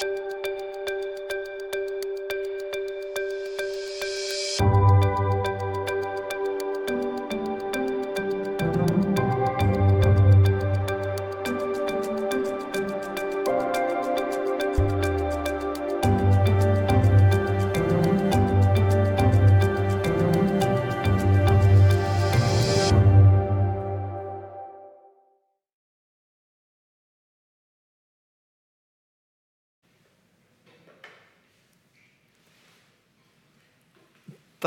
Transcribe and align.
you 0.00 0.28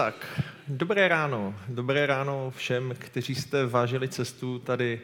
Tak, 0.01 0.41
dobré 0.67 1.07
ráno. 1.07 1.55
Dobré 1.67 2.05
ráno 2.05 2.51
všem, 2.55 2.93
kteří 2.99 3.35
jste 3.35 3.65
vážili 3.65 4.07
cestu 4.07 4.59
tady 4.59 5.01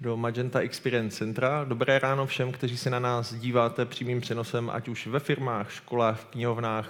do 0.00 0.16
Magenta 0.16 0.60
Experience 0.60 1.16
Centra. 1.16 1.64
Dobré 1.64 1.98
ráno 1.98 2.26
všem, 2.26 2.52
kteří 2.52 2.76
se 2.76 2.90
na 2.90 2.98
nás 2.98 3.34
díváte 3.34 3.84
přímým 3.84 4.20
přenosem, 4.20 4.70
ať 4.70 4.88
už 4.88 5.06
ve 5.06 5.20
firmách, 5.20 5.72
školách, 5.72 6.24
knihovnách 6.24 6.88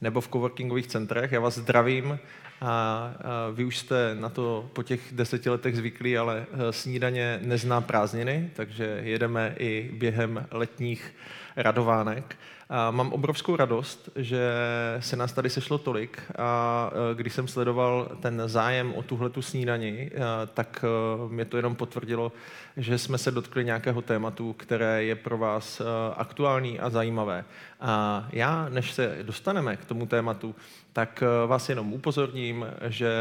nebo 0.00 0.20
v 0.20 0.28
coworkingových 0.28 0.86
centrech. 0.86 1.32
Já 1.32 1.40
vás 1.40 1.58
zdravím 1.58 2.12
a, 2.12 2.18
a 2.60 3.14
vy 3.52 3.64
už 3.64 3.78
jste 3.78 4.16
na 4.20 4.28
to 4.28 4.70
po 4.72 4.82
těch 4.82 5.00
deseti 5.12 5.50
letech 5.50 5.76
zvyklí, 5.76 6.18
ale 6.18 6.46
eh, 6.52 6.72
snídaně 6.72 7.40
nezná 7.42 7.80
prázdniny, 7.80 8.50
takže 8.54 9.00
jedeme 9.02 9.54
i 9.58 9.90
během 9.92 10.46
letních 10.50 11.14
radovánek. 11.56 12.36
A 12.68 12.90
mám 12.90 13.12
obrovskou 13.12 13.56
radost, 13.56 14.10
že 14.16 14.50
se 15.00 15.16
nás 15.16 15.32
tady 15.32 15.50
sešlo 15.50 15.78
tolik 15.78 16.22
a 16.38 16.90
e, 16.92 17.14
když 17.14 17.32
jsem 17.32 17.48
sledoval 17.48 18.16
ten 18.20 18.42
zájem 18.46 18.94
o 18.94 19.02
tuhletu 19.02 19.42
snídani, 19.42 20.10
e, 20.14 20.20
tak 20.54 20.84
e, 20.84 21.28
mě 21.28 21.44
to 21.44 21.56
jenom 21.56 21.74
potvrdilo, 21.74 22.32
že 22.76 22.98
jsme 22.98 23.18
se 23.18 23.30
dotkli 23.30 23.64
nějakého 23.64 24.02
tématu, 24.02 24.52
které 24.52 25.04
je 25.04 25.14
pro 25.14 25.38
vás 25.38 25.82
aktuální 26.16 26.80
a 26.80 26.90
zajímavé. 26.90 27.44
A 27.80 28.26
já, 28.32 28.68
než 28.68 28.92
se 28.92 29.18
dostaneme 29.22 29.76
k 29.76 29.84
tomu 29.84 30.06
tématu, 30.06 30.54
tak 30.92 31.22
vás 31.46 31.68
jenom 31.68 31.92
upozorním, 31.92 32.66
že 32.88 33.12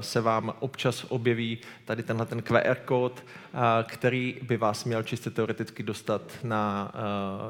se 0.00 0.20
vám 0.20 0.52
občas 0.60 1.06
objeví 1.08 1.58
tady 1.84 2.02
tenhle 2.02 2.26
ten 2.26 2.42
QR 2.42 2.74
kód, 2.84 3.24
který 3.86 4.36
by 4.42 4.56
vás 4.56 4.84
měl 4.84 5.02
čistě 5.02 5.30
teoreticky 5.30 5.82
dostat 5.82 6.22
na 6.42 6.92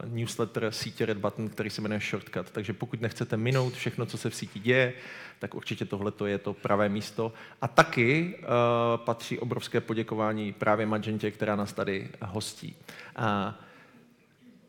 newsletter 0.04 0.70
sítě 0.70 1.06
Red 1.06 1.18
Button, 1.18 1.48
který 1.48 1.70
se 1.70 1.80
jmenuje 1.80 2.00
Shortcut. 2.00 2.50
Takže 2.50 2.72
pokud 2.72 3.00
nechcete 3.00 3.36
minout 3.36 3.72
všechno, 3.74 4.06
co 4.06 4.18
se 4.18 4.30
v 4.30 4.34
síti 4.34 4.60
děje, 4.60 4.92
tak 5.38 5.54
určitě 5.54 5.84
tohle 5.84 6.12
je 6.26 6.38
to 6.38 6.52
pravé 6.52 6.88
místo. 6.88 7.32
A 7.62 7.68
taky 7.68 8.34
uh, 8.38 8.46
patří 9.04 9.38
obrovské 9.38 9.80
poděkování 9.80 10.52
právě 10.52 10.86
Magentě, 10.86 11.30
která 11.30 11.56
nás 11.56 11.72
tady 11.72 12.08
hostí. 12.22 12.76
Uh, 13.18 13.24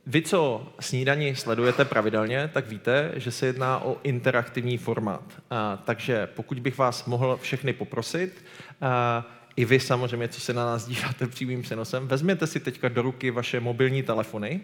vy, 0.07 0.21
co 0.21 0.67
snídani 0.79 1.35
sledujete 1.35 1.85
pravidelně, 1.85 2.49
tak 2.53 2.67
víte, 2.67 3.11
že 3.15 3.31
se 3.31 3.45
jedná 3.45 3.79
o 3.79 3.97
interaktivní 4.03 4.77
formát. 4.77 5.23
A, 5.49 5.77
takže 5.77 6.27
pokud 6.27 6.59
bych 6.59 6.77
vás 6.77 7.05
mohl 7.05 7.37
všechny 7.41 7.73
poprosit, 7.73 8.45
a, 8.81 9.25
i 9.55 9.65
vy 9.65 9.79
samozřejmě, 9.79 10.27
co 10.27 10.41
se 10.41 10.53
na 10.53 10.65
nás 10.65 10.87
díváte 10.87 11.27
přímým 11.27 11.61
přenosem, 11.61 12.07
vezměte 12.07 12.47
si 12.47 12.59
teďka 12.59 12.89
do 12.89 13.01
ruky 13.01 13.31
vaše 13.31 13.59
mobilní 13.59 14.03
telefony 14.03 14.61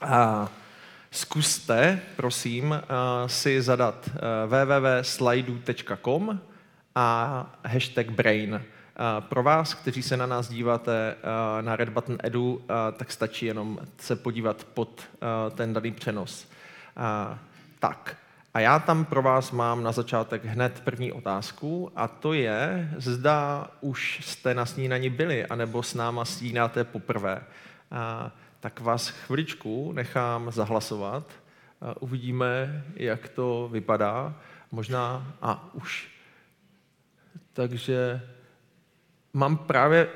a 0.00 0.48
zkuste, 1.10 2.00
prosím, 2.16 2.82
si 3.26 3.62
zadat 3.62 4.10
www.slidu.com 4.46 6.40
a 6.94 7.46
hashtag 7.64 8.10
brain. 8.10 8.62
Pro 9.20 9.42
vás, 9.42 9.74
kteří 9.74 10.02
se 10.02 10.16
na 10.16 10.26
nás 10.26 10.48
díváte 10.48 11.16
na 11.60 11.76
Red 11.76 11.88
Button 11.88 12.18
Edu, 12.22 12.64
tak 12.96 13.12
stačí 13.12 13.46
jenom 13.46 13.78
se 13.98 14.16
podívat 14.16 14.64
pod 14.64 15.02
ten 15.54 15.72
daný 15.72 15.92
přenos. 15.92 16.48
Tak, 17.78 18.16
a 18.54 18.60
já 18.60 18.78
tam 18.78 19.04
pro 19.04 19.22
vás 19.22 19.50
mám 19.50 19.82
na 19.82 19.92
začátek 19.92 20.44
hned 20.44 20.80
první 20.80 21.12
otázku 21.12 21.92
a 21.96 22.08
to 22.08 22.32
je, 22.32 22.90
zda 22.96 23.66
už 23.80 24.20
jste 24.22 24.54
na 24.54 24.66
snídani 24.66 25.10
byli, 25.10 25.46
anebo 25.46 25.82
s 25.82 25.94
náma 25.94 26.24
snídáte 26.24 26.84
poprvé. 26.84 27.42
Tak 28.60 28.80
vás 28.80 29.08
chviličku 29.08 29.92
nechám 29.92 30.50
zahlasovat. 30.50 31.32
Uvidíme, 32.00 32.84
jak 32.96 33.28
to 33.28 33.68
vypadá. 33.72 34.34
Možná, 34.72 35.34
a 35.42 35.74
už. 35.74 36.08
Takže 37.52 38.20
mám 39.32 39.56
právě 39.56 40.08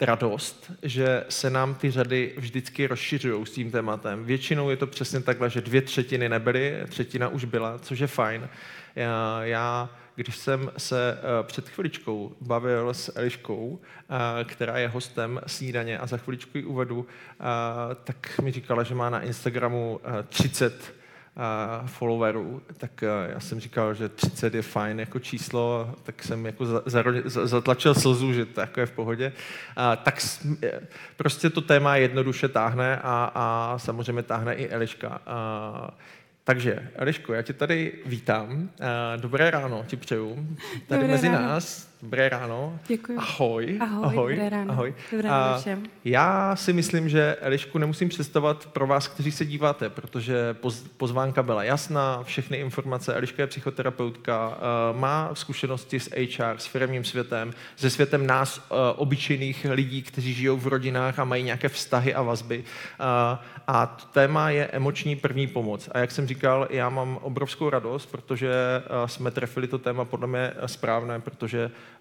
radost, 0.00 0.72
že 0.82 1.24
se 1.28 1.50
nám 1.50 1.74
ty 1.74 1.90
řady 1.90 2.34
vždycky 2.36 2.86
rozšiřují 2.86 3.46
s 3.46 3.50
tím 3.50 3.70
tématem. 3.70 4.24
Většinou 4.24 4.70
je 4.70 4.76
to 4.76 4.86
přesně 4.86 5.20
takhle, 5.20 5.50
že 5.50 5.60
dvě 5.60 5.82
třetiny 5.82 6.28
nebyly, 6.28 6.82
třetina 6.88 7.28
už 7.28 7.44
byla, 7.44 7.78
což 7.78 7.98
je 7.98 8.06
fajn. 8.06 8.48
Já, 8.96 9.44
já 9.44 9.90
když 10.14 10.36
jsem 10.36 10.70
se 10.78 11.18
eh, 11.18 11.42
před 11.42 11.68
chviličkou 11.68 12.36
bavil 12.40 12.94
s 12.94 13.12
Eliškou, 13.16 13.80
eh, 13.80 14.44
která 14.44 14.78
je 14.78 14.88
hostem 14.88 15.40
snídaně 15.46 15.98
a 15.98 16.06
za 16.06 16.16
chviličku 16.16 16.58
ji 16.58 16.64
uvedu, 16.64 17.06
eh, 17.32 17.44
tak 18.04 18.38
mi 18.42 18.52
říkala, 18.52 18.82
že 18.82 18.94
má 18.94 19.10
na 19.10 19.20
Instagramu 19.20 20.00
30 20.28 20.94
followerů, 21.86 22.62
tak 22.78 23.04
já 23.26 23.40
jsem 23.40 23.60
říkal, 23.60 23.94
že 23.94 24.08
30 24.08 24.54
je 24.54 24.62
fajn 24.62 25.00
jako 25.00 25.18
číslo, 25.18 25.94
tak 26.02 26.22
jsem 26.22 26.46
jako 26.46 26.66
zatlačil 27.26 27.94
slzu, 27.94 28.32
že 28.32 28.46
to 28.46 28.60
jako 28.60 28.80
je 28.80 28.86
v 28.86 28.90
pohodě. 28.90 29.32
Tak 30.02 30.18
prostě 31.16 31.50
to 31.50 31.60
téma 31.60 31.96
jednoduše 31.96 32.48
táhne 32.48 33.00
a, 33.02 33.32
a 33.34 33.74
samozřejmě 33.78 34.22
táhne 34.22 34.54
i 34.54 34.68
Eliška. 34.68 35.20
Takže, 36.44 36.90
Eliško, 36.94 37.34
já 37.34 37.42
tě 37.42 37.52
tady 37.52 37.92
vítám. 38.06 38.70
Dobré 39.16 39.50
ráno 39.50 39.84
ti 39.86 39.96
přeju. 39.96 40.34
Tady 40.88 41.00
Dobré 41.00 41.14
mezi 41.14 41.28
ráno. 41.28 41.48
nás 41.48 41.93
Dobré 42.04 42.28
ráno. 42.28 42.78
Děkuji. 42.86 43.18
Ahoj. 43.18 43.78
Ahoj, 43.80 44.04
ahoj. 44.04 44.32
dobré 44.32 44.48
ráno. 44.48 44.72
Ahoj. 44.72 44.94
Dobré 45.12 45.28
ráno 45.28 45.60
všem. 45.60 45.82
Já 46.04 46.56
si 46.56 46.72
myslím, 46.72 47.08
že 47.08 47.36
Elišku 47.40 47.78
nemusím 47.78 48.08
představovat 48.08 48.66
pro 48.66 48.86
vás, 48.86 49.08
kteří 49.08 49.32
se 49.32 49.44
díváte, 49.44 49.90
protože 49.90 50.54
poz, 50.54 50.84
pozvánka 50.96 51.42
byla 51.42 51.64
jasná, 51.64 52.22
všechny 52.22 52.56
informace. 52.56 53.14
Eliška 53.14 53.42
je 53.42 53.46
psychoterapeutka, 53.46 54.48
uh, 54.48 55.00
má 55.00 55.30
zkušenosti 55.32 56.00
s 56.00 56.10
HR, 56.10 56.58
s 56.58 56.66
firmním 56.66 57.04
světem, 57.04 57.52
se 57.76 57.90
světem 57.90 58.26
nás, 58.26 58.58
uh, 58.58 58.76
obyčejných 58.96 59.66
lidí, 59.70 60.02
kteří 60.02 60.34
žijou 60.34 60.56
v 60.56 60.66
rodinách 60.66 61.18
a 61.18 61.24
mají 61.24 61.42
nějaké 61.42 61.68
vztahy 61.68 62.14
a 62.14 62.22
vazby. 62.22 62.58
Uh, 62.58 63.04
a 63.66 63.86
téma 64.12 64.50
je 64.50 64.66
emoční 64.66 65.16
první 65.16 65.46
pomoc. 65.46 65.88
A 65.92 65.98
jak 65.98 66.10
jsem 66.10 66.26
říkal, 66.26 66.68
já 66.70 66.88
mám 66.88 67.18
obrovskou 67.22 67.70
radost, 67.70 68.06
protože 68.06 68.52
jsme 69.06 69.30
trefili 69.30 69.68
to 69.68 69.78
téma 69.78 70.04
podle 70.04 70.26
mě 70.26 70.52
správné, 70.66 71.20
protože 71.20 71.70
Eh, 71.70 71.93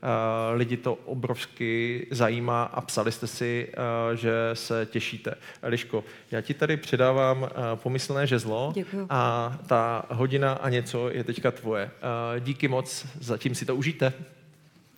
lidi 0.54 0.78
to 0.78 0.94
obrovsky 0.94 2.08
zajímá 2.12 2.64
a 2.64 2.82
psali 2.82 3.12
jste 3.12 3.28
si, 3.28 3.70
eh, 3.74 4.18
že 4.18 4.32
se 4.54 4.88
těšíte. 4.92 5.36
Eliško, 5.62 6.04
já 6.32 6.42
ti 6.42 6.54
tady 6.54 6.78
předávám 6.78 7.44
eh, 7.46 7.50
pomyslné 7.76 8.28
žezlo 8.28 8.72
Děkuju. 8.76 9.08
a 9.10 9.54
ta 9.68 10.06
hodina 10.10 10.54
a 10.54 10.70
něco 10.70 11.10
je 11.10 11.24
teďka 11.24 11.52
tvoje. 11.52 11.92
Díky 12.40 12.68
moc, 12.68 13.06
zatím 13.20 13.56
si 13.56 13.66
to 13.66 13.76
užijte. 13.76 14.14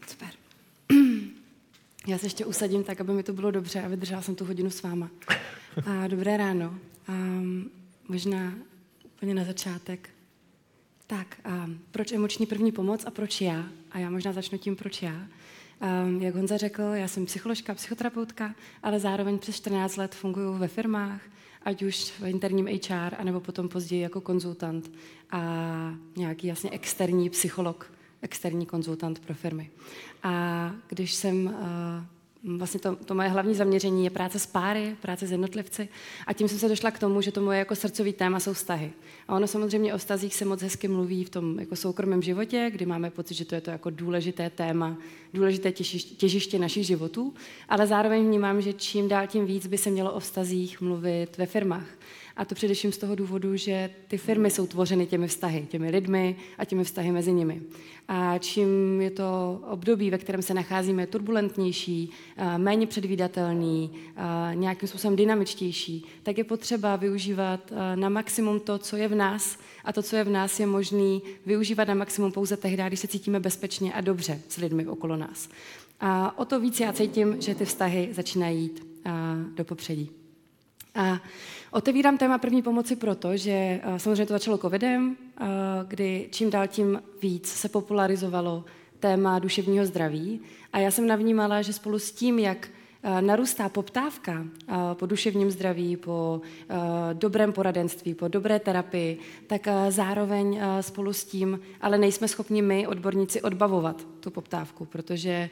Super. 0.07 0.27
Já 2.07 2.17
se 2.17 2.25
ještě 2.25 2.45
usadím 2.45 2.83
tak, 2.83 3.01
aby 3.01 3.13
mi 3.13 3.23
to 3.23 3.33
bylo 3.33 3.51
dobře 3.51 3.81
a 3.81 3.87
vydržela 3.87 4.21
jsem 4.21 4.35
tu 4.35 4.45
hodinu 4.45 4.69
s 4.69 4.83
váma. 4.83 5.09
A 5.85 6.07
dobré 6.07 6.37
ráno. 6.37 6.75
A 7.07 7.13
možná 8.07 8.53
úplně 9.05 9.33
na 9.33 9.43
začátek. 9.43 10.14
Tak, 11.07 11.39
a 11.43 11.69
proč 11.91 12.11
emoční 12.11 12.45
první 12.45 12.71
pomoc 12.71 13.05
a 13.05 13.11
proč 13.11 13.41
já? 13.41 13.65
A 13.91 13.99
já 13.99 14.09
možná 14.09 14.33
začnu 14.33 14.57
tím, 14.57 14.75
proč 14.75 15.01
já. 15.01 15.27
Um, 16.05 16.21
jak 16.21 16.35
Honza 16.35 16.57
řekl, 16.57 16.81
já 16.81 17.07
jsem 17.07 17.25
psycholožka, 17.25 17.73
psychoterapeutka, 17.75 18.55
ale 18.83 18.99
zároveň 18.99 19.39
přes 19.39 19.55
14 19.55 19.97
let 19.97 20.15
funguji 20.15 20.59
ve 20.59 20.67
firmách, 20.67 21.21
ať 21.63 21.83
už 21.83 22.11
v 22.11 22.25
interním 22.25 22.67
HR, 22.67 23.15
anebo 23.17 23.39
potom 23.39 23.69
později 23.69 24.01
jako 24.01 24.21
konzultant 24.21 24.91
a 25.31 25.41
nějaký 26.15 26.47
jasně 26.47 26.69
externí 26.69 27.29
psycholog, 27.29 27.91
externí 28.21 28.65
konzultant 28.65 29.19
pro 29.19 29.33
firmy. 29.33 29.69
A 30.23 30.71
když 30.89 31.13
jsem 31.13 31.45
uh, 31.45 31.53
vlastně 32.57 32.79
to, 32.79 32.95
to 32.95 33.15
moje 33.15 33.29
hlavní 33.29 33.55
zaměření 33.55 34.03
je 34.03 34.09
práce 34.09 34.39
s 34.39 34.45
páry, 34.45 34.95
práce 35.01 35.27
s 35.27 35.31
jednotlivci 35.31 35.89
a 36.27 36.33
tím 36.33 36.47
jsem 36.47 36.59
se 36.59 36.69
došla 36.69 36.91
k 36.91 36.99
tomu, 36.99 37.21
že 37.21 37.31
to 37.31 37.41
moje 37.41 37.59
jako 37.59 37.75
srdcový 37.75 38.13
téma 38.13 38.39
jsou 38.39 38.53
vztahy. 38.53 38.91
A 39.27 39.35
ono 39.35 39.47
samozřejmě 39.47 39.93
o 39.93 39.97
vztazích 39.97 40.35
se 40.35 40.45
moc 40.45 40.61
hezky 40.61 40.87
mluví 40.87 41.23
v 41.23 41.29
tom 41.29 41.59
jako 41.59 41.75
soukromém 41.75 42.21
životě, 42.21 42.69
kdy 42.71 42.85
máme 42.85 43.09
pocit, 43.09 43.33
že 43.33 43.45
to 43.45 43.55
je 43.55 43.61
to 43.61 43.71
jako 43.71 43.89
důležité 43.89 44.49
téma, 44.49 44.97
důležité 45.33 45.71
těžiště, 45.71 46.15
těžiště 46.15 46.59
našich 46.59 46.85
životů, 46.85 47.33
ale 47.69 47.87
zároveň 47.87 48.25
vnímám, 48.25 48.61
že 48.61 48.73
čím 48.73 49.07
dál 49.07 49.27
tím 49.27 49.45
víc 49.45 49.67
by 49.67 49.77
se 49.77 49.89
mělo 49.89 50.13
o 50.13 50.19
vztazích 50.19 50.81
mluvit 50.81 51.37
ve 51.37 51.45
firmách. 51.45 51.87
A 52.37 52.45
to 52.45 52.55
především 52.55 52.91
z 52.91 52.97
toho 52.97 53.15
důvodu, 53.15 53.55
že 53.55 53.89
ty 54.07 54.17
firmy 54.17 54.51
jsou 54.51 54.67
tvořeny 54.67 55.05
těmi 55.05 55.27
vztahy, 55.27 55.67
těmi 55.69 55.89
lidmi 55.89 56.35
a 56.57 56.65
těmi 56.65 56.83
vztahy 56.83 57.11
mezi 57.11 57.33
nimi. 57.33 57.61
A 58.07 58.37
čím 58.37 59.01
je 59.01 59.11
to 59.11 59.59
období, 59.69 60.09
ve 60.09 60.17
kterém 60.17 60.41
se 60.41 60.53
nacházíme 60.53 61.07
turbulentnější, 61.07 62.09
méně 62.57 62.87
předvídatelný, 62.87 63.91
nějakým 64.53 64.89
způsobem 64.89 65.15
dynamičtější, 65.15 66.05
tak 66.23 66.37
je 66.37 66.43
potřeba 66.43 66.95
využívat 66.95 67.73
na 67.95 68.09
maximum 68.09 68.59
to, 68.59 68.77
co 68.77 68.97
je 68.97 69.07
v 69.07 69.15
nás 69.15 69.59
a 69.83 69.93
to, 69.93 70.03
co 70.03 70.15
je 70.15 70.23
v 70.23 70.29
nás, 70.29 70.59
je 70.59 70.65
možný 70.65 71.21
využívat 71.45 71.87
na 71.87 71.93
maximum 71.93 72.31
pouze 72.31 72.57
tehdy, 72.57 72.83
když 72.87 72.99
se 72.99 73.07
cítíme 73.07 73.39
bezpečně 73.39 73.93
a 73.93 74.01
dobře 74.01 74.41
s 74.49 74.57
lidmi 74.57 74.87
okolo 74.87 75.17
nás. 75.17 75.49
A 75.99 76.39
o 76.39 76.45
to 76.45 76.59
víc 76.59 76.79
já 76.79 76.93
cítím, 76.93 77.41
že 77.41 77.55
ty 77.55 77.65
vztahy 77.65 78.09
začínají 78.11 78.61
jít 78.61 78.87
do 79.55 79.65
popředí. 79.65 80.24
A 80.95 81.21
otevírám 81.71 82.17
téma 82.17 82.37
první 82.37 82.61
pomoci 82.61 82.95
proto, 82.95 83.37
že 83.37 83.51
eh, 83.51 83.99
samozřejmě 83.99 84.25
to 84.25 84.33
začalo 84.33 84.57
covidem, 84.57 85.17
eh, 85.17 85.45
kdy 85.87 86.27
čím 86.31 86.49
dál 86.49 86.67
tím 86.67 87.03
víc 87.21 87.47
se 87.47 87.69
popularizovalo 87.69 88.65
téma 88.99 89.39
duševního 89.39 89.85
zdraví. 89.85 90.41
A 90.73 90.79
já 90.79 90.91
jsem 90.91 91.07
navnímala, 91.07 91.61
že 91.61 91.73
spolu 91.73 91.99
s 91.99 92.11
tím, 92.11 92.39
jak 92.39 92.69
narůstá 93.21 93.69
poptávka 93.69 94.45
eh, 94.45 94.73
po 94.93 95.05
duševním 95.05 95.51
zdraví, 95.51 95.97
po 95.97 96.41
eh, 96.69 96.75
dobrém 97.13 97.53
poradenství, 97.53 98.13
po 98.13 98.27
dobré 98.27 98.59
terapii, 98.59 99.19
tak 99.47 99.67
zároveň 99.89 100.59
spolu 100.81 101.13
s 101.13 101.25
tím, 101.25 101.59
ale 101.81 101.97
nejsme 101.97 102.27
schopni 102.27 102.61
my, 102.61 102.87
odborníci, 102.87 103.41
odbavovat 103.41 104.07
tu 104.19 104.31
poptávku, 104.31 104.85
protože 104.85 105.49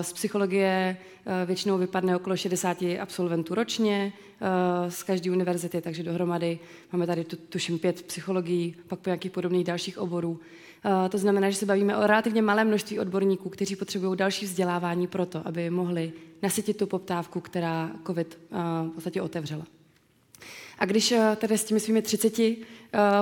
z 0.00 0.12
psychologie 0.12 0.96
většinou 1.46 1.78
vypadne 1.78 2.16
okolo 2.16 2.36
60 2.36 2.78
absolventů 3.00 3.54
ročně 3.54 4.12
z 4.88 5.02
každé 5.02 5.30
univerzity, 5.30 5.80
takže 5.80 6.02
dohromady 6.02 6.58
máme 6.92 7.06
tady 7.06 7.24
tuším 7.24 7.78
pět 7.78 8.02
psychologií, 8.02 8.76
pak 8.86 8.98
po 8.98 9.08
nějakých 9.08 9.32
podobných 9.32 9.64
dalších 9.64 9.98
oborů. 9.98 10.40
Eh, 10.84 11.08
to 11.08 11.18
znamená, 11.18 11.50
že 11.50 11.56
se 11.56 11.66
bavíme 11.66 11.96
o 11.96 12.06
relativně 12.06 12.42
malé 12.42 12.64
množství 12.64 12.98
odborníků, 12.98 13.48
kteří 13.48 13.76
potřebují 13.76 14.16
další 14.16 14.46
vzdělávání 14.46 15.06
pro 15.06 15.26
to, 15.26 15.42
aby 15.44 15.70
mohli 15.70 16.12
nasytit 16.42 16.76
tu 16.76 16.86
poptávku, 16.86 17.40
která 17.40 17.90
COVID 18.06 18.38
eh, 18.38 18.56
v 18.88 18.90
podstatě 18.94 19.22
otevřela. 19.22 19.66
A 20.78 20.84
když 20.84 21.12
eh, 21.12 21.36
tedy 21.40 21.58
s 21.58 21.64
těmi 21.64 21.80
svými 21.80 22.02
30 22.02 22.40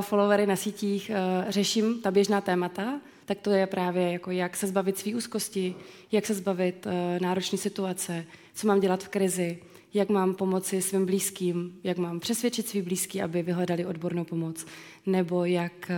followery 0.01 0.47
na 0.47 0.57
sítích 0.57 1.11
řeším 1.49 2.01
ta 2.03 2.11
běžná 2.11 2.41
témata, 2.41 3.01
tak 3.25 3.39
to 3.39 3.51
je 3.51 3.67
právě 3.67 4.13
jako 4.13 4.31
jak 4.31 4.57
se 4.57 4.67
zbavit 4.67 4.99
své 4.99 5.15
úzkosti, 5.15 5.75
jak 6.13 6.27
se 6.27 6.35
zbavit 6.35 6.87
náročné 7.21 7.59
situace, 7.59 8.25
co 8.55 8.67
mám 8.67 8.81
dělat 8.81 9.05
v 9.05 9.09
krizi, 9.09 9.59
jak 9.95 10.09
mám 10.09 10.35
pomoci 10.35 10.83
svým 10.83 11.07
blízkým, 11.07 11.81
jak 11.85 11.99
mám 11.99 12.21
přesvědčit 12.21 12.69
svý 12.69 12.83
blízký, 12.83 13.23
aby 13.23 13.43
vyhledali 13.43 13.87
odbornou 13.87 14.25
pomoc, 14.25 14.67
nebo 15.07 15.45
jak 15.45 15.91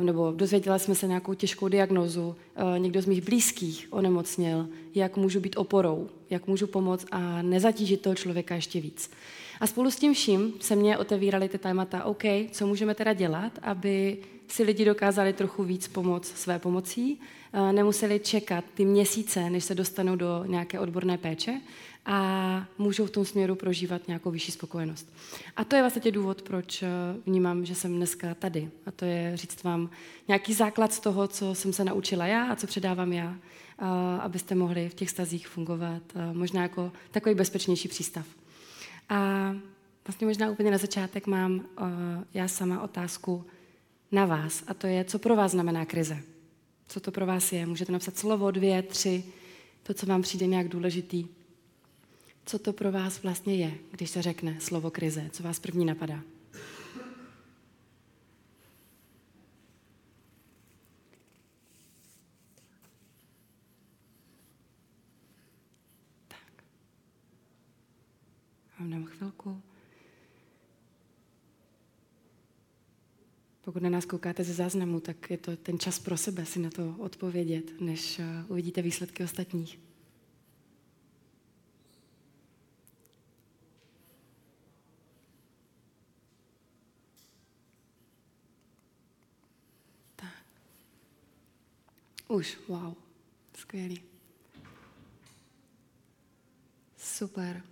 nebo 0.00 0.32
dozvěděla 0.36 0.78
jsme 0.78 0.94
se 0.94 1.06
nějakou 1.06 1.34
těžkou 1.34 1.68
diagnózu, 1.68 2.36
eh, 2.56 2.78
někdo 2.78 3.02
z 3.02 3.06
mých 3.06 3.22
blízkých 3.22 3.88
onemocněl, 3.90 4.68
jak 4.94 5.16
můžu 5.16 5.40
být 5.40 5.56
oporou, 5.56 6.08
jak 6.30 6.46
můžu 6.46 6.66
pomoct 6.66 7.06
a 7.10 7.42
nezatížit 7.42 8.00
toho 8.00 8.14
člověka 8.14 8.54
ještě 8.54 8.80
víc. 8.80 9.10
A 9.60 9.66
spolu 9.66 9.90
s 9.90 9.96
tím 9.96 10.14
vším 10.14 10.52
se 10.60 10.76
mě 10.76 10.98
otevíraly 10.98 11.48
ty 11.48 11.58
témata, 11.58 12.04
OK, 12.04 12.22
co 12.50 12.66
můžeme 12.66 12.94
teda 12.94 13.12
dělat, 13.12 13.52
aby 13.62 14.18
si 14.48 14.62
lidi 14.62 14.84
dokázali 14.84 15.32
trochu 15.32 15.64
víc 15.64 15.88
pomoct 15.88 16.36
své 16.36 16.58
pomocí, 16.58 17.20
eh, 17.52 17.72
nemuseli 17.72 18.20
čekat 18.20 18.64
ty 18.74 18.84
měsíce, 18.84 19.50
než 19.50 19.64
se 19.64 19.74
dostanou 19.74 20.16
do 20.16 20.44
nějaké 20.46 20.80
odborné 20.80 21.18
péče, 21.18 21.60
a 22.10 22.66
můžou 22.78 23.06
v 23.06 23.10
tom 23.10 23.24
směru 23.24 23.54
prožívat 23.54 24.08
nějakou 24.08 24.30
vyšší 24.30 24.52
spokojenost. 24.52 25.12
A 25.56 25.64
to 25.64 25.76
je 25.76 25.82
vlastně 25.82 26.12
důvod, 26.12 26.42
proč 26.42 26.82
eh, 26.82 26.88
vnímám, 27.26 27.64
že 27.64 27.74
jsem 27.74 27.96
dneska 27.96 28.34
tady. 28.34 28.70
A 28.86 28.90
to 28.90 29.04
je 29.04 29.32
říct 29.36 29.62
vám 29.62 29.90
nějaký 30.28 30.54
základ 30.54 30.92
z 30.92 31.00
toho, 31.00 31.28
co 31.28 31.54
jsem 31.54 31.72
se 31.72 31.84
naučila 31.84 32.26
já 32.26 32.52
a 32.52 32.56
co 32.56 32.66
předávám 32.66 33.12
já, 33.12 33.34
eh, 33.34 33.84
abyste 34.20 34.54
mohli 34.54 34.88
v 34.88 34.94
těch 34.94 35.10
stazích 35.10 35.48
fungovat 35.48 36.02
eh, 36.14 36.32
možná 36.32 36.62
jako 36.62 36.92
takový 37.10 37.34
bezpečnější 37.34 37.88
přístav. 37.88 38.26
A 39.08 39.54
vlastně 40.06 40.26
možná 40.26 40.50
úplně 40.50 40.70
na 40.70 40.78
začátek 40.78 41.26
mám 41.26 41.64
já 42.34 42.48
sama 42.48 42.82
otázku 42.82 43.44
na 44.12 44.26
vás. 44.26 44.64
A 44.66 44.74
to 44.74 44.86
je, 44.86 45.04
co 45.04 45.18
pro 45.18 45.36
vás 45.36 45.50
znamená 45.50 45.84
krize. 45.84 46.18
Co 46.88 47.00
to 47.00 47.10
pro 47.10 47.26
vás 47.26 47.52
je? 47.52 47.66
Můžete 47.66 47.92
napsat 47.92 48.16
slovo, 48.16 48.50
dvě, 48.50 48.82
tři, 48.82 49.24
to, 49.82 49.94
co 49.94 50.06
vám 50.06 50.22
přijde 50.22 50.46
nějak 50.46 50.68
důležitý 50.68 51.37
co 52.48 52.58
to 52.58 52.72
pro 52.72 52.92
vás 52.92 53.22
vlastně 53.22 53.56
je, 53.56 53.78
když 53.90 54.10
se 54.10 54.22
řekne 54.22 54.60
slovo 54.60 54.90
krize? 54.90 55.30
Co 55.32 55.42
vás 55.42 55.58
první 55.58 55.84
napadá? 55.84 56.22
Tak. 66.28 66.64
Mám 68.78 69.04
chvilku. 69.04 69.62
Pokud 73.64 73.82
na 73.82 73.90
nás 73.90 74.04
koukáte 74.04 74.44
ze 74.44 74.54
záznamu, 74.54 75.00
tak 75.00 75.30
je 75.30 75.38
to 75.38 75.56
ten 75.56 75.78
čas 75.78 75.98
pro 75.98 76.16
sebe 76.16 76.46
si 76.46 76.58
na 76.58 76.70
to 76.70 76.94
odpovědět, 76.98 77.80
než 77.80 78.18
eh, 78.18 78.44
uvidíte 78.48 78.82
výsledky 78.82 79.24
ostatních. 79.24 79.87
Už, 92.28 92.58
wow, 92.68 92.94
skvělý. 93.54 94.02
Super. 96.96 97.62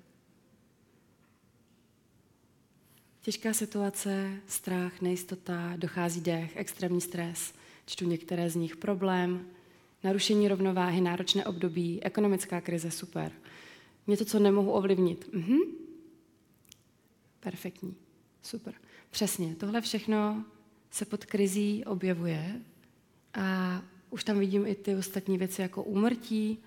Těžká 3.21 3.55
situace, 3.55 4.41
strach, 4.47 5.01
nejistota, 5.01 5.73
dochází 5.77 6.21
dech, 6.21 6.57
extrémní 6.57 7.01
stres, 7.01 7.55
čtu 7.87 8.05
některé 8.05 8.51
z 8.51 8.57
nich, 8.57 8.77
problém, 8.77 9.47
narušení 10.05 10.49
rovnováhy, 10.49 11.01
náročné 11.01 11.45
období, 11.45 12.03
ekonomická 12.03 12.61
krize, 12.61 12.91
super. 12.91 13.33
Něco, 14.07 14.25
co 14.25 14.39
nemohu 14.39 14.73
ovlivnit. 14.73 15.33
Mhm. 15.33 15.59
Perfektní, 17.41 17.97
super. 18.43 18.75
Přesně, 19.11 19.55
tohle 19.55 19.81
všechno 19.81 20.45
se 20.91 21.05
pod 21.05 21.25
krizí 21.25 21.85
objevuje 21.85 22.63
a 23.35 23.83
už 24.11 24.25
tam 24.25 24.39
vidím 24.39 24.67
i 24.67 24.75
ty 24.75 24.97
ostatní 24.97 25.39
věci 25.39 25.63
jako 25.63 25.83
úmrtí, 25.83 26.59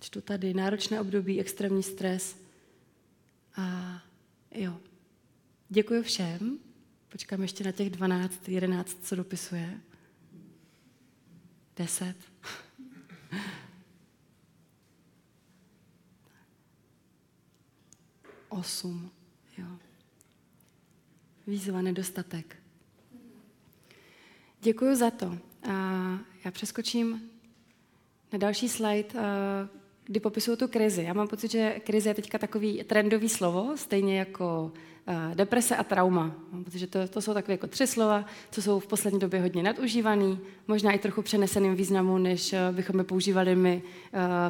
čtu 0.00 0.20
tady 0.20 0.54
náročné 0.54 1.00
období, 1.00 1.40
extrémní 1.40 1.82
stres. 1.82 2.36
A 3.56 3.98
jo, 4.54 4.80
děkuji 5.68 6.02
všem. 6.02 6.58
Počkám 7.08 7.42
ještě 7.42 7.64
na 7.64 7.72
těch 7.72 7.90
12, 7.90 8.48
11, 8.48 8.98
co 9.02 9.16
dopisuje. 9.16 9.80
10. 11.76 12.16
Osm. 18.48 19.10
Jo. 19.58 19.66
Výzva 21.46 21.82
nedostatek. 21.82 22.56
Děkuji 24.60 24.96
za 24.96 25.10
to. 25.10 25.38
Já 26.44 26.50
přeskočím 26.50 27.30
na 28.32 28.38
další 28.38 28.68
slide, 28.68 29.08
eh, 29.14 29.68
kdy 30.04 30.20
popisuju 30.20 30.56
tu 30.56 30.68
krizi. 30.68 31.02
Já 31.02 31.12
mám 31.12 31.28
pocit, 31.28 31.50
že 31.50 31.80
krize 31.84 32.10
je 32.10 32.14
teďka 32.14 32.38
takový 32.38 32.84
trendový 32.84 33.28
slovo, 33.28 33.76
stejně 33.76 34.18
jako 34.18 34.72
deprese 35.34 35.76
a 35.76 35.84
trauma. 35.84 36.34
Mám 36.52 36.64
pocit, 36.64 36.78
že 36.78 36.86
to, 36.86 37.08
to 37.08 37.22
jsou 37.22 37.34
takové 37.34 37.54
jako 37.54 37.66
tři 37.66 37.86
slova, 37.86 38.24
co 38.50 38.62
jsou 38.62 38.78
v 38.78 38.86
poslední 38.86 39.20
době 39.20 39.40
hodně 39.40 39.62
nadužívaný, 39.62 40.38
možná 40.68 40.92
i 40.92 40.98
trochu 40.98 41.22
přeneseným 41.22 41.74
významu, 41.74 42.18
než 42.18 42.52
eh, 42.52 42.58
bychom 42.72 42.98
je 42.98 43.04
používali 43.04 43.56
my 43.56 43.82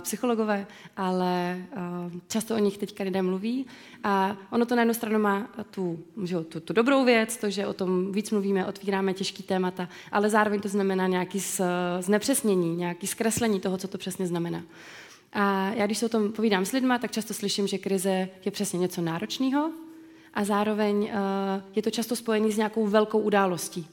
psychologové, 0.01 0.67
ale 0.97 1.59
často 2.29 2.55
o 2.55 2.59
nich 2.59 2.79
teďka 2.79 3.05
lidé 3.05 3.23
mluví. 3.23 3.67
A 4.05 4.37
ono 4.51 4.67
to 4.67 4.77
na 4.77 4.83
jednu 4.83 4.95
stranu 4.95 5.19
má 5.19 5.51
tu, 5.71 5.99
že, 6.25 6.41
tu, 6.41 6.61
tu 6.61 6.73
dobrou 6.73 7.05
věc, 7.05 7.37
to, 7.37 7.51
že 7.51 7.67
o 7.67 7.73
tom 7.73 8.13
víc 8.13 8.31
mluvíme, 8.31 8.67
otvíráme 8.67 9.15
těžký 9.15 9.43
témata, 9.43 9.89
ale 10.13 10.31
zároveň 10.31 10.61
to 10.61 10.69
znamená 10.69 11.07
nějaký 11.07 11.43
znepřesnění, 12.01 12.77
nějaký 12.77 13.07
zkreslení 13.07 13.61
toho, 13.61 13.77
co 13.77 13.89
to 13.89 13.99
přesně 13.99 14.27
znamená. 14.27 14.63
A 15.33 15.73
já, 15.73 15.87
když 15.87 15.99
se 15.99 16.07
o 16.07 16.09
tom 16.09 16.33
povídám 16.33 16.65
s 16.65 16.73
lidma, 16.73 16.99
tak 16.99 17.11
často 17.11 17.35
slyším, 17.35 17.67
že 17.67 17.79
krize 17.79 18.29
je 18.45 18.51
přesně 18.51 18.79
něco 18.79 19.03
náročného 19.03 19.71
a 20.35 20.45
zároveň 20.45 20.97
uh, 20.97 21.11
je 21.75 21.83
to 21.83 21.91
často 21.91 22.17
spojené 22.17 22.51
s 22.51 22.57
nějakou 22.57 22.87
velkou 22.87 23.19
událostí, 23.19 23.87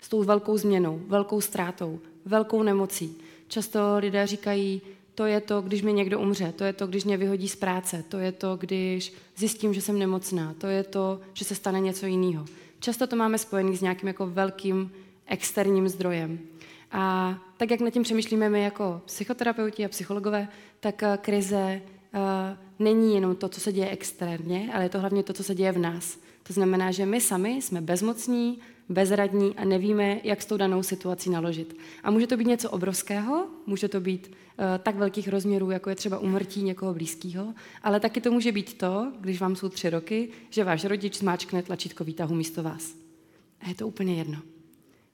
s 0.00 0.08
tou 0.08 0.22
velkou 0.22 0.56
změnou, 0.56 1.00
velkou 1.06 1.40
ztrátou, 1.40 2.00
velkou 2.24 2.62
nemocí. 2.62 3.16
Často 3.48 3.78
lidé 3.98 4.26
říkají, 4.26 4.82
to 5.14 5.26
je 5.26 5.40
to, 5.40 5.62
když 5.62 5.82
mi 5.82 5.92
někdo 5.92 6.20
umře, 6.20 6.52
to 6.52 6.64
je 6.64 6.72
to, 6.72 6.86
když 6.86 7.04
mě 7.04 7.16
vyhodí 7.16 7.48
z 7.48 7.56
práce, 7.56 8.04
to 8.08 8.18
je 8.18 8.32
to, 8.32 8.56
když 8.56 9.12
zjistím, 9.36 9.74
že 9.74 9.80
jsem 9.80 9.98
nemocná, 9.98 10.54
to 10.58 10.66
je 10.66 10.84
to, 10.84 11.20
že 11.32 11.44
se 11.44 11.54
stane 11.54 11.80
něco 11.80 12.06
jiného. 12.06 12.44
Často 12.80 13.06
to 13.06 13.16
máme 13.16 13.38
spojený 13.38 13.76
s 13.76 13.80
nějakým 13.80 14.08
jako 14.08 14.26
velkým 14.26 14.92
externím 15.26 15.88
zdrojem. 15.88 16.38
A 16.92 17.34
tak, 17.56 17.70
jak 17.70 17.80
nad 17.80 17.90
tím 17.90 18.02
přemýšlíme 18.02 18.48
my 18.48 18.62
jako 18.62 19.02
psychoterapeuti 19.04 19.84
a 19.84 19.88
psychologové, 19.88 20.48
tak 20.80 21.02
eh, 21.02 21.18
krize 21.22 21.82
uh, 22.14 22.20
není 22.80 23.14
jenom 23.14 23.36
to, 23.36 23.48
co 23.48 23.60
se 23.60 23.72
děje 23.72 23.90
externě, 23.90 24.70
ale 24.74 24.84
je 24.84 24.88
to 24.88 25.00
hlavně 25.00 25.22
to, 25.22 25.32
co 25.32 25.44
se 25.44 25.54
děje 25.54 25.72
v 25.72 25.78
nás. 25.78 26.18
To 26.42 26.52
znamená, 26.52 26.90
že 26.90 27.06
my 27.06 27.20
sami 27.20 27.50
jsme 27.50 27.80
bezmocní, 27.80 28.58
bezradní 28.88 29.54
a 29.56 29.64
nevíme, 29.64 30.20
jak 30.24 30.42
s 30.42 30.46
tou 30.46 30.56
danou 30.56 30.82
situací 30.82 31.30
naložit. 31.30 31.76
A 32.02 32.10
může 32.10 32.26
to 32.26 32.36
být 32.36 32.46
něco 32.46 32.70
obrovského, 32.70 33.46
může 33.66 33.88
to 33.88 34.00
být 34.00 34.28
uh, 34.28 34.64
tak 34.78 34.96
velkých 34.96 35.28
rozměrů, 35.28 35.70
jako 35.70 35.90
je 35.90 35.96
třeba 35.96 36.18
umrtí 36.18 36.62
někoho 36.62 36.94
blízkého, 36.94 37.54
ale 37.82 38.00
taky 38.00 38.20
to 38.20 38.30
může 38.30 38.52
být 38.52 38.78
to, 38.78 39.12
když 39.20 39.40
vám 39.40 39.56
jsou 39.56 39.68
tři 39.68 39.90
roky, 39.90 40.28
že 40.50 40.64
váš 40.64 40.84
rodič 40.84 41.18
zmáčkne 41.18 41.62
tlačítko 41.62 42.04
výtahu 42.04 42.34
místo 42.34 42.62
vás. 42.62 42.94
A 43.60 43.68
je 43.68 43.74
to 43.74 43.88
úplně 43.88 44.14
jedno. 44.14 44.38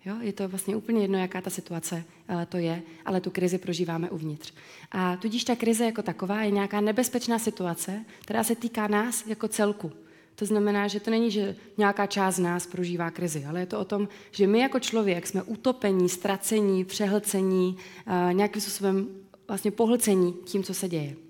Jo? 0.07 0.15
Je 0.21 0.33
to 0.33 0.49
vlastně 0.49 0.77
úplně 0.77 1.03
jedno, 1.03 1.19
jaká 1.19 1.41
ta 1.41 1.51
situace 1.51 2.05
uh, 2.31 2.45
to 2.45 2.57
je, 2.57 2.83
ale 3.05 3.21
tu 3.21 3.31
krizi 3.31 3.59
prožíváme 3.59 4.11
uvnitř. 4.11 4.53
A 4.93 5.17
tudíž 5.17 5.45
ta 5.45 5.57
krize 5.57 5.85
jako 5.85 6.03
taková 6.03 6.43
je 6.43 6.51
nějaká 6.51 6.81
nebezpečná 6.81 7.39
situace, 7.39 8.05
která 8.23 8.45
se 8.45 8.55
týká 8.55 8.87
nás 8.89 9.27
jako 9.27 9.49
celku. 9.49 9.93
To 10.35 10.47
znamená, 10.47 10.89
že 10.89 11.01
to 11.01 11.11
není, 11.11 11.31
že 11.31 11.57
nějaká 11.79 12.07
část 12.07 12.39
nás 12.39 12.67
prožívá 12.67 13.11
krizi, 13.11 13.45
ale 13.45 13.61
je 13.61 13.67
to 13.67 13.81
o 13.81 13.85
tom, 13.85 14.09
že 14.31 14.47
my 14.47 14.59
jako 14.59 14.81
člověk 14.81 15.27
jsme 15.27 15.43
utopení, 15.43 16.09
ztracení, 16.09 16.85
přehlcení, 16.85 17.77
uh, 18.07 18.35
nějakým 18.35 18.63
způsobem 18.63 19.09
vlastně 19.49 19.71
pohlcení 19.71 20.33
tím, 20.45 20.63
co 20.63 20.75
se 20.75 20.89
děje. 20.89 21.26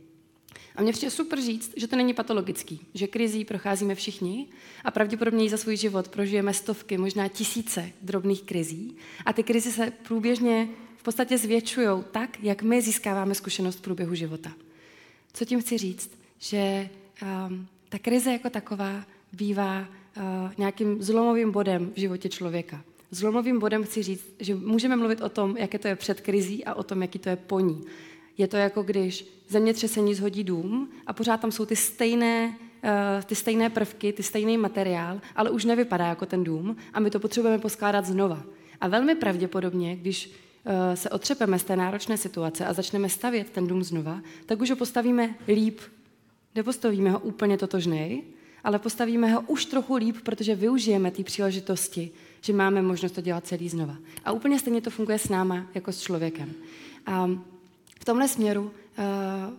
A 0.76 0.83
mě 0.83 0.92
přijde 0.92 1.11
super 1.11 1.40
říct, 1.40 1.73
že 1.76 1.87
to 1.87 1.97
není 1.97 2.14
patologický, 2.14 2.80
že 2.95 3.06
krizí 3.06 3.45
procházíme 3.45 3.95
všichni 3.95 4.47
a 4.85 4.90
pravděpodobně 4.90 5.45
i 5.45 5.49
za 5.49 5.56
svůj 5.56 5.76
život 5.76 6.09
prožijeme 6.09 6.54
stovky, 6.54 6.99
možná 6.99 7.28
tisíce 7.28 7.90
drobných 8.02 8.42
krizí 8.42 8.97
a 9.26 9.33
ty 9.33 9.42
krizi 9.42 9.73
se 9.73 9.92
průběžně 10.09 10.68
v 10.97 11.02
podstatě 11.02 11.38
zvětšují 11.38 11.88
tak, 12.12 12.42
jak 12.42 12.62
my 12.62 12.83
získáváme 12.83 13.35
zkušenost 13.35 13.76
v 13.76 13.80
průběhu 13.80 14.14
života. 14.14 14.52
Co 15.33 15.45
tím 15.45 15.61
chci 15.61 15.78
říct? 15.78 16.11
Že 16.38 16.88
um, 17.23 17.66
ta 17.88 17.99
krize 17.99 18.33
jako 18.33 18.50
taková 18.50 19.04
bývá 19.33 19.80
uh, 19.80 20.23
nějakým 20.59 21.02
zlomovým 21.02 21.52
bodem 21.52 21.92
v 21.97 22.00
životě 22.00 22.28
člověka. 22.28 22.85
Zlomovým 23.11 23.59
bodem 23.59 23.85
chci 23.85 24.02
říct, 24.02 24.26
že 24.40 24.54
můžeme 24.54 24.97
mluvit 24.97 25.21
o 25.21 25.28
tom, 25.28 25.56
jaké 25.56 25.78
to 25.78 25.88
je 25.88 25.97
před 25.97 26.21
krizí 26.21 26.64
a 26.64 26.75
o 26.75 26.83
tom, 26.83 27.02
jaký 27.02 27.18
to 27.18 27.28
je 27.28 27.37
po 27.37 27.61
ní. 27.61 27.85
Je 28.38 28.48
to 28.48 28.56
jako 28.56 28.82
když 28.82 29.26
zemětřesení 29.48 30.14
zhodí 30.14 30.44
dům 30.44 30.90
a 31.06 31.12
pořád 31.12 31.40
tam 31.40 31.52
jsou 31.52 31.66
ty 31.66 31.76
stejné, 31.76 32.56
uh, 32.84 33.22
ty 33.24 33.34
stejné 33.34 33.70
prvky, 33.70 34.12
ty 34.12 34.22
stejný 34.22 34.58
materiál, 34.58 35.20
ale 35.36 35.50
už 35.50 35.64
nevypadá 35.64 36.06
jako 36.06 36.26
ten 36.26 36.44
dům 36.44 36.76
a 36.92 37.00
my 37.00 37.10
to 37.10 37.20
potřebujeme 37.20 37.58
poskládat 37.58 38.06
znova. 38.06 38.42
A 38.80 38.88
velmi 38.88 39.14
pravděpodobně, 39.14 39.96
když 39.96 40.26
uh, 40.26 40.72
se 40.94 41.10
otřepeme 41.10 41.58
z 41.58 41.64
té 41.64 41.76
náročné 41.76 42.16
situace 42.16 42.66
a 42.66 42.72
začneme 42.72 43.08
stavět 43.08 43.50
ten 43.50 43.66
dům 43.66 43.82
znova, 43.82 44.20
tak 44.46 44.60
už 44.60 44.70
ho 44.70 44.76
postavíme 44.76 45.34
líp. 45.48 45.80
Nepostavíme 46.54 47.10
ho 47.10 47.18
úplně 47.18 47.58
totožnej, 47.58 48.22
ale 48.64 48.78
postavíme 48.78 49.32
ho 49.32 49.40
už 49.40 49.64
trochu 49.64 49.94
líp, 49.94 50.16
protože 50.22 50.54
využijeme 50.54 51.10
ty 51.10 51.24
příležitosti, 51.24 52.10
že 52.40 52.52
máme 52.52 52.82
možnost 52.82 53.12
to 53.12 53.20
dělat 53.20 53.46
celý 53.46 53.68
znova. 53.68 53.96
A 54.24 54.32
úplně 54.32 54.58
stejně 54.58 54.80
to 54.80 54.90
funguje 54.90 55.18
s 55.18 55.28
náma, 55.28 55.66
jako 55.74 55.92
s 55.92 56.00
člověkem. 56.00 56.52
A 57.06 57.30
tomhle 58.06 58.28
směru 58.28 58.62
uh, 58.62 59.04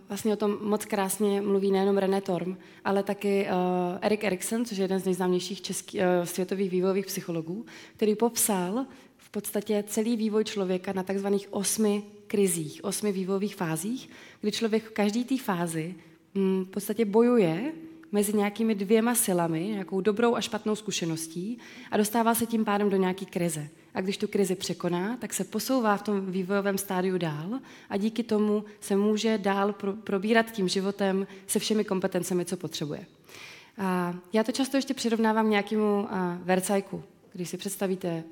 vlastně 0.08 0.32
o 0.32 0.36
tom 0.36 0.58
moc 0.60 0.84
krásně 0.84 1.40
mluví 1.40 1.70
nejenom 1.70 1.98
René 1.98 2.20
Torm, 2.20 2.56
ale 2.84 3.02
taky 3.02 3.46
uh, 3.46 3.98
Erik 4.00 4.24
Erikson, 4.24 4.64
což 4.64 4.78
je 4.78 4.84
jeden 4.84 5.00
z 5.00 5.04
nejznámějších 5.04 5.62
český, 5.62 5.98
uh, 5.98 6.04
světových 6.24 6.70
vývojových 6.70 7.06
psychologů, 7.06 7.66
který 7.96 8.14
popsal 8.14 8.86
v 9.16 9.30
podstatě 9.30 9.84
celý 9.86 10.16
vývoj 10.16 10.44
člověka 10.44 10.92
na 10.92 11.02
takzvaných 11.02 11.48
osmi 11.50 12.02
krizích, 12.26 12.84
osmi 12.84 13.12
vývojových 13.12 13.56
fázích, 13.56 14.10
kdy 14.40 14.52
člověk 14.52 14.84
v 14.84 14.90
každé 14.90 15.24
té 15.24 15.38
fázi 15.38 15.94
mm, 16.34 16.64
v 16.64 16.68
podstatě 16.68 17.04
bojuje 17.04 17.72
mezi 18.12 18.32
nějakými 18.32 18.74
dvěma 18.74 19.14
silami, 19.14 19.68
nějakou 19.68 20.00
dobrou 20.00 20.34
a 20.34 20.40
špatnou 20.40 20.76
zkušeností 20.76 21.58
a 21.90 21.96
dostává 21.96 22.34
se 22.34 22.46
tím 22.46 22.64
pádem 22.64 22.90
do 22.90 22.96
nějaké 22.96 23.24
krize. 23.24 23.68
A 23.94 24.00
když 24.00 24.16
tu 24.16 24.28
krizi 24.28 24.54
překoná, 24.54 25.16
tak 25.16 25.34
se 25.34 25.44
posouvá 25.44 25.96
v 25.96 26.02
tom 26.02 26.30
vývojovém 26.30 26.78
stádiu 26.78 27.18
dál 27.18 27.60
a 27.90 27.96
díky 27.96 28.22
tomu 28.22 28.64
se 28.80 28.96
může 28.96 29.38
dál 29.38 29.72
pro, 29.72 29.92
probírat 29.92 30.50
tím 30.50 30.68
životem 30.68 31.26
se 31.46 31.58
všemi 31.58 31.84
kompetencemi, 31.84 32.44
co 32.44 32.56
potřebuje. 32.56 33.06
A 33.78 34.14
já 34.32 34.44
to 34.44 34.52
často 34.52 34.76
ještě 34.76 34.94
přirovnávám 34.94 35.50
nějakému 35.50 36.08
vercajku. 36.42 37.02
Když 37.32 37.48
si 37.48 37.56
představíte 37.56 38.24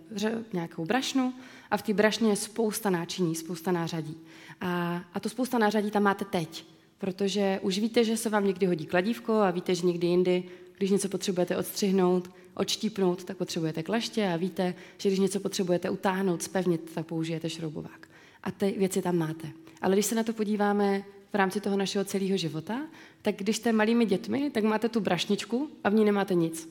nějakou 0.52 0.84
brašnu 0.84 1.34
a 1.70 1.76
v 1.76 1.82
té 1.82 1.94
brašně 1.94 2.30
je 2.30 2.36
spousta 2.36 2.90
náčiní, 2.90 3.34
spousta 3.34 3.72
nářadí. 3.72 4.16
A, 4.60 5.00
a 5.14 5.20
to 5.20 5.28
spousta 5.28 5.58
nářadí 5.58 5.90
tam 5.90 6.02
máte 6.02 6.24
teď 6.24 6.64
protože 6.98 7.60
už 7.62 7.78
víte, 7.78 8.04
že 8.04 8.16
se 8.16 8.30
vám 8.30 8.46
někdy 8.46 8.66
hodí 8.66 8.86
kladívko 8.86 9.32
a 9.32 9.50
víte, 9.50 9.74
že 9.74 9.86
někdy 9.86 10.06
jindy, 10.06 10.44
když 10.78 10.90
něco 10.90 11.08
potřebujete 11.08 11.56
odstřihnout, 11.56 12.30
odštípnout, 12.54 13.24
tak 13.24 13.36
potřebujete 13.36 13.82
kleště 13.82 14.28
a 14.28 14.36
víte, 14.36 14.74
že 14.98 15.08
když 15.08 15.18
něco 15.18 15.40
potřebujete 15.40 15.90
utáhnout, 15.90 16.42
spevnit, 16.42 16.90
tak 16.94 17.06
použijete 17.06 17.50
šroubovák. 17.50 18.08
A 18.42 18.50
ty 18.50 18.74
věci 18.78 19.02
tam 19.02 19.16
máte. 19.16 19.48
Ale 19.80 19.94
když 19.94 20.06
se 20.06 20.14
na 20.14 20.22
to 20.22 20.32
podíváme 20.32 21.04
v 21.32 21.34
rámci 21.34 21.60
toho 21.60 21.76
našeho 21.76 22.04
celého 22.04 22.36
života, 22.36 22.86
tak 23.22 23.36
když 23.36 23.56
jste 23.56 23.72
malými 23.72 24.06
dětmi, 24.06 24.50
tak 24.50 24.64
máte 24.64 24.88
tu 24.88 25.00
brašničku 25.00 25.70
a 25.84 25.88
v 25.88 25.94
ní 25.94 26.04
nemáte 26.04 26.34
nic. 26.34 26.68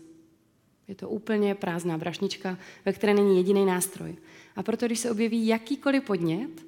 Je 0.88 0.96
to 0.96 1.10
úplně 1.10 1.56
prázdná 1.56 1.98
brašnička, 1.98 2.58
ve 2.86 2.94
které 2.94 3.14
není 3.14 3.38
jediný 3.38 3.66
nástroj. 3.66 4.16
A 4.56 4.64
proto, 4.64 4.86
když 4.86 5.00
se 5.00 5.12
objeví 5.12 5.48
jakýkoliv 5.48 6.04
podnět, 6.04 6.66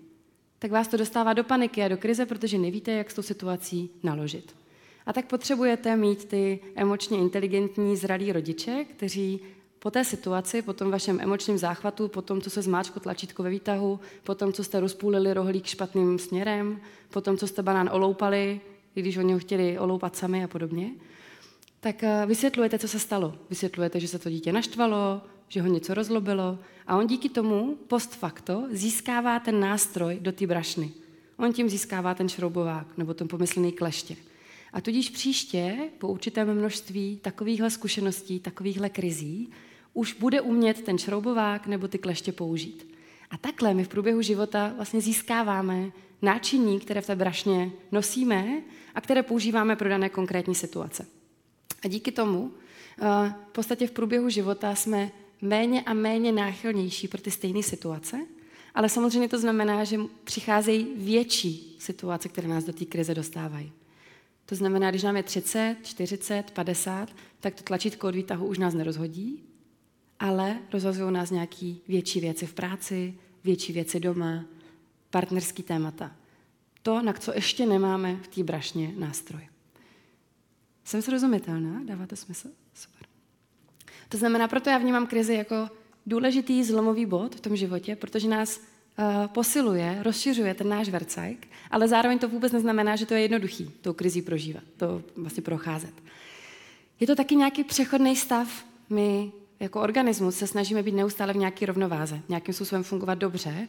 tak 0.60 0.72
vás 0.72 0.88
to 0.88 0.98
dostává 0.98 1.34
do 1.34 1.44
paniky 1.44 1.84
a 1.84 1.88
do 1.88 1.98
krize, 1.98 2.26
protože 2.26 2.58
nevíte, 2.58 2.92
jak 2.92 3.12
s 3.12 3.14
tou 3.14 3.22
situací 3.22 3.90
naložit. 4.04 4.56
A 5.08 5.14
tak 5.14 5.26
potřebujete 5.26 5.96
mít 5.96 6.26
ty 6.26 6.60
emočně 6.76 7.18
inteligentní, 7.18 7.96
zralí 7.96 8.32
rodiče, 8.32 8.86
kteří 8.86 9.40
po 9.80 9.92
té 9.92 10.04
situaci, 10.04 10.62
po 10.62 10.74
tom 10.74 10.92
vašem 10.92 11.20
emočním 11.22 11.58
záchvatu, 11.58 12.08
po 12.08 12.22
tom, 12.22 12.42
co 12.42 12.50
se 12.50 12.62
zmáčko 12.62 13.00
tlačítko 13.00 13.44
ve 13.44 13.50
výtahu, 13.50 14.00
po 14.24 14.36
tom, 14.36 14.54
co 14.54 14.64
jste 14.64 14.80
rozpůlili 14.80 15.34
rohlík 15.34 15.66
špatným 15.66 16.20
směrem, 16.20 16.82
po 17.10 17.22
tom, 17.22 17.38
co 17.38 17.48
jste 17.48 17.64
banán 17.64 17.90
oloupali, 17.92 18.62
i 18.96 19.02
když 19.02 19.18
oni 19.18 19.34
ho 19.34 19.40
chtěli 19.40 19.80
oloupat 19.80 20.16
sami 20.16 20.44
a 20.44 20.48
podobně, 20.48 20.92
tak 21.80 22.04
eh, 22.04 22.24
vysvětlujete, 22.26 22.80
co 22.80 22.88
se 22.88 23.00
stalo. 23.00 23.36
Vysvětlujete, 23.50 24.00
že 24.00 24.08
se 24.08 24.20
to 24.20 24.30
dítě 24.30 24.54
naštvalo, 24.54 25.22
že 25.48 25.62
ho 25.62 25.68
něco 25.68 25.94
rozlobilo 25.94 26.60
a 26.88 26.98
on 26.98 27.08
díky 27.08 27.30
tomu 27.30 27.76
post 27.88 28.16
facto 28.16 28.68
získává 28.72 29.40
ten 29.40 29.60
nástroj 29.60 30.18
do 30.22 30.32
té 30.32 30.48
brašny. 30.48 30.92
On 31.38 31.54
tím 31.54 31.70
získává 31.70 32.14
ten 32.14 32.30
šroubovák 32.30 32.98
nebo 32.98 33.14
ten 33.14 33.28
pomyslný 33.28 33.72
kleště. 33.72 34.16
A 34.74 34.82
tudíž 34.82 35.10
příště 35.10 35.78
po 35.98 36.08
určitém 36.08 36.54
množství 36.54 37.20
takovýchhle 37.22 37.70
zkušeností, 37.70 38.40
takovýchhle 38.40 38.90
krizí, 38.90 39.50
už 39.94 40.14
bude 40.14 40.42
umět 40.42 40.82
ten 40.82 40.98
šroubovák 40.98 41.68
nebo 41.68 41.88
ty 41.88 41.98
kleště 41.98 42.32
použít. 42.32 42.88
A 43.30 43.38
takhle 43.38 43.74
my 43.74 43.84
v 43.84 43.88
průběhu 43.88 44.22
života 44.22 44.74
vlastně 44.76 45.02
získáváme 45.02 45.92
náčiní, 46.22 46.80
které 46.80 47.02
v 47.02 47.08
té 47.08 47.16
brašně 47.16 47.72
nosíme 47.92 48.62
a 48.96 49.02
které 49.02 49.24
používáme 49.24 49.76
pro 49.76 49.90
dané 49.90 50.10
konkrétní 50.10 50.56
situace. 50.56 51.06
A 51.84 51.88
díky 51.88 52.12
tomu 52.12 52.52
eh, 52.52 53.34
v 53.50 53.52
podstatě 53.52 53.88
v 53.88 53.92
průběhu 53.92 54.30
života 54.30 54.76
jsme 54.76 55.12
méně 55.42 55.82
a 55.82 55.94
méně 55.94 56.32
náchylnější 56.32 57.08
pro 57.08 57.22
ty 57.22 57.32
stejné 57.32 57.64
situace, 57.64 58.26
ale 58.76 58.90
samozřejmě 58.90 59.30
to 59.30 59.40
znamená, 59.40 59.84
že 59.84 60.00
přicházejí 60.24 60.88
větší 60.96 61.76
situace, 61.80 62.30
které 62.30 62.48
nás 62.48 62.64
do 62.64 62.74
té 62.74 62.86
krize 62.86 63.16
dostávají. 63.16 63.72
To 64.50 64.56
znamená, 64.56 64.90
když 64.90 65.04
nám 65.04 65.18
je 65.18 65.24
30, 65.24 65.76
40, 65.84 66.52
50, 66.52 67.16
tak 67.40 67.56
to 67.56 67.64
tlačítko 67.64 68.08
od 68.08 68.16
výtahu 68.16 68.48
už 68.48 68.58
nás 68.58 68.74
nerozhodí, 68.74 69.44
ale 70.20 70.60
rozhazují 70.74 71.14
nás 71.14 71.32
nějaký 71.32 71.82
větší 71.88 72.20
věci 72.20 72.46
v 72.46 72.54
práci, 72.54 73.14
větší 73.44 73.74
věci 73.74 74.00
doma, 74.00 74.46
partnerský 75.10 75.64
témata. 75.64 76.16
To, 76.84 77.02
na 77.02 77.14
co 77.14 77.34
ještě 77.36 77.66
nemáme 77.66 78.16
v 78.16 78.28
té 78.28 78.44
brašně 78.44 78.94
nástroj. 78.98 79.48
Jsem 80.84 81.02
srozumitelná? 81.02 81.82
Dává 81.84 82.08
to 82.08 82.16
smysl? 82.16 82.50
Super. 82.74 83.08
To 84.10 84.18
znamená, 84.18 84.48
proto 84.48 84.70
já 84.70 84.78
vnímám 84.78 85.08
krizi 85.08 85.34
jako 85.34 85.70
důležitý 86.06 86.64
zlomový 86.64 87.06
bod 87.06 87.36
v 87.36 87.40
tom 87.40 87.56
životě, 87.56 87.96
protože 87.96 88.28
nás 88.28 88.62
posiluje, 89.28 90.00
rozšiřuje 90.04 90.54
ten 90.54 90.70
náš 90.70 90.90
vercajk, 90.90 91.48
ale 91.72 91.88
zároveň 91.88 92.20
to 92.20 92.30
vůbec 92.30 92.52
neznamená, 92.52 92.96
že 92.96 93.06
to 93.06 93.14
je 93.14 93.22
jednoduchý, 93.22 93.72
tou 93.82 93.94
krizí 93.94 94.22
prožívat, 94.22 94.64
to 94.78 95.02
vlastně 95.16 95.44
procházet. 95.44 95.94
Je 97.00 97.08
to 97.08 97.16
taky 97.16 97.36
nějaký 97.36 97.64
přechodný 97.64 98.16
stav. 98.16 98.66
My 98.90 99.32
jako 99.60 99.82
organismus 99.82 100.36
se 100.36 100.48
snažíme 100.48 100.84
být 100.84 100.96
neustále 100.96 101.34
v 101.34 101.38
nějaké 101.38 101.66
rovnováze, 101.66 102.20
nějakým 102.30 102.54
způsobem 102.54 102.84
fungovat 102.84 103.16
dobře, 103.16 103.68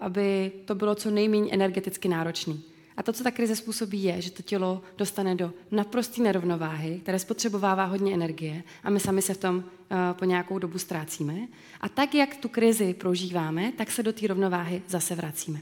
aby 0.00 0.52
to 0.64 0.74
bylo 0.74 0.94
co 0.94 1.10
nejméně 1.10 1.52
energeticky 1.52 2.08
náročné. 2.08 2.54
A 2.96 3.02
to, 3.02 3.12
co 3.12 3.24
ta 3.24 3.30
krize 3.30 3.56
způsobí, 3.56 4.02
je, 4.02 4.22
že 4.22 4.30
to 4.30 4.42
tělo 4.42 4.82
dostane 4.98 5.34
do 5.34 5.52
naprosté 5.70 6.22
nerovnováhy, 6.22 7.00
které 7.02 7.18
spotřebovává 7.18 7.84
hodně 7.84 8.14
energie 8.14 8.62
a 8.84 8.90
my 8.90 9.00
sami 9.00 9.22
se 9.22 9.34
v 9.34 9.38
tom 9.38 9.56
uh, 9.56 9.62
po 10.12 10.24
nějakou 10.24 10.58
dobu 10.58 10.78
ztrácíme. 10.78 11.48
A 11.80 11.88
tak, 11.88 12.14
jak 12.14 12.36
tu 12.36 12.48
krizi 12.48 12.94
prožíváme, 12.94 13.72
tak 13.76 13.90
se 13.90 14.02
do 14.02 14.12
té 14.12 14.26
rovnováhy 14.26 14.82
zase 14.88 15.14
vracíme. 15.14 15.60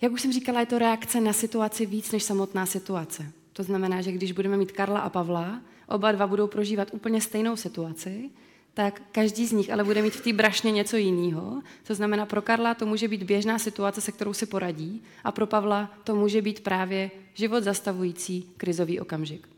Jak 0.00 0.12
už 0.12 0.22
jsem 0.22 0.32
říkala, 0.32 0.60
je 0.60 0.66
to 0.66 0.78
reakce 0.78 1.20
na 1.20 1.32
situaci 1.32 1.86
víc 1.86 2.12
než 2.12 2.22
samotná 2.22 2.66
situace. 2.66 3.32
To 3.52 3.62
znamená, 3.62 4.02
že 4.02 4.12
když 4.12 4.32
budeme 4.32 4.56
mít 4.56 4.72
Karla 4.72 5.00
a 5.00 5.10
Pavla, 5.10 5.60
oba 5.88 6.12
dva 6.12 6.26
budou 6.26 6.46
prožívat 6.46 6.88
úplně 6.92 7.20
stejnou 7.20 7.56
situaci, 7.56 8.30
tak 8.74 9.02
každý 9.12 9.46
z 9.46 9.52
nich 9.52 9.72
ale 9.72 9.84
bude 9.84 10.02
mít 10.02 10.14
v 10.14 10.24
té 10.24 10.32
brašně 10.32 10.72
něco 10.72 10.96
jiného. 10.96 11.62
To 11.86 11.94
znamená, 11.94 12.26
pro 12.26 12.42
Karla 12.42 12.74
to 12.74 12.86
může 12.86 13.08
být 13.08 13.22
běžná 13.22 13.58
situace, 13.58 14.00
se 14.00 14.12
kterou 14.12 14.32
si 14.32 14.46
poradí, 14.46 15.02
a 15.24 15.32
pro 15.32 15.46
Pavla 15.46 15.90
to 16.04 16.14
může 16.14 16.42
být 16.42 16.60
právě 16.60 17.10
život 17.34 17.64
zastavující 17.64 18.50
krizový 18.56 19.00
okamžik. 19.00 19.48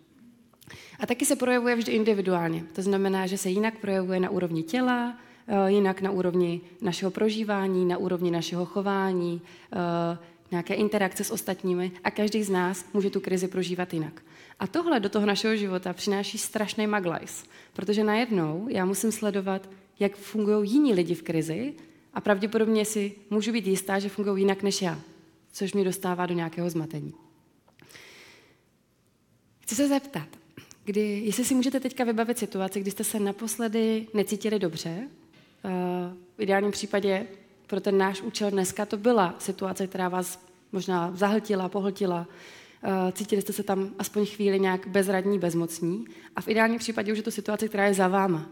A 1.01 1.07
taky 1.07 1.27
se 1.27 1.37
projevuje 1.37 1.77
vždy 1.77 1.93
individuálně. 1.93 2.65
To 2.73 2.83
znamená, 2.83 3.27
že 3.27 3.39
se 3.39 3.51
jinak 3.51 3.79
projevuje 3.79 4.21
na 4.21 4.31
úrovni 4.31 4.63
těla, 4.63 5.19
eh, 5.47 5.71
jinak 5.71 6.01
na 6.01 6.11
úrovni 6.11 6.61
našeho 6.83 7.11
prožívání, 7.11 7.87
na 7.87 7.97
úrovni 7.97 8.31
našeho 8.31 8.65
chování, 8.65 9.43
eh, 9.73 10.19
nějaké 10.51 10.75
interakce 10.75 11.25
s 11.25 11.31
ostatními 11.31 11.93
a 12.05 12.11
každý 12.11 12.43
z 12.43 12.51
nás 12.51 12.85
může 12.93 13.11
tu 13.11 13.21
krizi 13.21 13.49
prožívat 13.49 13.95
jinak. 13.95 14.23
A 14.59 14.67
tohle 14.67 15.01
do 15.01 15.09
toho 15.09 15.27
našeho 15.27 15.57
života 15.57 15.93
přináší 15.93 16.39
strašný 16.39 16.87
maglajs, 16.87 17.45
protože 17.73 18.05
najednou 18.05 18.67
já 18.71 18.85
musím 18.85 19.13
sledovat, 19.13 19.69
jak 20.01 20.17
fungují 20.17 20.71
jiní 20.71 20.95
lidi 20.95 21.15
v 21.15 21.23
krizi 21.23 21.75
a 22.15 22.21
pravděpodobně 22.21 22.85
si 22.85 23.13
můžu 23.31 23.53
být 23.53 23.67
jistá, 23.67 23.99
že 23.99 24.09
fungují 24.09 24.43
jinak 24.43 24.63
než 24.63 24.83
já, 24.83 25.01
což 25.53 25.73
mě 25.73 25.85
dostává 25.85 26.27
do 26.27 26.35
nějakého 26.35 26.71
zmatení. 26.71 27.15
Chci 29.61 29.75
se 29.75 29.89
zeptat, 29.89 30.29
kdy, 30.85 31.23
jestli 31.25 31.45
si 31.45 31.55
můžete 31.55 31.81
teďka 31.81 32.05
vybavit 32.05 32.39
situaci, 32.39 32.81
kdy 32.81 32.91
jste 32.91 33.05
se 33.05 33.21
naposledy 33.21 34.07
necítili 34.15 34.59
dobře, 34.59 35.09
uh, 35.65 35.71
v 36.37 36.43
ideálním 36.43 36.71
případě 36.71 37.27
pro 37.67 37.81
ten 37.81 37.99
náš 37.99 38.23
účel 38.23 38.51
dneska 38.51 38.87
to 38.87 38.97
byla 38.97 39.35
situace, 39.39 39.87
která 39.87 40.09
vás 40.09 40.47
možná 40.73 41.13
zahltila, 41.15 41.69
pohltila, 41.69 42.27
Eh, 42.27 42.64
cítili 43.13 43.43
jste 43.43 43.53
se 43.53 43.63
tam 43.63 43.95
aspoň 43.99 44.27
chvíli 44.27 44.61
nějak 44.61 44.87
bezradní, 44.87 45.39
bezmocní 45.39 46.05
a 46.37 46.41
v 46.41 46.49
ideálním 46.49 46.79
případě 46.79 47.13
už 47.13 47.19
je 47.19 47.25
to 47.25 47.31
situace, 47.31 47.69
která 47.69 47.87
je 47.87 47.95
za 47.95 48.09
váma. 48.09 48.51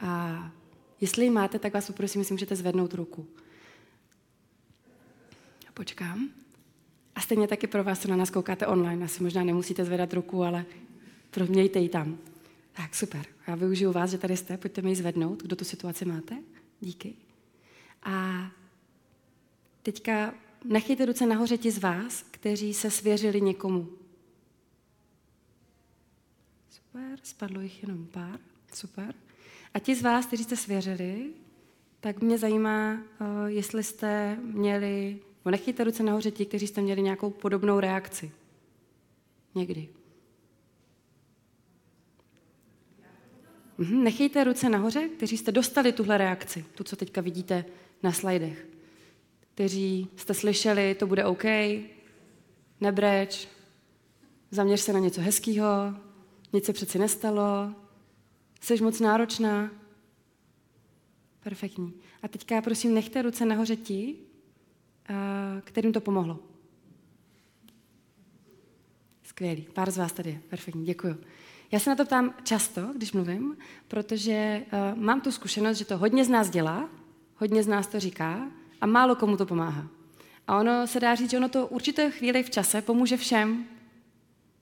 A 0.00 0.52
jestli 1.00 1.24
ji 1.24 1.30
máte, 1.30 1.58
tak 1.58 1.74
vás 1.74 1.86
poprosím, 1.86 2.20
jestli 2.20 2.32
můžete 2.32 2.56
zvednout 2.56 2.94
ruku. 2.94 3.26
Počkám. 5.74 6.28
A 7.14 7.20
stejně 7.20 7.48
taky 7.48 7.66
pro 7.66 7.84
vás, 7.84 8.00
co 8.00 8.08
na 8.08 8.16
nás 8.16 8.30
koukáte 8.30 8.66
online, 8.66 9.04
asi 9.04 9.22
možná 9.22 9.44
nemusíte 9.44 9.84
zvedat 9.84 10.12
ruku, 10.12 10.42
ale 10.42 10.64
mějte 11.48 11.78
ji 11.78 11.88
tam. 11.88 12.18
Tak, 12.72 12.94
super. 12.94 13.26
Já 13.46 13.54
využiju 13.54 13.92
vás, 13.92 14.10
že 14.10 14.18
tady 14.18 14.36
jste, 14.36 14.56
pojďte 14.56 14.82
mi 14.82 14.90
ji 14.90 14.96
zvednout, 14.96 15.42
kdo 15.42 15.56
tu 15.56 15.64
situaci 15.64 16.04
máte. 16.04 16.36
Díky. 16.80 17.14
A 18.02 18.46
teďka 19.82 20.34
nechejte 20.68 21.06
ruce 21.06 21.26
nahoře 21.26 21.58
ti 21.58 21.70
z 21.70 21.78
vás, 21.78 22.24
kteří 22.30 22.74
se 22.74 22.90
svěřili 22.90 23.40
někomu. 23.40 23.88
Super, 26.70 27.18
spadlo 27.22 27.60
jich 27.60 27.82
jenom 27.82 28.06
pár. 28.06 28.40
Super. 28.74 29.14
A 29.74 29.78
ti 29.78 29.94
z 29.94 30.02
vás, 30.02 30.26
kteří 30.26 30.44
jste 30.44 30.56
svěřili, 30.56 31.30
tak 32.00 32.22
mě 32.22 32.38
zajímá, 32.38 32.92
eh, 32.92 33.24
jestli 33.46 33.82
jste 33.82 34.36
měli, 34.42 35.20
no 35.44 35.84
ruce 35.84 36.02
nahoře 36.02 36.30
ti, 36.30 36.46
kteří 36.46 36.66
jste 36.66 36.80
měli 36.80 37.02
nějakou 37.02 37.30
podobnou 37.30 37.80
reakci. 37.80 38.32
Někdy. 39.54 39.88
Mhm, 43.78 44.04
nechejte 44.04 44.44
ruce 44.44 44.68
nahoře, 44.68 45.08
kteří 45.08 45.36
jste 45.36 45.52
dostali 45.52 45.92
tuhle 45.92 46.18
reakci, 46.18 46.64
tu, 46.74 46.84
co 46.84 46.96
teďka 46.96 47.20
vidíte 47.20 47.64
na 48.02 48.12
slajdech 48.12 48.75
kteří 49.56 50.08
jste 50.16 50.34
slyšeli, 50.34 50.94
to 50.94 51.06
bude 51.06 51.24
OK, 51.24 51.44
nebreč, 52.80 53.48
zaměř 54.50 54.80
se 54.80 54.92
na 54.92 54.98
něco 54.98 55.20
hezkého, 55.20 55.66
nic 56.52 56.64
se 56.64 56.72
přeci 56.72 56.98
nestalo, 56.98 57.74
jsi 58.60 58.82
moc 58.82 59.00
náročná. 59.00 59.70
Perfektní. 61.40 61.92
A 62.22 62.28
teďka 62.28 62.62
prosím 62.62 62.94
nechte 62.94 63.22
ruce 63.22 63.46
nahoře 63.46 63.76
ti, 63.76 64.16
kterým 65.64 65.92
to 65.92 66.00
pomohlo. 66.00 66.38
Skvělý. 69.22 69.66
Pár 69.72 69.90
z 69.90 69.98
vás 69.98 70.12
tady 70.12 70.30
je. 70.30 70.40
Perfektní. 70.48 70.84
Děkuji. 70.84 71.20
Já 71.72 71.78
se 71.78 71.90
na 71.90 71.96
to 71.96 72.04
ptám 72.04 72.34
často, 72.44 72.80
když 72.96 73.12
mluvím, 73.12 73.56
protože 73.88 74.66
uh, 74.72 75.02
mám 75.02 75.20
tu 75.20 75.32
zkušenost, 75.32 75.78
že 75.78 75.84
to 75.84 75.98
hodně 75.98 76.24
z 76.24 76.28
nás 76.28 76.50
dělá, 76.50 76.88
hodně 77.36 77.62
z 77.62 77.66
nás 77.66 77.86
to 77.86 78.00
říká, 78.00 78.50
a 78.80 78.86
málo 78.86 79.16
komu 79.16 79.36
to 79.36 79.46
pomáhá. 79.46 79.88
A 80.46 80.60
ono 80.60 80.86
se 80.86 81.00
dá 81.00 81.14
říct, 81.14 81.30
že 81.30 81.36
ono 81.36 81.48
to 81.48 81.66
určité 81.66 82.10
chvíli 82.10 82.42
v 82.42 82.50
čase 82.50 82.82
pomůže 82.82 83.16
všem, 83.16 83.64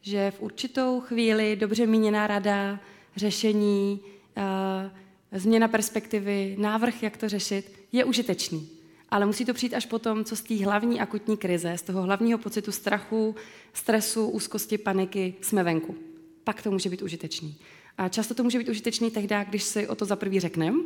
že 0.02 0.30
v 0.30 0.42
určitou 0.42 1.00
chvíli 1.00 1.56
dobře 1.56 1.86
míněná 1.86 2.26
rada, 2.26 2.80
řešení, 3.16 4.00
uh, 4.36 4.90
změna 5.38 5.68
perspektivy, 5.68 6.56
návrh, 6.58 7.02
jak 7.02 7.16
to 7.16 7.28
řešit, 7.28 7.72
je 7.92 8.04
užitečný. 8.04 8.68
Ale 9.10 9.26
musí 9.26 9.44
to 9.44 9.54
přijít 9.54 9.74
až 9.74 9.86
potom, 9.86 10.24
co 10.24 10.36
z 10.36 10.42
té 10.42 10.64
hlavní 10.64 11.00
akutní 11.00 11.36
krize, 11.36 11.78
z 11.78 11.82
toho 11.82 12.02
hlavního 12.02 12.38
pocitu 12.38 12.72
strachu, 12.72 13.34
stresu, 13.72 14.28
úzkosti, 14.28 14.78
paniky 14.78 15.34
jsme 15.40 15.62
venku. 15.62 15.96
Pak 16.44 16.62
to 16.62 16.70
může 16.70 16.90
být 16.90 17.02
užitečný. 17.02 17.56
A 17.98 18.08
často 18.08 18.34
to 18.34 18.42
může 18.42 18.58
být 18.58 18.68
užitečný 18.68 19.10
tehdy, 19.10 19.34
když 19.48 19.62
si 19.62 19.88
o 19.88 19.94
to 19.94 20.04
za 20.04 20.16
prvý 20.16 20.40
řekneme, 20.40 20.78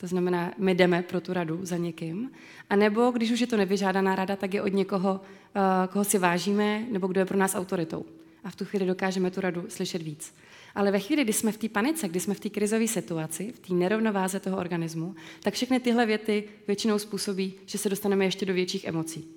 to 0.00 0.06
znamená, 0.06 0.52
my 0.58 0.74
jdeme 0.74 1.02
pro 1.02 1.20
tu 1.20 1.32
radu 1.32 1.60
za 1.62 1.76
někým. 1.76 2.30
A 2.70 2.76
nebo 2.76 3.10
když 3.10 3.30
už 3.30 3.40
je 3.40 3.46
to 3.46 3.56
nevyžádaná 3.56 4.16
rada, 4.16 4.36
tak 4.36 4.54
je 4.54 4.62
od 4.62 4.72
někoho, 4.72 5.20
eh, 5.54 5.88
koho 5.88 6.04
si 6.04 6.18
vážíme, 6.18 6.86
nebo 6.90 7.06
kdo 7.06 7.20
je 7.20 7.24
pro 7.24 7.38
nás 7.38 7.54
autoritou. 7.54 8.04
A 8.44 8.50
v 8.50 8.56
tu 8.56 8.64
chvíli 8.64 8.86
dokážeme 8.86 9.30
tu 9.30 9.40
radu 9.40 9.64
slyšet 9.68 10.02
víc. 10.02 10.34
Ale 10.74 10.90
ve 10.90 11.00
chvíli, 11.00 11.24
kdy 11.24 11.32
jsme 11.32 11.52
v 11.52 11.56
té 11.56 11.68
panice, 11.68 12.08
kdy 12.08 12.20
jsme 12.20 12.34
v 12.34 12.40
té 12.40 12.50
krizové 12.50 12.88
situaci, 12.88 13.52
v 13.52 13.58
té 13.58 13.74
nerovnováze 13.74 14.40
toho 14.40 14.56
organismu, 14.56 15.14
tak 15.42 15.54
všechny 15.54 15.80
tyhle 15.80 16.06
věty 16.06 16.44
většinou 16.66 16.98
způsobí, 16.98 17.54
že 17.66 17.78
se 17.78 17.88
dostaneme 17.88 18.24
ještě 18.24 18.46
do 18.46 18.54
větších 18.54 18.84
emocí. 18.84 19.28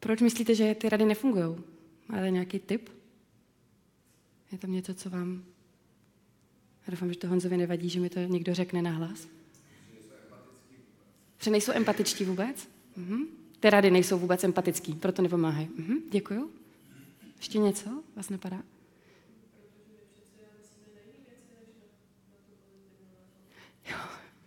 Proč 0.00 0.20
myslíte, 0.20 0.54
že 0.54 0.74
ty 0.74 0.88
rady 0.88 1.04
nefungují? 1.04 1.56
Máte 2.08 2.30
nějaký 2.30 2.58
tip? 2.58 2.88
Je 4.52 4.58
tam 4.58 4.72
něco, 4.72 4.94
co 4.94 5.10
vám 5.10 5.42
já 6.88 6.92
doufám, 6.92 7.12
že 7.12 7.18
to 7.18 7.28
Honzovi 7.28 7.56
nevadí, 7.56 7.88
že 7.88 8.00
mi 8.00 8.10
to 8.10 8.20
někdo 8.20 8.54
řekne 8.54 8.82
nahlas. 8.82 9.28
Že 11.42 11.50
nejsou 11.50 11.72
empatičtí 11.72 12.24
vůbec? 12.24 12.68
Mhm. 12.96 13.24
Ty 13.60 13.70
rady 13.70 13.90
nejsou 13.90 14.18
vůbec 14.18 14.44
empatický, 14.44 14.92
proto 14.92 15.22
nepomáhají. 15.22 15.68
Mhm. 15.76 15.98
Děkuju. 16.10 16.50
Ještě 17.36 17.58
něco? 17.58 18.02
Vás 18.16 18.30
napadá? 18.30 18.62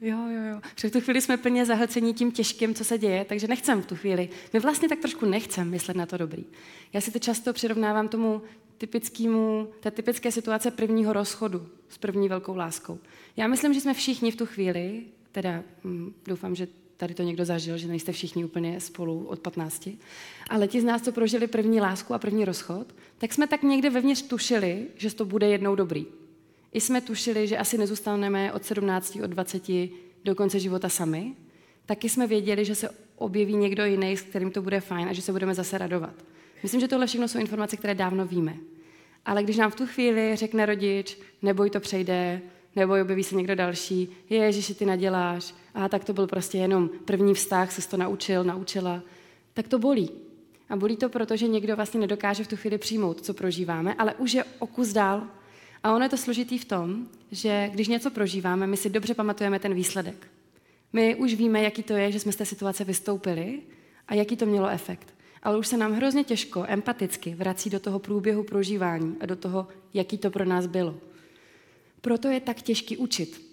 Jo, 0.02 0.30
jo, 0.30 0.44
jo. 0.52 0.62
Že 0.76 0.90
v 0.90 0.92
tu 0.92 1.02
chvíli 1.02 1.22
jsme 1.22 1.38
plně 1.38 1.66
zahlcení 1.66 2.14
tím 2.14 2.32
těžkým, 2.32 2.76
co 2.76 2.84
se 2.84 2.98
děje, 2.98 3.26
takže 3.26 3.48
nechcem 3.48 3.82
v 3.82 3.86
tu 3.86 3.96
chvíli. 3.96 4.30
My 4.54 4.60
vlastně 4.60 4.90
tak 4.90 5.00
trošku 5.00 5.26
nechcem 5.26 5.70
myslet 5.70 5.98
na 5.98 6.06
to 6.06 6.18
dobrý. 6.18 6.46
Já 6.94 7.02
si 7.02 7.12
to 7.12 7.20
často 7.20 7.54
přirovnávám 7.54 8.08
tomu 8.08 8.42
typickému, 8.82 9.68
té 9.80 9.92
typické 9.92 10.32
situace 10.32 10.72
prvního 10.72 11.14
rozchodu 11.14 11.68
s 11.90 11.98
první 11.98 12.30
velkou 12.30 12.56
láskou. 12.56 13.00
Já 13.38 13.48
myslím, 13.48 13.74
že 13.74 13.82
jsme 13.82 13.94
všichni 13.94 14.32
v 14.32 14.36
tu 14.36 14.46
chvíli, 14.46 15.04
teda 15.32 15.64
hm, 15.84 16.14
doufám, 16.28 16.56
že 16.56 16.68
tady 16.98 17.14
to 17.14 17.24
někdo 17.24 17.46
zažil, 17.46 17.78
že 17.78 17.88
nejste 17.88 18.12
všichni 18.12 18.46
úplně 18.46 18.80
spolu 18.80 19.26
od 19.26 19.40
15, 19.40 19.90
ale 20.50 20.68
ti 20.68 20.82
z 20.82 20.84
nás, 20.84 21.02
co 21.02 21.12
prožili 21.12 21.48
první 21.48 21.82
lásku 21.82 22.14
a 22.14 22.20
první 22.20 22.46
rozchod, 22.46 22.96
tak 23.18 23.34
jsme 23.34 23.48
tak 23.48 23.64
někde 23.64 23.90
vevnitř 23.90 24.22
tušili, 24.22 24.88
že 24.96 25.16
to 25.16 25.26
bude 25.26 25.48
jednou 25.48 25.76
dobrý. 25.76 26.06
I 26.74 26.82
jsme 26.82 27.02
tušili, 27.02 27.48
že 27.48 27.58
asi 27.58 27.78
nezůstaneme 27.78 28.54
od 28.54 28.66
17, 28.66 29.18
od 29.24 29.30
20 29.30 29.64
do 30.24 30.36
konce 30.36 30.60
života 30.60 30.90
sami. 30.90 31.36
Taky 31.86 32.10
jsme 32.10 32.28
věděli, 32.28 32.66
že 32.66 32.76
se 32.76 32.90
objeví 33.16 33.56
někdo 33.56 33.86
jiný, 33.86 34.18
s 34.18 34.22
kterým 34.22 34.52
to 34.52 34.62
bude 34.62 34.82
fajn 34.82 35.10
a 35.10 35.14
že 35.14 35.22
se 35.22 35.32
budeme 35.32 35.54
zase 35.54 35.78
radovat. 35.78 36.14
Myslím, 36.64 36.82
že 36.82 36.88
tohle 36.88 37.08
všechno 37.08 37.28
jsou 37.28 37.40
informace, 37.40 37.78
které 37.78 37.96
dávno 37.96 38.26
víme. 38.26 38.56
Ale 39.26 39.44
když 39.44 39.58
nám 39.58 39.72
v 39.72 39.76
tu 39.76 39.88
chvíli 39.88 40.36
řekne 40.36 40.66
rodič, 40.66 41.18
neboj, 41.42 41.70
to 41.70 41.80
přejde, 41.80 42.42
nebo 42.76 42.94
objeví 43.02 43.24
se 43.24 43.36
někdo 43.36 43.56
další, 43.56 44.10
je, 44.30 44.52
že 44.52 44.76
ty 44.76 44.86
naděláš, 44.86 45.54
a 45.74 45.90
tak 45.90 46.06
to 46.06 46.14
byl 46.14 46.28
prostě 46.28 46.58
jenom 46.58 46.90
první 47.06 47.34
vztah, 47.34 47.72
se 47.72 47.90
to 47.90 47.98
naučil, 47.98 48.44
naučila, 48.44 49.02
tak 49.54 49.68
to 49.68 49.80
bolí. 49.80 50.10
A 50.70 50.76
bolí 50.76 50.98
to, 50.98 51.10
protože 51.10 51.48
někdo 51.48 51.76
vlastně 51.76 52.00
nedokáže 52.00 52.44
v 52.44 52.48
tu 52.48 52.56
chvíli 52.56 52.78
přijmout, 52.78 53.22
co 53.22 53.34
prožíváme, 53.34 53.94
ale 53.94 54.14
už 54.16 54.34
je 54.34 54.44
o 54.60 54.68
kus 54.68 54.94
dál. 54.94 55.24
A 55.84 55.94
ono 55.96 56.06
je 56.06 56.10
to 56.10 56.18
složitý 56.18 56.58
v 56.58 56.66
tom, 56.66 57.08
že 57.32 57.70
když 57.74 57.88
něco 57.88 58.12
prožíváme, 58.12 58.68
my 58.68 58.78
si 58.78 58.90
dobře 58.90 59.14
pamatujeme 59.14 59.60
ten 59.60 59.74
výsledek. 59.74 60.28
My 60.94 61.16
už 61.16 61.34
víme, 61.34 61.62
jaký 61.62 61.84
to 61.84 61.94
je, 61.94 62.12
že 62.12 62.20
jsme 62.20 62.32
z 62.32 62.36
té 62.36 62.46
situace 62.46 62.84
vystoupili 62.84 63.62
a 64.08 64.14
jaký 64.14 64.38
to 64.38 64.46
mělo 64.46 64.70
efekt. 64.70 65.11
Ale 65.44 65.58
už 65.58 65.68
se 65.68 65.78
nám 65.78 65.94
hrozně 65.94 66.24
těžko, 66.24 66.66
empaticky 66.68 67.36
vrací 67.36 67.70
do 67.70 67.80
toho 67.80 68.00
průběhu 68.00 68.44
prožívání 68.44 69.16
a 69.20 69.26
do 69.26 69.36
toho, 69.36 69.68
jaký 69.94 70.18
to 70.18 70.32
pro 70.32 70.46
nás 70.46 70.66
bylo. 70.66 70.96
Proto 72.02 72.28
je 72.28 72.40
tak 72.40 72.62
těžký 72.62 72.98
učit. 72.98 73.52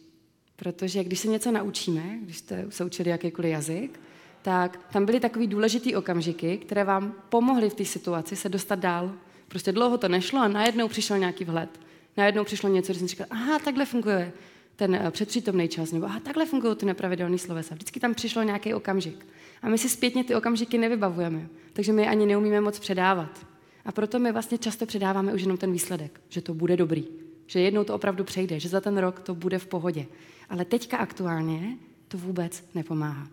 Protože 0.56 1.04
když 1.04 1.18
se 1.18 1.28
něco 1.28 1.52
naučíme, 1.52 2.18
když 2.22 2.38
jste 2.38 2.66
se 2.68 2.84
učili 2.84 3.10
jakýkoliv 3.10 3.50
jazyk, 3.50 4.00
tak 4.42 4.92
tam 4.92 5.06
byly 5.06 5.20
takový 5.20 5.46
důležitý 5.46 5.96
okamžiky, 5.96 6.58
které 6.58 6.84
vám 6.84 7.14
pomohly 7.28 7.70
v 7.70 7.74
té 7.74 7.84
situaci 7.84 8.36
se 8.36 8.48
dostat 8.48 8.78
dál. 8.78 9.12
Prostě 9.48 9.72
dlouho 9.72 9.98
to 9.98 10.08
nešlo 10.08 10.40
a 10.40 10.48
najednou 10.48 10.88
přišel 10.88 11.18
nějaký 11.18 11.44
vhled. 11.44 11.80
Najednou 12.16 12.44
přišlo 12.44 12.68
něco, 12.68 12.92
že 12.92 12.98
jsem 12.98 13.08
říkal, 13.08 13.26
aha, 13.30 13.58
takhle 13.58 13.86
funguje 13.86 14.32
ten 14.76 14.94
eh, 14.94 15.10
předpřítomný 15.10 15.68
čas, 15.68 15.92
nebo 15.92 16.06
aha, 16.06 16.20
takhle 16.20 16.46
fungují 16.46 16.76
ty 16.76 16.86
nepravidelné 16.86 17.38
slovesa. 17.38 17.74
Vždycky 17.74 18.00
tam 18.00 18.14
přišlo 18.14 18.42
nějaký 18.42 18.74
okamžik. 18.74 19.26
A 19.62 19.68
my 19.68 19.78
si 19.78 19.88
zpětně 19.88 20.24
ty 20.24 20.34
okamžiky 20.34 20.78
nevybavujeme, 20.78 21.48
takže 21.72 21.92
my 21.92 22.08
ani 22.08 22.26
neumíme 22.26 22.60
moc 22.60 22.78
předávat. 22.78 23.46
A 23.84 23.92
proto 23.92 24.18
my 24.18 24.32
vlastně 24.32 24.58
často 24.58 24.86
předáváme 24.86 25.32
už 25.32 25.42
jenom 25.42 25.56
ten 25.56 25.72
výsledek, 25.72 26.20
že 26.28 26.40
to 26.40 26.54
bude 26.54 26.76
dobrý, 26.76 27.04
že 27.46 27.60
jednou 27.60 27.84
to 27.84 27.94
opravdu 27.94 28.24
přejde, 28.24 28.60
že 28.60 28.68
za 28.68 28.80
ten 28.80 28.98
rok 28.98 29.20
to 29.20 29.34
bude 29.34 29.58
v 29.58 29.66
pohodě. 29.66 30.06
Ale 30.48 30.64
teďka 30.64 30.96
aktuálně 30.96 31.76
to 32.08 32.18
vůbec 32.18 32.64
nepomáhá. 32.74 33.28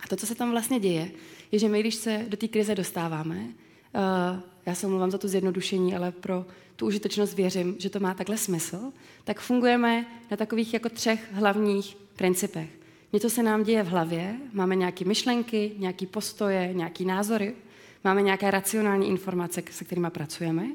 A 0.00 0.08
to, 0.08 0.16
co 0.16 0.26
se 0.26 0.34
tam 0.34 0.50
vlastně 0.50 0.80
děje, 0.80 1.10
je, 1.52 1.58
že 1.58 1.68
my, 1.68 1.80
když 1.80 1.94
se 1.94 2.24
do 2.28 2.36
té 2.36 2.48
krize 2.48 2.74
dostáváme, 2.74 3.36
uh, 3.36 4.40
já 4.66 4.74
se 4.74 4.86
omlouvám 4.86 5.10
za 5.10 5.18
to 5.18 5.28
zjednodušení, 5.28 5.96
ale 5.96 6.12
pro 6.12 6.46
tu 6.76 6.86
užitečnost 6.86 7.34
věřím, 7.34 7.76
že 7.78 7.90
to 7.90 8.00
má 8.00 8.14
takhle 8.14 8.38
smysl, 8.38 8.92
tak 9.24 9.40
fungujeme 9.40 10.06
na 10.30 10.36
takových 10.36 10.74
jako 10.74 10.88
třech 10.88 11.32
hlavních 11.32 11.96
principech. 12.16 12.83
Něco 13.14 13.30
se 13.30 13.42
nám 13.42 13.62
děje 13.62 13.82
v 13.82 13.86
hlavě, 13.86 14.36
máme 14.52 14.76
nějaké 14.76 15.04
myšlenky, 15.04 15.72
nějaké 15.78 16.06
postoje, 16.06 16.70
nějaké 16.74 17.04
názory, 17.04 17.54
máme 18.04 18.22
nějaké 18.22 18.50
racionální 18.50 19.08
informace, 19.08 19.62
se 19.70 19.84
kterými 19.84 20.10
pracujeme, 20.10 20.66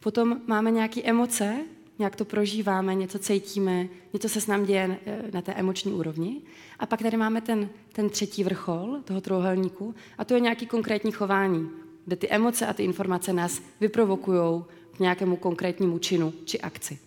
potom 0.00 0.40
máme 0.46 0.70
nějaké 0.70 1.02
emoce, 1.02 1.56
nějak 1.98 2.16
to 2.16 2.24
prožíváme, 2.24 2.94
něco 2.94 3.18
cítíme, 3.18 3.88
něco 4.12 4.28
se 4.28 4.40
s 4.40 4.46
nám 4.46 4.64
děje 4.64 4.98
eh, 5.06 5.22
na 5.32 5.42
té 5.42 5.52
emoční 5.52 5.92
úrovni. 5.92 6.42
A 6.78 6.86
pak 6.86 7.02
tady 7.02 7.16
máme 7.16 7.40
ten, 7.40 7.68
ten 7.92 8.10
třetí 8.10 8.44
vrchol 8.44 9.00
toho 9.04 9.20
trojuhelníku 9.20 9.94
a 10.18 10.24
to 10.24 10.34
je 10.34 10.40
nějaký 10.40 10.66
konkrétní 10.66 11.12
chování, 11.12 11.70
kde 12.04 12.16
ty 12.16 12.28
emoce 12.28 12.66
a 12.66 12.72
ty 12.72 12.84
informace 12.84 13.32
nás 13.32 13.62
vyprovokují 13.80 14.64
k 14.96 14.98
nějakému 14.98 15.36
konkrétnímu 15.36 15.98
činu 15.98 16.32
či 16.44 16.60
akci. 16.60 17.05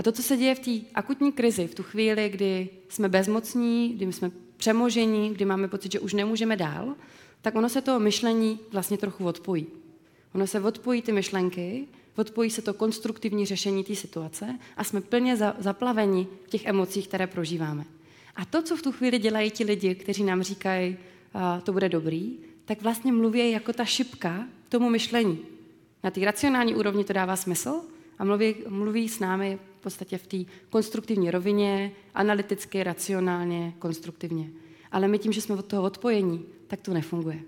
A 0.00 0.02
to, 0.02 0.12
co 0.12 0.22
se 0.22 0.36
děje 0.36 0.54
v 0.54 0.58
té 0.58 0.70
akutní 0.94 1.32
krizi, 1.32 1.66
v 1.66 1.74
tu 1.74 1.82
chvíli, 1.82 2.28
kdy 2.28 2.68
jsme 2.88 3.08
bezmocní, 3.08 3.88
kdy 3.88 4.12
jsme 4.12 4.30
přemožení, 4.56 5.34
kdy 5.34 5.44
máme 5.44 5.68
pocit, 5.68 5.92
že 5.92 6.00
už 6.00 6.12
nemůžeme 6.12 6.56
dál, 6.56 6.94
tak 7.42 7.54
ono 7.54 7.68
se 7.68 7.80
to 7.80 8.00
myšlení 8.00 8.58
vlastně 8.72 8.98
trochu 8.98 9.24
odpojí. 9.24 9.66
Ono 10.34 10.46
se 10.46 10.60
odpojí 10.60 11.02
ty 11.02 11.12
myšlenky, 11.12 11.88
odpojí 12.16 12.50
se 12.50 12.62
to 12.62 12.74
konstruktivní 12.74 13.46
řešení 13.46 13.84
té 13.84 13.94
situace 13.94 14.58
a 14.76 14.84
jsme 14.84 15.00
plně 15.00 15.36
za, 15.36 15.56
zaplaveni 15.58 16.26
v 16.44 16.50
těch 16.50 16.66
emocích, 16.66 17.08
které 17.08 17.26
prožíváme. 17.26 17.84
A 18.36 18.44
to, 18.44 18.62
co 18.62 18.76
v 18.76 18.82
tu 18.82 18.92
chvíli 18.92 19.18
dělají 19.18 19.50
ti 19.50 19.64
lidi, 19.64 19.94
kteří 19.94 20.24
nám 20.24 20.42
říkají, 20.42 20.96
to 21.62 21.72
bude 21.72 21.88
dobrý, 21.88 22.36
tak 22.64 22.82
vlastně 22.82 23.12
mluví 23.12 23.50
jako 23.50 23.72
ta 23.72 23.84
šipka 23.84 24.46
tomu 24.68 24.90
myšlení. 24.90 25.38
Na 26.04 26.10
té 26.10 26.24
racionální 26.24 26.74
úrovni 26.74 27.04
to 27.04 27.12
dává 27.12 27.36
smysl 27.36 27.80
a 28.20 28.24
mluví, 28.24 28.54
mluví 28.68 29.08
s 29.08 29.20
námi 29.20 29.58
v 29.78 29.82
podstatě 29.82 30.18
v 30.18 30.26
té 30.26 30.36
konstruktivní 30.70 31.30
rovině, 31.30 31.92
analyticky, 32.14 32.82
racionálně, 32.82 33.74
konstruktivně. 33.78 34.50
Ale 34.92 35.08
my 35.08 35.18
tím, 35.18 35.32
že 35.32 35.40
jsme 35.40 35.54
od 35.54 35.66
toho 35.66 35.82
odpojení, 35.82 36.44
tak 36.66 36.80
to 36.80 36.94
nefunguje. 36.94 37.40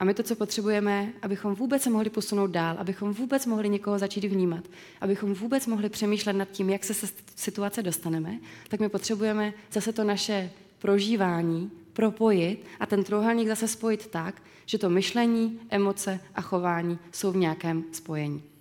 A 0.00 0.04
my 0.04 0.14
to, 0.14 0.22
co 0.22 0.36
potřebujeme, 0.36 1.12
abychom 1.22 1.54
vůbec 1.54 1.82
se 1.82 1.90
mohli 1.90 2.10
posunout 2.10 2.46
dál, 2.46 2.76
abychom 2.78 3.12
vůbec 3.12 3.46
mohli 3.46 3.68
někoho 3.68 3.98
začít 3.98 4.24
vnímat, 4.24 4.64
abychom 5.00 5.34
vůbec 5.34 5.66
mohli 5.66 5.88
přemýšlet 5.88 6.32
nad 6.32 6.50
tím, 6.50 6.70
jak 6.70 6.84
se 6.84 6.94
z 6.94 7.14
situace 7.36 7.82
dostaneme, 7.82 8.38
tak 8.68 8.80
my 8.80 8.88
potřebujeme 8.88 9.52
zase 9.72 9.92
to 9.92 10.04
naše 10.04 10.50
prožívání 10.78 11.70
propojit 11.92 12.64
a 12.80 12.86
ten 12.86 13.04
trojuhelník 13.04 13.48
zase 13.48 13.68
spojit 13.68 14.06
tak, 14.06 14.42
že 14.66 14.78
to 14.78 14.90
myšlení, 14.90 15.60
emoce 15.70 16.20
a 16.34 16.40
chování 16.40 16.98
jsou 17.12 17.32
v 17.32 17.36
nějakém 17.36 17.84
spojení. 17.92 18.53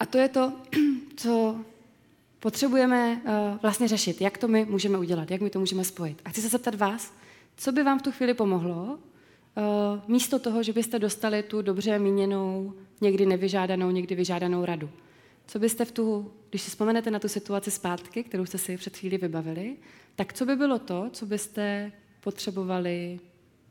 A 0.00 0.06
to 0.06 0.18
je 0.18 0.28
to, 0.28 0.52
co 1.16 1.56
potřebujeme 2.38 3.22
uh, 3.24 3.32
vlastně 3.62 3.88
řešit, 3.88 4.20
jak 4.20 4.38
to 4.38 4.48
my 4.48 4.64
můžeme 4.64 4.98
udělat, 4.98 5.30
jak 5.30 5.40
my 5.40 5.50
to 5.50 5.60
můžeme 5.60 5.84
spojit. 5.84 6.22
A 6.24 6.28
chci 6.28 6.42
se 6.42 6.48
zeptat 6.48 6.74
vás, 6.74 7.14
co 7.56 7.72
by 7.72 7.82
vám 7.82 7.98
v 7.98 8.02
tu 8.02 8.12
chvíli 8.12 8.34
pomohlo, 8.34 8.84
uh, 8.84 10.08
místo 10.08 10.38
toho, 10.38 10.62
že 10.62 10.72
byste 10.72 10.98
dostali 10.98 11.42
tu 11.42 11.62
dobře 11.62 11.98
míněnou, 11.98 12.74
někdy 13.00 13.26
nevyžádanou, 13.26 13.90
někdy 13.90 14.14
vyžádanou 14.14 14.64
radu. 14.64 14.90
Co 15.46 15.58
byste 15.58 15.84
v 15.84 15.92
tu, 15.92 16.32
když 16.50 16.62
si 16.62 16.70
vzpomenete 16.70 17.10
na 17.10 17.18
tu 17.18 17.28
situaci 17.28 17.70
zpátky, 17.70 18.24
kterou 18.24 18.46
jste 18.46 18.58
si 18.58 18.76
před 18.76 18.96
chvíli 18.96 19.18
vybavili, 19.18 19.76
tak 20.16 20.32
co 20.32 20.46
by 20.46 20.56
bylo 20.56 20.78
to, 20.78 21.10
co 21.12 21.26
byste 21.26 21.92
potřebovali 22.20 23.20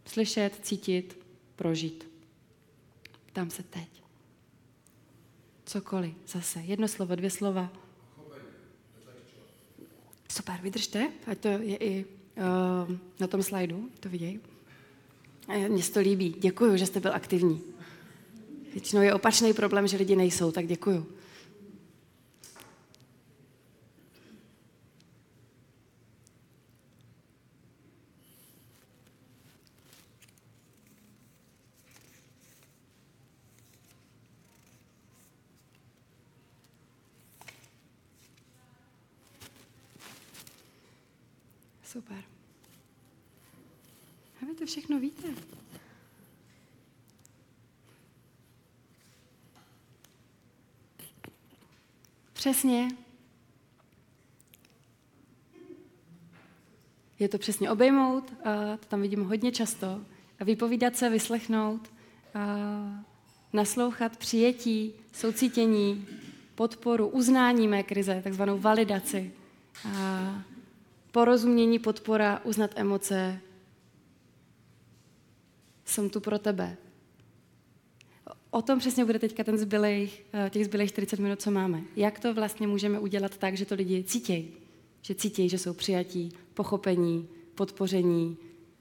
slyšet, 0.05 0.59
cítit, 0.61 1.19
prožít? 1.55 2.07
Tam 3.33 3.49
se 3.49 3.63
teď. 3.63 3.98
Cokoliv, 5.69 6.13
zase. 6.27 6.59
Jedno 6.59 6.87
slovo, 6.87 7.15
dvě 7.15 7.29
slova. 7.29 7.69
Super, 10.31 10.59
vydržte, 10.61 11.11
ať 11.27 11.37
to 11.37 11.47
je 11.47 11.77
i 11.77 12.05
uh, 12.05 12.97
na 13.19 13.27
tom 13.27 13.43
slajdu, 13.43 13.89
to 13.99 14.09
vidějí. 14.09 14.39
Mně 15.67 15.83
se 15.83 15.91
to 15.91 15.99
líbí, 15.99 16.35
děkuju, 16.39 16.77
že 16.77 16.85
jste 16.85 16.99
byl 16.99 17.13
aktivní. 17.13 17.61
Většinou 18.73 19.01
je 19.01 19.13
opačný 19.13 19.53
problém, 19.53 19.87
že 19.87 19.97
lidi 19.97 20.15
nejsou, 20.15 20.51
tak 20.51 20.67
děkuju. 20.67 21.19
Super. 41.89 42.23
A 44.41 44.45
vy 44.45 44.53
to 44.53 44.65
všechno 44.65 44.99
víte. 44.99 45.27
Přesně. 52.49 52.87
Je 57.19 57.29
to 57.29 57.37
přesně 57.37 57.71
obejmout, 57.71 58.33
a 58.43 58.77
to 58.77 58.85
tam 58.87 59.01
vidím 59.01 59.23
hodně 59.23 59.51
často, 59.51 60.01
a 60.39 60.43
vypovídat 60.43 60.95
se, 60.95 61.09
vyslechnout, 61.09 61.93
a 62.33 62.39
naslouchat 63.53 64.17
přijetí, 64.17 64.93
soucítění, 65.11 66.07
podporu, 66.55 67.07
uznání 67.07 67.67
mé 67.67 67.83
krize, 67.83 68.21
takzvanou 68.23 68.59
validaci. 68.59 69.33
A 69.85 70.43
porozumění, 71.11 71.79
podpora, 71.79 72.41
uznat 72.43 72.71
emoce. 72.75 73.41
Jsem 75.85 76.09
tu 76.09 76.19
pro 76.19 76.39
tebe. 76.39 76.77
O 78.51 78.61
tom 78.61 78.79
přesně 78.79 79.05
bude 79.05 79.19
teďka 79.19 79.43
ten 79.43 79.57
zbylej, 79.57 80.09
eh, 80.33 80.49
těch 80.49 80.65
zbylých 80.65 80.89
40 80.89 81.19
minut, 81.19 81.41
co 81.41 81.51
máme. 81.51 81.81
Jak 81.95 82.19
to 82.19 82.33
vlastně 82.33 82.67
můžeme 82.67 82.99
udělat 82.99 83.37
tak, 83.37 83.57
že 83.57 83.65
to 83.65 83.75
lidi 83.75 84.03
cítějí. 84.03 84.51
Že 85.01 85.15
cítějí, 85.15 85.49
že 85.49 85.57
jsou 85.57 85.73
přijatí, 85.73 86.29
pochopení, 86.53 87.27
podpoření, 87.55 88.37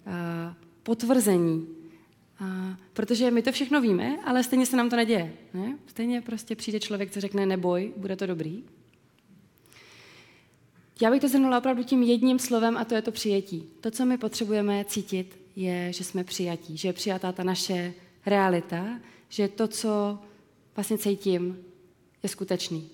eh, 0.07 0.55
potvrzení. 0.83 1.67
protože 2.93 3.31
my 3.31 3.43
to 3.43 3.53
všechno 3.53 3.81
víme, 3.81 4.19
ale 4.25 4.45
stejně 4.45 4.67
se 4.67 4.77
nám 4.77 4.91
to 4.91 4.97
neděje. 4.97 5.33
Ne? 5.55 5.79
Stejně 5.87 6.21
prostě 6.21 6.57
přijde 6.57 6.81
člověk, 6.81 7.11
co 7.11 7.21
řekne 7.21 7.47
neboj, 7.47 7.93
bude 7.97 8.17
to 8.17 8.27
dobrý. 8.27 8.65
Já 11.01 11.11
bych 11.11 11.21
to 11.21 11.29
zhrnula 11.29 11.59
opravdu 11.59 11.83
tím 11.83 12.03
jedním 12.03 12.39
slovem 12.39 12.77
a 12.77 12.85
to 12.85 12.95
je 12.95 13.03
to 13.03 13.13
přijetí. 13.13 13.69
To, 13.81 13.91
co 13.91 14.07
my 14.07 14.19
potřebujeme 14.19 14.85
cítit, 14.85 15.39
je, 15.57 15.93
že 15.93 16.05
jsme 16.05 16.25
přijatí, 16.25 16.77
že 16.77 16.89
je 16.89 16.93
přijatá 16.93 17.33
ta 17.33 17.43
naše 17.43 17.95
realita, 18.27 18.85
že 19.29 19.49
to, 19.49 19.69
co 19.69 20.19
vlastně 20.77 20.99
cítím, 20.99 21.59
je 22.23 22.29
skutečný. 22.29 22.91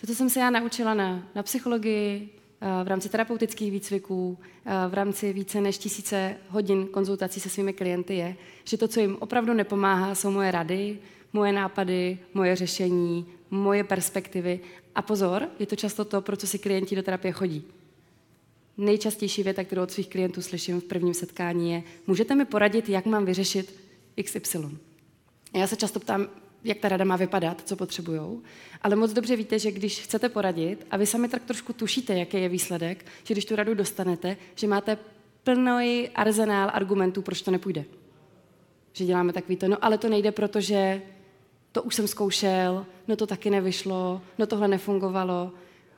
To, 0.00 0.06
co 0.06 0.14
jsem 0.14 0.30
se 0.30 0.40
já 0.40 0.50
naučila 0.50 0.94
na, 0.94 1.28
na 1.34 1.42
psychologii, 1.42 2.28
eh, 2.60 2.84
v 2.84 2.88
rámci 2.88 3.08
terapeutických 3.08 3.70
výcviků, 3.70 4.38
eh, 4.64 4.88
v 4.88 4.94
rámci 4.94 5.32
více 5.32 5.60
než 5.60 5.78
tisíce 5.78 6.36
hodin 6.48 6.86
konzultací 6.86 7.40
se 7.40 7.48
svými 7.48 7.72
klienty 7.72 8.14
je, 8.14 8.36
že 8.64 8.76
to, 8.76 8.88
co 8.88 9.00
jim 9.00 9.16
opravdu 9.20 9.52
nepomáhá, 9.52 10.14
jsou 10.14 10.30
moje 10.30 10.50
rady, 10.50 10.98
moje 11.32 11.52
nápady, 11.52 12.18
moje 12.34 12.56
řešení, 12.56 13.26
moje 13.50 13.84
perspektivy. 13.84 14.60
A 14.94 15.02
pozor, 15.02 15.48
je 15.58 15.66
to 15.66 15.76
často 15.76 16.04
to, 16.04 16.20
pro 16.20 16.36
co 16.36 16.46
si 16.46 16.58
klienti 16.58 16.96
do 16.96 17.02
terapie 17.02 17.32
chodí. 17.32 17.64
Nejčastější 18.76 19.42
věta, 19.42 19.64
kterou 19.64 19.82
od 19.82 19.90
svých 19.90 20.08
klientů 20.08 20.42
slyším 20.42 20.80
v 20.80 20.84
prvním 20.84 21.14
setkání 21.14 21.72
je, 21.72 21.82
můžete 22.06 22.34
mi 22.34 22.44
poradit, 22.44 22.88
jak 22.88 23.06
mám 23.06 23.24
vyřešit 23.24 23.87
XY. 24.22 24.78
Já 25.54 25.66
se 25.66 25.76
často 25.76 26.00
ptám, 26.00 26.28
jak 26.64 26.78
ta 26.78 26.88
rada 26.88 27.04
má 27.04 27.16
vypadat, 27.16 27.62
co 27.64 27.76
potřebujou, 27.76 28.42
ale 28.82 28.96
moc 28.96 29.12
dobře 29.12 29.36
víte, 29.36 29.58
že 29.58 29.70
když 29.70 30.00
chcete 30.00 30.28
poradit 30.28 30.86
a 30.90 30.96
vy 30.96 31.06
sami 31.06 31.28
tak 31.28 31.44
trošku 31.44 31.72
tušíte, 31.72 32.14
jaký 32.14 32.36
je 32.36 32.48
výsledek, 32.48 33.04
že 33.24 33.34
když 33.34 33.44
tu 33.44 33.56
radu 33.56 33.74
dostanete, 33.74 34.36
že 34.54 34.66
máte 34.66 34.98
plný 35.44 36.08
arzenál 36.14 36.70
argumentů, 36.72 37.22
proč 37.22 37.42
to 37.42 37.50
nepůjde. 37.50 37.84
Že 38.92 39.04
děláme 39.04 39.32
takový 39.32 39.56
to, 39.56 39.68
no 39.68 39.76
ale 39.80 39.98
to 39.98 40.08
nejde, 40.08 40.32
protože 40.32 41.02
to 41.72 41.82
už 41.82 41.94
jsem 41.94 42.08
zkoušel, 42.08 42.86
no 43.08 43.16
to 43.16 43.26
taky 43.26 43.50
nevyšlo, 43.50 44.22
no 44.38 44.46
tohle 44.46 44.68
nefungovalo. 44.68 45.52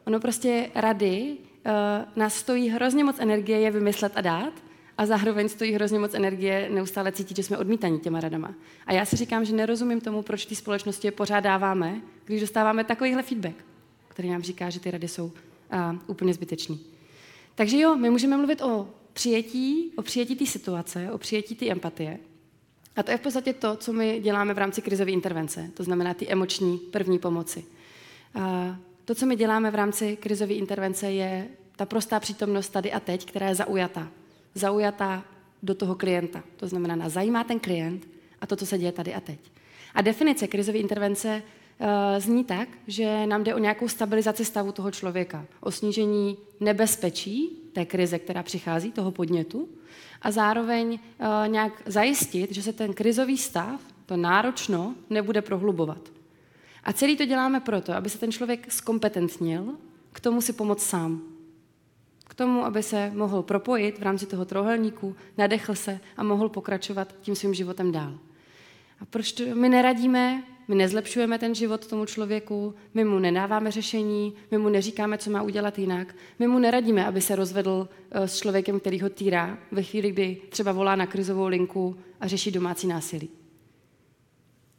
Ono 0.07 0.21
prostě 0.21 0.71
rady 0.75 1.37
uh, 1.37 1.73
nás 2.17 2.35
stojí 2.35 2.69
hrozně 2.69 3.05
moc 3.05 3.17
energie 3.19 3.61
je 3.61 3.71
vymyslet 3.71 4.13
a 4.15 4.21
dát, 4.21 4.53
a 5.01 5.07
zároveň 5.07 5.49
stojí 5.49 5.73
hrozně 5.73 5.99
moc 5.99 6.15
energie 6.15 6.69
neustále 6.71 7.13
cítit, 7.13 7.37
že 7.37 7.43
jsme 7.43 7.59
odmítaní 7.59 8.01
těma 8.01 8.21
radama. 8.21 8.55
A 8.87 8.93
já 8.93 9.05
si 9.05 9.17
říkám, 9.17 9.45
že 9.45 9.55
nerozumím 9.55 10.01
tomu, 10.01 10.23
proč 10.23 10.47
té 10.47 10.55
společnosti 10.55 11.07
je 11.07 11.13
pořád 11.13 11.41
dáváme, 11.41 12.01
když 12.25 12.41
dostáváme 12.41 12.85
takovýhle 12.85 13.23
feedback, 13.23 13.55
který 14.09 14.31
nám 14.31 14.43
říká, 14.43 14.71
že 14.71 14.81
ty 14.81 14.91
rady 14.91 15.09
jsou 15.09 15.25
uh, 15.25 15.33
úplně 16.07 16.35
zbytečný. 16.35 16.81
Takže 17.55 17.79
jo, 17.79 17.97
my 17.97 18.11
můžeme 18.11 18.37
mluvit 18.37 18.63
o 18.63 18.89
přijetí, 19.13 19.93
o 19.97 20.03
přijetí 20.03 20.37
té 20.37 20.47
situace, 20.47 21.13
o 21.13 21.19
přijetí 21.19 21.55
té 21.55 21.67
empatie. 21.67 22.19
A 22.97 23.03
to 23.03 23.11
je 23.11 23.17
v 23.17 23.21
podstatě 23.21 23.53
to, 23.53 23.77
co 23.77 23.93
my 23.93 24.21
děláme 24.21 24.55
v 24.55 24.59
rámci 24.59 24.83
krizové 24.83 25.11
intervence, 25.11 25.71
to 25.75 25.85
znamená 25.85 26.15
ty 26.15 26.29
emoční 26.29 26.79
první 26.79 27.19
pomoci. 27.19 27.65
Uh, 28.37 28.43
to, 29.05 29.15
co 29.15 29.27
my 29.27 29.37
děláme 29.37 29.71
v 29.71 29.75
rámci 29.75 30.17
krizové 30.17 30.55
intervence, 30.55 31.13
je 31.13 31.49
ta 31.77 31.87
prostá 31.87 32.21
přítomnost 32.21 32.69
tady 32.69 32.93
a 32.93 33.01
teď, 33.01 33.27
která 33.27 33.49
je 33.49 33.55
zaujatá 33.55 34.09
zaujatá 34.55 35.25
do 35.63 35.75
toho 35.75 35.95
klienta. 35.95 36.43
To 36.57 36.69
znamená, 36.69 36.97
nás 36.97 37.13
zajímá 37.13 37.45
ten 37.45 37.61
klient 37.61 38.09
a 38.41 38.47
to, 38.47 38.57
co 38.57 38.67
se 38.67 38.79
děje 38.79 38.93
tady 38.93 39.15
a 39.15 39.21
teď. 39.21 39.39
A 39.95 40.03
definice 40.03 40.47
krizové 40.47 40.79
intervence 40.79 41.43
uh, 41.43 41.87
zní 42.19 42.45
tak, 42.45 42.69
že 42.87 43.27
nám 43.27 43.45
jde 43.45 43.55
o 43.55 43.59
nějakou 43.59 43.89
stabilizaci 43.89 44.45
stavu 44.45 44.73
toho 44.73 44.91
člověka, 44.91 45.47
o 45.61 45.71
snížení 45.71 46.37
nebezpečí 46.61 47.49
té 47.73 47.85
krize, 47.85 48.19
která 48.19 48.43
přichází, 48.43 48.93
toho 48.93 49.11
podnětu, 49.11 49.69
a 50.23 50.31
zároveň 50.31 50.93
uh, 50.93 51.49
nějak 51.49 51.83
zajistit, 51.87 52.53
že 52.53 52.63
se 52.63 52.73
ten 52.73 52.95
krizový 52.95 53.39
stav, 53.39 53.81
to 54.07 54.17
náročno, 54.17 54.95
nebude 55.11 55.43
prohlubovat. 55.43 56.09
A 56.85 56.93
celý 56.93 57.17
to 57.17 57.25
děláme 57.25 57.61
proto, 57.61 57.93
aby 57.93 58.11
se 58.11 58.19
ten 58.19 58.33
člověk 58.33 58.73
zkompetentnil 58.73 59.65
k 60.13 60.21
tomu 60.21 60.41
si 60.41 60.53
pomoct 60.53 60.83
sám 60.83 61.23
k 62.31 62.35
tomu, 62.35 62.65
aby 62.65 62.83
se 62.83 63.11
mohl 63.15 63.43
propojit 63.43 63.99
v 63.99 64.03
rámci 64.03 64.27
toho 64.27 64.45
trohelníku, 64.45 65.17
nadechl 65.39 65.75
se 65.75 66.01
a 66.17 66.23
mohl 66.23 66.49
pokračovat 66.49 67.15
tím 67.21 67.35
svým 67.35 67.55
životem 67.55 67.93
dál. 67.93 68.19
A 69.01 69.05
proč 69.05 69.33
to 69.33 69.43
my 69.55 69.69
neradíme, 69.69 70.43
my 70.69 70.75
nezlepšujeme 70.75 71.39
ten 71.39 71.55
život 71.55 71.87
tomu 71.87 72.07
člověku, 72.07 72.75
my 72.95 73.05
mu 73.05 73.19
nedáváme 73.19 73.71
řešení, 73.71 74.35
my 74.51 74.59
mu 74.59 74.69
neříkáme, 74.69 75.19
co 75.19 75.31
má 75.31 75.43
udělat 75.43 75.79
jinak, 75.79 76.15
my 76.39 76.47
mu 76.47 76.59
neradíme, 76.59 77.07
aby 77.07 77.21
se 77.21 77.37
rozvedl 77.37 77.89
eh, 78.11 78.29
s 78.29 78.39
člověkem, 78.39 78.81
který 78.81 79.01
ho 79.01 79.11
týrá, 79.11 79.59
ve 79.73 79.83
chvíli, 79.83 80.11
kdy 80.11 80.43
třeba 80.49 80.73
volá 80.73 80.97
na 80.97 81.07
krizovou 81.07 81.47
linku 81.47 81.97
a 82.21 82.27
řeší 82.27 82.51
domácí 82.51 82.87
násilí. 82.87 83.29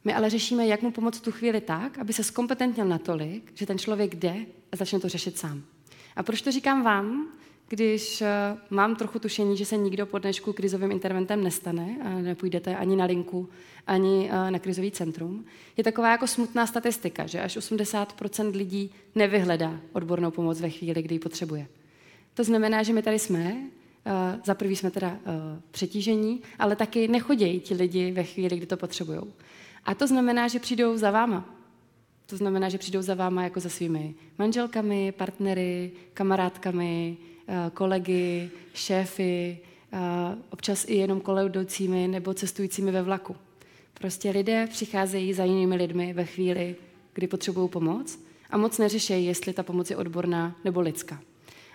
My 0.04 0.14
ale 0.14 0.30
řešíme, 0.30 0.66
jak 0.66 0.82
mu 0.82 0.90
pomoct 0.90 1.20
tu 1.20 1.32
chvíli 1.32 1.60
tak, 1.60 1.98
aby 1.98 2.12
se 2.12 2.24
zkompetentnil 2.24 2.86
natolik, 2.86 3.52
že 3.54 3.66
ten 3.66 3.78
člověk 3.78 4.14
jde 4.14 4.36
a 4.72 4.76
začne 4.76 5.00
to 5.00 5.08
řešit 5.08 5.38
sám. 5.38 5.62
A 6.16 6.22
proč 6.22 6.42
to 6.42 6.52
říkám 6.52 6.82
vám? 6.82 7.32
když 7.72 8.22
eh, 8.22 8.28
mám 8.70 8.96
trochu 8.96 9.18
tušení, 9.18 9.56
že 9.56 9.66
se 9.66 9.76
nikdo 9.76 10.06
po 10.06 10.18
dnešku 10.18 10.52
krizovým 10.52 10.90
interventem 10.90 11.44
nestane 11.44 11.96
a 12.04 12.08
nepůjdete 12.08 12.76
ani 12.76 12.96
na 12.96 13.04
linku, 13.04 13.48
ani 13.86 14.30
eh, 14.32 14.50
na 14.50 14.58
krizový 14.58 14.90
centrum, 14.90 15.44
je 15.76 15.84
taková 15.84 16.10
jako 16.10 16.26
smutná 16.26 16.66
statistika, 16.66 17.26
že 17.26 17.40
až 17.40 17.56
80% 17.56 18.56
lidí 18.56 18.90
nevyhledá 19.14 19.80
odbornou 19.92 20.30
pomoc 20.30 20.60
ve 20.60 20.70
chvíli, 20.70 21.02
kdy 21.02 21.14
ji 21.14 21.18
potřebuje. 21.18 21.66
To 22.34 22.44
znamená, 22.44 22.82
že 22.82 22.92
my 22.92 23.02
tady 23.02 23.18
jsme, 23.18 23.56
eh, 24.06 24.40
za 24.44 24.54
prvý 24.54 24.76
jsme 24.76 24.90
teda 24.90 25.18
přetížení, 25.70 26.42
ale 26.58 26.76
taky 26.76 27.08
nechodějí 27.08 27.60
ti 27.60 27.74
lidi 27.74 28.12
ve 28.12 28.24
chvíli, 28.24 28.56
kdy 28.56 28.66
to 28.66 28.76
potřebují. 28.76 29.20
A 29.84 29.94
to 29.94 30.06
znamená, 30.06 30.48
že 30.48 30.58
přijdou 30.58 30.96
za 30.96 31.10
váma. 31.10 31.61
To 32.32 32.36
znamená, 32.36 32.68
že 32.68 32.78
přijdou 32.78 33.02
za 33.02 33.14
váma 33.14 33.44
jako 33.44 33.60
za 33.60 33.68
svými 33.68 34.14
manželkami, 34.38 35.12
partnery, 35.12 35.92
kamarádkami, 36.14 37.16
Eh, 37.48 37.70
kolegy, 37.74 38.50
šéfy, 38.74 39.58
eh, 39.92 39.98
občas 40.50 40.84
i 40.88 40.94
jenom 40.94 41.20
kolejdoucími 41.20 42.08
nebo 42.08 42.34
cestujícími 42.34 42.90
ve 42.90 43.02
vlaku. 43.02 43.36
Prostě 43.94 44.30
lidé 44.30 44.66
přicházejí 44.66 45.32
za 45.32 45.44
jinými 45.44 45.76
lidmi 45.76 46.12
ve 46.12 46.24
chvíli, 46.24 46.76
kdy 47.12 47.26
potřebují 47.26 47.68
pomoc 47.68 48.18
a 48.50 48.56
moc 48.56 48.78
neřešejí, 48.78 49.26
jestli 49.26 49.52
ta 49.52 49.62
pomoc 49.62 49.90
je 49.90 49.96
odborná 49.96 50.56
nebo 50.64 50.80
lidská. 50.80 51.20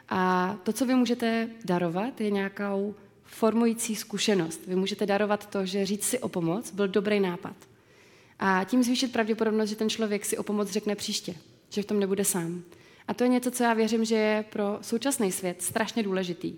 A 0.10 0.56
to, 0.64 0.74
co 0.74 0.86
vy 0.86 0.96
můžete 0.96 1.50
darovat, 1.66 2.22
je 2.22 2.32
nějakou 2.32 2.96
formující 3.24 3.96
zkušenost. 3.96 4.62
Vy 4.68 4.76
můžete 4.76 5.06
darovat 5.06 5.50
to, 5.50 5.66
že 5.66 5.86
říct 5.86 6.04
si 6.04 6.20
o 6.20 6.30
pomoc 6.30 6.72
byl 6.72 6.88
dobrý 6.88 7.20
nápad. 7.20 7.56
A 8.40 8.64
tím 8.64 8.84
zvýšit 8.84 9.12
pravděpodobnost, 9.12 9.70
že 9.70 9.76
ten 9.76 9.90
člověk 9.90 10.26
si 10.26 10.38
o 10.38 10.44
pomoc 10.44 10.70
řekne 10.72 10.96
příště, 10.96 11.36
že 11.70 11.82
v 11.82 11.86
tom 11.86 12.00
nebude 12.00 12.26
sám. 12.26 12.64
A 13.08 13.14
to 13.14 13.24
je 13.24 13.30
něco, 13.30 13.52
co 13.52 13.64
já 13.64 13.74
věřím, 13.74 14.06
že 14.06 14.16
je 14.16 14.46
pro 14.50 14.78
současný 14.82 15.32
svět 15.32 15.62
strašně 15.62 16.04
důležitý. 16.04 16.54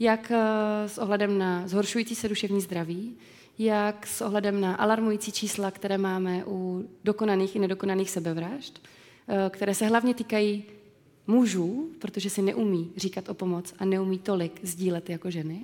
Jak 0.00 0.30
eh, 0.30 0.88
s 0.88 0.98
ohledem 0.98 1.38
na 1.38 1.68
zhoršující 1.68 2.14
se 2.14 2.28
duševní 2.28 2.60
zdraví, 2.60 3.16
jak 3.58 4.06
s 4.06 4.20
ohledem 4.20 4.60
na 4.60 4.74
alarmující 4.74 5.32
čísla, 5.32 5.70
které 5.70 5.98
máme 5.98 6.44
u 6.46 6.88
dokonaných 7.04 7.56
i 7.56 7.58
nedokonaných 7.58 8.10
sebevražd, 8.10 8.82
eh, 9.28 9.50
které 9.50 9.74
se 9.74 9.86
hlavně 9.86 10.14
týkají 10.14 10.64
mužů, 11.26 11.90
protože 11.98 12.30
si 12.30 12.42
neumí 12.42 12.92
říkat 12.96 13.28
o 13.28 13.34
pomoc 13.34 13.74
a 13.78 13.84
neumí 13.84 14.18
tolik 14.18 14.60
sdílet 14.62 15.10
jako 15.10 15.30
ženy. 15.30 15.60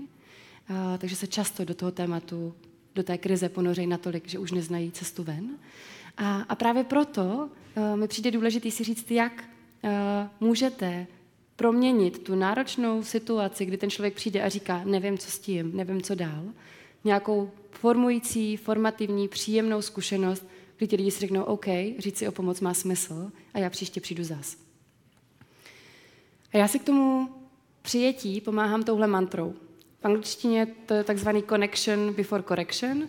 Eh, 0.70 0.98
takže 0.98 1.16
se 1.16 1.26
často 1.26 1.64
do 1.64 1.74
toho 1.74 1.92
tématu, 1.92 2.54
do 2.94 3.03
té 3.03 3.18
krize 3.18 3.48
ponořejí 3.48 3.87
natolik, 3.87 4.29
že 4.29 4.38
už 4.38 4.53
neznají 4.53 4.92
cestu 4.92 5.22
ven. 5.22 5.50
A, 6.16 6.42
a 6.42 6.55
právě 6.55 6.85
proto 6.85 7.48
mi 7.94 8.09
přijde 8.09 8.31
důležitý 8.31 8.70
si 8.70 8.85
říct, 8.85 9.11
jak 9.11 9.44
Eh, 9.85 10.29
můžete 10.40 11.07
proměnit 11.57 12.24
tu 12.24 12.35
náročnou 12.35 13.03
situaci, 13.03 13.64
kdy 13.64 13.76
ten 13.76 13.90
člověk 13.90 14.14
přijde 14.14 14.42
a 14.42 14.48
říká, 14.48 14.83
nevím, 14.85 15.18
co 15.18 15.31
s 15.31 15.38
tím, 15.38 15.76
nevím, 15.76 16.03
co 16.03 16.14
dál, 16.14 16.44
nějakou 17.05 17.50
formující, 17.70 18.57
formativní, 18.57 19.29
příjemnou 19.29 19.83
zkušenost, 19.83 20.46
kdy 20.76 20.87
ti 20.87 20.96
lidi 20.96 21.11
si 21.11 21.20
řeknou, 21.20 21.42
OK, 21.42 21.66
říct 21.98 22.18
si 22.18 22.29
o 22.29 22.33
pomoc 22.33 22.61
má 22.61 22.74
smysl 22.74 23.33
a 23.55 23.59
já 23.59 23.70
příště 23.70 24.00
přijdu 24.00 24.24
zas. 24.24 24.57
A 26.53 26.59
já 26.59 26.68
si 26.68 26.79
k 26.79 26.85
tomu 26.85 27.29
přijetí 27.83 28.40
pomáhám 28.40 28.83
touhle 28.83 29.07
mantrou. 29.07 29.55
V 30.00 30.04
angličtině 30.04 30.66
to 30.86 30.94
je 30.94 31.04
takzvaný 31.04 31.42
connection 31.42 32.12
before 32.12 32.42
correction. 32.42 33.08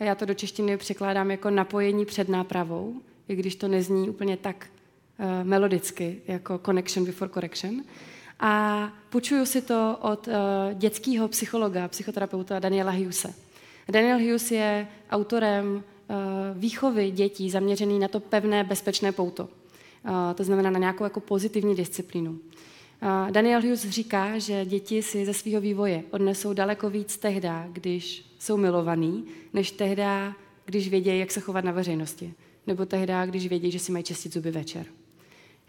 A 0.00 0.04
já 0.04 0.14
to 0.14 0.24
do 0.24 0.34
češtiny 0.34 0.76
překládám 0.76 1.30
jako 1.30 1.50
napojení 1.50 2.04
před 2.04 2.28
nápravou, 2.28 2.94
i 3.28 3.36
když 3.36 3.56
to 3.56 3.68
nezní 3.68 4.10
úplně 4.10 4.36
tak 4.36 4.66
uh, 5.18 5.26
melodicky, 5.42 6.22
jako 6.26 6.60
Connection 6.64 7.06
Before 7.06 7.30
Correction. 7.30 7.82
A 8.40 8.92
půjčuju 9.10 9.46
si 9.46 9.62
to 9.62 9.98
od 10.00 10.28
uh, 10.28 10.34
dětského 10.74 11.28
psychologa, 11.28 11.88
psychoterapeuta 11.88 12.58
Daniela 12.58 12.90
Hughese. 12.90 13.34
Daniel 13.88 14.18
Hughes 14.18 14.50
je 14.50 14.88
autorem 15.10 15.66
uh, 15.74 16.14
výchovy 16.58 17.10
dětí 17.10 17.50
zaměřený 17.50 17.98
na 17.98 18.08
to 18.08 18.20
pevné, 18.20 18.64
bezpečné 18.64 19.12
pouto. 19.12 19.42
Uh, 19.44 20.10
to 20.34 20.44
znamená 20.44 20.70
na 20.70 20.78
nějakou 20.78 21.04
jako 21.04 21.20
pozitivní 21.20 21.74
disciplínu. 21.74 22.38
Daniel 23.30 23.62
Hughes 23.62 23.88
říká, 23.88 24.38
že 24.38 24.64
děti 24.64 25.02
si 25.02 25.26
ze 25.26 25.34
svého 25.34 25.60
vývoje 25.60 26.04
odnesou 26.10 26.52
daleko 26.52 26.90
víc 26.90 27.16
tehda, 27.16 27.68
když 27.72 28.24
jsou 28.38 28.56
milovaný, 28.56 29.24
než 29.52 29.70
tehda, 29.70 30.36
když 30.64 30.88
vědějí, 30.88 31.20
jak 31.20 31.30
se 31.30 31.40
chovat 31.40 31.64
na 31.64 31.72
veřejnosti. 31.72 32.34
Nebo 32.66 32.86
tehda, 32.86 33.26
když 33.26 33.48
vědí, 33.48 33.70
že 33.70 33.78
si 33.78 33.92
mají 33.92 34.04
čistit 34.04 34.32
zuby 34.32 34.50
večer. 34.50 34.86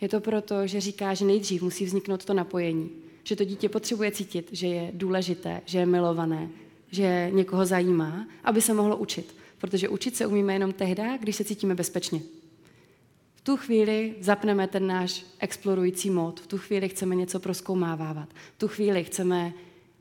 Je 0.02 0.10
to 0.10 0.20
proto, 0.20 0.68
že 0.68 0.82
říká, 0.82 1.14
že 1.14 1.26
nejdřív 1.26 1.62
musí 1.62 1.86
vzniknout 1.86 2.26
to 2.26 2.34
napojení. 2.34 2.90
Že 3.24 3.36
to 3.36 3.44
dítě 3.44 3.70
potřebuje 3.70 4.12
cítit, 4.12 4.50
že 4.52 4.68
je 4.68 4.92
důležité, 4.94 5.62
že 5.66 5.80
je 5.80 5.86
milované, 5.86 6.50
že 6.92 7.30
někoho 7.34 7.66
zajímá, 7.66 8.28
aby 8.44 8.62
se 8.62 8.74
mohlo 8.74 8.98
učit. 8.98 9.36
Protože 9.58 9.90
učit 9.90 10.16
se 10.16 10.26
umíme 10.26 10.54
jenom 10.54 10.74
tehdy, 10.74 11.04
když 11.20 11.36
se 11.36 11.44
cítíme 11.44 11.76
bezpečně. 11.76 12.22
V 13.42 13.44
tu 13.44 13.58
chvíli 13.58 14.16
zapneme 14.20 14.68
ten 14.68 14.88
náš 14.88 15.26
explorující 15.40 16.10
mod, 16.10 16.40
v 16.40 16.48
tu 16.48 16.58
chvíli 16.58 16.90
chceme 16.90 17.16
něco 17.16 17.40
proskoumávat, 17.40 18.30
v 18.56 18.58
tu 18.58 18.68
chvíli 18.68 19.04
chceme 19.04 19.54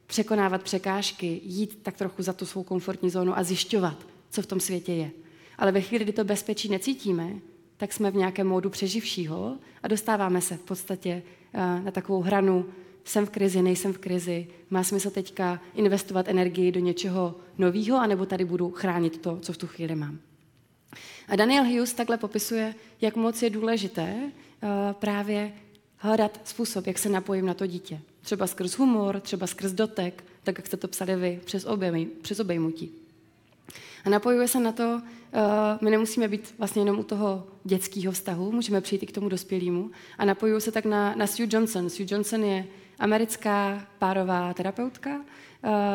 překonávat 0.06 0.62
překážky, 0.62 1.40
jít 1.44 1.78
tak 1.82 1.96
trochu 1.96 2.22
za 2.22 2.32
tu 2.32 2.46
svou 2.46 2.62
komfortní 2.62 3.10
zónu 3.10 3.38
a 3.38 3.42
zjišťovat, 3.42 4.06
co 4.30 4.42
v 4.42 4.46
tom 4.46 4.60
světě 4.60 4.92
je. 4.92 5.10
Ale 5.58 5.72
ve 5.72 5.80
chvíli, 5.80 6.04
kdy 6.04 6.12
to 6.12 6.24
bezpečí 6.24 6.68
necítíme, 6.68 7.32
tak 7.76 7.92
jsme 7.92 8.10
v 8.10 8.16
nějakém 8.16 8.46
módu 8.48 8.70
přeživšího 8.70 9.56
a 9.82 9.88
dostáváme 9.88 10.40
se 10.40 10.56
v 10.56 10.62
podstatě 10.62 11.22
eh, 11.54 11.80
na 11.84 11.90
takovou 11.90 12.22
hranu 12.22 12.66
jsem 13.04 13.26
v 13.26 13.30
krizi, 13.30 13.62
nejsem 13.62 13.92
v 13.92 13.98
krizi, 13.98 14.46
má 14.70 14.84
smysl 14.84 15.10
teďka 15.10 15.60
investovat 15.74 16.28
energii 16.28 16.72
do 16.72 16.80
něčeho 16.80 17.34
nového, 17.58 17.98
anebo 17.98 18.26
tady 18.26 18.44
budu 18.44 18.70
chránit 18.70 19.18
to, 19.18 19.38
co 19.40 19.52
v 19.52 19.56
tu 19.56 19.66
chvíli 19.66 19.96
mám. 19.96 20.18
A 21.28 21.36
Daniel 21.36 21.64
Hughes 21.64 21.92
takhle 21.92 22.16
popisuje, 22.16 22.74
jak 23.00 23.16
moc 23.16 23.42
je 23.42 23.50
důležité 23.50 24.14
uh, 24.22 24.68
právě 24.92 25.52
hledat 25.96 26.40
způsob, 26.44 26.86
jak 26.86 26.98
se 26.98 27.08
napojím 27.08 27.46
na 27.46 27.54
to 27.54 27.66
dítě. 27.66 28.00
Třeba 28.20 28.46
skrz 28.46 28.78
humor, 28.78 29.20
třeba 29.20 29.46
skrz 29.46 29.72
dotek, 29.72 30.24
tak 30.44 30.58
jak 30.58 30.66
jste 30.66 30.76
to 30.76 30.88
psali 30.88 31.16
vy, 31.16 31.40
přes, 31.44 31.64
objem, 31.64 32.06
přes 32.22 32.40
obejmutí. 32.40 32.92
A 34.04 34.10
napojuje 34.10 34.48
se 34.48 34.60
na 34.60 34.72
to, 34.72 35.02
uh, 35.32 35.40
my 35.80 35.90
nemusíme 35.90 36.28
být 36.28 36.54
vlastně 36.58 36.82
jenom 36.82 36.98
u 36.98 37.02
toho 37.02 37.46
dětského 37.64 38.12
vztahu, 38.12 38.52
můžeme 38.52 38.80
přijít 38.80 39.02
i 39.02 39.06
k 39.06 39.12
tomu 39.12 39.28
dospělému. 39.28 39.90
A 40.18 40.24
napojuje 40.24 40.60
se 40.60 40.72
tak 40.72 40.84
na, 40.84 41.14
na 41.14 41.26
Sue 41.26 41.48
Johnson. 41.50 41.90
Sue 41.90 42.06
Johnson 42.08 42.44
je 42.44 42.66
americká 42.98 43.86
párová 43.98 44.54
terapeutka, 44.54 45.10
eh, 45.10 45.24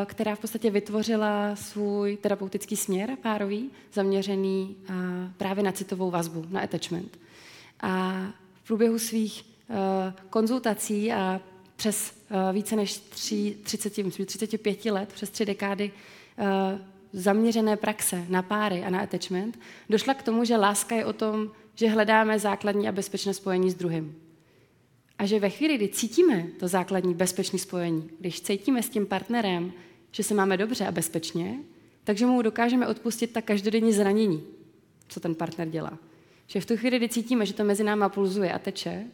která 0.06 0.36
v 0.36 0.40
podstatě 0.40 0.72
vytvořila 0.72 1.56
svůj 1.56 2.18
terapeutický 2.18 2.76
směr 2.76 3.18
párový, 3.22 3.72
zaměřený 3.94 4.76
eh, 4.90 4.94
právě 5.38 5.64
na 5.64 5.72
citovou 5.72 6.12
vazbu, 6.12 6.46
na 6.50 6.62
attachment. 6.62 7.20
A 7.80 8.26
v 8.54 8.68
průběhu 8.68 9.00
svých 9.00 9.46
eh, 9.70 10.14
konzultací 10.30 11.14
a 11.14 11.42
přes 11.76 12.16
více 12.52 12.76
než 12.76 12.98
3, 12.98 13.58
30, 13.64 13.98
myslím, 13.98 14.26
35 14.26 14.86
let, 14.86 15.14
přes 15.14 15.30
tři 15.30 15.46
dekády 15.46 15.92
zaměřené 17.14 17.78
praxe 17.78 18.26
na 18.30 18.42
páry 18.42 18.84
a 18.84 18.90
na 18.90 19.00
attachment, 19.00 19.60
došla 19.90 20.14
k 20.14 20.24
tomu, 20.24 20.46
že 20.46 20.58
láska 20.58 20.96
je 20.96 21.06
o 21.06 21.14
tom, 21.14 21.52
že 21.76 21.90
hledáme 21.90 22.40
základní 22.40 22.88
a 22.88 22.92
bezpečné 22.92 23.34
spojení 23.34 23.72
s 23.72 23.76
druhým. 23.76 24.25
A 25.18 25.26
že 25.26 25.40
ve 25.40 25.50
chvíli, 25.50 25.78
kdy 25.78 25.88
cítíme 25.88 26.48
to 26.60 26.68
základní 26.68 27.14
bezpečné 27.14 27.60
spojení, 27.60 28.10
když 28.20 28.42
cítíme 28.42 28.84
s 28.84 28.90
tím 28.90 29.06
partnerem, 29.06 29.74
že 30.12 30.24
se 30.24 30.34
máme 30.34 30.58
dobře 30.58 30.88
a 30.88 30.92
bezpečně, 30.92 31.60
takže 32.04 32.26
mu 32.26 32.42
dokážeme 32.42 32.88
odpustit 32.88 33.34
ta 33.34 33.42
každodenní 33.42 33.94
zranění, 33.94 34.44
co 35.08 35.20
ten 35.20 35.36
partner 35.36 35.70
dělá. 35.70 35.98
Že 36.48 36.62
v 36.62 36.66
tu 36.66 36.78
chvíli, 36.78 36.98
kdy 36.98 37.10
cítíme, 37.10 37.46
že 37.46 37.54
to 37.54 37.64
mezi 37.64 37.84
náma 37.84 38.10
pulzuje 38.10 38.54
a 38.54 38.60
teče, 38.60 39.06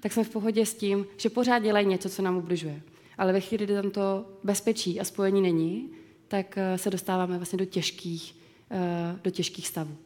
tak 0.00 0.12
jsme 0.12 0.24
v 0.24 0.30
pohodě 0.30 0.66
s 0.66 0.74
tím, 0.74 1.06
že 1.16 1.30
pořád 1.30 1.58
dělají 1.58 1.86
něco, 1.86 2.08
co 2.08 2.22
nám 2.22 2.36
ubližuje. 2.36 2.82
Ale 3.18 3.32
ve 3.32 3.40
chvíli, 3.40 3.64
kdy 3.64 3.74
tam 3.74 3.90
to 3.90 4.24
bezpečí 4.44 5.00
a 5.00 5.04
spojení 5.04 5.42
není, 5.42 5.90
tak 6.28 6.58
eh, 6.58 6.78
se 6.78 6.90
dostáváme 6.90 7.36
vlastně 7.36 7.56
do 7.56 7.64
těžkých, 7.64 8.36
eh, 8.70 9.18
do 9.22 9.30
těžkých 9.30 9.68
stavů. 9.68 9.96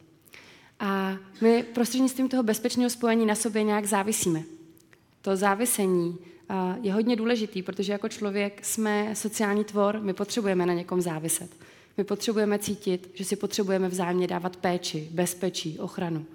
A 0.79 1.17
my 1.41 1.63
prostřednictvím 1.63 2.29
toho 2.29 2.43
bezpečného 2.43 2.89
spojení 2.89 3.25
na 3.25 3.35
sobě 3.35 3.63
nějak 3.63 3.85
závisíme 3.85 4.43
to 5.25 5.35
závisení 5.35 6.17
je 6.81 6.93
hodně 6.93 7.15
důležitý, 7.15 7.63
protože 7.63 7.91
jako 7.91 8.09
člověk 8.09 8.65
jsme 8.65 9.15
sociální 9.15 9.63
tvor, 9.63 9.99
my 10.01 10.13
potřebujeme 10.13 10.65
na 10.65 10.73
někom 10.73 11.01
záviset. 11.01 11.49
My 11.97 12.03
potřebujeme 12.03 12.59
cítit, 12.59 13.11
že 13.13 13.25
si 13.25 13.35
potřebujeme 13.35 13.89
vzájemně 13.89 14.27
dávat 14.27 14.55
péči, 14.57 15.09
bezpečí, 15.11 15.79
ochranu. 15.79 16.25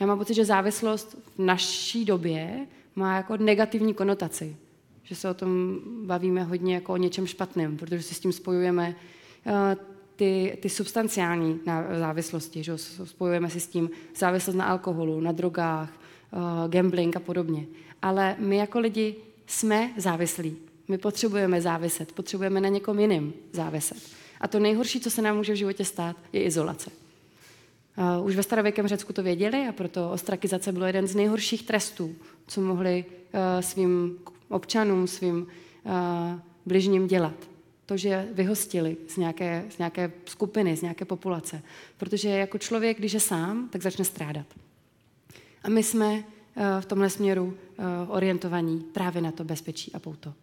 Já 0.00 0.06
mám 0.06 0.18
pocit, 0.18 0.34
že 0.34 0.44
závislost 0.44 1.16
v 1.36 1.38
naší 1.38 2.04
době 2.04 2.66
má 2.96 3.16
jako 3.16 3.36
negativní 3.36 3.94
konotaci. 3.94 4.56
Že 5.02 5.14
se 5.14 5.30
o 5.30 5.34
tom 5.34 5.78
bavíme 6.04 6.42
hodně 6.42 6.74
jako 6.74 6.92
o 6.92 6.96
něčem 6.96 7.26
špatném, 7.26 7.76
protože 7.76 8.02
si 8.02 8.14
s 8.14 8.20
tím 8.20 8.32
spojujeme 8.32 8.96
ty, 10.16 10.58
ty 10.62 10.68
substanciální 10.68 11.60
závislosti. 11.98 12.62
Že 12.62 12.78
spojujeme 13.04 13.50
si 13.50 13.60
s 13.60 13.66
tím 13.66 13.90
závislost 14.16 14.56
na 14.56 14.64
alkoholu, 14.64 15.20
na 15.20 15.32
drogách, 15.32 15.92
gambling 16.68 17.16
a 17.16 17.20
podobně. 17.20 17.66
Ale 18.02 18.36
my 18.38 18.56
jako 18.56 18.78
lidi 18.78 19.14
jsme 19.46 19.90
závislí. 19.96 20.56
My 20.88 20.98
potřebujeme 20.98 21.60
záviset, 21.60 22.12
potřebujeme 22.12 22.60
na 22.60 22.68
někom 22.68 22.98
jiným 22.98 23.32
záviset. 23.52 23.98
A 24.40 24.48
to 24.48 24.58
nejhorší, 24.58 25.00
co 25.00 25.10
se 25.10 25.22
nám 25.22 25.36
může 25.36 25.52
v 25.52 25.56
životě 25.56 25.84
stát, 25.84 26.16
je 26.32 26.42
izolace. 26.42 26.90
Uh, 28.18 28.26
už 28.26 28.36
ve 28.36 28.42
starověkém 28.42 28.88
Řecku 28.88 29.12
to 29.12 29.22
věděli 29.22 29.66
a 29.68 29.72
proto 29.72 30.10
ostrakizace 30.10 30.72
bylo 30.72 30.86
jeden 30.86 31.06
z 31.06 31.14
nejhorších 31.14 31.62
trestů, 31.62 32.14
co 32.46 32.60
mohli 32.60 33.04
uh, 33.08 33.40
svým 33.60 34.18
občanům, 34.48 35.06
svým 35.06 35.46
bližním 36.66 37.06
dělat. 37.06 37.34
To, 37.86 37.96
že 37.96 38.28
vyhostili 38.32 38.96
z 39.08 39.16
nějaké, 39.16 39.64
z 39.70 39.78
nějaké 39.78 40.12
skupiny, 40.24 40.76
z 40.76 40.82
nějaké 40.82 41.04
populace. 41.04 41.62
Protože 41.96 42.28
jako 42.28 42.58
člověk, 42.58 42.98
když 42.98 43.12
je 43.12 43.20
sám, 43.20 43.68
tak 43.68 43.82
začne 43.82 44.04
strádat. 44.04 44.46
A 45.66 45.68
my 45.68 45.82
jsme 45.82 46.14
eh, 46.14 46.80
v 46.80 46.86
tomhle 46.86 47.10
směru 47.10 47.56
eh, 47.78 47.82
orientovaní 48.08 48.80
právě 48.80 49.22
na 49.22 49.32
to 49.32 49.44
bezpečí 49.44 49.92
a 49.92 49.98
pouto. 49.98 50.34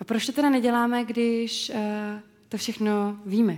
A 0.00 0.04
proč 0.04 0.26
to 0.26 0.32
teda 0.32 0.50
neděláme, 0.50 1.04
když 1.04 1.70
eh, 1.74 2.22
to 2.48 2.56
všechno 2.56 3.18
víme? 3.26 3.56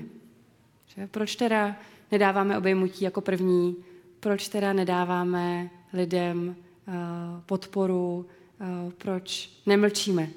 Proč 1.10 1.36
teda 1.36 1.76
nedáváme 2.12 2.58
obejmutí 2.58 3.04
jako 3.04 3.20
první? 3.20 3.76
Proč 4.20 4.48
teda 4.48 4.72
nedáváme 4.72 5.70
lidem 5.92 6.56
podporu? 7.46 8.26
Proč 8.98 9.50
nemlčíme? 9.66 10.28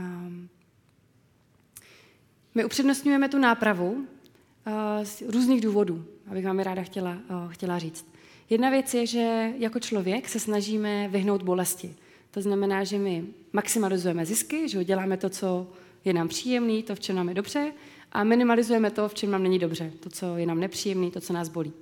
Ehm, 0.00 0.48
my 2.54 2.64
upřednostňujeme 2.64 3.28
tu 3.28 3.38
nápravu 3.38 4.06
z 5.02 5.22
různých 5.22 5.60
důvodů, 5.60 6.04
abych 6.30 6.44
vám 6.44 6.58
je 6.58 6.64
ráda 6.64 6.82
chtěla, 6.82 7.18
chtěla 7.50 7.78
říct. 7.78 8.09
Jedna 8.50 8.70
věc 8.70 8.94
je, 8.94 9.06
že 9.06 9.52
jako 9.58 9.80
člověk 9.80 10.28
se 10.28 10.40
snažíme 10.40 11.08
vyhnout 11.08 11.42
bolesti. 11.42 11.94
To 12.30 12.42
znamená, 12.42 12.84
že 12.84 12.98
my 12.98 13.24
maximalizujeme 13.52 14.26
zisky, 14.26 14.68
že 14.68 14.84
děláme 14.84 15.16
to, 15.16 15.30
co 15.30 15.66
je 16.04 16.12
nám 16.12 16.28
příjemný, 16.28 16.82
to, 16.82 16.94
v 16.94 17.00
čem 17.00 17.16
nám 17.16 17.28
je 17.28 17.34
dobře, 17.34 17.72
a 18.12 18.24
minimalizujeme 18.24 18.90
to, 18.90 19.08
v 19.08 19.14
čem 19.14 19.30
nám 19.30 19.42
není 19.42 19.58
dobře, 19.58 19.92
to, 20.00 20.10
co 20.10 20.36
je 20.36 20.46
nám 20.46 20.60
nepříjemný, 20.60 21.10
to, 21.10 21.20
co 21.20 21.32
nás 21.32 21.48
bolí. 21.48 21.72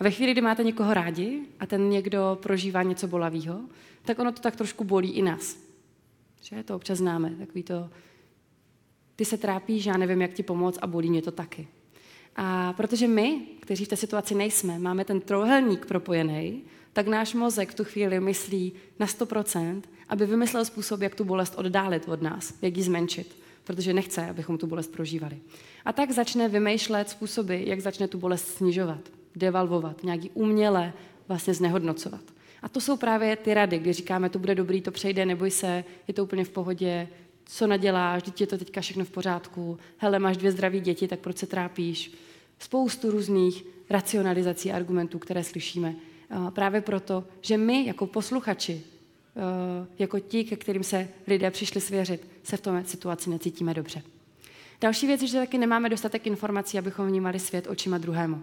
A 0.00 0.04
ve 0.04 0.10
chvíli, 0.10 0.32
kdy 0.32 0.40
máte 0.40 0.64
někoho 0.64 0.94
rádi 0.94 1.40
a 1.60 1.66
ten 1.66 1.90
někdo 1.90 2.38
prožívá 2.42 2.82
něco 2.82 3.08
bolavého, 3.08 3.60
tak 4.04 4.18
ono 4.18 4.32
to 4.32 4.40
tak 4.40 4.56
trošku 4.56 4.84
bolí 4.84 5.10
i 5.10 5.22
nás. 5.22 5.56
Že 6.42 6.62
to 6.62 6.76
občas 6.76 6.98
známe, 6.98 7.30
takový 7.30 7.62
to, 7.62 7.90
ty 9.16 9.24
se 9.24 9.36
trápíš, 9.36 9.86
já 9.86 9.96
nevím, 9.96 10.22
jak 10.22 10.32
ti 10.32 10.42
pomoct 10.42 10.78
a 10.82 10.86
bolí 10.86 11.10
mě 11.10 11.22
to 11.22 11.30
taky. 11.30 11.68
A 12.40 12.72
protože 12.72 13.08
my, 13.08 13.40
kteří 13.60 13.84
v 13.84 13.88
té 13.88 13.96
situaci 13.96 14.34
nejsme, 14.34 14.78
máme 14.78 15.04
ten 15.04 15.20
trojuhelník 15.20 15.86
propojený, 15.86 16.62
tak 16.92 17.06
náš 17.06 17.34
mozek 17.34 17.70
v 17.70 17.74
tu 17.74 17.84
chvíli 17.84 18.20
myslí 18.20 18.72
na 18.98 19.06
100%, 19.06 19.82
aby 20.08 20.26
vymyslel 20.26 20.64
způsob, 20.64 21.00
jak 21.00 21.14
tu 21.14 21.24
bolest 21.24 21.54
oddálit 21.56 22.08
od 22.08 22.22
nás, 22.22 22.54
jak 22.62 22.76
ji 22.76 22.82
zmenšit, 22.82 23.36
protože 23.64 23.92
nechce, 23.92 24.30
abychom 24.30 24.58
tu 24.58 24.66
bolest 24.66 24.92
prožívali. 24.92 25.38
A 25.84 25.92
tak 25.92 26.10
začne 26.10 26.48
vymýšlet 26.48 27.08
způsoby, 27.08 27.62
jak 27.66 27.80
začne 27.80 28.08
tu 28.08 28.18
bolest 28.18 28.48
snižovat, 28.48 29.00
devalvovat, 29.36 30.02
nějak 30.02 30.24
ji 30.24 30.30
uměle 30.34 30.92
vlastně 31.28 31.54
znehodnocovat. 31.54 32.22
A 32.62 32.68
to 32.68 32.80
jsou 32.80 32.96
právě 32.96 33.36
ty 33.36 33.54
rady, 33.54 33.78
kdy 33.78 33.92
říkáme, 33.92 34.30
to 34.30 34.38
bude 34.38 34.54
dobrý, 34.54 34.80
to 34.80 34.90
přejde, 34.90 35.26
neboj 35.26 35.50
se, 35.50 35.84
je 36.08 36.14
to 36.14 36.22
úplně 36.24 36.44
v 36.44 36.50
pohodě, 36.50 37.08
co 37.44 37.66
naděláš, 37.66 38.22
dítě 38.22 38.42
je 38.42 38.48
to 38.48 38.58
teďka 38.58 38.80
všechno 38.80 39.04
v 39.04 39.10
pořádku, 39.10 39.78
hele, 39.96 40.18
máš 40.18 40.36
dvě 40.36 40.52
zdraví 40.52 40.80
děti, 40.80 41.08
tak 41.08 41.20
proč 41.20 41.38
se 41.38 41.46
trápíš? 41.46 42.12
Spoustu 42.58 43.10
různých 43.10 43.64
racionalizací 43.90 44.72
argumentů, 44.72 45.18
které 45.18 45.44
slyšíme. 45.44 45.94
Právě 46.50 46.80
proto, 46.80 47.24
že 47.40 47.56
my 47.56 47.86
jako 47.86 48.06
posluchači, 48.06 48.82
jako 49.98 50.20
ti, 50.20 50.44
ke 50.44 50.56
kterým 50.56 50.84
se 50.84 51.08
lidé 51.26 51.50
přišli 51.50 51.80
svěřit, 51.80 52.28
se 52.42 52.56
v 52.56 52.60
tom 52.60 52.84
situaci 52.84 53.30
necítíme 53.30 53.74
dobře. 53.74 54.02
Další 54.80 55.06
věc 55.06 55.22
je, 55.22 55.28
že 55.28 55.38
taky 55.38 55.58
nemáme 55.58 55.88
dostatek 55.88 56.26
informací, 56.26 56.78
abychom 56.78 57.06
vnímali 57.06 57.38
svět 57.38 57.66
očima 57.66 57.98
druhému. 57.98 58.42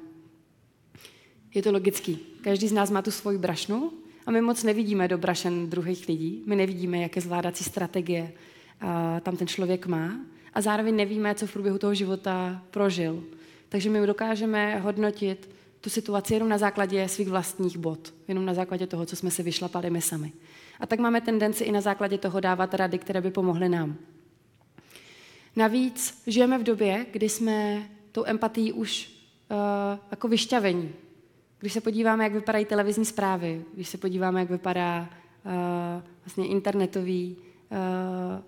Je 1.54 1.64
to 1.64 1.72
logický. 1.72 2.20
Každý 2.42 2.68
z 2.68 2.72
nás 2.72 2.92
má 2.92 3.02
tu 3.02 3.12
svoji 3.12 3.38
brašnu 3.38 3.92
a 4.26 4.32
my 4.32 4.42
moc 4.42 4.64
nevidíme 4.64 5.08
do 5.08 5.18
brašen 5.18 5.70
druhých 5.70 6.08
lidí. 6.08 6.44
My 6.46 6.56
nevidíme, 6.56 6.98
jaké 6.98 7.22
zvládací 7.22 7.64
strategie 7.64 8.32
tam 9.24 9.38
ten 9.38 9.48
člověk 9.48 9.88
má 9.88 10.20
a 10.54 10.62
zároveň 10.62 10.96
nevíme, 10.96 11.36
co 11.36 11.48
v 11.48 11.54
průběhu 11.54 11.78
toho 11.78 11.94
života 11.94 12.64
prožil 12.72 13.24
takže 13.70 13.90
my 13.90 14.08
dokážeme 14.08 14.80
hodnotit 14.80 15.50
tu 15.82 15.90
situaci 15.90 16.34
jenom 16.34 16.50
na 16.50 16.58
základě 16.58 17.08
svých 17.08 17.30
vlastních 17.30 17.78
bod, 17.78 18.14
jenom 18.28 18.46
na 18.46 18.54
základě 18.54 18.88
toho, 18.88 19.06
co 19.06 19.16
jsme 19.16 19.32
si 19.32 19.44
vyšlapali 19.44 19.90
my 19.90 20.02
sami. 20.02 20.32
A 20.80 20.86
tak 20.86 21.00
máme 21.00 21.22
tendenci 21.22 21.64
i 21.64 21.72
na 21.72 21.82
základě 21.82 22.18
toho 22.18 22.40
dávat 22.40 22.74
rady, 22.74 22.98
které 22.98 23.22
by 23.22 23.32
pomohly 23.32 23.70
nám. 23.70 23.96
Navíc 25.56 26.24
žijeme 26.28 26.58
v 26.58 26.64
době, 26.64 27.06
kdy 27.12 27.30
jsme 27.30 27.90
tou 28.12 28.24
empatií 28.26 28.74
už 28.74 29.10
uh, 29.52 30.00
jako 30.12 30.28
vyšťavení, 30.28 30.94
Když 31.60 31.74
se 31.74 31.82
podíváme, 31.82 32.24
jak 32.24 32.34
vypadají 32.34 32.66
televizní 32.66 33.06
zprávy, 33.06 33.66
když 33.74 33.90
se 33.90 33.98
podíváme, 33.98 34.40
jak 34.40 34.50
vypadá 34.50 35.10
uh, 35.46 35.52
vlastně 36.26 36.48
internetový, 36.48 37.38
uh, 37.72 37.78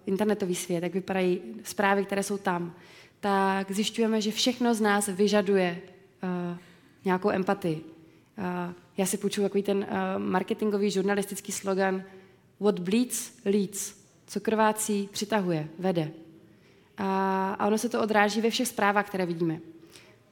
internetový 0.06 0.56
svět, 0.56 0.84
jak 0.84 0.94
vypadají 0.94 1.42
zprávy, 1.64 2.06
které 2.06 2.24
jsou 2.24 2.38
tam, 2.38 2.76
tak 3.20 3.72
zjišťujeme, 3.72 4.22
že 4.22 4.32
všechno 4.32 4.74
z 4.74 4.82
nás 4.82 5.08
vyžaduje 5.08 5.82
uh, 6.24 6.58
nějakou 7.06 7.30
empatii. 7.30 7.82
Uh, 8.38 8.74
já 8.98 9.06
si 9.06 9.18
půjču 9.18 9.42
takový 9.42 9.64
ten 9.64 9.78
uh, 9.78 9.86
marketingový 10.18 10.92
žurnalistický 10.92 11.52
slogan 11.52 12.04
What 12.60 12.80
bleeds, 12.80 13.32
leads. 13.46 13.94
Co 14.28 14.40
krvácí, 14.40 15.10
přitahuje, 15.12 15.68
vede. 15.80 16.12
A, 16.98 17.54
a 17.54 17.68
ono 17.68 17.78
se 17.78 17.90
to 17.90 18.02
odráží 18.02 18.42
ve 18.42 18.50
všech 18.50 18.68
zprávách, 18.68 19.08
které 19.08 19.26
vidíme. 19.26 19.60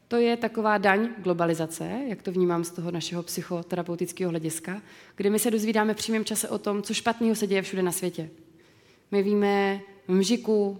To 0.07 0.15
je 0.15 0.37
taková 0.37 0.77
daň 0.77 1.09
globalizace, 1.17 1.99
jak 2.07 2.21
to 2.21 2.31
vnímám 2.31 2.63
z 2.63 2.71
toho 2.71 2.91
našeho 2.91 3.23
psychoterapeutického 3.23 4.29
hlediska, 4.29 4.81
kde 5.15 5.29
my 5.29 5.39
se 5.39 5.51
dozvídáme 5.51 5.93
v 5.93 5.97
přímém 5.97 6.25
čase 6.25 6.49
o 6.49 6.57
tom, 6.57 6.81
co 6.81 6.93
špatného 6.93 7.35
se 7.35 7.47
děje 7.47 7.61
všude 7.61 7.81
na 7.81 7.91
světě. 7.91 8.29
My 9.11 9.23
víme 9.23 9.81
v 10.07 10.13
Mžiku, 10.13 10.77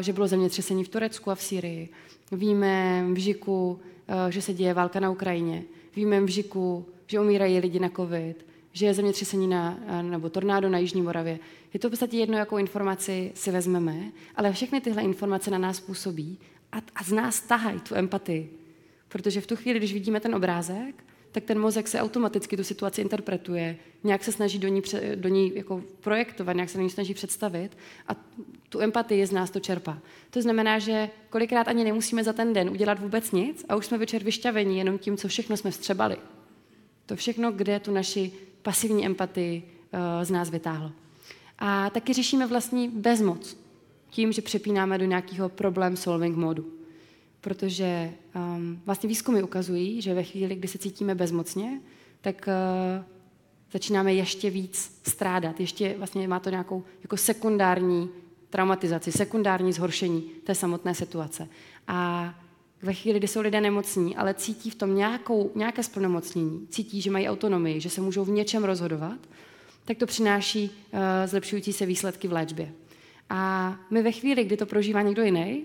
že 0.00 0.12
bylo 0.12 0.28
zemětřesení 0.28 0.84
v 0.84 0.88
Turecku 0.88 1.30
a 1.30 1.34
v 1.34 1.42
Sýrii. 1.42 1.88
Víme 2.32 3.02
v 3.06 3.08
Mžiku, 3.08 3.80
eh, 4.08 4.32
že 4.32 4.42
se 4.42 4.54
děje 4.54 4.74
válka 4.74 5.00
na 5.00 5.10
Ukrajině. 5.10 5.62
Víme 5.96 6.20
v 6.20 6.22
Mžiku, 6.22 6.86
že 7.06 7.20
umírají 7.20 7.58
lidi 7.58 7.78
na 7.78 7.88
covid, 7.88 8.46
že 8.72 8.86
je 8.86 8.94
zemětřesení 8.94 9.48
na, 9.48 9.78
eh, 9.86 10.02
nebo 10.02 10.30
tornádo 10.30 10.68
na 10.68 10.78
Jižní 10.78 11.02
Moravě. 11.02 11.38
Je 11.74 11.80
to 11.80 11.88
v 11.88 11.90
podstatě 11.90 12.16
jedno, 12.16 12.38
jakou 12.38 12.58
informaci 12.58 13.32
si 13.34 13.50
vezmeme, 13.50 14.12
ale 14.36 14.52
všechny 14.52 14.80
tyhle 14.80 15.02
informace 15.02 15.50
na 15.50 15.58
nás 15.58 15.80
působí 15.80 16.38
a, 16.72 16.76
a 16.94 17.04
z 17.04 17.12
nás 17.12 17.40
tahají 17.40 17.80
tu 17.80 17.94
empatii. 17.94 18.50
Protože 19.08 19.40
v 19.40 19.46
tu 19.46 19.56
chvíli, 19.56 19.78
když 19.78 19.92
vidíme 19.92 20.20
ten 20.20 20.34
obrázek, 20.34 21.04
tak 21.32 21.44
ten 21.44 21.60
mozek 21.60 21.88
se 21.88 22.00
automaticky 22.00 22.56
tu 22.56 22.64
situaci 22.64 23.00
interpretuje, 23.00 23.76
nějak 24.04 24.24
se 24.24 24.32
snaží 24.32 24.58
do 24.58 24.68
ní, 24.68 24.82
do 25.14 25.28
ní 25.28 25.52
jako 25.54 25.82
projektovat, 26.00 26.56
nějak 26.56 26.70
se 26.70 26.78
do 26.78 26.84
ní 26.84 26.90
snaží 26.90 27.14
představit 27.14 27.76
a 28.08 28.16
tu 28.72 28.80
empatii 28.80 29.26
z 29.26 29.32
nás 29.32 29.50
to 29.50 29.60
čerpá. 29.60 29.98
To 30.30 30.42
znamená, 30.42 30.78
že 30.78 31.10
kolikrát 31.30 31.68
ani 31.68 31.84
nemusíme 31.84 32.24
za 32.24 32.32
ten 32.32 32.52
den 32.52 32.70
udělat 32.70 33.00
vůbec 33.00 33.32
nic 33.32 33.64
a 33.68 33.76
už 33.76 33.86
jsme 33.86 33.98
večer 33.98 34.24
vyšťavení 34.24 34.78
jenom 34.78 34.98
tím, 34.98 35.16
co 35.16 35.28
všechno 35.28 35.56
jsme 35.56 35.70
vstřebali. 35.70 36.16
To 37.06 37.16
všechno, 37.16 37.52
kde 37.52 37.80
tu 37.80 37.92
naši 37.92 38.32
pasivní 38.62 39.06
empatii 39.06 39.62
uh, 39.62 40.24
z 40.24 40.30
nás 40.30 40.50
vytáhlo. 40.50 40.92
A 41.58 41.90
taky 41.90 42.12
řešíme 42.12 42.46
vlastní 42.46 42.88
bezmoc 42.88 43.56
tím, 44.10 44.32
že 44.32 44.42
přepínáme 44.42 44.98
do 44.98 45.04
nějakého 45.04 45.48
problem 45.48 45.96
solving 45.96 46.36
modu. 46.36 46.72
Protože 47.40 48.12
um, 48.34 48.80
vlastně 48.86 49.08
výzkumy 49.08 49.42
ukazují, 49.42 50.02
že 50.02 50.14
ve 50.14 50.22
chvíli, 50.22 50.54
kdy 50.54 50.68
se 50.68 50.78
cítíme 50.78 51.14
bezmocně, 51.14 51.80
tak 52.20 52.48
uh, 52.48 53.04
začínáme 53.72 54.14
ještě 54.14 54.50
víc 54.50 55.00
strádat. 55.06 55.60
Ještě 55.60 55.94
vlastně 55.98 56.28
má 56.28 56.40
to 56.40 56.50
nějakou 56.50 56.84
jako 57.02 57.16
sekundární 57.16 58.21
traumatizaci, 58.52 59.12
sekundární 59.12 59.72
zhoršení 59.72 60.20
té 60.20 60.54
samotné 60.54 60.94
situace. 60.94 61.48
A 61.88 62.34
ve 62.82 62.94
chvíli, 62.94 63.18
kdy 63.18 63.28
jsou 63.28 63.40
lidé 63.40 63.60
nemocní, 63.60 64.16
ale 64.16 64.34
cítí 64.34 64.70
v 64.70 64.74
tom 64.74 64.94
nějakou, 64.94 65.50
nějaké 65.54 65.82
splnomocnění, 65.82 66.66
cítí, 66.70 67.00
že 67.00 67.10
mají 67.10 67.28
autonomii, 67.28 67.80
že 67.80 67.90
se 67.90 68.00
můžou 68.00 68.24
v 68.24 68.30
něčem 68.30 68.64
rozhodovat, 68.64 69.18
tak 69.84 69.98
to 69.98 70.06
přináší 70.06 70.70
uh, 70.70 71.00
zlepšující 71.26 71.72
se 71.72 71.86
výsledky 71.86 72.28
v 72.28 72.32
léčbě. 72.32 72.72
A 73.30 73.74
my 73.90 74.02
ve 74.02 74.12
chvíli, 74.12 74.44
kdy 74.44 74.56
to 74.56 74.66
prožívá 74.66 75.02
někdo 75.02 75.22
jiný, 75.22 75.64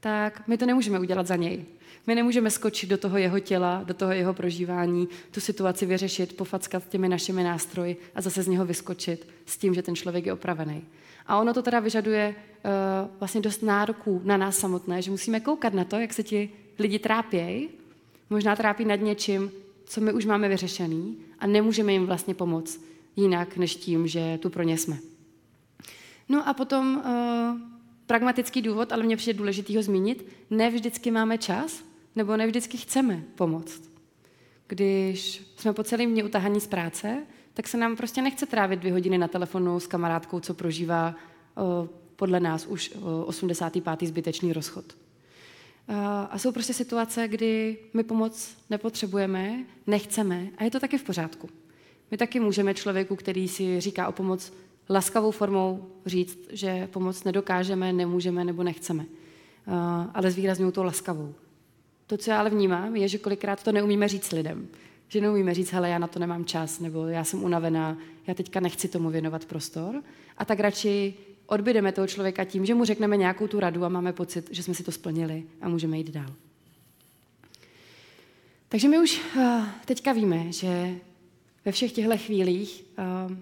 tak 0.00 0.48
my 0.48 0.58
to 0.58 0.66
nemůžeme 0.66 1.00
udělat 1.00 1.26
za 1.26 1.36
něj. 1.36 1.64
My 2.06 2.14
nemůžeme 2.14 2.50
skočit 2.50 2.90
do 2.90 2.98
toho 2.98 3.18
jeho 3.18 3.40
těla, 3.40 3.82
do 3.84 3.94
toho 3.94 4.12
jeho 4.12 4.34
prožívání, 4.34 5.08
tu 5.30 5.40
situaci 5.40 5.86
vyřešit, 5.86 6.36
pofackat 6.36 6.88
těmi 6.88 7.08
našimi 7.08 7.44
nástroji 7.44 7.96
a 8.14 8.20
zase 8.20 8.42
z 8.42 8.48
něho 8.48 8.66
vyskočit 8.66 9.28
s 9.46 9.56
tím, 9.56 9.74
že 9.74 9.82
ten 9.82 9.96
člověk 9.96 10.26
je 10.26 10.32
opravený. 10.32 10.84
A 11.26 11.38
ono 11.38 11.54
to 11.54 11.62
teda 11.62 11.80
vyžaduje 11.80 12.34
uh, 12.34 13.10
vlastně 13.18 13.40
dost 13.40 13.62
nároků 13.62 14.20
na 14.24 14.36
nás 14.36 14.58
samotné, 14.58 15.02
že 15.02 15.10
musíme 15.10 15.40
koukat 15.40 15.74
na 15.74 15.84
to, 15.84 15.96
jak 15.96 16.12
se 16.12 16.22
ti 16.22 16.50
lidi 16.78 16.98
trápějí, 16.98 17.68
možná 18.30 18.56
trápí 18.56 18.84
nad 18.84 18.96
něčím, 18.96 19.50
co 19.84 20.00
my 20.00 20.12
už 20.12 20.24
máme 20.24 20.48
vyřešený 20.48 21.16
a 21.38 21.46
nemůžeme 21.46 21.92
jim 21.92 22.06
vlastně 22.06 22.34
pomoct 22.34 22.80
jinak, 23.16 23.56
než 23.56 23.76
tím, 23.76 24.06
že 24.06 24.38
tu 24.38 24.50
pro 24.50 24.62
ně 24.62 24.78
jsme. 24.78 24.98
No 26.28 26.48
a 26.48 26.54
potom 26.54 26.96
uh, 26.96 27.60
pragmatický 28.06 28.62
důvod, 28.62 28.92
ale 28.92 29.02
mě 29.02 29.16
přijde 29.16 29.38
důležitý 29.38 29.76
ho 29.76 29.82
zmínit, 29.82 30.26
ne 30.50 30.70
vždycky 30.70 31.10
máme 31.10 31.38
čas, 31.38 31.84
nebo 32.16 32.36
ne 32.36 32.46
vždycky 32.46 32.76
chceme 32.76 33.22
pomoct. 33.34 33.82
Když 34.66 35.42
jsme 35.56 35.72
po 35.72 35.82
celém 35.84 36.10
dní 36.10 36.22
utahaní 36.22 36.60
z 36.60 36.66
práce, 36.66 37.26
tak 37.54 37.68
se 37.68 37.76
nám 37.76 37.96
prostě 37.96 38.22
nechce 38.22 38.46
trávit 38.46 38.80
dvě 38.80 38.92
hodiny 38.92 39.18
na 39.18 39.28
telefonu 39.28 39.80
s 39.80 39.86
kamarádkou, 39.86 40.40
co 40.40 40.54
prožívá 40.54 41.14
uh, 41.54 41.88
podle 42.16 42.40
nás 42.40 42.66
už 42.66 42.90
uh, 42.94 43.28
85. 43.28 44.08
zbytečný 44.08 44.52
rozchod. 44.52 44.84
Uh, 45.88 45.96
a 46.30 46.38
jsou 46.38 46.52
prostě 46.52 46.74
situace, 46.74 47.28
kdy 47.28 47.78
my 47.94 48.04
pomoc 48.04 48.56
nepotřebujeme, 48.70 49.64
nechceme 49.86 50.46
a 50.58 50.64
je 50.64 50.70
to 50.70 50.80
taky 50.80 50.98
v 50.98 51.02
pořádku. 51.02 51.48
My 52.10 52.16
taky 52.16 52.40
můžeme 52.40 52.74
člověku, 52.74 53.16
který 53.16 53.48
si 53.48 53.80
říká 53.80 54.08
o 54.08 54.12
pomoc, 54.12 54.52
laskavou 54.90 55.30
formou 55.30 55.88
říct, 56.06 56.38
že 56.50 56.88
pomoc 56.92 57.24
nedokážeme, 57.24 57.92
nemůžeme 57.92 58.44
nebo 58.44 58.62
nechceme, 58.62 59.04
uh, 59.04 59.74
ale 60.14 60.30
zvýrazňují 60.30 60.72
to 60.72 60.84
laskavou. 60.84 61.34
To, 62.06 62.16
co 62.16 62.30
já 62.30 62.38
ale 62.38 62.50
vnímám, 62.50 62.96
je, 62.96 63.08
že 63.08 63.18
kolikrát 63.18 63.62
to 63.62 63.72
neumíme 63.72 64.08
říct 64.08 64.32
lidem. 64.32 64.68
Že 65.12 65.20
neumíme 65.20 65.54
říct, 65.54 65.72
hele, 65.72 65.88
já 65.88 65.98
na 65.98 66.06
to 66.06 66.18
nemám 66.18 66.44
čas, 66.44 66.80
nebo 66.80 67.06
já 67.06 67.24
jsem 67.24 67.44
unavená, 67.44 67.98
já 68.26 68.34
teďka 68.34 68.60
nechci 68.60 68.88
tomu 68.88 69.10
věnovat 69.10 69.44
prostor. 69.44 70.02
A 70.38 70.44
tak 70.44 70.60
radši 70.60 71.14
odbydeme 71.46 71.92
toho 71.92 72.06
člověka 72.06 72.44
tím, 72.44 72.66
že 72.66 72.74
mu 72.74 72.84
řekneme 72.84 73.16
nějakou 73.16 73.46
tu 73.46 73.60
radu 73.60 73.84
a 73.84 73.88
máme 73.88 74.12
pocit, 74.12 74.48
že 74.50 74.62
jsme 74.62 74.74
si 74.74 74.82
to 74.82 74.92
splnili 74.92 75.44
a 75.60 75.68
můžeme 75.68 75.98
jít 75.98 76.10
dál. 76.10 76.34
Takže 78.68 78.88
my 78.88 78.98
už 78.98 79.20
uh, 79.36 79.64
teďka 79.84 80.12
víme, 80.12 80.52
že 80.52 80.94
ve 81.64 81.72
všech 81.72 81.92
těchto 81.92 82.18
chvílích 82.18 82.84
uh, 83.28 83.36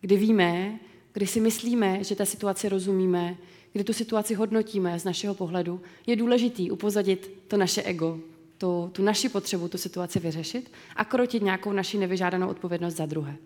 kdy 0.00 0.16
víme, 0.16 0.78
kdy 1.12 1.26
si 1.26 1.40
myslíme, 1.40 2.04
že 2.04 2.16
té 2.16 2.26
situaci 2.26 2.68
rozumíme, 2.68 3.36
kdy 3.72 3.84
tu 3.84 3.92
situaci 3.92 4.34
hodnotíme 4.34 5.00
z 5.00 5.04
našeho 5.04 5.34
pohledu, 5.34 5.80
je 6.06 6.16
důležitý 6.16 6.70
upozadit 6.70 7.30
to 7.48 7.56
naše 7.56 7.82
ego, 7.82 8.18
tu, 8.60 8.90
tu 8.92 9.02
naši 9.02 9.28
potřebu 9.28 9.68
tu 9.68 9.78
situaci 9.78 10.20
vyřešit 10.20 10.72
a 10.96 11.04
krotit 11.04 11.42
nějakou 11.42 11.72
naši 11.72 11.98
nevyžádanou 11.98 12.48
odpovědnost 12.48 12.94
za 12.94 13.06
druhé. 13.06 13.36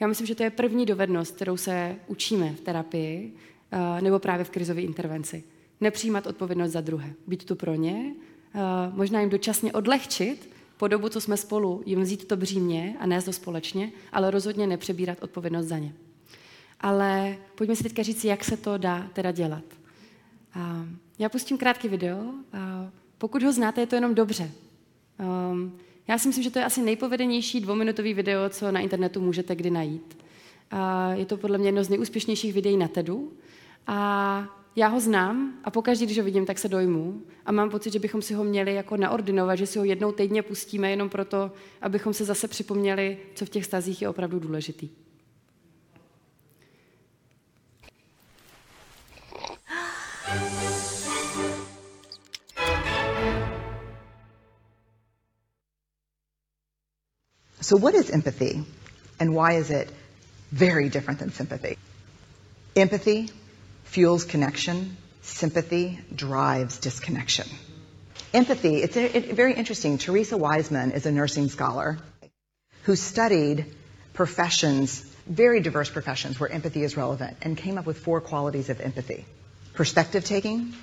Já 0.00 0.06
myslím, 0.06 0.26
že 0.26 0.34
to 0.34 0.42
je 0.42 0.50
první 0.50 0.86
dovednost, 0.86 1.36
kterou 1.36 1.56
se 1.56 1.96
učíme 2.06 2.52
v 2.52 2.60
terapii 2.60 3.32
eh, 3.72 4.00
nebo 4.00 4.18
právě 4.18 4.44
v 4.44 4.50
krizové 4.50 4.80
intervenci. 4.80 5.44
Nepřijímat 5.80 6.26
odpovědnost 6.26 6.72
za 6.72 6.80
druhé, 6.80 7.12
být 7.26 7.44
tu 7.44 7.54
pro 7.56 7.74
ně, 7.74 8.14
eh, 8.54 8.58
možná 8.92 9.20
jim 9.20 9.30
dočasně 9.30 9.72
odlehčit 9.72 10.50
po 10.76 10.88
dobu, 10.88 11.08
co 11.08 11.20
jsme 11.20 11.36
spolu, 11.36 11.82
jim 11.86 12.00
vzít 12.00 12.28
to 12.28 12.36
břímě 12.36 12.96
a 13.00 13.06
nést 13.06 13.24
to 13.24 13.32
společně, 13.32 13.92
ale 14.12 14.30
rozhodně 14.30 14.66
nepřebírat 14.66 15.22
odpovědnost 15.22 15.66
za 15.66 15.78
ně. 15.78 15.92
Ale 16.80 17.36
pojďme 17.54 17.76
si 17.76 17.82
teďka 17.82 18.02
říct, 18.02 18.24
jak 18.24 18.44
se 18.44 18.56
to 18.56 18.78
dá 18.78 19.10
teda 19.12 19.32
dělat. 19.32 19.64
A 20.54 20.86
já 21.18 21.28
pustím 21.28 21.58
krátký 21.58 21.88
video. 21.88 22.34
Pokud 23.24 23.42
ho 23.42 23.52
znáte, 23.52 23.80
je 23.80 23.86
to 23.86 23.94
jenom 23.94 24.14
dobře. 24.14 24.50
Um, 25.52 25.78
já 26.08 26.18
si 26.18 26.28
myslím, 26.28 26.44
že 26.44 26.50
to 26.50 26.58
je 26.58 26.64
asi 26.64 26.82
nejpovedenější 26.82 27.60
dvouminutový 27.60 28.14
video, 28.14 28.48
co 28.48 28.72
na 28.72 28.80
internetu 28.80 29.20
můžete 29.20 29.56
kdy 29.56 29.70
najít. 29.70 30.18
A 30.70 31.12
je 31.12 31.26
to 31.26 31.36
podle 31.36 31.58
mě 31.58 31.68
jedno 31.68 31.84
z 31.84 31.88
nejúspěšnějších 31.88 32.52
videí 32.52 32.76
na 32.76 32.88
TEDu. 32.88 33.32
A 33.86 34.48
já 34.76 34.88
ho 34.88 35.00
znám 35.00 35.58
a 35.64 35.70
pokaždé, 35.70 36.04
když 36.04 36.18
ho 36.18 36.24
vidím, 36.24 36.46
tak 36.46 36.58
se 36.58 36.68
dojmu 36.68 37.22
a 37.46 37.52
mám 37.52 37.70
pocit, 37.70 37.92
že 37.92 37.98
bychom 37.98 38.22
si 38.22 38.34
ho 38.34 38.44
měli 38.44 38.74
jako 38.74 38.96
naordinovat, 38.96 39.58
že 39.58 39.66
si 39.66 39.78
ho 39.78 39.84
jednou 39.84 40.12
týdně 40.12 40.42
pustíme 40.42 40.90
jenom 40.90 41.08
proto, 41.08 41.52
abychom 41.82 42.12
se 42.12 42.24
zase 42.24 42.48
připomněli, 42.48 43.18
co 43.34 43.46
v 43.46 43.50
těch 43.50 43.64
stazích 43.64 44.02
je 44.02 44.08
opravdu 44.08 44.38
důležitý. 44.38 44.88
So, 57.64 57.78
what 57.78 57.94
is 57.94 58.10
empathy, 58.10 58.62
and 59.18 59.34
why 59.34 59.52
is 59.52 59.70
it 59.70 59.90
very 60.52 60.90
different 60.90 61.20
than 61.20 61.32
sympathy? 61.32 61.78
Empathy 62.76 63.30
fuels 63.84 64.24
connection, 64.24 64.98
sympathy 65.22 65.98
drives 66.14 66.76
disconnection. 66.76 67.48
Empathy, 68.34 68.82
it's 68.82 68.98
a, 68.98 69.16
it, 69.16 69.34
very 69.34 69.54
interesting. 69.54 69.96
Teresa 69.96 70.36
Wiseman 70.36 70.90
is 70.90 71.06
a 71.06 71.10
nursing 71.10 71.48
scholar 71.48 71.96
who 72.82 72.96
studied 72.96 73.64
professions, 74.12 75.00
very 75.26 75.60
diverse 75.60 75.88
professions 75.88 76.38
where 76.38 76.50
empathy 76.50 76.82
is 76.82 76.98
relevant, 76.98 77.38
and 77.40 77.56
came 77.56 77.78
up 77.78 77.86
with 77.86 77.96
four 77.96 78.20
qualities 78.20 78.68
of 78.68 78.78
empathy 78.82 79.24
perspective 79.72 80.22
taking, 80.26 80.74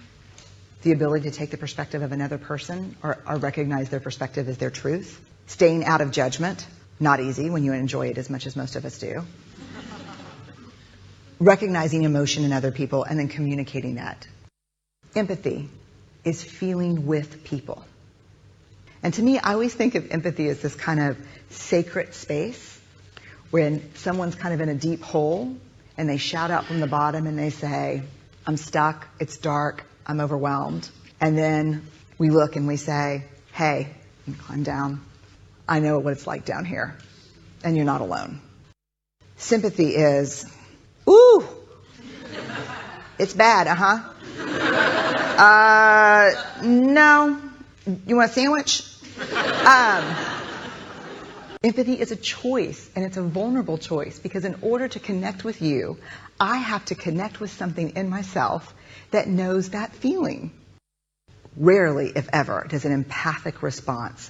the 0.81 0.93
ability 0.93 1.29
to 1.29 1.37
take 1.37 1.51
the 1.51 1.57
perspective 1.57 2.01
of 2.01 2.11
another 2.11 2.39
person 2.39 2.95
or, 3.03 3.19
or 3.27 3.37
recognize 3.37 3.89
their 3.89 3.99
perspective 3.99 4.49
as 4.49 4.57
their 4.57 4.71
truth, 4.71 5.21
staying 5.51 5.83
out 5.83 5.99
of 5.99 6.11
judgment, 6.11 6.65
not 6.99 7.19
easy 7.19 7.49
when 7.49 7.63
you 7.63 7.73
enjoy 7.73 8.07
it 8.07 8.17
as 8.17 8.29
much 8.29 8.47
as 8.47 8.55
most 8.55 8.77
of 8.77 8.85
us 8.85 8.97
do. 8.97 9.23
Recognizing 11.39 12.03
emotion 12.03 12.45
in 12.45 12.53
other 12.53 12.71
people 12.71 13.03
and 13.03 13.19
then 13.19 13.27
communicating 13.27 13.95
that. 13.95 14.27
Empathy 15.13 15.69
is 16.23 16.41
feeling 16.41 17.05
with 17.05 17.43
people. 17.43 17.83
And 19.03 19.13
to 19.15 19.21
me, 19.21 19.39
I 19.39 19.53
always 19.53 19.73
think 19.73 19.95
of 19.95 20.11
empathy 20.11 20.47
as 20.47 20.61
this 20.61 20.75
kind 20.75 20.99
of 21.01 21.17
sacred 21.49 22.13
space 22.13 22.79
when 23.49 23.93
someone's 23.95 24.35
kind 24.35 24.53
of 24.53 24.61
in 24.61 24.69
a 24.69 24.75
deep 24.75 25.01
hole 25.01 25.53
and 25.97 26.07
they 26.07 26.17
shout 26.17 26.51
out 26.51 26.65
from 26.65 26.79
the 26.79 26.87
bottom 26.87 27.27
and 27.27 27.37
they 27.37 27.49
say, 27.49 28.03
I'm 28.45 28.55
stuck, 28.55 29.07
it's 29.19 29.37
dark, 29.37 29.85
I'm 30.05 30.21
overwhelmed. 30.21 30.89
And 31.19 31.37
then 31.37 31.85
we 32.17 32.29
look 32.29 32.55
and 32.55 32.67
we 32.67 32.77
say, 32.77 33.25
hey, 33.51 33.89
climb 34.37 34.63
down. 34.63 35.01
I 35.71 35.79
know 35.79 35.99
what 35.99 36.11
it's 36.11 36.27
like 36.27 36.43
down 36.43 36.65
here. 36.65 36.97
And 37.63 37.77
you're 37.77 37.85
not 37.85 38.01
alone. 38.01 38.41
Sympathy 39.37 39.95
is, 39.95 40.45
ooh, 41.07 41.47
it's 43.17 43.33
bad, 43.33 43.67
uh-huh. 43.67 43.99
Uh, 45.41 46.61
no. 46.61 47.39
You 48.05 48.17
want 48.17 48.31
a 48.31 48.33
sandwich? 48.33 48.83
Um, 49.65 50.03
empathy 51.63 51.93
is 52.01 52.11
a 52.11 52.17
choice, 52.17 52.89
and 52.93 53.05
it's 53.05 53.15
a 53.15 53.23
vulnerable 53.23 53.77
choice 53.77 54.19
because 54.19 54.43
in 54.43 54.57
order 54.61 54.89
to 54.89 54.99
connect 54.99 55.45
with 55.45 55.61
you, 55.61 55.97
I 56.37 56.57
have 56.57 56.83
to 56.85 56.95
connect 56.95 57.39
with 57.39 57.49
something 57.49 57.95
in 57.95 58.09
myself 58.09 58.73
that 59.11 59.29
knows 59.29 59.69
that 59.69 59.93
feeling. 59.93 60.51
Rarely, 61.55 62.11
if 62.13 62.27
ever, 62.33 62.67
does 62.69 62.83
an 62.83 62.91
empathic 62.91 63.63
response 63.63 64.29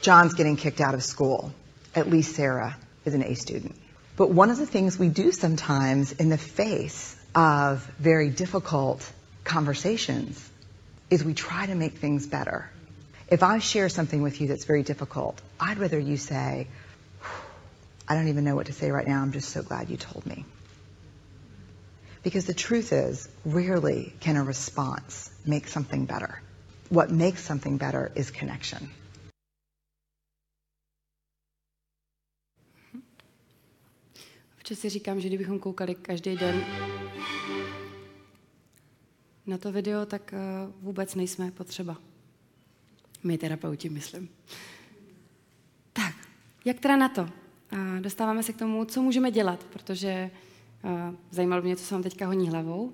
John's 0.00 0.34
getting 0.34 0.56
kicked 0.56 0.80
out 0.80 0.94
of 0.94 1.02
school. 1.02 1.52
At 1.94 2.08
least 2.08 2.34
Sarah 2.34 2.76
is 3.04 3.14
an 3.14 3.22
A 3.22 3.34
student. 3.34 3.76
But 4.16 4.30
one 4.30 4.50
of 4.50 4.56
the 4.56 4.66
things 4.66 4.98
we 4.98 5.08
do 5.08 5.32
sometimes 5.32 6.12
in 6.12 6.28
the 6.28 6.38
face 6.38 7.16
of 7.34 7.84
very 7.98 8.30
difficult 8.30 9.10
conversations 9.44 10.50
is 11.10 11.24
we 11.24 11.34
try 11.34 11.66
to 11.66 11.74
make 11.74 11.98
things 11.98 12.26
better. 12.26 12.70
If 13.28 13.42
I 13.42 13.58
share 13.58 13.88
something 13.88 14.22
with 14.22 14.40
you 14.40 14.48
that's 14.48 14.64
very 14.64 14.82
difficult, 14.82 15.40
I'd 15.58 15.78
rather 15.78 15.98
you 15.98 16.16
say, 16.16 16.68
I 18.08 18.14
don't 18.14 18.28
even 18.28 18.44
know 18.44 18.56
what 18.56 18.66
to 18.66 18.72
say 18.72 18.90
right 18.90 19.06
now. 19.06 19.20
I'm 19.20 19.32
just 19.32 19.50
so 19.50 19.62
glad 19.62 19.90
you 19.90 19.96
told 19.96 20.26
me. 20.26 20.44
Because 22.22 22.46
the 22.46 22.54
truth 22.54 22.92
is, 22.92 23.28
rarely 23.44 24.12
can 24.20 24.36
a 24.36 24.44
response 24.44 25.30
make 25.46 25.68
something 25.68 26.06
better. 26.06 26.40
What 26.88 27.10
makes 27.10 27.42
something 27.42 27.76
better 27.76 28.10
is 28.14 28.30
connection. 28.30 28.90
Občas 34.70 34.80
si 34.80 34.88
říkám, 34.88 35.20
že 35.20 35.28
kdybychom 35.28 35.58
koukali 35.58 35.94
každý 35.94 36.36
den 36.36 36.64
na 39.46 39.58
to 39.58 39.72
video, 39.72 40.06
tak 40.06 40.34
uh, 40.34 40.72
vůbec 40.84 41.14
nejsme 41.14 41.50
potřeba. 41.50 41.96
My 43.24 43.38
terapeuti, 43.38 43.88
myslím. 43.88 44.28
Tak, 45.92 46.14
jak 46.64 46.80
teda 46.80 46.96
na 46.96 47.08
to? 47.08 47.22
Uh, 47.22 47.28
dostáváme 48.00 48.42
se 48.42 48.52
k 48.52 48.56
tomu, 48.58 48.84
co 48.84 49.02
můžeme 49.02 49.30
dělat, 49.30 49.64
protože 49.64 50.30
uh, 50.84 50.90
zajímalo 51.30 51.62
mě, 51.62 51.76
co 51.76 51.84
se 51.84 51.94
vám 51.94 52.02
teďka 52.02 52.26
honí 52.26 52.48
hlavou, 52.48 52.84
uh, 52.84 52.92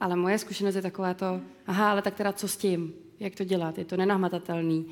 ale 0.00 0.16
moje 0.16 0.38
zkušenost 0.38 0.74
je 0.74 0.82
taková 0.82 1.14
to, 1.14 1.40
aha, 1.66 1.90
ale 1.90 2.02
tak 2.02 2.14
teda 2.14 2.32
co 2.32 2.48
s 2.48 2.56
tím? 2.56 2.94
Jak 3.20 3.34
to 3.34 3.44
dělat? 3.44 3.78
Je 3.78 3.84
to 3.84 3.96
nenahmatatelný. 3.96 4.86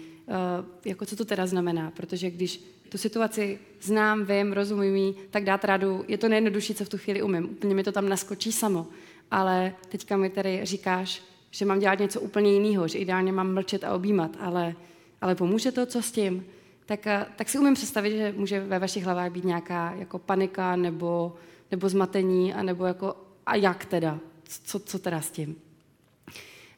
Jako 0.84 1.06
co 1.06 1.16
to 1.16 1.24
teda 1.24 1.46
znamená? 1.46 1.90
Protože 1.90 2.30
když 2.30 2.75
tu 2.88 2.98
situaci 2.98 3.58
znám, 3.80 4.24
vím, 4.24 4.52
rozumím 4.52 4.96
jí, 4.96 5.14
tak 5.30 5.44
dát 5.44 5.64
radu, 5.64 6.04
je 6.08 6.18
to 6.18 6.28
nejjednodušší, 6.28 6.74
co 6.74 6.84
v 6.84 6.88
tu 6.88 6.98
chvíli 6.98 7.22
umím. 7.22 7.44
Úplně 7.44 7.74
mi 7.74 7.82
to 7.82 7.92
tam 7.92 8.08
naskočí 8.08 8.52
samo 8.52 8.86
ale 9.30 9.74
teďka 9.88 10.16
mi 10.16 10.30
tady 10.30 10.60
říkáš, 10.64 11.22
že 11.50 11.64
mám 11.64 11.78
dělat 11.78 11.98
něco 11.98 12.20
úplně 12.20 12.52
jiného, 12.52 12.88
že 12.88 12.98
ideálně 12.98 13.32
mám 13.32 13.54
mlčet 13.54 13.84
a 13.84 13.94
objímat, 13.94 14.30
ale, 14.40 14.74
ale 15.20 15.34
pomůže 15.34 15.72
to, 15.72 15.86
co 15.86 16.02
s 16.02 16.12
tím? 16.12 16.46
Tak, 16.86 17.06
eh, 17.06 17.26
tak 17.36 17.48
si 17.48 17.58
umím 17.58 17.74
představit, 17.74 18.16
že 18.16 18.34
může 18.36 18.60
ve 18.60 18.78
vašich 18.78 19.04
hlavách 19.04 19.32
být 19.32 19.44
nějaká 19.44 19.94
jako 19.98 20.18
panika 20.18 20.76
nebo, 20.76 21.34
nebo 21.70 21.88
zmatení, 21.88 22.54
a 22.54 22.62
nebo 22.62 22.84
jako 22.84 23.16
a 23.46 23.56
jak 23.56 23.84
teda? 23.84 24.18
Co, 24.64 24.78
co 24.78 24.98
teda 24.98 25.20
s 25.20 25.30
tím? 25.30 25.56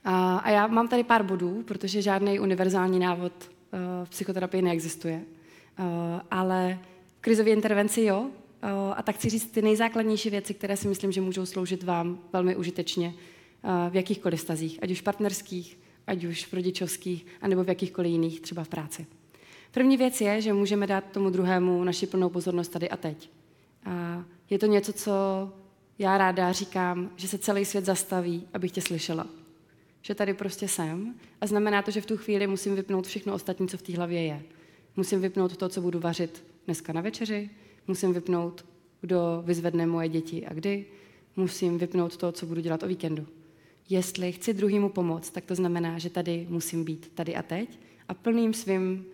A, 0.05 0.39
a 0.39 0.51
já 0.51 0.67
mám 0.67 0.89
tady 0.89 1.05
pár 1.05 1.23
bodů, 1.23 1.63
protože 1.67 2.03
žádný 2.03 2.41
univerzální 2.41 2.99
návod 2.99 3.33
uh, 3.43 3.79
v 4.05 4.11
psychoterapii 4.11 4.63
neexistuje. 4.63 5.23
Uh, 5.79 5.85
ale 6.31 6.79
v 7.19 7.21
krizové 7.21 7.51
intervenci 7.51 8.03
jo, 8.03 8.31
a 8.97 9.03
tak 9.03 9.17
chci 9.17 9.29
říct 9.31 9.51
ty 9.51 9.63
nejzákladnější 9.63 10.31
věci, 10.31 10.55
které 10.55 10.77
si 10.77 10.89
myslím, 10.89 11.13
že 11.13 11.21
můžou 11.21 11.47
sloužit 11.47 11.83
vám 11.83 12.19
velmi 12.33 12.57
užitečně 12.57 13.15
v 13.91 13.97
jakýchkoliv 13.97 14.41
stazích, 14.41 14.79
ať 14.83 14.91
už 14.91 15.01
partnerských, 15.01 15.79
ať 16.07 16.25
už 16.25 16.47
v 16.47 16.53
rodičovských, 16.53 17.27
anebo 17.41 17.65
v 17.65 17.69
jakýchkoliv 17.69 18.13
jiných, 18.13 18.41
třeba 18.41 18.65
v 18.65 18.69
práci. 18.69 19.07
První 19.71 19.97
věc 19.97 20.21
je, 20.21 20.41
že 20.41 20.53
můžeme 20.53 20.87
dát 20.87 21.05
tomu 21.13 21.31
druhému 21.31 21.85
naši 21.85 22.07
plnou 22.07 22.29
pozornost 22.29 22.69
tady 22.69 22.89
a 22.89 22.97
teď. 22.97 23.31
A 23.85 24.25
je 24.51 24.59
to 24.59 24.67
něco, 24.67 24.93
co 24.93 25.13
já 25.99 26.19
ráda 26.19 26.53
říkám, 26.53 27.11
že 27.17 27.29
se 27.29 27.39
celý 27.39 27.65
svět 27.65 27.85
zastaví, 27.85 28.49
abych 28.55 28.73
tě 28.73 28.81
slyšela. 28.81 29.27
Že 30.03 30.15
tady 30.15 30.35
prostě 30.35 30.69
jsem 30.69 31.15
a 31.41 31.47
znamená 31.47 31.83
to, 31.83 31.91
že 31.91 32.01
v 32.01 32.07
tu 32.07 32.17
chvíli 32.17 32.47
musím 32.47 32.75
vypnout 32.75 33.07
všechno 33.07 33.35
ostatní, 33.35 33.69
co 33.69 33.79
v 33.79 33.83
té 33.83 33.97
hlavě 33.97 34.23
je. 34.23 34.43
Musím 34.97 35.21
vypnout 35.21 35.57
to, 35.57 35.69
co 35.69 35.81
budu 35.81 36.01
vařit 36.01 36.45
dneska 36.67 36.93
na 36.93 37.01
večeři, 37.01 37.51
Musím 37.89 38.13
vypnout, 38.13 38.65
kdo 39.01 39.43
vyzvedne 39.47 39.87
moje 39.87 40.09
děti 40.09 40.47
a 40.47 40.55
kdy. 40.55 40.87
Musím 41.37 41.79
vypnout 41.79 42.17
to, 42.17 42.33
co 42.33 42.47
budu 42.47 42.61
dělat 42.61 42.83
o 42.83 42.87
víkendu. 42.87 43.27
Jestli 43.89 44.33
chci 44.33 44.55
druhýmu 44.55 44.89
pomoct, 44.89 45.31
tak 45.31 45.45
to 45.45 45.55
znamená, 45.55 45.99
že 45.99 46.11
tady 46.11 46.47
musím 46.51 46.85
být 46.85 47.11
tady 47.15 47.37
a 47.37 47.43
teď 47.43 47.79
a 48.09 48.15
plným 48.15 48.55
svým 48.55 49.05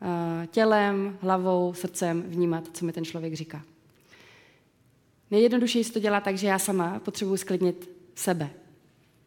uh, 0.00 0.46
tělem, 0.46 1.18
hlavou, 1.20 1.74
srdcem 1.74 2.22
vnímat, 2.22 2.70
co 2.72 2.84
mi 2.84 2.92
ten 2.92 3.04
člověk 3.04 3.34
říká. 3.34 3.62
Nejjednodušeji 5.30 5.84
se 5.84 5.92
to 5.92 6.00
dělá 6.00 6.20
tak, 6.20 6.38
že 6.38 6.46
já 6.46 6.58
sama 6.58 6.98
potřebuji 6.98 7.36
sklidnit 7.36 7.90
sebe. 8.14 8.50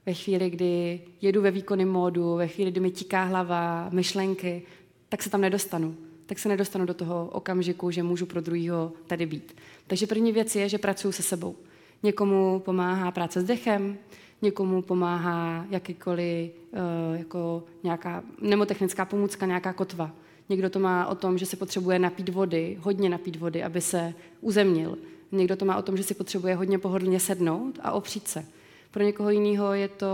Ve 0.06 0.14
chvíli, 0.14 0.50
kdy 0.50 1.02
jedu 1.22 1.42
ve 1.42 1.52
výkonném 1.52 1.90
módu, 1.90 2.36
ve 2.36 2.48
chvíli, 2.48 2.72
kdy 2.72 2.80
mi 2.80 2.92
tiká 2.92 3.24
hlava, 3.24 3.90
myšlenky, 3.90 4.64
tak 5.10 5.24
se 5.24 5.30
tam 5.30 5.41
nedostanu 5.41 5.97
tak 6.28 6.39
se 6.39 6.49
nedostanu 6.49 6.86
do 6.86 6.93
toho 6.93 7.30
okamžiku, 7.32 7.91
že 7.91 8.03
můžu 8.03 8.26
pro 8.26 8.41
druhého 8.41 8.91
tady 9.08 9.26
být. 9.26 9.55
Takže 9.88 10.08
první 10.08 10.32
věc 10.32 10.55
je, 10.55 10.70
že 10.70 10.78
pracuji 10.78 11.12
se 11.12 11.24
sebou. 11.24 11.55
Někomu 12.03 12.60
pomáhá 12.66 13.12
práce 13.12 13.41
s 13.41 13.43
dechem, 13.43 13.97
někomu 14.41 14.82
pomáhá 14.82 15.66
jakýkoliv 15.70 16.51
uh, 16.51 16.80
jako 17.18 17.64
nějaká 17.84 18.24
nemotechnická 18.41 19.05
pomůcka, 19.05 19.45
nějaká 19.45 19.74
kotva. 19.74 20.12
Někdo 20.49 20.70
to 20.70 20.80
má 20.80 21.08
o 21.08 21.16
tom, 21.16 21.38
že 21.38 21.45
se 21.45 21.58
potřebuje 21.58 21.99
napít 21.99 22.30
vody, 22.30 22.78
hodně 22.80 23.10
napít 23.10 23.36
vody, 23.36 23.64
aby 23.64 23.82
se 23.82 24.14
uzemnil. 24.41 24.97
Někdo 25.32 25.55
to 25.55 25.66
má 25.66 25.78
o 25.78 25.82
tom, 25.82 25.97
že 25.97 26.03
si 26.03 26.14
potřebuje 26.14 26.55
hodně 26.55 26.80
pohodlně 26.80 27.20
sednout 27.20 27.80
a 27.84 27.91
opřít 27.91 28.28
se. 28.28 28.45
Pro 28.92 29.04
někoho 29.04 29.30
jiného 29.30 29.74
je 29.74 29.88
to 29.88 30.08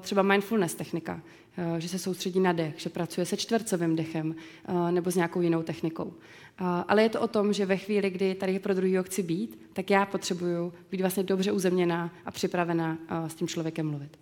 třeba 0.00 0.22
mindfulness 0.22 0.74
technika, 0.74 1.20
Eh, 1.56 1.80
že 1.80 1.88
se 1.88 1.98
soustředí 1.98 2.40
na 2.40 2.52
dech, 2.52 2.74
že 2.76 2.90
pracuje 2.90 3.26
se 3.26 3.36
čtvercovým 3.36 3.96
dechem 3.96 4.34
eh, 4.64 4.92
nebo 4.92 5.10
s 5.10 5.14
nějakou 5.14 5.40
jinou 5.40 5.62
technikou. 5.62 6.14
Eh, 6.14 6.64
ale 6.88 7.02
je 7.02 7.08
to 7.08 7.20
o 7.20 7.28
tom, 7.28 7.52
že 7.52 7.66
ve 7.66 7.76
chvíli, 7.76 8.10
kdy 8.10 8.34
tady 8.34 8.58
pro 8.58 8.74
druhého 8.74 9.04
chci 9.04 9.22
být, 9.22 9.60
tak 9.72 9.90
já 9.90 10.06
potřebuju 10.06 10.72
být 10.90 11.00
vlastně 11.00 11.22
dobře 11.22 11.52
uzemněná 11.52 12.14
a 12.24 12.30
připravená 12.30 12.98
s 13.26 13.34
tím 13.34 13.48
člověkem 13.48 13.90
mluvit. 13.90 14.18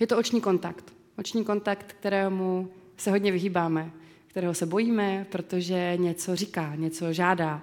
Je 0.00 0.06
to 0.06 0.18
oční 0.18 0.40
kontakt. 0.40 0.92
Oční 1.18 1.44
kontakt, 1.44 1.92
kterému 2.00 2.68
se 2.96 3.10
hodně 3.10 3.32
vyhýbáme, 3.32 3.90
kterého 4.26 4.54
se 4.54 4.66
bojíme, 4.66 5.26
protože 5.30 5.92
něco 5.96 6.36
říká, 6.36 6.74
něco 6.74 7.12
žádá, 7.12 7.62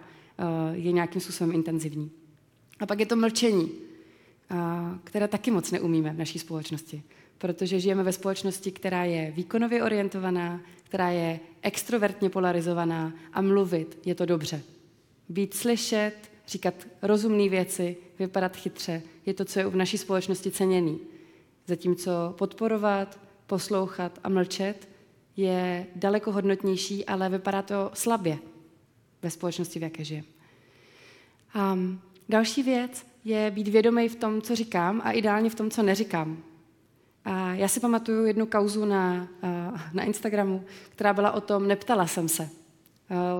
je 0.71 0.91
nějakým 0.91 1.21
způsobem 1.21 1.55
intenzivní. 1.55 2.11
A 2.79 2.85
pak 2.85 2.99
je 2.99 3.05
to 3.05 3.15
mlčení, 3.15 3.71
které 5.03 5.27
taky 5.27 5.51
moc 5.51 5.71
neumíme 5.71 6.13
v 6.13 6.17
naší 6.17 6.39
společnosti 6.39 7.03
protože 7.43 7.79
žijeme 7.79 8.03
ve 8.03 8.13
společnosti, 8.13 8.71
která 8.71 9.03
je 9.03 9.31
výkonově 9.31 9.83
orientovaná, 9.83 10.61
která 10.83 11.09
je 11.09 11.39
extrovertně 11.61 12.29
polarizovaná 12.29 13.13
a 13.33 13.41
mluvit 13.41 13.99
je 14.05 14.15
to 14.15 14.25
dobře. 14.25 14.61
Být 15.29 15.53
slyšet, 15.53 16.13
říkat 16.47 16.73
rozumné 17.01 17.49
věci, 17.49 17.97
vypadat 18.19 18.57
chytře, 18.57 19.01
je 19.25 19.33
to, 19.33 19.45
co 19.45 19.59
je 19.59 19.67
v 19.67 19.75
naší 19.75 19.97
společnosti 19.97 20.51
ceněný. 20.51 20.99
Zatímco 21.67 22.35
podporovat, 22.37 23.19
poslouchat 23.47 24.19
a 24.23 24.29
mlčet 24.29 24.89
je 25.37 25.85
daleko 25.95 26.31
hodnotnější, 26.31 27.05
ale 27.05 27.29
vypadá 27.29 27.61
to 27.61 27.91
slabě 27.93 28.37
ve 29.21 29.29
společnosti, 29.29 29.79
v 29.79 29.83
jaké 29.83 30.03
žijeme. 30.03 30.27
Um, 31.73 32.01
další 32.29 32.63
věc 32.63 33.05
je 33.25 33.51
být 33.51 33.67
vědomý 33.67 34.09
v 34.09 34.15
tom, 34.15 34.41
co 34.41 34.55
říkám 34.55 35.01
a 35.03 35.11
ideálně 35.11 35.49
v 35.49 35.55
tom, 35.55 35.69
co 35.69 35.83
neříkám. 35.83 36.37
A 37.25 37.53
já 37.53 37.67
si 37.67 37.79
pamatuju 37.79 38.25
jednu 38.25 38.45
kauzu 38.45 38.85
na, 38.85 39.27
na 39.93 40.03
Instagramu, 40.03 40.63
která 40.89 41.13
byla 41.13 41.31
o 41.31 41.41
tom, 41.41 41.67
neptala 41.67 42.07
jsem 42.07 42.29
se. 42.29 42.49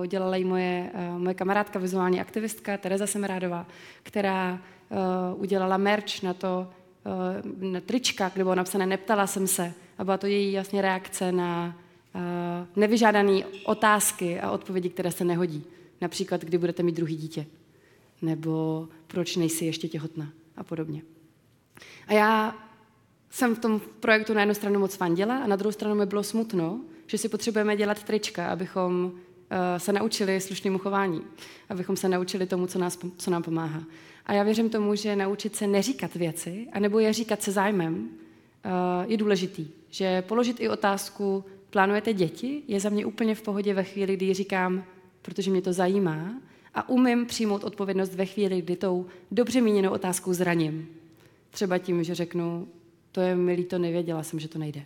Udělala 0.00 0.36
ji 0.36 0.44
moje, 0.44 0.90
moje 1.18 1.34
kamarádka, 1.34 1.78
vizuální 1.78 2.20
aktivistka 2.20 2.76
Tereza 2.76 3.06
Semerádová, 3.06 3.66
která 4.02 4.58
udělala 5.36 5.76
merch 5.76 6.22
na 6.22 6.34
to, 6.34 6.70
na 7.60 7.80
trička, 7.80 8.28
kde 8.28 8.44
bylo 8.44 8.54
napsané 8.54 8.86
neptala 8.86 9.26
jsem 9.26 9.46
se. 9.46 9.72
A 9.98 10.04
byla 10.04 10.16
to 10.16 10.26
její 10.26 10.52
jasně 10.52 10.82
reakce 10.82 11.32
na 11.32 11.76
nevyžádané 12.76 13.40
otázky 13.64 14.40
a 14.40 14.50
odpovědi, 14.50 14.88
které 14.88 15.12
se 15.12 15.24
nehodí. 15.24 15.64
Například, 16.00 16.40
kdy 16.40 16.58
budete 16.58 16.82
mít 16.82 16.96
druhý 16.96 17.16
dítě. 17.16 17.46
Nebo 18.24 18.88
proč 19.06 19.36
nejsi 19.36 19.64
ještě 19.64 19.88
těhotná 19.88 20.32
a 20.56 20.64
podobně. 20.64 21.02
A 22.06 22.12
já 22.12 22.56
jsem 23.30 23.56
v 23.56 23.58
tom 23.58 23.80
projektu 24.00 24.34
na 24.34 24.40
jednu 24.40 24.54
stranu 24.54 24.80
moc 24.80 24.96
fandila 24.96 25.38
a 25.38 25.46
na 25.46 25.56
druhou 25.56 25.72
stranu 25.72 25.94
mi 25.94 26.06
bylo 26.06 26.22
smutno, 26.22 26.80
že 27.06 27.18
si 27.18 27.28
potřebujeme 27.28 27.76
dělat 27.76 28.02
trička, 28.02 28.48
abychom 28.48 29.04
uh, 29.04 29.12
se 29.78 29.92
naučili 29.92 30.40
slušnému 30.40 30.78
chování, 30.78 31.22
abychom 31.68 31.96
se 31.96 32.08
naučili 32.08 32.46
tomu, 32.46 32.66
co, 32.66 32.78
nás, 32.78 32.98
co 33.16 33.30
nám 33.30 33.42
pomáhá. 33.42 33.84
A 34.26 34.32
já 34.32 34.42
věřím 34.42 34.70
tomu, 34.70 34.94
že 34.94 35.16
naučit 35.16 35.56
se 35.56 35.66
neříkat 35.66 36.14
věci, 36.14 36.66
anebo 36.72 36.98
je 36.98 37.12
říkat 37.12 37.42
se 37.42 37.52
zájmem, 37.52 37.94
uh, 37.94 39.10
je 39.10 39.16
důležitý. 39.16 39.68
Že 39.90 40.22
položit 40.22 40.60
i 40.60 40.68
otázku, 40.68 41.44
plánujete 41.70 42.12
děti, 42.12 42.62
je 42.68 42.80
za 42.80 42.88
mě 42.88 43.06
úplně 43.06 43.34
v 43.34 43.42
pohodě 43.42 43.74
ve 43.74 43.84
chvíli, 43.84 44.16
kdy 44.16 44.34
říkám, 44.34 44.84
protože 45.22 45.50
mě 45.50 45.62
to 45.62 45.72
zajímá 45.72 46.34
a 46.74 46.88
umím 46.88 47.26
přijmout 47.26 47.64
odpovědnost 47.64 48.14
ve 48.14 48.26
chvíli, 48.26 48.62
kdy 48.62 48.76
tou 48.76 49.06
dobře 49.30 49.60
míněnou 49.60 49.90
otázkou 49.90 50.32
zraním. 50.32 50.88
Třeba 51.50 51.78
tím, 51.78 52.04
že 52.04 52.14
řeknu, 52.14 52.68
to 53.12 53.20
je 53.20 53.36
milý, 53.36 53.64
to 53.64 53.78
nevěděla 53.78 54.22
jsem, 54.22 54.40
že 54.40 54.48
to 54.48 54.58
nejde. 54.58 54.82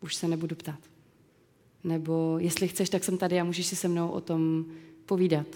Už 0.00 0.14
se 0.14 0.28
nebudu 0.28 0.56
ptát. 0.56 0.78
Nebo 1.84 2.36
jestli 2.38 2.68
chceš, 2.68 2.90
tak 2.90 3.04
jsem 3.04 3.18
tady 3.18 3.40
a 3.40 3.44
můžeš 3.44 3.66
si 3.66 3.76
se 3.76 3.88
mnou 3.88 4.08
o 4.08 4.20
tom 4.20 4.64
povídat, 5.06 5.46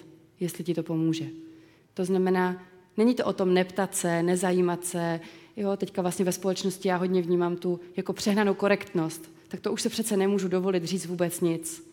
jestli 0.41 0.65
ti 0.65 0.75
to 0.75 0.83
pomůže. 0.83 1.27
To 1.95 2.05
znamená, 2.05 2.63
není 2.97 3.15
to 3.15 3.25
o 3.25 3.33
tom 3.33 3.55
neptat 3.55 3.95
se, 3.95 4.23
nezajímat 4.23 4.85
se. 4.85 5.21
Jo, 5.57 5.77
teďka 5.77 6.03
vlastně 6.03 6.25
ve 6.25 6.33
společnosti 6.33 6.89
já 6.89 6.97
hodně 6.97 7.23
vnímám 7.23 7.57
tu 7.57 7.81
jako 7.97 8.13
přehnanou 8.13 8.55
korektnost. 8.55 9.31
Tak 9.49 9.61
to 9.61 9.73
už 9.73 9.83
se 9.83 9.89
přece 9.89 10.17
nemůžu 10.17 10.49
dovolit 10.49 10.85
říct 10.85 11.07
vůbec 11.07 11.41
nic. 11.41 11.86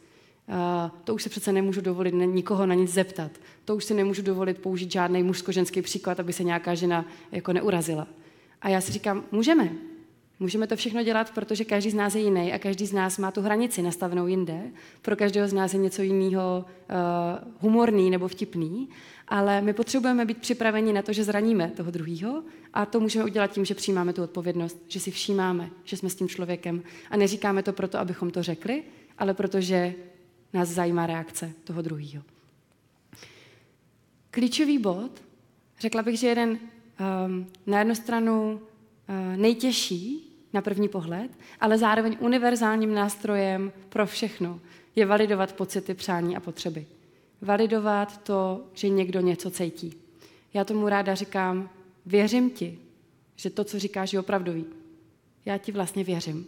To 1.03 1.15
už 1.15 1.23
se 1.23 1.29
přece 1.29 1.51
nemůžu 1.51 1.81
dovolit 1.81 2.11
nikoho 2.11 2.65
na 2.65 2.75
nic 2.75 2.93
zeptat. 2.93 3.31
To 3.65 3.75
už 3.75 3.83
si 3.83 3.93
nemůžu 3.93 4.21
dovolit 4.21 4.57
použít 4.57 4.91
žádný 4.91 5.23
mužsko-ženský 5.23 5.81
příklad, 5.81 6.19
aby 6.19 6.33
se 6.33 6.43
nějaká 6.43 6.75
žena 6.75 7.05
jako 7.31 7.53
neurazila. 7.53 8.07
A 8.61 8.69
já 8.69 8.81
si 8.81 8.91
říkám, 8.91 9.23
můžeme, 9.31 9.69
Můžeme 10.39 10.67
to 10.67 10.75
všechno 10.75 11.03
dělat, 11.03 11.31
protože 11.31 11.65
každý 11.65 11.89
z 11.89 11.93
nás 11.93 12.15
je 12.15 12.21
jiný 12.21 12.53
a 12.53 12.59
každý 12.59 12.85
z 12.85 12.93
nás 12.93 13.17
má 13.17 13.31
tu 13.31 13.41
hranici 13.41 13.81
nastavenou 13.81 14.27
jinde. 14.27 14.61
Pro 15.01 15.15
každého 15.15 15.47
z 15.47 15.53
nás 15.53 15.73
je 15.73 15.79
něco 15.79 16.01
jiného 16.01 16.65
uh, 16.65 16.95
humorný 17.59 18.09
nebo 18.09 18.27
vtipný, 18.27 18.89
ale 19.27 19.61
my 19.61 19.73
potřebujeme 19.73 20.25
být 20.25 20.37
připraveni 20.37 20.93
na 20.93 21.01
to, 21.01 21.13
že 21.13 21.23
zraníme 21.23 21.71
toho 21.75 21.91
druhého 21.91 22.43
a 22.73 22.85
to 22.85 22.99
můžeme 22.99 23.25
udělat 23.25 23.51
tím, 23.51 23.65
že 23.65 23.75
přijímáme 23.75 24.13
tu 24.13 24.23
odpovědnost, 24.23 24.83
že 24.87 24.99
si 24.99 25.11
všímáme, 25.11 25.69
že 25.83 25.97
jsme 25.97 26.09
s 26.09 26.15
tím 26.15 26.27
člověkem 26.27 26.83
a 27.09 27.17
neříkáme 27.17 27.63
to 27.63 27.73
proto, 27.73 27.99
abychom 27.99 28.31
to 28.31 28.43
řekli, 28.43 28.83
ale 29.17 29.33
protože 29.33 29.93
nás 30.53 30.69
zajímá 30.69 31.05
reakce 31.05 31.53
toho 31.63 31.81
druhého. 31.81 32.23
Klíčový 34.31 34.77
bod, 34.77 35.21
řekla 35.79 36.01
bych, 36.01 36.19
že 36.19 36.27
jeden 36.27 36.49
um, 36.49 37.47
na 37.67 37.79
jednu 37.79 37.95
stranu 37.95 38.53
uh, 38.53 39.37
nejtěžší 39.37 40.29
na 40.53 40.61
první 40.61 40.89
pohled, 40.89 41.31
ale 41.59 41.77
zároveň 41.77 42.17
univerzálním 42.19 42.93
nástrojem 42.93 43.71
pro 43.89 44.05
všechno 44.05 44.59
je 44.95 45.05
validovat 45.05 45.53
pocity, 45.53 45.93
přání 45.93 46.37
a 46.37 46.39
potřeby. 46.39 46.85
Validovat 47.41 48.23
to, 48.23 48.65
že 48.73 48.89
někdo 48.89 49.21
něco 49.21 49.51
cítí. 49.51 49.93
Já 50.53 50.63
tomu 50.63 50.89
ráda 50.89 51.15
říkám, 51.15 51.69
věřím 52.05 52.49
ti, 52.49 52.79
že 53.35 53.49
to, 53.49 53.63
co 53.63 53.79
říkáš, 53.79 54.13
je 54.13 54.19
opravdový. 54.19 54.65
Já 55.45 55.57
ti 55.57 55.71
vlastně 55.71 56.03
věřím. 56.03 56.47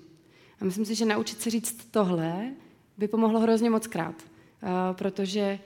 A 0.61 0.65
myslím 0.65 0.85
si, 0.85 0.95
že 0.95 1.05
naučit 1.05 1.41
se 1.41 1.49
říct 1.49 1.87
tohle 1.91 2.51
by 2.97 3.07
pomohlo 3.07 3.39
hrozně 3.39 3.69
moc 3.69 3.87
krát, 3.87 4.15
protože 4.93 5.59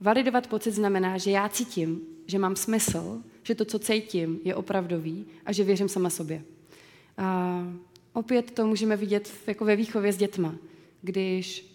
validovat 0.00 0.46
pocit 0.46 0.70
znamená, 0.70 1.18
že 1.18 1.30
já 1.30 1.48
cítím, 1.48 2.00
že 2.26 2.38
mám 2.38 2.56
smysl, 2.56 3.22
že 3.42 3.54
to, 3.54 3.64
co 3.64 3.78
cítím, 3.78 4.40
je 4.44 4.54
opravdový 4.54 5.26
a 5.46 5.52
že 5.52 5.64
věřím 5.64 5.88
sama 5.88 6.10
sobě. 6.10 6.42
A 7.18 7.62
opět 8.12 8.50
to 8.50 8.66
můžeme 8.66 8.96
vidět 8.96 9.32
jako 9.46 9.64
ve 9.64 9.76
výchově 9.76 10.12
s 10.12 10.16
dětma. 10.16 10.54
Když 11.02 11.74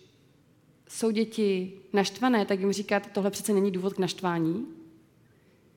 jsou 0.89 1.11
děti 1.11 1.73
naštvané, 1.93 2.45
tak 2.45 2.59
jim 2.59 2.71
říkat, 2.71 3.07
tohle 3.11 3.31
přece 3.31 3.53
není 3.53 3.71
důvod 3.71 3.93
k 3.93 3.99
naštvání. 3.99 4.67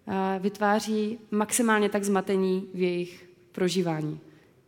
A 0.07 0.39
vytváří 0.39 1.19
maximálně 1.31 1.89
tak 1.89 2.05
zmatení 2.05 2.69
v 2.75 2.81
jejich 2.81 3.29
prožívání. 3.53 4.21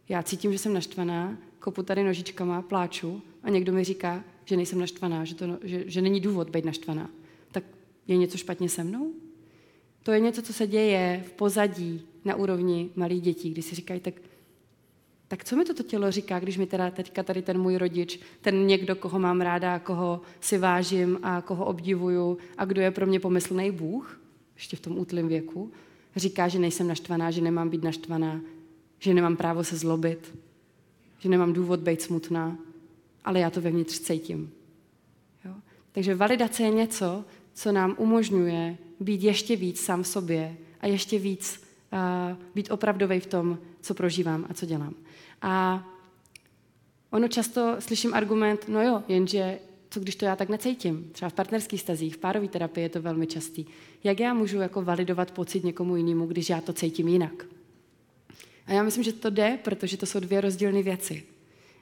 Já 0.09 0.23
cítím, 0.23 0.53
že 0.53 0.59
jsem 0.59 0.75
naštvaná, 0.75 1.39
kopu 1.59 1.83
tady 1.83 2.05
nožičkama, 2.05 2.63
pláču 2.63 3.23
a 3.43 3.51
někdo 3.51 3.73
mi 3.73 3.85
říká, 3.85 4.25
že 4.49 4.57
nejsem 4.57 4.79
naštvaná, 4.79 5.25
že, 5.25 5.35
to, 5.35 5.59
že, 5.63 5.85
že 5.87 6.03
není 6.03 6.21
důvod 6.21 6.51
být 6.51 6.65
naštvaná. 6.65 7.11
Tak 7.53 7.65
je 8.07 8.17
něco 8.17 8.39
špatně 8.39 8.69
se 8.69 8.85
mnou? 8.85 9.13
To 10.03 10.13
je 10.13 10.21
něco, 10.21 10.43
co 10.43 10.53
se 10.53 10.67
děje 10.67 11.25
v 11.27 11.33
pozadí 11.33 12.03
na 12.25 12.35
úrovni 12.35 12.91
malých 12.97 13.23
dětí, 13.23 13.51
kdy 13.51 13.63
si 13.63 13.75
říkají, 13.75 14.01
tak 14.01 14.15
tak 15.29 15.45
co 15.45 15.57
mi 15.57 15.65
toto 15.65 15.83
tělo 15.83 16.11
říká, 16.11 16.39
když 16.39 16.57
mi 16.57 16.67
teda 16.67 16.91
teďka 16.91 17.23
tady 17.23 17.43
ten 17.43 17.59
můj 17.59 17.77
rodič, 17.77 18.21
ten 18.41 18.67
někdo, 18.67 18.97
koho 18.97 19.19
mám 19.19 19.41
ráda, 19.41 19.79
koho 19.79 20.21
si 20.41 20.59
vážím 20.59 21.19
a 21.23 21.41
koho 21.41 21.65
obdivuju 21.65 22.39
a 22.59 22.65
kdo 22.65 22.81
je 22.81 22.91
pro 22.91 23.07
mě 23.07 23.21
pomyslný 23.21 23.71
Bůh, 23.71 24.21
ještě 24.57 24.77
v 24.77 24.81
tom 24.81 24.99
útlém 24.99 25.29
věku, 25.29 25.73
říká, 26.17 26.49
že 26.49 26.59
nejsem 26.59 26.89
naštvaná, 26.89 27.31
že 27.31 27.41
nemám 27.41 27.69
být 27.69 27.83
naštvaná, 27.83 28.41
že 28.99 29.15
nemám 29.15 29.37
právo 29.37 29.65
se 29.65 29.77
zlobit, 29.77 30.35
že 31.19 31.29
nemám 31.29 31.53
důvod 31.53 31.81
být 31.81 32.03
smutná, 32.03 32.59
ale 33.29 33.41
já 33.41 33.51
to 33.51 33.61
vevnitř 33.61 33.99
cítím. 33.99 34.53
Jo? 35.45 35.55
Takže 35.93 36.15
validace 36.15 36.63
je 36.63 36.71
něco, 36.71 37.25
co 37.55 37.73
nám 37.73 37.95
umožňuje 37.99 38.79
být 39.01 39.23
ještě 39.23 39.57
víc 39.57 39.81
sám 39.81 40.05
sobě 40.05 40.57
a 40.81 40.87
ještě 40.87 41.19
víc 41.19 41.63
uh, 41.93 42.39
být 42.55 42.71
opravdový 42.71 43.21
v 43.21 43.27
tom, 43.27 43.59
co 43.81 43.95
prožívám 43.95 44.47
a 44.51 44.55
co 44.55 44.67
dělám. 44.67 44.95
A 45.43 45.85
ono 47.11 47.29
často 47.29 47.77
slyším 47.79 48.15
argument, 48.15 48.69
no 48.69 48.83
jo, 48.83 49.03
jenže 49.09 49.59
co 49.91 50.01
když 50.01 50.17
to 50.17 50.25
já 50.25 50.37
tak 50.37 50.49
necítím? 50.49 51.11
Třeba 51.13 51.29
v 51.29 51.35
partnerských 51.35 51.81
stazích, 51.81 52.15
v 52.15 52.19
párové 52.19 52.49
terapii 52.49 52.85
je 52.85 52.89
to 52.89 53.03
velmi 53.03 53.27
častý. 53.27 53.67
Jak 54.05 54.21
já 54.21 54.35
můžu 54.35 54.61
jako 54.61 54.83
validovat 54.83 55.31
pocit 55.31 55.65
někomu 55.65 55.97
jinému, 55.97 56.27
když 56.27 56.51
já 56.51 56.61
to 56.61 56.73
cítím 56.73 57.09
jinak? 57.09 57.47
A 58.67 58.73
já 58.73 58.83
myslím, 58.83 59.05
že 59.05 59.13
to 59.13 59.31
jde, 59.31 59.59
protože 59.65 59.97
to 59.97 60.07
jsou 60.07 60.21
dvě 60.21 60.41
rozdílné 60.41 60.83
věci. 60.83 61.38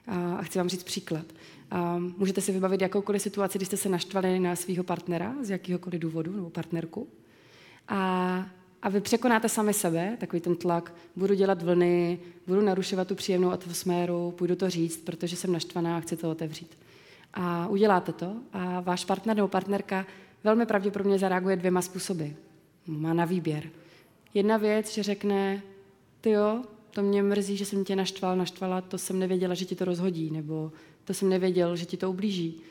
A 0.07 0.43
chci 0.43 0.57
vám 0.57 0.69
říct 0.69 0.83
příklad. 0.83 1.25
Můžete 2.17 2.41
si 2.41 2.51
vybavit 2.51 2.81
jakoukoliv 2.81 3.21
situaci, 3.21 3.57
kdy 3.57 3.65
jste 3.65 3.77
se 3.77 3.89
naštvali 3.89 4.39
na 4.39 4.55
svého 4.55 4.83
partnera 4.83 5.35
z 5.41 5.49
jakéhokoliv 5.49 5.99
důvodu 5.99 6.35
nebo 6.35 6.49
partnerku. 6.49 7.07
A 7.87 8.45
a 8.81 8.89
vy 8.89 9.01
překonáte 9.01 9.49
sami 9.49 9.73
sebe, 9.73 10.17
takový 10.19 10.41
ten 10.41 10.55
tlak, 10.55 10.93
budu 11.15 11.33
dělat 11.33 11.61
vlny, 11.61 12.19
budu 12.47 12.61
narušovat 12.61 13.07
tu 13.07 13.15
příjemnou 13.15 13.51
atmosféru, 13.51 14.31
půjdu 14.31 14.55
to 14.55 14.69
říct, 14.69 14.97
protože 14.97 15.35
jsem 15.35 15.51
naštvaná 15.51 15.97
a 15.97 15.99
chci 15.99 16.17
to 16.17 16.31
otevřít. 16.31 16.77
A 17.33 17.67
uděláte 17.67 18.13
to 18.13 18.35
a 18.53 18.79
váš 18.79 19.05
partner 19.05 19.35
nebo 19.35 19.47
partnerka 19.47 20.05
velmi 20.43 20.65
pravděpodobně 20.65 21.19
zareaguje 21.19 21.55
dvěma 21.55 21.81
způsoby. 21.81 22.25
Má 22.87 23.13
na 23.13 23.25
výběr. 23.25 23.69
Jedna 24.33 24.57
věc, 24.57 24.93
že 24.93 25.03
řekne, 25.03 25.61
ty 26.21 26.29
jo, 26.29 26.63
to 26.97 27.03
mě 27.03 27.23
mrzí, 27.23 27.57
že 27.57 27.65
jsem 27.65 27.85
tě 27.85 27.95
naštval, 27.95 28.35
naštvala, 28.35 28.81
to 28.81 28.97
jsem 28.97 29.19
nevěděla, 29.19 29.53
že 29.53 29.65
ti 29.65 29.75
to 29.75 29.85
rozhodí, 29.85 30.31
nebo 30.31 30.71
to 31.03 31.13
jsem 31.13 31.29
nevěděl, 31.29 31.75
že 31.75 31.85
ti 31.85 31.97
to 31.97 32.09
ublíží. 32.09 32.61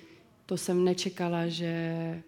To 0.46 0.56
jsem 0.56 0.84
nečekala, 0.84 1.46
že 1.46 2.22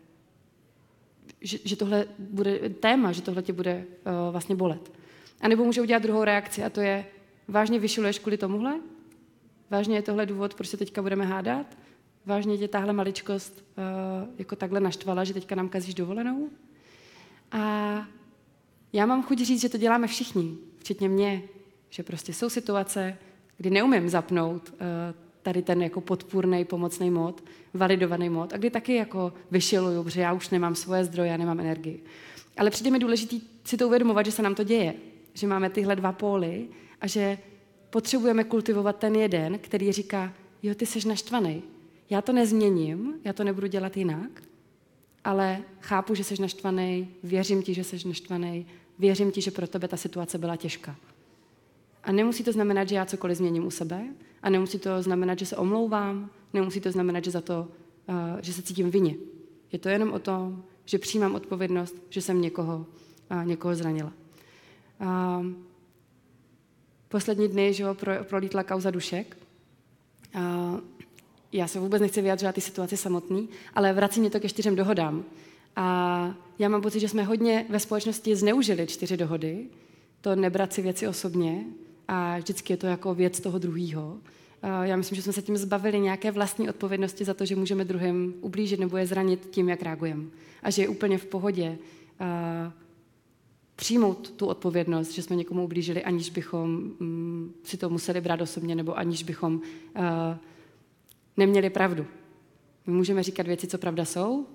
že, 1.41 1.59
že 1.65 1.77
tohle 1.77 2.07
bude 2.19 2.59
téma, 2.69 3.13
že 3.13 3.23
tohle 3.23 3.43
tě 3.43 3.53
bude 3.53 3.85
uh, 3.85 4.33
vlastně 4.33 4.55
bolet. 4.55 4.93
A 5.41 5.49
nebo 5.49 5.65
může 5.65 5.83
udělat 5.83 6.03
druhou 6.03 6.25
reakci 6.25 6.65
a 6.65 6.71
to 6.71 6.81
je, 6.81 7.07
vážně 7.49 7.79
vyšiluješ 7.79 8.19
kvůli 8.19 8.37
tomuhle? 8.37 8.81
Vážně 9.71 9.97
je 9.97 10.03
tohle 10.03 10.27
důvod, 10.27 10.55
proč 10.55 10.69
se 10.69 10.77
teďka 10.77 11.03
budeme 11.03 11.25
hádat? 11.25 11.67
Vážně 12.27 12.59
tě 12.59 12.69
tahle 12.69 12.93
maličkost 12.93 13.65
uh, 13.79 14.35
jako 14.39 14.57
takhle 14.57 14.81
naštvala, 14.81 15.25
že 15.25 15.35
teďka 15.35 15.55
nám 15.55 15.69
kazíš 15.69 15.95
dovolenou? 15.95 16.49
A 17.53 17.63
já 18.93 19.07
mám 19.07 19.23
chuť 19.23 19.39
říct, 19.39 19.61
že 19.61 19.69
to 19.69 19.79
děláme 19.79 20.07
všichni, 20.07 20.57
včetně 20.79 21.09
mě, 21.09 21.43
že 21.91 22.03
prostě 22.03 22.33
jsou 22.33 22.49
situace, 22.49 23.17
kdy 23.57 23.71
neumím 23.71 24.09
zapnout 24.09 24.71
uh, 24.73 24.79
tady 25.43 25.63
ten 25.63 25.83
jako 25.83 26.01
podpůrný, 26.01 26.65
pomocný 26.65 27.11
mod, 27.11 27.45
validovaný 27.75 28.29
mod, 28.29 28.53
a 28.53 28.57
kdy 28.57 28.71
taky 28.71 28.95
jako 28.95 29.33
vyšiluju, 29.51 30.05
protože 30.05 30.21
já 30.21 30.33
už 30.33 30.51
nemám 30.51 30.75
svoje 30.75 31.05
zdroje, 31.05 31.31
já 31.31 31.37
nemám 31.37 31.61
energii. 31.61 32.03
Ale 32.57 32.71
přijde 32.71 32.91
mi 32.91 32.99
důležité 32.99 33.37
si 33.65 33.77
to 33.77 33.87
uvědomovat, 33.87 34.27
že 34.27 34.33
se 34.33 34.43
nám 34.43 34.55
to 34.55 34.65
děje, 34.65 34.95
že 35.35 35.47
máme 35.47 35.71
tyhle 35.71 35.97
dva 35.97 36.13
póly 36.13 36.69
a 37.01 37.07
že 37.07 37.39
potřebujeme 37.91 38.45
kultivovat 38.45 38.97
ten 38.97 39.15
jeden, 39.15 39.59
který 39.59 39.93
říká, 39.93 40.33
jo, 40.63 40.75
ty 40.75 40.87
jsi 40.87 41.09
naštvaný, 41.09 41.63
já 42.11 42.23
to 42.23 42.33
nezměním, 42.33 43.15
já 43.25 43.33
to 43.33 43.45
nebudu 43.45 43.67
dělat 43.67 43.97
jinak, 43.97 44.43
ale 45.25 45.59
chápu, 45.81 46.15
že 46.15 46.25
jsi 46.25 46.43
naštvaný, 46.43 47.09
věřím 47.23 47.63
ti, 47.63 47.75
že 47.75 47.85
jsi 47.85 48.09
naštvaný, 48.09 48.67
věřím 48.99 49.33
ti, 49.33 49.41
že 49.41 49.51
pro 49.51 49.67
tebe 49.67 49.89
ta 49.89 49.97
situace 49.97 50.39
byla 50.39 50.57
těžká. 50.57 50.97
A 52.05 52.13
nemusí 52.13 52.45
to 52.45 52.53
znamenat, 52.53 52.89
že 52.89 52.95
já 52.95 53.07
cokoliv 53.07 53.37
změním 53.37 53.67
u 53.67 53.71
sebe, 53.71 54.05
a 54.43 54.51
nemusí 54.51 54.79
to 54.79 55.03
znamenat, 55.03 55.39
že 55.39 55.47
se 55.47 55.57
omlouvám, 55.57 56.31
nemusí 56.53 56.81
to 56.81 56.93
znamenat, 56.93 57.25
že 57.25 57.31
za 57.31 57.41
to, 57.41 57.69
uh, 58.09 58.41
že 58.41 58.53
se 58.53 58.63
cítím 58.63 58.91
vině. 58.91 59.15
Je 59.73 59.79
to 59.79 59.89
jenom 59.89 60.13
o 60.13 60.19
tom, 60.19 60.65
že 60.85 60.99
přijímám 60.99 61.35
odpovědnost, 61.35 61.97
že 62.09 62.23
jsem 62.23 62.41
někoho, 62.41 62.87
uh, 63.31 63.45
někoho 63.45 63.75
zranila. 63.75 64.13
Uh, 65.01 65.47
poslední 67.09 67.49
dny 67.49 67.75
že 67.75 67.83
jo, 67.83 67.95
pro, 67.95 68.13
prolítla 68.25 68.63
kauza 68.63 68.91
dušek. 68.91 69.37
Uh, 70.35 70.81
já 71.53 71.69
se 71.69 71.81
vůbec 71.81 72.03
nechci 72.03 72.23
vyjadřovat 72.23 72.55
ty 72.55 72.61
situaci 72.61 72.97
samotný, 72.97 73.49
ale 73.75 73.93
vrací 73.93 74.21
mě 74.21 74.31
to 74.31 74.41
ke 74.41 74.49
čtyřem 74.49 74.77
dohodám. 74.77 75.25
A 75.77 76.35
já 76.59 76.69
mám 76.69 76.83
pocit, 76.83 77.01
že 77.01 77.09
jsme 77.09 77.23
hodně 77.23 77.67
ve 77.69 77.81
společnosti 77.81 78.37
zneužili 78.37 78.87
čtyři 78.87 79.17
dohody, 79.17 79.67
to 80.21 80.37
nebrat 80.37 80.73
si 80.73 80.83
věci 80.83 81.09
osobně 81.09 81.65
a 82.09 82.39
vždycky 82.39 82.73
je 82.73 82.77
to 82.77 82.87
jako 82.87 83.15
věc 83.15 83.41
toho 83.41 83.59
druhého. 83.59 84.19
Já 84.83 84.97
myslím, 84.97 85.17
že 85.17 85.23
jsme 85.23 85.33
se 85.33 85.43
tím 85.43 85.57
zbavili 85.57 86.01
nějaké 86.01 86.31
vlastní 86.31 86.69
odpovědnosti 86.69 87.25
za 87.25 87.35
to, 87.35 87.45
že 87.45 87.57
můžeme 87.57 87.85
druhým 87.85 88.35
ublížit 88.41 88.81
nebo 88.81 88.97
je 88.97 89.07
zranit 89.07 89.49
tím, 89.51 89.69
jak 89.69 89.83
reagujeme. 89.83 90.25
A 90.63 90.71
že 90.71 90.83
je 90.83 90.89
úplně 90.89 91.19
v 91.19 91.27
pohodě 91.27 91.79
přijmout 93.77 94.31
tu 94.31 94.47
odpovědnost, 94.47 95.13
že 95.13 95.23
jsme 95.23 95.37
někomu 95.37 95.65
ublížili, 95.65 96.05
aniž 96.05 96.31
bychom 96.31 96.71
mm, 96.71 97.55
si 97.65 97.77
to 97.77 97.91
museli 97.91 98.21
brát 98.21 98.41
osobně 98.41 98.75
nebo 98.75 98.99
aniž 98.99 99.23
bychom 99.23 99.61
neměli 101.37 101.71
pravdu. 101.71 102.07
My 102.87 102.93
můžeme 102.93 103.23
říkat 103.23 103.47
věci, 103.47 103.67
co 103.67 103.79
pravda 103.79 104.05
jsou, 104.05 104.47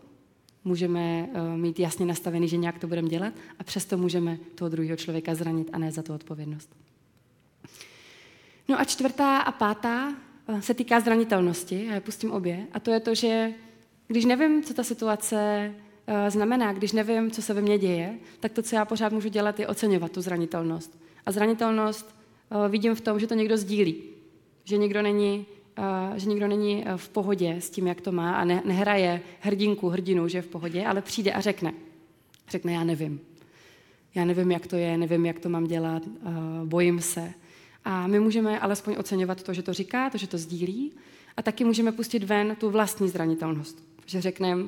můžeme 0.63 1.29
mít 1.55 1.79
jasně 1.79 2.05
nastavený, 2.05 2.47
že 2.47 2.57
nějak 2.57 2.79
to 2.79 2.87
budeme 2.87 3.09
dělat 3.09 3.33
a 3.59 3.63
přesto 3.63 3.97
můžeme 3.97 4.37
toho 4.55 4.69
druhého 4.69 4.97
člověka 4.97 5.35
zranit 5.35 5.69
a 5.73 5.77
ne 5.77 5.91
za 5.91 6.01
to 6.01 6.15
odpovědnost. 6.15 6.75
No 8.67 8.79
a 8.79 8.83
čtvrtá 8.83 9.37
a 9.37 9.51
pátá 9.51 10.15
uh, 10.47 10.59
se 10.59 10.73
týká 10.73 10.99
zranitelnosti, 10.99 11.85
já 11.85 11.93
je 11.93 12.01
pustím 12.01 12.31
obě, 12.31 12.67
a 12.73 12.79
to 12.79 12.91
je 12.91 12.99
to, 12.99 13.15
že 13.15 13.53
když 14.07 14.25
nevím, 14.25 14.63
co 14.63 14.73
ta 14.73 14.83
situace 14.83 15.71
uh, 16.07 16.29
znamená, 16.29 16.73
když 16.73 16.91
nevím, 16.91 17.31
co 17.31 17.41
se 17.41 17.53
ve 17.53 17.61
mně 17.61 17.77
děje, 17.77 18.19
tak 18.39 18.51
to, 18.51 18.61
co 18.61 18.75
já 18.75 18.85
pořád 18.85 19.13
můžu 19.13 19.29
dělat, 19.29 19.59
je 19.59 19.67
oceňovat 19.67 20.11
tu 20.11 20.21
zranitelnost. 20.21 20.99
A 21.25 21.31
zranitelnost 21.31 22.15
vidím 22.69 22.95
v 22.95 23.01
tom, 23.01 23.19
že 23.19 23.27
to 23.27 23.33
někdo 23.33 23.57
sdílí, 23.57 24.03
že 24.63 24.77
někdo 24.77 25.01
není 25.01 25.45
že 26.15 26.29
nikdo 26.29 26.47
není 26.47 26.83
eh, 26.87 26.97
v 26.97 27.09
pohodě 27.09 27.55
s 27.59 27.69
tím, 27.69 27.87
jak 27.87 28.01
to 28.01 28.11
má 28.11 28.35
a 28.35 28.45
ne, 28.45 28.61
nehraje 28.65 29.21
hrdinku, 29.39 29.89
hrdinu, 29.89 30.27
že 30.27 30.37
je 30.37 30.41
v 30.41 30.47
pohodě, 30.47 30.85
ale 30.85 31.01
přijde 31.01 31.31
a 31.31 31.41
řekne. 31.41 31.73
Řekne, 32.49 32.73
já 32.73 32.83
nevím. 32.83 33.19
Já 34.15 34.25
nevím, 34.25 34.51
jak 34.51 34.67
to 34.67 34.75
je, 34.75 34.97
nevím, 34.97 35.25
jak 35.25 35.39
to 35.39 35.49
mám 35.49 35.63
dělat, 35.63 36.03
eh, 36.07 36.29
bojím 36.65 37.01
se. 37.01 37.33
A 37.85 38.07
my 38.07 38.19
můžeme 38.19 38.59
alespoň 38.59 38.95
oceňovat 38.99 39.43
to, 39.43 39.53
že 39.53 39.61
to 39.61 39.73
říká, 39.73 40.09
to, 40.09 40.17
že 40.17 40.27
to 40.27 40.37
sdílí 40.37 40.91
a 41.37 41.41
taky 41.41 41.63
můžeme 41.63 41.91
pustit 41.91 42.23
ven 42.23 42.55
tu 42.59 42.69
vlastní 42.69 43.09
zranitelnost. 43.09 43.83
Že 44.05 44.21
řekneme, 44.21 44.63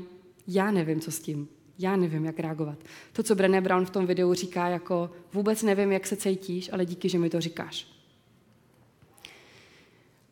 já 0.47 0.71
nevím, 0.71 0.99
co 0.99 1.11
s 1.11 1.19
tím, 1.19 1.47
já 1.79 1.95
nevím, 1.95 2.25
jak 2.25 2.39
reagovat. 2.39 2.77
To, 3.13 3.23
co 3.23 3.35
Brené 3.35 3.61
Brown 3.61 3.85
v 3.85 3.89
tom 3.89 4.05
videu 4.05 4.33
říká, 4.33 4.67
jako 4.67 5.11
vůbec 5.33 5.63
nevím, 5.63 5.91
jak 5.91 6.07
se 6.07 6.15
cítíš, 6.15 6.69
ale 6.73 6.85
díky, 6.85 7.09
že 7.09 7.19
mi 7.19 7.29
to 7.29 7.41
říkáš. 7.41 7.87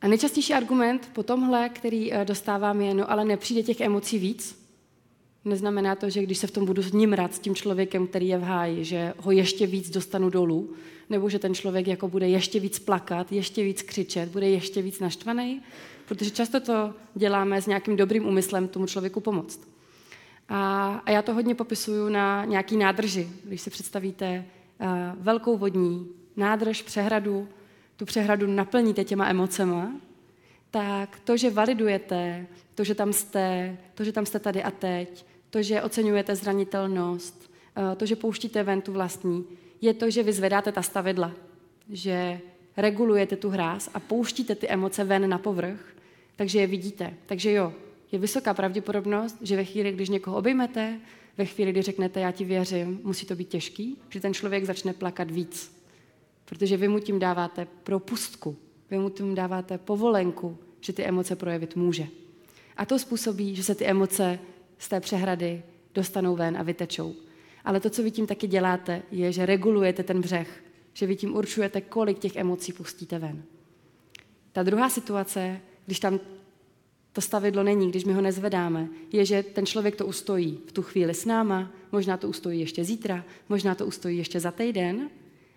A 0.02 0.08
nejčastější 0.08 0.54
argument 0.54 1.10
po 1.14 1.24
tomhle, 1.24 1.70
který 1.70 2.14
eh, 2.14 2.26
dostávám, 2.26 2.82
je, 2.82 2.94
no 2.94 3.12
ale 3.12 3.26
nepřijde 3.26 3.64
těch 3.64 3.82
emocí 3.82 4.20
víc. 4.20 4.63
Neznamená 5.46 5.96
to, 5.96 6.10
že 6.10 6.24
když 6.24 6.38
se 6.38 6.48
v 6.48 6.52
tom 6.52 6.66
budu 6.66 6.82
rád 7.12 7.34
s 7.34 7.40
tím 7.40 7.56
člověkem, 7.56 8.08
který 8.08 8.28
je 8.28 8.38
v 8.38 8.44
háji, 8.44 8.86
že 8.86 9.14
ho 9.18 9.32
ještě 9.32 9.68
víc 9.68 9.90
dostanu 9.90 10.30
dolů, 10.30 10.74
nebo 11.10 11.30
že 11.30 11.40
ten 11.40 11.56
člověk 11.56 11.88
jako 11.88 12.08
bude 12.08 12.30
ještě 12.30 12.60
víc 12.60 12.80
plakat, 12.80 13.32
ještě 13.32 13.64
víc 13.64 13.82
křičet, 13.82 14.30
bude 14.30 14.50
ještě 14.50 14.82
víc 14.82 15.00
naštvaný, 15.00 15.62
protože 16.06 16.32
často 16.32 16.60
to 16.60 16.94
děláme 17.16 17.62
s 17.62 17.68
nějakým 17.68 17.96
dobrým 17.96 18.26
úmyslem 18.26 18.68
tomu 18.68 18.86
člověku 18.86 19.20
pomoct. 19.20 19.68
A, 20.50 20.88
a 21.06 21.12
já 21.12 21.22
to 21.22 21.34
hodně 21.34 21.56
popisuju 21.56 22.10
na 22.10 22.46
nějaký 22.46 22.78
nádrži. 22.78 23.30
Když 23.44 23.62
si 23.62 23.70
představíte 23.70 24.46
uh, 24.80 24.88
velkou 25.24 25.58
vodní 25.58 26.08
nádrž, 26.36 26.82
přehradu, 26.82 27.48
tu 27.98 28.06
přehradu 28.06 28.48
naplníte 28.48 29.04
těma 29.04 29.28
emocema, 29.28 29.92
tak 30.72 31.20
to, 31.20 31.38
že 31.38 31.50
validujete, 31.50 32.48
to, 32.76 32.84
že 32.84 32.96
tam 32.96 33.14
jste, 33.14 33.78
to, 33.94 34.04
že 34.04 34.12
tam 34.12 34.26
jste 34.26 34.40
tady 34.40 34.64
a 34.64 34.72
teď, 34.72 35.26
to, 35.54 35.62
že 35.62 35.82
oceňujete 35.82 36.36
zranitelnost, 36.36 37.52
eh, 37.78 37.96
to, 37.96 38.06
že 38.06 38.16
pouštíte 38.16 38.64
ven 38.64 38.82
tu 38.82 38.90
vlastní, 38.94 39.46
je 39.82 39.94
to, 39.94 40.10
že 40.10 40.24
vy 40.24 40.34
zvedáte 40.34 40.72
ta 40.72 40.82
stavidla, 40.82 41.32
že 41.90 42.42
regulujete 42.78 43.38
tu 43.38 43.50
hráz 43.54 43.90
a 43.94 44.00
pouštíte 44.00 44.56
ty 44.56 44.66
emoce 44.68 45.04
ven 45.04 45.30
na 45.30 45.38
povrch, 45.38 45.80
takže 46.36 46.60
je 46.60 46.68
vidíte. 46.68 47.14
Takže 47.26 47.52
jo, 47.52 47.74
je 48.12 48.20
vysoká 48.20 48.54
pravděpodobnost, 48.54 49.38
že 49.42 49.56
ve 49.56 49.66
chvíli, 49.66 49.92
když 49.92 50.10
někoho 50.10 50.38
obejmete, 50.38 51.00
ve 51.38 51.46
chvíli, 51.46 51.72
kdy 51.72 51.82
řeknete, 51.82 52.20
já 52.20 52.32
ti 52.32 52.46
věřím, 52.46 53.00
musí 53.04 53.26
to 53.26 53.36
být 53.36 53.50
těžký, 53.50 53.98
že 54.10 54.20
ten 54.20 54.34
člověk 54.34 54.66
začne 54.66 54.94
plakat 54.94 55.32
víc. 55.32 55.70
Protože 56.46 56.78
vy 56.78 56.88
mu 56.88 57.00
tím 57.00 57.20
dáváte 57.20 57.68
propustku, 57.84 58.58
vy 58.90 58.98
mu 58.98 59.10
tím 59.10 59.36
dáváte 59.36 59.78
povolenku, 59.78 60.58
že 60.82 60.94
ty 60.94 61.04
emoce 61.04 61.36
projevit 61.36 61.76
může. 61.76 62.08
A 62.78 62.86
to 62.86 63.00
způsobí, 63.00 63.56
že 63.56 63.64
se 63.64 63.76
ty 63.76 63.86
emoce 63.86 64.40
z 64.84 64.90
té 64.90 65.00
přehrady 65.00 65.64
dostanou 65.94 66.36
ven 66.36 66.58
a 66.58 66.64
vytečou. 66.64 67.16
Ale 67.66 67.80
to, 67.80 67.90
co 67.90 68.04
vy 68.04 68.12
tím 68.12 68.28
taky 68.28 68.48
děláte, 68.48 69.02
je, 69.12 69.32
že 69.32 69.46
regulujete 69.46 70.04
ten 70.04 70.22
břeh, 70.22 70.64
že 70.94 71.06
vy 71.06 71.16
tím 71.16 71.36
určujete, 71.36 71.82
kolik 71.82 72.20
těch 72.20 72.36
emocí 72.36 72.74
pustíte 72.74 73.20
ven. 73.20 73.44
Ta 74.52 74.64
druhá 74.64 74.90
situace, 74.90 75.60
když 75.86 76.00
tam 76.00 76.20
to 77.14 77.22
stavidlo 77.22 77.64
není, 77.64 77.90
když 77.90 78.06
my 78.06 78.14
ho 78.14 78.22
nezvedáme, 78.22 78.88
je, 79.12 79.26
že 79.26 79.44
ten 79.44 79.66
člověk 79.66 79.96
to 79.96 80.06
ustojí 80.06 80.60
v 80.68 80.72
tu 80.72 80.82
chvíli 80.82 81.14
s 81.14 81.26
náma, 81.26 81.72
možná 81.92 82.18
to 82.18 82.30
ustojí 82.30 82.60
ještě 82.60 82.84
zítra, 82.84 83.26
možná 83.50 83.76
to 83.76 83.86
ustojí 83.86 84.18
ještě 84.18 84.40
za 84.40 84.52
týden, 84.52 85.10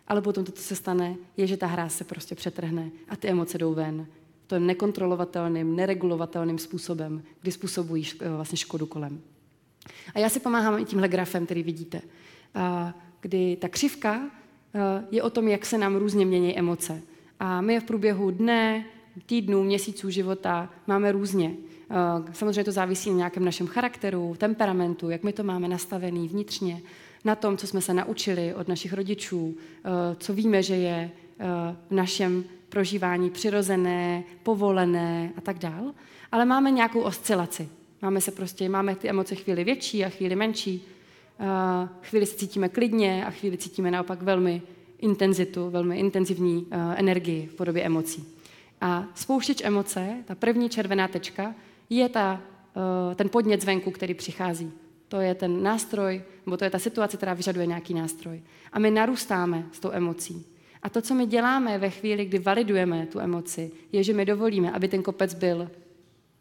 ale 0.08 0.22
potom 0.22 0.44
to, 0.44 0.52
co 0.52 0.62
se 0.62 0.76
stane, 0.76 1.16
je, 1.36 1.46
že 1.46 1.56
ta 1.56 1.66
hra 1.66 1.88
se 1.88 2.04
prostě 2.04 2.34
přetrhne 2.34 2.90
a 3.08 3.16
ty 3.16 3.28
emoce 3.28 3.58
jdou 3.58 3.74
ven. 3.74 4.06
To 4.46 4.58
nekontrolovatelným, 4.58 5.76
neregulovatelným 5.76 6.58
způsobem, 6.58 7.22
kdy 7.42 7.52
způsobují 7.52 8.04
eh, 8.20 8.28
vlastně 8.28 8.56
škodu 8.56 8.86
kolem. 8.86 9.20
A 10.14 10.18
já 10.18 10.28
si 10.28 10.40
pomáhám 10.40 10.78
i 10.78 10.84
tímhle 10.84 11.08
grafem, 11.08 11.44
který 11.44 11.62
vidíte, 11.62 12.02
kdy 13.20 13.56
ta 13.56 13.68
křivka 13.68 14.20
eh, 14.74 14.80
je 15.10 15.22
o 15.22 15.30
tom, 15.30 15.48
jak 15.48 15.66
se 15.66 15.78
nám 15.78 15.96
různě 15.96 16.26
mění 16.26 16.58
emoce. 16.58 17.02
A 17.40 17.60
my 17.60 17.80
v 17.80 17.84
průběhu 17.84 18.30
dne, 18.30 18.84
týdnů, 19.26 19.62
měsíců 19.62 20.10
života 20.10 20.70
máme 20.86 21.12
různě. 21.12 21.54
Eh, 21.90 21.94
samozřejmě 22.32 22.64
to 22.64 22.72
závisí 22.72 23.10
na 23.10 23.16
nějakém 23.16 23.44
našem 23.44 23.66
charakteru, 23.66 24.34
temperamentu, 24.38 25.10
jak 25.10 25.22
my 25.22 25.32
to 25.32 25.42
máme 25.42 25.68
nastavený 25.68 26.28
vnitřně 26.28 26.82
na 27.24 27.34
tom, 27.34 27.56
co 27.56 27.66
jsme 27.66 27.80
se 27.80 27.94
naučili 27.94 28.54
od 28.54 28.68
našich 28.68 28.92
rodičů, 28.92 29.56
co 30.18 30.34
víme, 30.34 30.62
že 30.62 30.74
je 30.74 31.10
v 31.90 31.94
našem 31.94 32.44
prožívání 32.76 33.30
přirozené, 33.30 34.24
povolené 34.42 35.32
a 35.36 35.40
tak 35.40 35.58
dál. 35.58 35.94
Ale 36.32 36.44
máme 36.44 36.70
nějakou 36.70 37.00
oscilaci. 37.00 37.68
Máme 38.02 38.20
se 38.20 38.30
prostě, 38.30 38.68
máme 38.68 38.94
ty 38.94 39.08
emoce 39.08 39.34
chvíli 39.34 39.64
větší 39.64 40.04
a 40.04 40.08
chvíli 40.08 40.36
menší. 40.36 40.84
Eh, 41.40 41.88
chvíli 42.02 42.26
se 42.26 42.36
cítíme 42.36 42.68
klidně 42.68 43.26
a 43.26 43.30
chvíli 43.30 43.56
cítíme 43.56 43.90
naopak 43.90 44.22
velmi 44.22 44.62
intenzitu, 44.98 45.70
velmi 45.70 45.98
intenzivní 45.98 46.66
energii 46.96 47.46
v 47.46 47.54
podobě 47.54 47.82
emocí. 47.82 48.24
A 48.80 49.04
spouštěč 49.14 49.62
emoce, 49.64 50.24
ta 50.24 50.34
první 50.34 50.68
červená 50.68 51.08
tečka, 51.08 51.54
je 51.90 52.08
ta, 52.08 52.40
ten 53.14 53.28
podnět 53.28 53.62
zvenku, 53.62 53.90
který 53.90 54.14
přichází. 54.14 54.72
To 55.08 55.20
je 55.20 55.34
ten 55.34 55.62
nástroj, 55.62 56.22
nebo 56.46 56.56
to 56.56 56.64
je 56.64 56.70
ta 56.70 56.78
situace, 56.78 57.16
která 57.16 57.34
vyžaduje 57.34 57.66
nějaký 57.66 57.94
nástroj. 57.94 58.42
A 58.72 58.78
my 58.78 58.90
narůstáme 58.90 59.66
s 59.72 59.80
tou 59.80 59.90
emocí. 59.92 60.55
A 60.86 60.88
to, 60.88 61.02
co 61.02 61.14
my 61.14 61.26
děláme 61.26 61.78
ve 61.78 61.90
chvíli, 61.90 62.24
kdy 62.24 62.38
validujeme 62.38 63.06
tu 63.06 63.20
emoci, 63.20 63.70
je, 63.92 64.04
že 64.04 64.12
my 64.12 64.24
dovolíme, 64.24 64.72
aby 64.72 64.88
ten 64.88 65.02
kopec 65.02 65.34
byl 65.34 65.70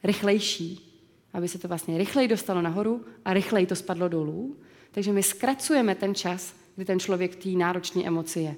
rychlejší, 0.03 1.01
aby 1.33 1.47
se 1.47 1.59
to 1.59 1.67
vlastně 1.67 1.97
rychleji 1.97 2.27
dostalo 2.27 2.61
nahoru 2.61 3.05
a 3.25 3.33
rychleji 3.33 3.65
to 3.65 3.75
spadlo 3.75 4.07
dolů. 4.07 4.57
Takže 4.91 5.13
my 5.13 5.23
zkracujeme 5.23 5.95
ten 5.95 6.15
čas, 6.15 6.55
kdy 6.75 6.85
ten 6.85 6.99
člověk 6.99 7.31
v 7.31 7.35
té 7.35 7.49
náročné 7.49 8.03
emoci 8.03 8.39
je. 8.39 8.55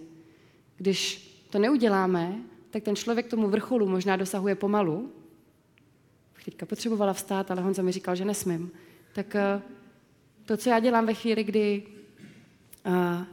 Když 0.78 1.28
to 1.50 1.60
neuděláme, 1.60 2.36
tak 2.70 2.84
ten 2.84 2.96
člověk 2.96 3.28
tomu 3.28 3.48
vrcholu 3.50 3.88
možná 3.90 4.16
dosahuje 4.16 4.56
pomalu. 4.56 5.12
Teďka 6.46 6.66
potřebovala 6.66 7.14
vstát, 7.14 7.52
ale 7.52 7.62
Honza 7.62 7.82
mi 7.82 7.92
říkal, 7.92 8.16
že 8.16 8.26
nesmím. 8.26 8.72
Tak 9.14 9.36
eh, 9.36 9.62
to, 10.46 10.58
co 10.58 10.70
já 10.70 10.80
dělám 10.80 11.06
ve 11.06 11.14
chvíli, 11.14 11.44
kdy 11.44 11.84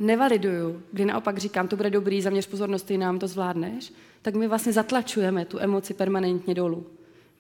nevaliduju, 0.01 0.83
kdy 0.93 1.05
naopak 1.05 1.39
říkám, 1.39 1.69
to 1.69 1.77
bude 1.77 1.91
dobrý, 1.91 2.23
zaměř 2.23 2.47
pozornost, 2.47 2.83
ty 2.83 2.99
nám 2.99 3.19
to 3.19 3.29
zvládneš, 3.29 3.93
tak 4.23 4.35
my 4.35 4.49
vlastně 4.49 4.73
zatlačujeme 4.73 5.45
tu 5.45 5.59
emoci 5.59 5.95
permanentně 5.95 6.55
dolů. 6.55 6.87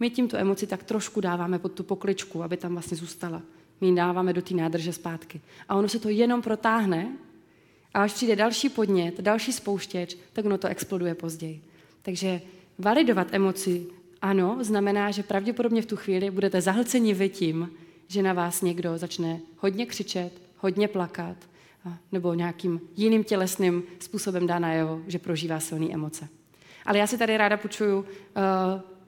My 0.00 0.10
tím 0.10 0.28
tu 0.28 0.36
emoci 0.36 0.66
tak 0.66 0.82
trošku 0.82 1.20
dáváme 1.20 1.58
pod 1.58 1.72
tu 1.72 1.82
pokličku, 1.82 2.42
aby 2.42 2.56
tam 2.56 2.72
vlastně 2.72 2.96
zůstala. 2.96 3.42
My 3.80 3.86
ji 3.86 3.94
dáváme 3.94 4.32
do 4.32 4.42
té 4.42 4.54
nádrže 4.54 4.92
zpátky. 4.92 5.40
A 5.68 5.74
ono 5.74 5.88
se 5.88 5.98
to 5.98 6.08
jenom 6.08 6.42
protáhne 6.42 7.16
a 7.94 8.02
až 8.02 8.12
přijde 8.12 8.36
další 8.36 8.68
podnět, 8.68 9.20
další 9.20 9.52
spouštěč, 9.52 10.16
tak 10.32 10.44
ono 10.44 10.58
to 10.58 10.68
exploduje 10.68 11.14
později. 11.14 11.62
Takže 12.02 12.40
validovat 12.78 13.28
emoci, 13.30 13.86
ano, 14.22 14.58
znamená, 14.60 15.10
že 15.10 15.22
pravděpodobně 15.22 15.82
v 15.82 15.86
tu 15.86 15.96
chvíli 15.96 16.30
budete 16.30 16.60
zahlceni 16.60 17.14
vy 17.14 17.28
tím, 17.28 17.70
že 18.08 18.22
na 18.22 18.32
vás 18.32 18.62
někdo 18.62 18.98
začne 18.98 19.40
hodně 19.58 19.86
křičet, 19.86 20.32
hodně 20.56 20.88
plakat, 20.88 21.36
nebo 22.12 22.34
nějakým 22.34 22.80
jiným 22.96 23.24
tělesným 23.24 23.82
způsobem 23.98 24.46
dá 24.46 24.58
najevo, 24.58 25.02
že 25.06 25.18
prožívá 25.18 25.60
silné 25.60 25.92
emoce. 25.92 26.28
Ale 26.86 26.98
já 26.98 27.06
si 27.06 27.18
tady 27.18 27.36
ráda 27.36 27.56
počuju 27.56 27.98
uh, 27.98 28.04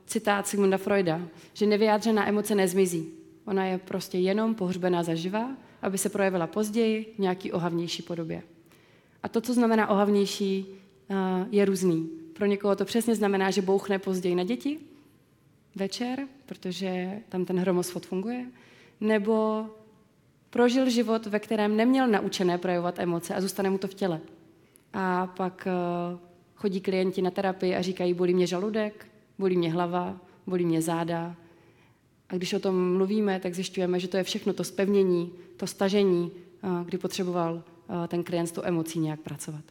citát 0.07 0.47
Sigmunda 0.47 0.79
Freuda, 0.79 1.21
že 1.55 1.67
nevyjádřená 1.67 2.29
emoce 2.29 2.55
nezmizí. 2.55 3.09
Ona 3.45 3.65
je 3.65 3.79
prostě 3.79 4.19
jenom 4.19 4.55
pohřbená 4.55 5.03
zaživa, 5.03 5.57
aby 5.83 5.99
se 5.99 6.09
projevila 6.09 6.47
později 6.47 7.13
v 7.17 7.19
nějaký 7.19 7.53
ohavnější 7.53 8.03
podobě. 8.03 8.43
A 9.23 9.29
to, 9.29 9.41
co 9.41 9.55
znamená 9.55 9.89
ohavnější, 9.89 10.67
uh, 11.11 11.17
je 11.51 11.65
různý. 11.65 12.11
Pro 12.33 12.47
někoho 12.47 12.77
to 12.77 12.85
přesně 12.85 13.15
znamená, 13.15 13.51
že 13.51 13.63
bouchne 13.63 13.99
později 13.99 14.35
na 14.35 14.45
děti 14.45 14.79
večer, 15.75 16.19
protože 16.47 17.21
tam 17.29 17.45
ten 17.45 17.59
hromosvod 17.59 18.07
funguje, 18.07 18.47
nebo 19.01 19.67
prožil 20.51 20.91
život, 20.91 21.27
ve 21.27 21.39
kterém 21.39 21.77
neměl 21.77 22.09
naučené 22.09 22.59
projevovat 22.59 22.99
emoce 22.99 23.35
a 23.35 23.41
zůstane 23.41 23.71
mu 23.71 23.79
to 23.79 23.89
v 23.89 23.95
těle. 23.95 24.21
A 24.93 25.27
pak 25.27 25.69
uh, 26.13 26.19
chodí 26.55 26.81
klienti 26.81 27.23
na 27.23 27.31
terapii 27.31 27.77
a 27.77 27.83
říkají, 27.83 28.15
bolí 28.15 28.35
mě 28.35 28.47
žaludek, 28.47 29.07
bolí 29.39 29.57
mě 29.57 29.73
hlava, 29.73 30.21
bolí 30.47 30.65
mě 30.65 30.83
záda. 30.83 31.37
A 32.29 32.37
když 32.37 32.53
o 32.53 32.61
tom 32.61 32.97
mluvíme, 32.97 33.41
tak 33.41 33.55
zjišťujeme, 33.55 34.01
že 34.01 34.09
to 34.09 34.17
je 34.17 34.23
všechno 34.23 34.53
to 34.53 34.65
spevnění, 34.65 35.33
to 35.57 35.67
stažení, 35.67 36.31
uh, 36.63 36.83
kdy 36.85 36.99
potřeboval 36.99 37.55
uh, 37.55 38.07
ten 38.07 38.25
klient 38.25 38.47
s 38.47 38.53
tou 38.53 38.63
emocí 38.65 38.99
nějak 38.99 39.21
pracovat. 39.21 39.65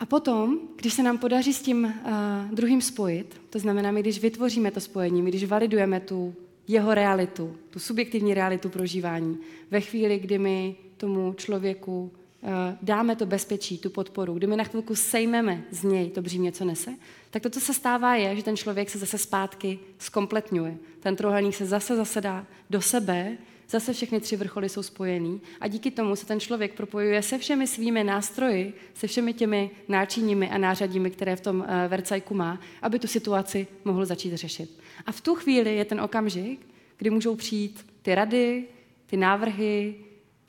A 0.00 0.06
potom, 0.06 0.58
když 0.76 0.94
se 0.94 1.02
nám 1.02 1.18
podaří 1.18 1.52
s 1.52 1.62
tím 1.62 1.84
uh, 1.84 2.54
druhým 2.54 2.80
spojit, 2.80 3.40
to 3.50 3.58
znamená, 3.58 3.90
my 3.90 4.00
když 4.00 4.20
vytvoříme 4.20 4.70
to 4.70 4.80
spojení, 4.80 5.22
my 5.22 5.30
když 5.30 5.44
validujeme 5.44 6.00
tu 6.00 6.34
jeho 6.68 6.94
realitu, 6.94 7.56
tu 7.70 7.78
subjektivní 7.78 8.34
realitu 8.34 8.68
prožívání, 8.68 9.38
ve 9.70 9.80
chvíli, 9.80 10.18
kdy 10.18 10.38
my 10.38 10.76
tomu 10.96 11.32
člověku 11.32 12.12
uh, 12.42 12.48
dáme 12.82 13.16
to 13.16 13.26
bezpečí, 13.26 13.78
tu 13.78 13.90
podporu, 13.90 14.34
kdy 14.34 14.46
my 14.46 14.56
na 14.56 14.64
chvilku 14.64 14.94
sejmeme 14.94 15.64
z 15.70 15.82
něj 15.82 16.10
to 16.10 16.22
břímě, 16.22 16.52
co 16.52 16.64
nese, 16.64 16.94
tak 17.30 17.42
to, 17.42 17.50
co 17.50 17.60
se 17.60 17.74
stává, 17.74 18.14
je, 18.14 18.36
že 18.36 18.42
ten 18.42 18.56
člověk 18.56 18.90
se 18.90 18.98
zase 18.98 19.18
zpátky 19.18 19.78
skompletňuje. 19.98 20.76
Ten 21.00 21.16
trohelník 21.16 21.54
se 21.54 21.66
zase 21.66 21.96
zasedá 21.96 22.46
do 22.70 22.80
sebe, 22.80 23.38
zase 23.70 23.92
všechny 23.92 24.20
tři 24.20 24.36
vrcholy 24.36 24.68
jsou 24.68 24.82
spojený 24.82 25.40
a 25.60 25.68
díky 25.68 25.90
tomu 25.90 26.16
se 26.16 26.26
ten 26.26 26.40
člověk 26.40 26.74
propojuje 26.74 27.22
se 27.22 27.38
všemi 27.38 27.66
svými 27.66 28.04
nástroji, 28.04 28.74
se 28.94 29.06
všemi 29.06 29.32
těmi 29.32 29.70
náčiními 29.88 30.50
a 30.50 30.58
nářadími, 30.58 31.10
které 31.10 31.36
v 31.36 31.40
tom 31.40 31.64
eh, 31.68 31.88
vercajku 31.88 32.34
má, 32.34 32.60
aby 32.82 32.98
tu 32.98 33.06
situaci 33.06 33.66
mohl 33.84 34.06
začít 34.06 34.34
řešit. 34.34 34.80
A 35.06 35.12
v 35.12 35.20
tu 35.20 35.34
chvíli 35.34 35.76
je 35.76 35.84
ten 35.84 36.00
okamžik, 36.00 36.66
kdy 36.96 37.10
můžou 37.10 37.36
přijít 37.36 37.86
ty 38.02 38.14
rady, 38.14 38.64
ty 39.06 39.16
návrhy, 39.16 39.94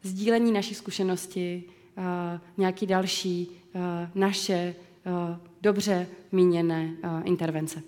sdílení 0.04 0.52
naší 0.52 0.76
zkušenosti, 0.76 1.64
eh, 1.98 2.40
nějaký 2.58 2.86
další 2.86 3.48
eh, 3.76 4.10
naše 4.16 4.76
dobře 5.62 6.08
míněné 6.32 6.94
intervence. 7.24 7.82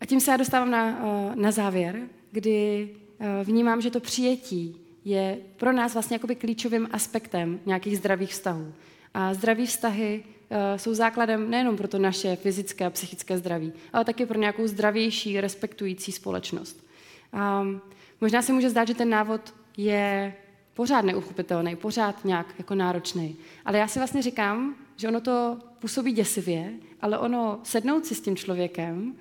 A 0.00 0.06
tím 0.06 0.20
se 0.20 0.30
já 0.30 0.36
dostávám 0.36 0.70
na, 0.70 1.00
na 1.34 1.50
závěr, 1.50 2.00
kdy 2.32 2.88
vnímám, 3.44 3.80
že 3.80 3.90
to 3.90 4.00
přijetí 4.00 4.82
je 5.04 5.38
pro 5.56 5.72
nás 5.72 5.92
vlastně 5.92 6.14
jakoby 6.14 6.34
klíčovým 6.34 6.88
aspektem 6.92 7.60
nějakých 7.66 7.98
zdravých 7.98 8.30
vztahů. 8.30 8.72
A 9.14 9.34
zdraví 9.34 9.66
vztahy 9.66 10.24
eh, 10.50 10.78
jsou 10.78 10.94
základem 10.94 11.50
nejenom 11.50 11.76
pro 11.76 11.88
to 11.88 11.98
naše 11.98 12.36
fyzické 12.36 12.86
a 12.86 12.90
psychické 12.90 13.38
zdraví, 13.38 13.72
ale 13.92 14.04
taky 14.04 14.26
pro 14.26 14.38
nějakou 14.38 14.66
zdravější, 14.66 15.40
respektující 15.40 16.12
společnost. 16.12 16.86
A 17.32 17.66
možná 18.20 18.42
se 18.42 18.52
může 18.52 18.70
zdát, 18.70 18.88
že 18.88 18.94
ten 18.94 19.10
návod 19.10 19.54
je 19.76 20.34
pořád 20.74 21.04
neuchopitelný, 21.04 21.76
pořád 21.76 22.24
nějak 22.24 22.54
jako 22.58 22.74
náročný. 22.74 23.36
Ale 23.64 23.78
já 23.78 23.88
si 23.88 23.98
vlastně 23.98 24.22
říkám, 24.22 24.76
že 24.96 25.08
ono 25.08 25.20
to 25.20 25.58
působí 25.78 26.12
děsivě, 26.12 26.72
ale 27.00 27.18
ono 27.18 27.60
sednout 27.62 28.06
si 28.06 28.14
s 28.14 28.20
tím 28.20 28.36
člověkem, 28.36 29.14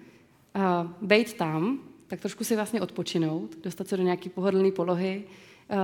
uh, 0.55 0.91
bejt 1.01 1.33
tam, 1.33 1.79
tak 2.11 2.19
trošku 2.19 2.43
si 2.43 2.55
vlastně 2.55 2.81
odpočinout, 2.81 3.57
dostat 3.63 3.87
se 3.87 3.97
do 3.97 4.03
nějaké 4.03 4.29
pohodlné 4.29 4.71
polohy, 4.71 5.23
eh, 5.69 5.75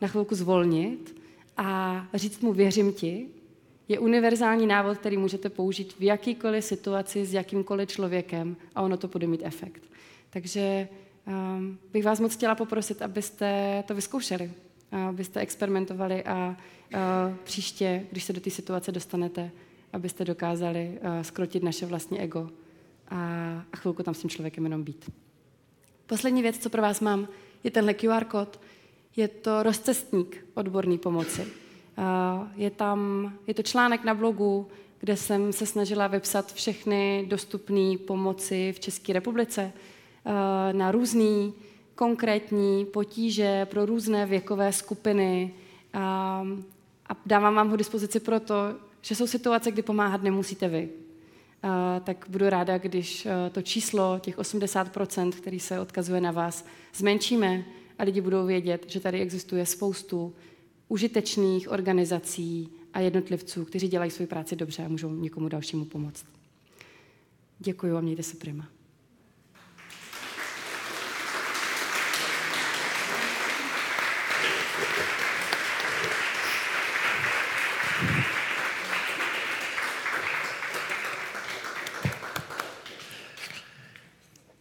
na 0.00 0.08
chvilku 0.08 0.34
zvolnit 0.34 1.20
a 1.56 2.06
říct 2.14 2.40
mu 2.40 2.52
věřím 2.52 2.92
ti, 2.92 3.28
je 3.88 3.98
univerzální 3.98 4.66
návod, 4.66 4.98
který 4.98 5.16
můžete 5.16 5.48
použít 5.48 5.94
v 5.98 6.02
jakýkoliv 6.02 6.64
situaci 6.64 7.26
s 7.26 7.34
jakýmkoliv 7.34 7.88
člověkem 7.88 8.56
a 8.74 8.82
ono 8.82 8.96
to 8.96 9.08
bude 9.08 9.26
mít 9.26 9.40
efekt. 9.44 9.82
Takže 10.30 10.88
um, 11.26 11.78
bych 11.92 12.04
vás 12.04 12.20
moc 12.20 12.34
chtěla 12.34 12.54
poprosit, 12.54 13.02
abyste 13.02 13.82
to 13.86 13.94
vyzkoušeli, 13.94 14.50
abyste 15.08 15.40
experimentovali 15.40 16.24
a 16.24 16.56
uh, 16.94 17.36
příště, 17.44 18.06
když 18.10 18.24
se 18.24 18.32
do 18.32 18.40
té 18.40 18.50
situace 18.50 18.92
dostanete, 18.92 19.50
abyste 19.92 20.24
dokázali 20.24 20.98
uh, 21.02 21.22
skrotit 21.22 21.62
naše 21.62 21.86
vlastní 21.86 22.20
ego 22.20 22.50
a, 23.08 23.16
a 23.72 23.76
chvilku 23.76 24.02
tam 24.02 24.14
s 24.14 24.20
tím 24.20 24.30
člověkem 24.30 24.64
jenom 24.64 24.84
být. 24.84 25.10
Poslední 26.10 26.42
věc, 26.42 26.58
co 26.58 26.70
pro 26.70 26.82
vás 26.82 27.00
mám, 27.00 27.28
je 27.64 27.70
tenhle 27.70 27.94
QR 27.94 28.24
kód. 28.24 28.60
Je 29.16 29.28
to 29.28 29.62
rozcestník 29.62 30.46
odborné 30.54 30.98
pomoci. 30.98 31.46
Je 32.56 32.70
tam, 32.70 33.32
je 33.46 33.54
to 33.54 33.62
článek 33.62 34.04
na 34.04 34.14
blogu, 34.14 34.68
kde 35.00 35.16
jsem 35.16 35.52
se 35.52 35.66
snažila 35.66 36.06
vypsat 36.06 36.52
všechny 36.52 37.26
dostupné 37.28 37.98
pomoci 38.06 38.72
v 38.76 38.80
České 38.80 39.12
republice 39.12 39.72
na 40.72 40.92
různé 40.92 41.52
konkrétní 41.94 42.84
potíže 42.84 43.66
pro 43.66 43.86
různé 43.86 44.26
věkové 44.26 44.72
skupiny. 44.72 45.54
A 45.94 46.42
dávám 47.26 47.54
vám 47.54 47.70
ho 47.70 47.76
dispozici 47.76 48.20
proto, 48.20 48.54
že 49.00 49.14
jsou 49.14 49.26
situace, 49.26 49.70
kdy 49.70 49.82
pomáhat 49.82 50.22
nemusíte 50.22 50.68
vy 50.68 50.88
tak 52.04 52.26
budu 52.28 52.50
ráda, 52.50 52.78
když 52.78 53.26
eh, 53.26 53.50
to 53.50 53.62
číslo, 53.62 54.18
těch 54.18 54.38
80%, 54.38 55.32
který 55.32 55.60
se 55.60 55.80
odkazuje 55.80 56.20
na 56.20 56.30
vás, 56.30 56.64
zmenšíme 56.94 57.64
a 57.98 58.04
lidi 58.04 58.20
budou 58.20 58.46
vědět, 58.46 58.84
že 58.88 59.00
tady 59.00 59.20
existuje 59.20 59.66
spoustu 59.66 60.34
užitečných 60.88 61.70
organizací 61.70 62.68
a 62.92 63.00
jednotlivců, 63.00 63.64
kteří 63.64 63.88
dělají 63.88 64.10
svou 64.10 64.26
práci 64.26 64.56
dobře 64.56 64.84
a 64.84 64.88
můžou 64.88 65.14
někomu 65.14 65.48
dalšímu 65.48 65.84
pomoct. 65.84 66.24
Děkuji 67.58 67.96
a 67.96 68.00
mějte 68.00 68.22
se 68.22 68.36
prima. 68.36 68.79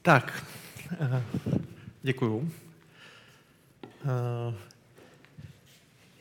Tak, 0.02 0.44
uh, 1.02 1.22
děkuju. 2.02 2.38
Uh, 2.38 2.50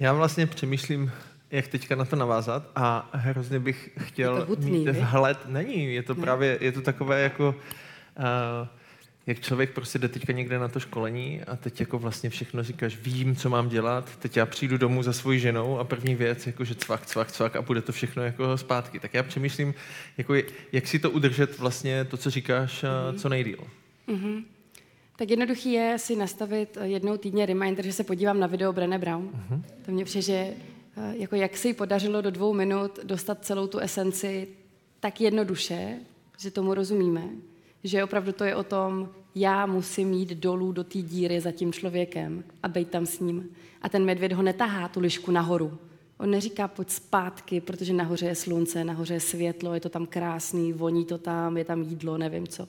já 0.01 0.13
vlastně 0.13 0.47
přemýšlím, 0.47 1.13
jak 1.51 1.69
teďka 1.69 1.97
na 1.97 2.05
to 2.05 2.17
navázat 2.17 2.71
a 2.77 3.09
hrozně 3.13 3.61
bych 3.61 3.91
chtěl 3.99 4.35
je 4.35 4.41
to 4.41 4.47
hutný, 4.47 4.71
mít 4.71 4.89
vhled. 4.89 5.49
Není, 5.49 5.95
je 5.95 6.03
to 6.03 6.15
ne. 6.15 6.23
právě, 6.23 6.59
je 6.61 6.73
to 6.73 6.81
takové 6.81 7.21
jako, 7.21 7.49
uh, 7.49 7.55
jak 9.29 9.41
člověk 9.41 9.71
prostě 9.71 9.99
jde 9.99 10.09
teďka 10.09 10.33
někde 10.33 10.59
na 10.59 10.69
to 10.69 10.81
školení 10.81 11.41
a 11.43 11.57
teď 11.57 11.81
jako 11.81 11.99
vlastně 11.99 12.31
všechno 12.31 12.63
říkáš, 12.63 12.97
vím, 12.97 13.37
co 13.37 13.51
mám 13.51 13.69
dělat, 13.69 14.17
teď 14.17 14.37
já 14.37 14.47
přijdu 14.47 14.79
domů 14.79 15.03
za 15.03 15.13
svojí 15.13 15.41
ženou 15.41 15.79
a 15.79 15.85
první 15.85 16.15
věc, 16.15 16.47
jako 16.47 16.65
že 16.65 16.75
cvak, 16.75 17.07
cvak, 17.07 17.33
cvak 17.33 17.57
a 17.57 17.63
bude 17.63 17.83
to 17.83 17.93
všechno 17.93 18.23
jako 18.23 18.59
zpátky. 18.59 19.01
Tak 19.01 19.15
já 19.15 19.23
přemýšlím, 19.23 19.75
jako 20.19 20.35
jak 20.73 20.87
si 20.87 20.99
to 20.99 21.11
udržet 21.11 21.59
vlastně 21.59 22.05
to, 22.05 22.17
co 22.17 22.31
říkáš, 22.31 22.85
mm-hmm. 22.85 23.19
co 23.19 23.29
nejdíl. 23.29 23.59
Mm-hmm. 24.09 24.45
Tak 25.17 25.31
jednoduchý 25.31 25.73
je 25.73 25.99
si 25.99 26.17
nastavit 26.17 26.79
jednou 26.83 27.17
týdně 27.17 27.47
reminder, 27.47 27.85
že 27.85 27.93
se 27.93 28.05
podívám 28.05 28.41
na 28.41 28.47
video 28.47 28.73
Brené 28.73 28.99
Brown. 28.99 29.29
Mm-hmm. 29.29 29.63
To 29.85 29.93
mě 29.93 30.05
přijde, 30.05 30.23
že 30.23 30.33
eh, 30.33 30.55
jako 31.17 31.37
jak 31.37 31.57
se 31.57 31.69
jí 31.69 31.75
podařilo 31.75 32.23
do 32.23 32.31
dvou 32.31 32.55
minut 32.55 32.99
dostat 33.05 33.45
celou 33.45 33.67
tu 33.67 33.79
esenci 33.79 34.49
tak 35.01 35.21
jednoduše, 35.21 35.97
že 36.39 36.51
tomu 36.51 36.75
rozumíme, 36.75 37.23
že 37.85 38.05
opravdu 38.05 38.33
to 38.33 38.45
je 38.45 38.57
o 38.57 38.63
tom, 38.63 39.09
já 39.35 39.67
musím 39.67 40.13
jít 40.13 40.29
dolů 40.29 40.73
do 40.73 40.85
té 40.85 40.99
díry 40.99 41.41
za 41.41 41.53
tím 41.53 41.73
člověkem 41.73 42.45
a 42.63 42.69
být 42.69 42.91
tam 42.91 43.07
s 43.07 43.21
ním. 43.21 43.49
A 43.83 43.89
ten 43.89 44.05
medvěd 44.05 44.33
ho 44.33 44.43
netahá 44.43 44.89
tu 44.89 45.01
lišku 45.01 45.31
nahoru. 45.31 45.79
On 46.19 46.31
neříká 46.31 46.69
pojď 46.69 46.91
zpátky, 46.91 47.61
protože 47.61 47.93
nahoře 47.93 48.27
je 48.27 48.35
slunce, 48.35 48.85
nahoře 48.85 49.15
je 49.15 49.21
světlo, 49.21 49.75
je 49.75 49.81
to 49.81 49.89
tam 49.89 50.07
krásný, 50.07 50.73
voní 50.73 51.05
to 51.05 51.19
tam, 51.19 51.57
je 51.57 51.65
tam 51.65 51.83
jídlo, 51.83 52.19
nevím 52.19 52.47
co. 52.47 52.69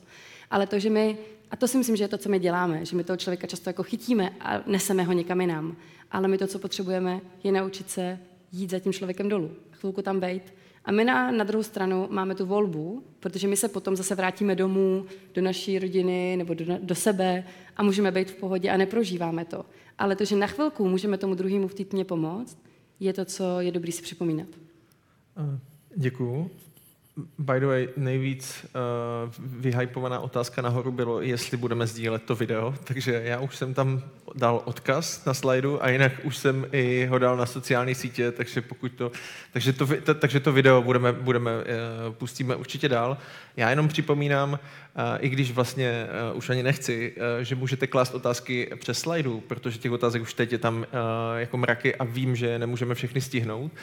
Ale 0.52 0.68
to, 0.68 0.80
že 0.80 0.90
my, 0.90 1.18
a 1.52 1.56
to 1.56 1.68
si 1.68 1.78
myslím, 1.78 1.96
že 1.96 2.04
je 2.04 2.08
to, 2.08 2.18
co 2.18 2.30
my 2.30 2.40
děláme, 2.40 2.86
že 2.86 2.96
my 2.96 3.04
toho 3.04 3.18
člověka 3.18 3.48
často 3.48 3.70
jako 3.70 3.84
chytíme 3.84 4.34
a 4.40 4.64
neseme 4.66 5.04
ho 5.04 5.14
někam 5.14 5.42
jinam. 5.42 5.76
Ale 6.12 6.28
my 6.28 6.38
to, 6.38 6.48
co 6.48 6.60
potřebujeme, 6.60 7.22
je 7.44 7.52
naučit 7.52 7.90
se 7.90 8.20
jít 8.52 8.70
za 8.70 8.80
tím 8.80 8.94
člověkem 8.94 9.30
dolů, 9.30 9.52
chvilku 9.72 10.02
tam 10.02 10.20
být 10.20 10.44
a 10.86 10.92
my 10.92 11.04
na, 11.04 11.32
na 11.32 11.44
druhou 11.44 11.64
stranu 11.64 12.08
máme 12.10 12.36
tu 12.36 12.46
volbu, 12.46 13.04
protože 13.20 13.48
my 13.48 13.58
se 13.58 13.68
potom 13.68 13.96
zase 13.96 14.16
vrátíme 14.16 14.56
domů, 14.56 15.06
do 15.34 15.42
naší 15.42 15.80
rodiny 15.80 16.36
nebo 16.38 16.54
do, 16.54 16.66
do 16.82 16.96
sebe 16.96 17.44
a 17.78 17.84
můžeme 17.84 18.12
být 18.12 18.32
v 18.32 18.36
pohodě 18.36 18.70
a 18.70 18.78
neprožíváme 18.78 19.46
to. 19.46 19.66
Ale 19.98 20.16
to, 20.16 20.26
že 20.26 20.36
na 20.36 20.48
chvilku 20.48 20.88
můžeme 20.88 21.18
tomu 21.18 21.36
druhému 21.36 21.68
v 21.68 21.74
týdně 21.74 22.06
pomoct, 22.06 22.58
je 23.00 23.14
to, 23.14 23.26
co 23.26 23.60
je 23.60 23.72
dobrý 23.72 23.92
si 23.92 24.02
připomínat. 24.02 24.48
Děkuju. 25.96 26.52
By 27.40 27.60
the 27.60 27.66
way, 27.66 27.90
nejvíc 27.98 28.66
uh, 28.66 29.34
vyhypovaná 29.38 30.20
otázka 30.20 30.62
nahoru 30.62 30.92
bylo, 30.92 31.22
jestli 31.22 31.58
budeme 31.58 31.88
sdílet 31.88 32.24
to 32.24 32.36
video, 32.36 32.76
takže 32.84 33.22
já 33.26 33.40
už 33.40 33.56
jsem 33.56 33.74
tam 33.74 34.02
dal 34.36 34.62
odkaz 34.66 35.26
na 35.26 35.34
slajdu 35.34 35.84
a 35.84 35.90
jinak 35.90 36.12
už 36.24 36.38
jsem 36.38 36.68
i 36.72 37.06
ho 37.06 37.20
dal 37.20 37.38
na 37.38 37.46
sociální 37.46 37.96
sítě, 37.96 38.32
takže 38.32 38.62
pokud 38.62 38.92
to, 38.92 39.12
takže 39.54 39.74
to, 39.74 40.14
takže 40.14 40.40
to 40.40 40.52
video 40.52 40.82
budeme, 40.82 41.12
budeme 41.12 41.52
uh, 41.52 41.64
pustíme 42.14 42.56
určitě 42.56 42.90
dál. 42.90 43.18
Já 43.58 43.70
jenom 43.70 43.88
připomínám, 43.88 44.52
uh, 44.52 44.60
i 45.20 45.30
když 45.30 45.52
vlastně 45.52 46.08
uh, 46.32 46.38
už 46.38 46.50
ani 46.50 46.64
nechci, 46.64 47.16
uh, 47.18 47.44
že 47.44 47.56
můžete 47.56 47.88
klást 47.88 48.16
otázky 48.16 48.72
přes 48.80 49.00
slajdu, 49.00 49.44
protože 49.48 49.78
těch 49.78 49.92
otázek 49.92 50.22
už 50.22 50.34
teď 50.34 50.52
je 50.52 50.58
tam 50.58 50.78
uh, 50.78 50.86
jako 51.38 51.58
mraky 51.58 51.96
a 51.96 52.04
vím, 52.04 52.36
že 52.36 52.60
nemůžeme 52.60 52.96
všechny 52.96 53.22
stihnout. 53.22 53.72
Uh, 53.72 53.78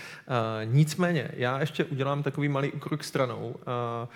nicméně, 0.64 1.30
já 1.36 1.60
ještě 1.60 1.84
udělám 1.84 2.22
takový 2.22 2.48
malý 2.48 2.72
úkrok 2.72 3.04
stranou. 3.26 3.48
Uh, 3.48 4.08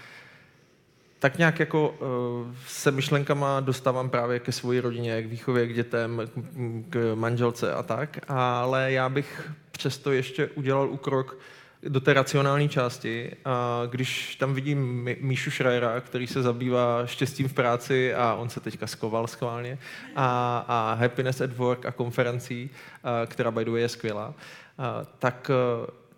tak 1.19 1.39
nějak 1.39 1.61
jako 1.61 1.89
uh, 1.89 2.55
se 2.67 2.91
myšlenkama 2.91 3.61
dostávám 3.61 4.11
právě 4.11 4.39
ke 4.39 4.53
své 4.53 4.81
rodině, 4.81 5.23
k 5.23 5.27
výchově, 5.27 5.67
k 5.67 5.75
dětem, 5.75 6.23
k 6.91 7.13
manželce 7.15 7.75
a 7.75 7.83
tak, 7.83 8.19
ale 8.29 8.93
já 8.93 9.09
bych 9.09 9.51
přesto 9.71 10.13
ještě 10.13 10.47
udělal 10.47 10.91
úkrok 10.91 11.39
do 11.83 12.01
té 12.01 12.15
racionální 12.15 12.69
části. 12.69 13.33
A 13.45 13.83
když 13.91 14.37
tam 14.37 14.55
vidím 14.55 15.09
Míšu 15.21 15.51
Schreiera, 15.51 16.01
který 16.01 16.27
se 16.27 16.43
zabývá 16.43 17.07
štěstím 17.07 17.49
v 17.49 17.53
práci 17.53 18.15
a 18.15 18.35
on 18.35 18.49
se 18.49 18.61
teďka 18.61 18.87
skoval 18.87 19.27
schválně, 19.27 19.79
a, 20.17 20.59
a 20.69 20.95
Happiness 20.95 21.41
at 21.41 21.57
Work 21.57 21.87
a 21.87 21.93
konferencí, 21.93 22.71
a, 23.05 23.27
která 23.27 23.51
by 23.51 23.65
the 23.65 23.71
way 23.71 23.81
je 23.81 23.89
skvělá, 23.89 24.35
a, 24.79 25.05
tak 25.19 25.51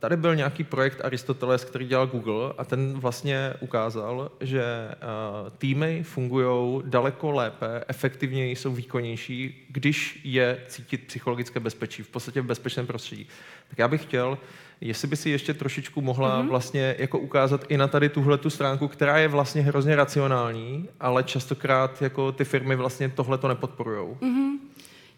tady 0.03 0.17
byl 0.17 0.37
nějaký 0.37 0.65
projekt 0.65 1.05
Aristoteles, 1.05 1.65
který 1.65 1.87
dělal 1.87 2.07
Google 2.07 2.53
a 2.59 2.65
ten 2.65 2.93
vlastně 3.01 3.55
ukázal, 3.61 4.31
že 4.41 4.65
uh, 4.65 5.51
týmy 5.59 6.03
fungují 6.03 6.83
daleko 6.87 7.31
lépe, 7.31 7.85
efektivněji, 7.89 8.57
jsou 8.57 8.73
výkonnější, 8.73 9.67
když 9.69 10.21
je 10.25 10.61
cítit 10.67 11.07
psychologické 11.07 11.61
bezpečí, 11.61 12.03
v 12.03 12.09
podstatě 12.09 12.41
v 12.41 12.47
bezpečném 12.47 12.87
prostředí. 12.87 13.27
Tak 13.69 13.79
já 13.79 13.89
bych 13.89 14.03
chtěl, 14.03 14.39
jestli 14.81 15.09
by 15.09 15.17
si 15.17 15.31
ještě 15.31 15.55
trošičku 15.55 16.01
mohla 16.01 16.43
mm-hmm. 16.43 16.49
vlastně 16.49 16.97
jako 16.99 17.19
ukázat 17.19 17.65
i 17.69 17.77
na 17.77 17.89
tady 17.89 18.09
tuhle 18.09 18.39
tu 18.39 18.51
stránku, 18.51 18.89
která 18.89 19.19
je 19.19 19.29
vlastně 19.29 19.63
hrozně 19.63 19.97
racionální, 19.97 20.89
ale 21.01 21.23
častokrát 21.23 22.03
jako 22.03 22.33
ty 22.33 22.45
firmy 22.45 22.77
vlastně 22.77 23.09
tohle 23.09 23.39
to 23.39 23.49
nepodporují. 23.49 24.09
Mm-hmm. 24.09 24.53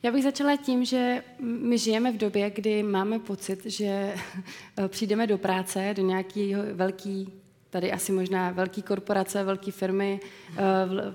Já 0.05 0.13
bych 0.13 0.23
začala 0.23 0.57
tím, 0.57 0.85
že 0.85 1.23
my 1.41 1.79
žijeme 1.79 2.13
v 2.13 2.17
době, 2.17 2.51
kdy 2.51 2.83
máme 2.83 3.19
pocit, 3.19 3.67
že 3.67 4.15
přijdeme 4.89 5.27
do 5.27 5.39
práce, 5.39 5.95
do 5.97 6.03
nějaký 6.03 6.55
velký, 6.73 7.33
tady 7.71 7.93
asi 7.93 8.13
možná 8.13 8.51
velký 8.51 8.83
korporace, 8.83 9.45
velké 9.45 9.71
firmy, 9.71 10.21
eh, 10.53 10.61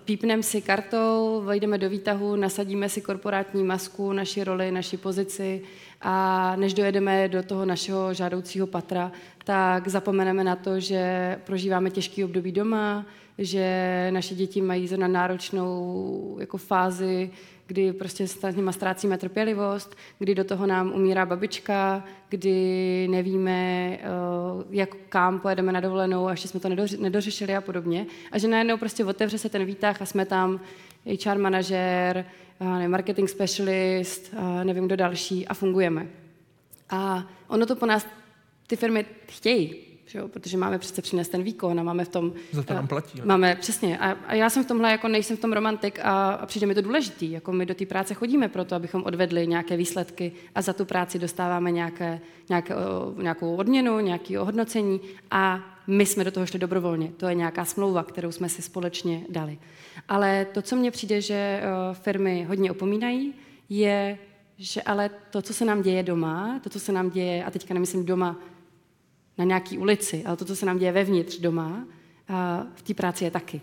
pípneme 0.05 0.43
si 0.43 0.61
kartou, 0.61 1.41
vejdeme 1.45 1.77
do 1.77 1.89
výtahu, 1.89 2.35
nasadíme 2.35 2.89
si 2.89 3.01
korporátní 3.01 3.63
masku, 3.63 4.13
naši 4.13 4.43
roli, 4.43 4.71
naši 4.71 4.97
pozici 4.97 5.61
a 6.01 6.55
než 6.55 6.73
dojedeme 6.73 7.27
do 7.27 7.43
toho 7.43 7.65
našeho 7.65 8.13
žádoucího 8.13 8.67
patra, 8.67 9.11
tak 9.43 9.87
zapomeneme 9.87 10.43
na 10.43 10.55
to, 10.55 10.79
že 10.79 11.35
prožíváme 11.45 11.89
těžký 11.89 12.23
období 12.23 12.51
doma, 12.51 13.05
že 13.37 14.07
naše 14.13 14.35
děti 14.35 14.61
mají 14.61 14.87
zrovna 14.87 15.07
náročnou 15.07 16.37
jako 16.39 16.57
fázi 16.57 17.31
kdy 17.69 17.93
prostě 17.93 18.27
s 18.27 18.55
nimi 18.55 18.73
ztrácíme 18.73 19.17
trpělivost, 19.17 19.95
kdy 20.19 20.35
do 20.35 20.43
toho 20.43 20.67
nám 20.67 20.91
umírá 20.93 21.25
babička, 21.25 22.03
kdy 22.29 23.07
nevíme, 23.11 23.51
eh, 23.93 24.07
jak 24.69 24.89
kam 25.09 25.39
pojedeme 25.39 25.71
na 25.71 25.79
dovolenou 25.79 26.27
a 26.27 26.31
ještě 26.31 26.47
jsme 26.47 26.59
to 26.59 26.69
nedořešili 26.99 27.55
a 27.55 27.61
podobně. 27.61 28.05
A 28.31 28.37
že 28.37 28.47
najednou 28.47 28.77
prostě 28.77 29.05
otevře 29.05 29.37
se 29.37 29.49
ten 29.49 29.65
výtah 29.65 30.01
a 30.01 30.05
jsme 30.05 30.25
tam 30.25 30.59
HR 31.25 31.37
manažer, 31.37 32.25
marketing 32.87 33.29
specialist, 33.29 34.33
nevím 34.63 34.85
kdo 34.85 34.95
další 34.95 35.47
a 35.47 35.53
fungujeme. 35.53 36.07
A 36.89 37.27
ono 37.47 37.65
to 37.65 37.75
po 37.75 37.85
nás 37.85 38.07
ty 38.67 38.75
firmy 38.75 39.05
chtějí, 39.27 39.75
že 40.09 40.19
jo? 40.19 40.27
protože 40.27 40.57
máme 40.57 40.79
přece 40.79 41.01
přinést 41.01 41.29
ten 41.29 41.43
výkon 41.43 41.79
a 41.79 41.83
máme 41.83 42.05
v 42.05 42.09
tom... 42.09 42.33
Za 42.51 42.63
to 42.63 42.73
nám 42.73 42.87
platí. 42.87 43.19
Ne? 43.19 43.25
Máme, 43.25 43.55
přesně. 43.55 43.97
A, 43.97 44.11
a 44.27 44.33
já 44.33 44.49
jsem 44.49 44.63
v 44.63 44.67
tomhle, 44.67 44.91
jako 44.91 45.07
nejsem 45.07 45.37
v 45.37 45.39
tom 45.39 45.53
romantik 45.53 45.99
a, 45.99 46.31
a 46.31 46.45
přijde 46.45 46.67
mi 46.67 46.75
to 46.75 46.81
důležitý. 46.81 47.31
Jako 47.31 47.51
my 47.51 47.65
do 47.65 47.75
té 47.75 47.85
práce 47.85 48.13
chodíme 48.13 48.49
proto, 48.49 48.75
abychom 48.75 49.03
odvedli 49.03 49.47
nějaké 49.47 49.77
výsledky 49.77 50.31
a 50.55 50.61
za 50.61 50.73
tu 50.73 50.85
práci 50.85 51.19
dostáváme 51.19 51.71
nějaké, 51.71 52.19
nějaké, 52.49 52.73
nějakou 53.17 53.55
odměnu, 53.55 53.99
nějaké 53.99 54.39
ohodnocení 54.39 55.01
a 55.31 55.59
my 55.87 56.05
jsme 56.05 56.23
do 56.23 56.31
toho 56.31 56.45
šli 56.45 56.59
dobrovolně. 56.59 57.11
To 57.17 57.27
je 57.27 57.35
nějaká 57.35 57.65
smlouva, 57.65 58.03
kterou 58.03 58.31
jsme 58.31 58.49
si 58.49 58.61
společně 58.61 59.21
dali. 59.29 59.59
Ale 60.07 60.45
to, 60.45 60.61
co 60.61 60.75
mně 60.75 60.91
přijde, 60.91 61.21
že 61.21 61.61
firmy 61.93 62.43
hodně 62.43 62.71
opomínají, 62.71 63.33
je, 63.69 64.17
že 64.57 64.81
ale 64.81 65.09
to, 65.29 65.41
co 65.41 65.53
se 65.53 65.65
nám 65.65 65.81
děje 65.81 66.03
doma, 66.03 66.59
to, 66.63 66.69
co 66.69 66.79
se 66.79 66.91
nám 66.91 67.09
děje, 67.09 67.43
a 67.43 67.51
teďka 67.51 67.73
nemyslím 67.73 68.05
doma 68.05 68.39
na 69.39 69.45
nějaký 69.45 69.77
ulici, 69.77 70.23
ale 70.25 70.37
to, 70.37 70.45
co 70.45 70.55
se 70.55 70.65
nám 70.65 70.77
děje 70.77 70.91
vevnitř 70.91 71.39
doma, 71.39 71.85
v 72.75 72.81
té 72.81 72.93
práci 72.93 73.23
je 73.23 73.31
taky. 73.31 73.61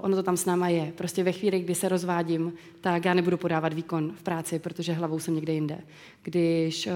Ono 0.00 0.16
to 0.16 0.22
tam 0.22 0.36
s 0.36 0.44
náma 0.44 0.68
je. 0.68 0.92
Prostě 0.96 1.24
ve 1.24 1.32
chvíli, 1.32 1.60
kdy 1.60 1.74
se 1.74 1.88
rozvádím, 1.88 2.52
tak 2.80 3.04
já 3.04 3.14
nebudu 3.14 3.36
podávat 3.36 3.72
výkon 3.72 4.12
v 4.16 4.22
práci, 4.22 4.58
protože 4.58 4.92
hlavou 4.92 5.18
jsem 5.18 5.34
někde 5.34 5.52
jinde. 5.52 5.78
Když 6.22 6.88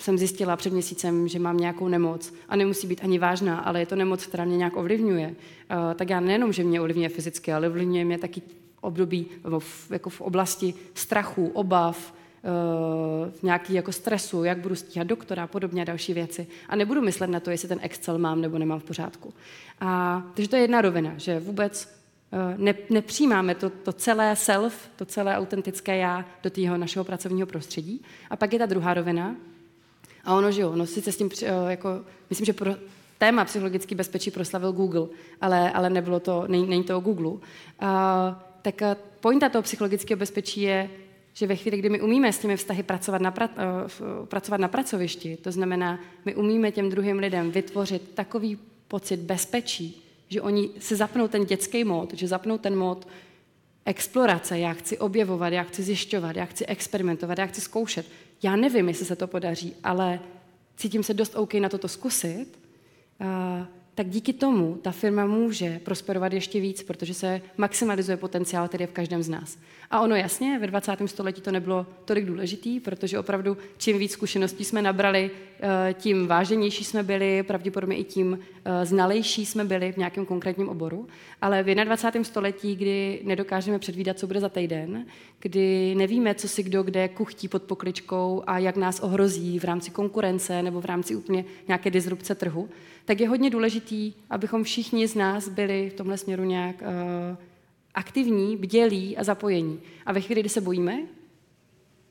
jsem 0.00 0.18
zjistila 0.18 0.56
před 0.56 0.72
měsícem, 0.72 1.28
že 1.28 1.38
mám 1.38 1.56
nějakou 1.56 1.88
nemoc, 1.88 2.34
a 2.48 2.56
nemusí 2.56 2.86
být 2.86 3.00
ani 3.04 3.18
vážná, 3.18 3.58
ale 3.58 3.80
je 3.80 3.86
to 3.86 3.96
nemoc, 3.96 4.26
která 4.26 4.44
mě 4.44 4.56
nějak 4.56 4.76
ovlivňuje, 4.76 5.34
tak 5.94 6.10
já 6.10 6.20
nejenom, 6.20 6.52
že 6.52 6.64
mě 6.64 6.80
ovlivňuje 6.80 7.08
fyzicky, 7.08 7.52
ale 7.52 7.68
ovlivňuje 7.68 8.04
mě 8.04 8.18
taky 8.18 8.42
období, 8.80 9.26
jako 9.90 10.10
v 10.10 10.20
oblasti 10.20 10.74
strachu, 10.94 11.46
obav, 11.46 12.14
v 13.30 13.42
nějaký 13.42 13.74
jako 13.74 13.92
stresu, 13.92 14.44
jak 14.44 14.58
budu 14.58 14.74
stíhat 14.74 15.06
doktora 15.06 15.44
a 15.44 15.46
podobně 15.46 15.82
a 15.82 15.84
další 15.84 16.14
věci. 16.14 16.46
A 16.68 16.76
nebudu 16.76 17.00
myslet 17.00 17.30
na 17.30 17.40
to, 17.40 17.50
jestli 17.50 17.68
ten 17.68 17.78
Excel 17.82 18.18
mám 18.18 18.40
nebo 18.40 18.58
nemám 18.58 18.80
v 18.80 18.84
pořádku. 18.84 19.34
A, 19.80 20.22
takže 20.34 20.48
to 20.48 20.56
je 20.56 20.62
jedna 20.62 20.80
rovina, 20.80 21.12
že 21.16 21.40
vůbec 21.40 21.88
eh, 22.32 22.54
ne, 22.56 22.74
nepřijímáme 22.90 23.54
to, 23.54 23.70
to 23.70 23.92
celé 23.92 24.36
self, 24.36 24.88
to 24.96 25.04
celé 25.04 25.36
autentické 25.36 25.96
já 25.96 26.24
do 26.42 26.50
tého 26.50 26.76
našeho 26.76 27.04
pracovního 27.04 27.46
prostředí. 27.46 28.02
A 28.30 28.36
pak 28.36 28.52
je 28.52 28.58
ta 28.58 28.66
druhá 28.66 28.94
rovina. 28.94 29.36
A 30.24 30.34
ono, 30.34 30.52
že 30.52 30.62
jo, 30.62 30.76
no 30.76 30.86
sice 30.86 31.12
s 31.12 31.16
tím, 31.16 31.30
eh, 31.42 31.46
jako, 31.68 32.00
myslím, 32.30 32.46
že 32.46 32.52
pro, 32.52 32.74
téma 33.18 33.44
psychologický 33.44 33.94
bezpečí 33.94 34.30
proslavil 34.30 34.72
Google, 34.72 35.06
ale, 35.40 35.70
ale 35.70 35.90
nebylo 35.90 36.20
to, 36.20 36.44
není, 36.48 36.66
není 36.66 36.84
to 36.84 36.98
o 36.98 37.00
Google. 37.00 37.30
Uh, 37.30 37.38
tak 38.62 38.82
pointa 39.20 39.48
toho 39.48 39.62
psychologického 39.62 40.18
bezpečí 40.18 40.62
je 40.62 40.90
že 41.34 41.46
ve 41.46 41.56
chvíli, 41.56 41.76
kdy 41.78 41.88
my 41.88 42.00
umíme 42.00 42.32
s 42.32 42.38
těmi 42.38 42.56
vztahy 42.56 42.82
pracovat 42.82 43.22
na, 43.22 43.30
pra, 43.30 43.48
uh, 43.48 44.26
pracovat 44.26 44.60
na 44.60 44.68
pracovišti, 44.68 45.36
to 45.36 45.52
znamená, 45.52 46.00
my 46.24 46.34
umíme 46.34 46.72
těm 46.72 46.90
druhým 46.90 47.18
lidem 47.18 47.50
vytvořit 47.50 48.10
takový 48.14 48.58
pocit 48.88 49.20
bezpečí, 49.20 50.02
že 50.28 50.42
oni 50.42 50.70
se 50.78 50.96
zapnou 50.96 51.28
ten 51.28 51.44
dětský 51.44 51.84
mód, 51.84 52.14
že 52.14 52.28
zapnou 52.28 52.58
ten 52.58 52.78
mód 52.78 53.08
explorace, 53.84 54.58
já 54.58 54.72
chci 54.72 54.98
objevovat, 54.98 55.52
já 55.52 55.62
chci 55.62 55.82
zjišťovat, 55.82 56.36
já 56.36 56.44
chci 56.44 56.66
experimentovat, 56.66 57.38
já 57.38 57.46
chci 57.46 57.60
zkoušet. 57.60 58.06
Já 58.42 58.56
nevím, 58.56 58.88
jestli 58.88 59.06
se 59.06 59.16
to 59.16 59.26
podaří, 59.26 59.74
ale 59.84 60.20
cítím 60.76 61.02
se 61.02 61.14
dost 61.14 61.36
OK 61.36 61.54
na 61.54 61.68
toto 61.68 61.88
zkusit, 61.88 62.58
uh, 63.20 63.66
tak 63.94 64.08
díky 64.08 64.32
tomu 64.32 64.78
ta 64.82 64.90
firma 64.90 65.26
může 65.26 65.78
prosperovat 65.78 66.32
ještě 66.32 66.60
víc, 66.60 66.82
protože 66.82 67.14
se 67.14 67.40
maximalizuje 67.56 68.16
potenciál, 68.16 68.68
který 68.68 68.82
je 68.82 68.86
v 68.86 68.92
každém 68.92 69.22
z 69.22 69.28
nás. 69.28 69.58
A 69.92 70.00
ono 70.00 70.16
jasně, 70.16 70.58
ve 70.58 70.66
20. 70.66 70.96
století 71.06 71.40
to 71.40 71.52
nebylo 71.52 71.86
tolik 72.04 72.24
důležitý, 72.24 72.80
protože 72.80 73.18
opravdu 73.18 73.56
čím 73.78 73.98
víc 73.98 74.12
zkušeností 74.12 74.64
jsme 74.64 74.82
nabrali, 74.82 75.30
eh, 75.60 75.94
tím 75.94 76.26
váženější 76.26 76.84
jsme 76.84 77.02
byli, 77.02 77.42
pravděpodobně 77.42 77.96
i 77.96 78.04
tím 78.04 78.38
eh, 78.64 78.86
znalejší 78.86 79.46
jsme 79.46 79.64
byli 79.64 79.92
v 79.92 79.96
nějakém 79.96 80.26
konkrétním 80.26 80.68
oboru. 80.68 81.06
Ale 81.42 81.62
v 81.62 81.74
21. 81.74 82.24
století, 82.24 82.76
kdy 82.76 83.20
nedokážeme 83.24 83.78
předvídat, 83.78 84.18
co 84.18 84.26
bude 84.26 84.40
za 84.40 84.48
týden, 84.48 85.06
kdy 85.40 85.94
nevíme, 85.94 86.34
co 86.34 86.48
si 86.48 86.62
kdo 86.62 86.82
kde 86.82 87.08
kuchtí 87.08 87.48
pod 87.48 87.62
pokličkou 87.62 88.42
a 88.46 88.58
jak 88.58 88.76
nás 88.76 89.00
ohrozí 89.00 89.58
v 89.58 89.64
rámci 89.64 89.90
konkurence 89.90 90.62
nebo 90.62 90.80
v 90.80 90.84
rámci 90.84 91.16
úplně 91.16 91.44
nějaké 91.68 91.90
disrupce 91.90 92.34
trhu, 92.34 92.68
tak 93.04 93.20
je 93.20 93.28
hodně 93.28 93.50
důležitý, 93.50 94.12
abychom 94.30 94.64
všichni 94.64 95.08
z 95.08 95.14
nás 95.14 95.48
byli 95.48 95.90
v 95.90 95.94
tomhle 95.94 96.18
směru 96.18 96.44
nějak 96.44 96.76
uh, 96.82 97.36
aktivní, 97.94 98.56
bdělí 98.56 99.16
a 99.16 99.24
zapojení. 99.24 99.80
A 100.06 100.12
ve 100.12 100.20
chvíli, 100.20 100.40
kdy 100.40 100.48
se 100.48 100.60
bojíme, 100.60 100.98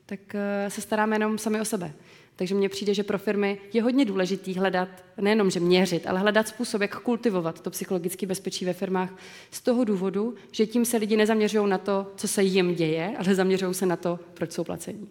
tak 0.05 0.19
uh, 0.34 0.69
se 0.69 0.82
staráme 0.82 1.15
jenom 1.15 1.38
sami 1.38 1.61
o 1.61 1.65
sebe. 1.65 1.93
Takže 2.36 2.55
mně 2.55 2.69
přijde, 2.69 2.93
že 2.93 3.03
pro 3.03 3.17
firmy 3.17 3.57
je 3.73 3.84
hodně 3.84 4.05
důležitý 4.05 4.53
hledat, 4.53 4.89
nejenom 5.17 5.51
že 5.51 5.59
měřit, 5.59 6.07
ale 6.07 6.19
hledat 6.19 6.47
způsob, 6.47 6.82
jak 6.82 6.99
kultivovat 6.99 7.61
to 7.61 7.69
psychologické 7.69 8.25
bezpečí 8.25 8.65
ve 8.65 8.73
firmách 8.73 9.13
z 9.51 9.61
toho 9.61 9.84
důvodu, 9.84 10.36
že 10.51 10.65
tím 10.65 10.86
se 10.86 10.97
lidi 10.97 11.17
nezaměřují 11.17 11.69
na 11.69 11.77
to, 11.77 12.11
co 12.15 12.27
se 12.27 12.43
jim 12.43 12.75
děje, 12.75 13.15
ale 13.17 13.36
zaměřují 13.36 13.73
se 13.73 13.86
na 13.86 13.95
to, 13.95 14.19
proč 14.34 14.51
jsou 14.51 14.63
placení. 14.63 15.09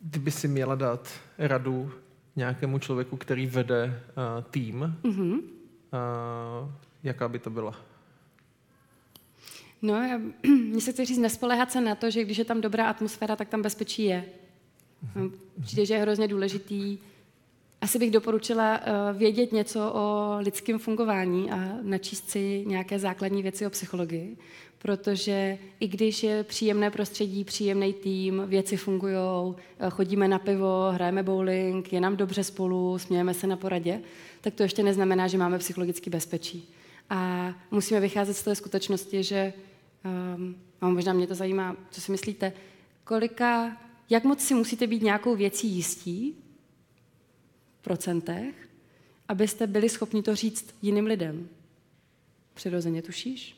Kdyby 0.00 0.30
si 0.30 0.48
měla 0.48 0.74
dát 0.74 1.08
radu 1.38 1.92
nějakému 2.36 2.78
člověku, 2.78 3.16
který 3.16 3.46
vede 3.46 3.84
uh, 3.84 4.44
tým, 4.50 4.96
mm-hmm. 5.02 5.32
uh, 5.32 6.70
jaká 7.02 7.28
by 7.28 7.38
to 7.38 7.50
byla? 7.50 7.76
No, 9.82 9.94
já, 9.94 10.20
mně 10.42 10.80
se 10.80 10.92
chci 10.92 11.04
říct, 11.04 11.18
nespolehat 11.18 11.72
se 11.72 11.80
na 11.80 11.94
to, 11.94 12.10
že 12.10 12.24
když 12.24 12.38
je 12.38 12.44
tam 12.44 12.60
dobrá 12.60 12.90
atmosféra, 12.90 13.36
tak 13.36 13.48
tam 13.48 13.62
bezpečí 13.62 14.04
je. 14.04 14.24
Mm-hmm. 15.16 15.32
Přijde, 15.62 15.86
že 15.86 15.94
je 15.94 16.00
hrozně 16.00 16.28
důležitý. 16.28 16.98
Asi 17.80 17.98
bych 17.98 18.10
doporučila 18.10 18.78
uh, 18.78 19.18
vědět 19.18 19.52
něco 19.52 19.92
o 19.94 20.36
lidském 20.38 20.78
fungování 20.78 21.50
a 21.50 21.78
načíst 21.82 22.30
si 22.30 22.64
nějaké 22.66 22.98
základní 22.98 23.42
věci 23.42 23.66
o 23.66 23.70
psychologii, 23.70 24.36
protože 24.78 25.58
i 25.80 25.88
když 25.88 26.22
je 26.22 26.44
příjemné 26.44 26.90
prostředí, 26.90 27.44
příjemný 27.44 27.92
tým, 27.92 28.42
věci 28.46 28.76
fungují, 28.76 29.14
eh, 29.78 29.90
chodíme 29.90 30.28
na 30.28 30.38
pivo, 30.38 30.90
hrajeme 30.92 31.22
bowling, 31.22 31.92
je 31.92 32.00
nám 32.00 32.16
dobře 32.16 32.44
spolu, 32.44 32.98
smějeme 32.98 33.34
se 33.34 33.46
na 33.46 33.56
poradě, 33.56 34.00
tak 34.40 34.54
to 34.54 34.62
ještě 34.62 34.82
neznamená, 34.82 35.28
že 35.28 35.38
máme 35.38 35.58
psychologické 35.58 36.10
bezpečí. 36.10 36.74
A 37.10 37.54
musíme 37.70 38.00
vycházet 38.00 38.34
z 38.34 38.42
té 38.42 38.54
skutečnosti, 38.54 39.22
že, 39.22 39.52
um, 40.36 40.56
a 40.80 40.88
možná 40.88 41.12
mě 41.12 41.26
to 41.26 41.34
zajímá, 41.34 41.76
co 41.90 42.00
si 42.00 42.12
myslíte, 42.12 42.52
kolika, 43.04 43.76
jak 44.10 44.24
moc 44.24 44.40
si 44.40 44.54
musíte 44.54 44.86
být 44.86 45.02
nějakou 45.02 45.36
věcí 45.36 45.68
jistí, 45.68 46.36
v 47.80 47.82
procentech, 47.82 48.68
abyste 49.28 49.66
byli 49.66 49.88
schopni 49.88 50.22
to 50.22 50.34
říct 50.34 50.74
jiným 50.82 51.06
lidem. 51.06 51.48
Přirozeně 52.54 53.02
tušíš? 53.02 53.56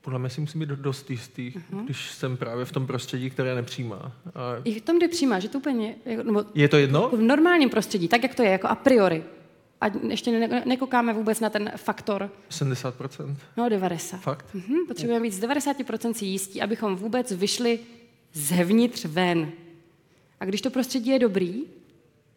Podle 0.00 0.18
mě 0.18 0.30
si 0.30 0.40
musím 0.40 0.60
být 0.60 0.68
dost 0.68 1.10
jistý, 1.10 1.50
uh-huh. 1.50 1.84
když 1.84 2.10
jsem 2.10 2.36
právě 2.36 2.64
v 2.64 2.72
tom 2.72 2.86
prostředí, 2.86 3.30
které 3.30 3.54
nepřijímá. 3.54 4.12
A... 4.34 4.62
I 4.64 4.80
v 4.80 4.82
tom, 4.82 4.96
kde 4.96 5.08
přijímá, 5.08 5.38
že 5.38 5.48
to 5.48 5.58
úplně... 5.58 5.96
Nebo 6.24 6.44
je 6.54 6.68
to 6.68 6.76
jedno? 6.76 7.08
V 7.08 7.20
normálním 7.20 7.70
prostředí, 7.70 8.08
tak 8.08 8.22
jak 8.22 8.34
to 8.34 8.42
je, 8.42 8.50
jako 8.50 8.66
a 8.66 8.74
priori. 8.74 9.24
A 9.80 9.86
ještě 10.08 10.48
ne, 10.48 10.62
nekoukáme 10.66 11.12
vůbec 11.12 11.40
na 11.40 11.50
ten 11.50 11.72
faktor. 11.76 12.30
70%? 12.50 13.36
No, 13.56 13.68
90. 13.68 14.16
Fakt? 14.20 14.46
Uh-huh. 14.54 14.86
Potřebujeme 14.88 15.22
být 15.22 15.30
z 15.30 15.40
90% 15.40 16.12
si 16.12 16.24
jistí, 16.24 16.62
abychom 16.62 16.96
vůbec 16.96 17.32
vyšli 17.32 17.78
zevnitř 18.32 19.04
ven. 19.04 19.52
A 20.40 20.44
když 20.44 20.60
to 20.60 20.70
prostředí 20.70 21.10
je 21.10 21.18
dobrý, 21.18 21.64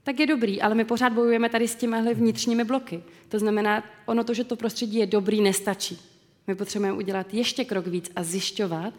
tak 0.04 0.20
je 0.20 0.28
dobrý, 0.28 0.62
ale 0.62 0.76
my 0.76 0.86
pořád 0.86 1.14
bojujeme 1.14 1.50
tady 1.50 1.68
s 1.68 1.76
těmihle 1.76 2.14
vnitřními 2.14 2.64
bloky. 2.64 3.04
To 3.30 3.40
znamená, 3.40 3.84
ono 4.06 4.24
to, 4.24 4.34
že 4.34 4.44
to 4.44 4.56
prostředí 4.56 4.98
je 4.98 5.06
dobrý, 5.06 5.42
nestačí. 5.42 6.00
My 6.48 6.56
potřebujeme 6.56 6.98
udělat 6.98 7.34
ještě 7.34 7.66
krok 7.66 7.88
víc 7.88 8.12
a 8.16 8.24
zjišťovat, 8.24 8.94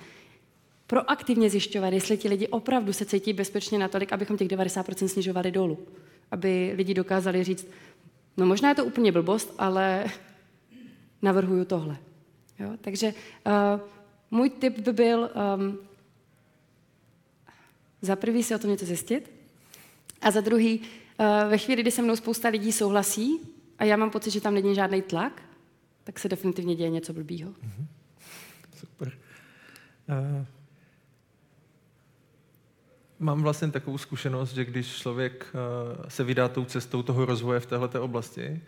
proaktivně 0.87 1.51
zjišťovat, 1.51 1.93
jestli 1.93 2.17
ti 2.17 2.29
lidi 2.29 2.49
opravdu 2.49 2.93
se 2.93 3.05
cítí 3.05 3.33
bezpečně 3.33 3.79
natolik, 3.79 4.13
abychom 4.13 4.37
těch 4.37 4.49
90% 4.49 5.07
snižovali 5.07 5.51
dolů. 5.51 5.79
Aby 6.31 6.73
lidi 6.77 6.95
dokázali 6.95 7.45
říct, 7.45 7.67
no 8.37 8.47
možná 8.47 8.69
je 8.69 8.75
to 8.75 8.85
úplně 8.85 9.13
blbost, 9.13 9.55
ale 9.59 10.05
navrhuju 11.23 11.65
tohle. 11.65 11.97
Jo? 12.59 12.71
Takže 12.81 13.15
uh, 13.47 13.81
můj 14.31 14.51
tip 14.51 14.79
by 14.79 14.93
byl 14.93 15.31
um, 15.57 15.79
za 18.03 18.17
prvý 18.17 18.43
si 18.43 18.55
o 18.55 18.59
tom 18.59 18.71
něco 18.71 18.87
zjistit 18.87 19.33
a 20.21 20.31
za 20.31 20.41
druhý, 20.41 20.79
uh, 20.81 21.51
ve 21.51 21.59
chvíli, 21.59 21.83
kdy 21.83 21.91
se 21.91 22.03
mnou 22.03 22.17
spousta 22.17 22.49
lidí 22.49 22.73
souhlasí 22.73 23.41
a 23.79 23.85
já 23.85 23.97
mám 23.97 24.11
pocit, 24.11 24.31
že 24.31 24.41
tam 24.41 24.55
není 24.55 24.75
žádný 24.75 25.03
tlak, 25.03 25.43
tak 26.05 26.19
se 26.19 26.29
definitivně 26.29 26.77
děje 26.77 26.91
něco 26.91 27.13
blbýho. 27.13 27.51
Mm-hmm. 27.51 27.87
Super. 28.77 29.13
Uh, 30.09 30.47
mám 33.25 33.43
vlastně 33.43 33.71
takovou 33.71 33.99
zkušenost, 33.99 34.55
že 34.55 34.65
když 34.65 34.97
člověk 34.97 35.47
uh, 35.55 36.05
se 36.09 36.25
vydá 36.25 36.49
tou 36.49 36.65
cestou 36.65 37.03
toho 37.03 37.25
rozvoje 37.25 37.61
v 37.61 37.67
této 37.67 38.03
oblasti, 38.03 38.61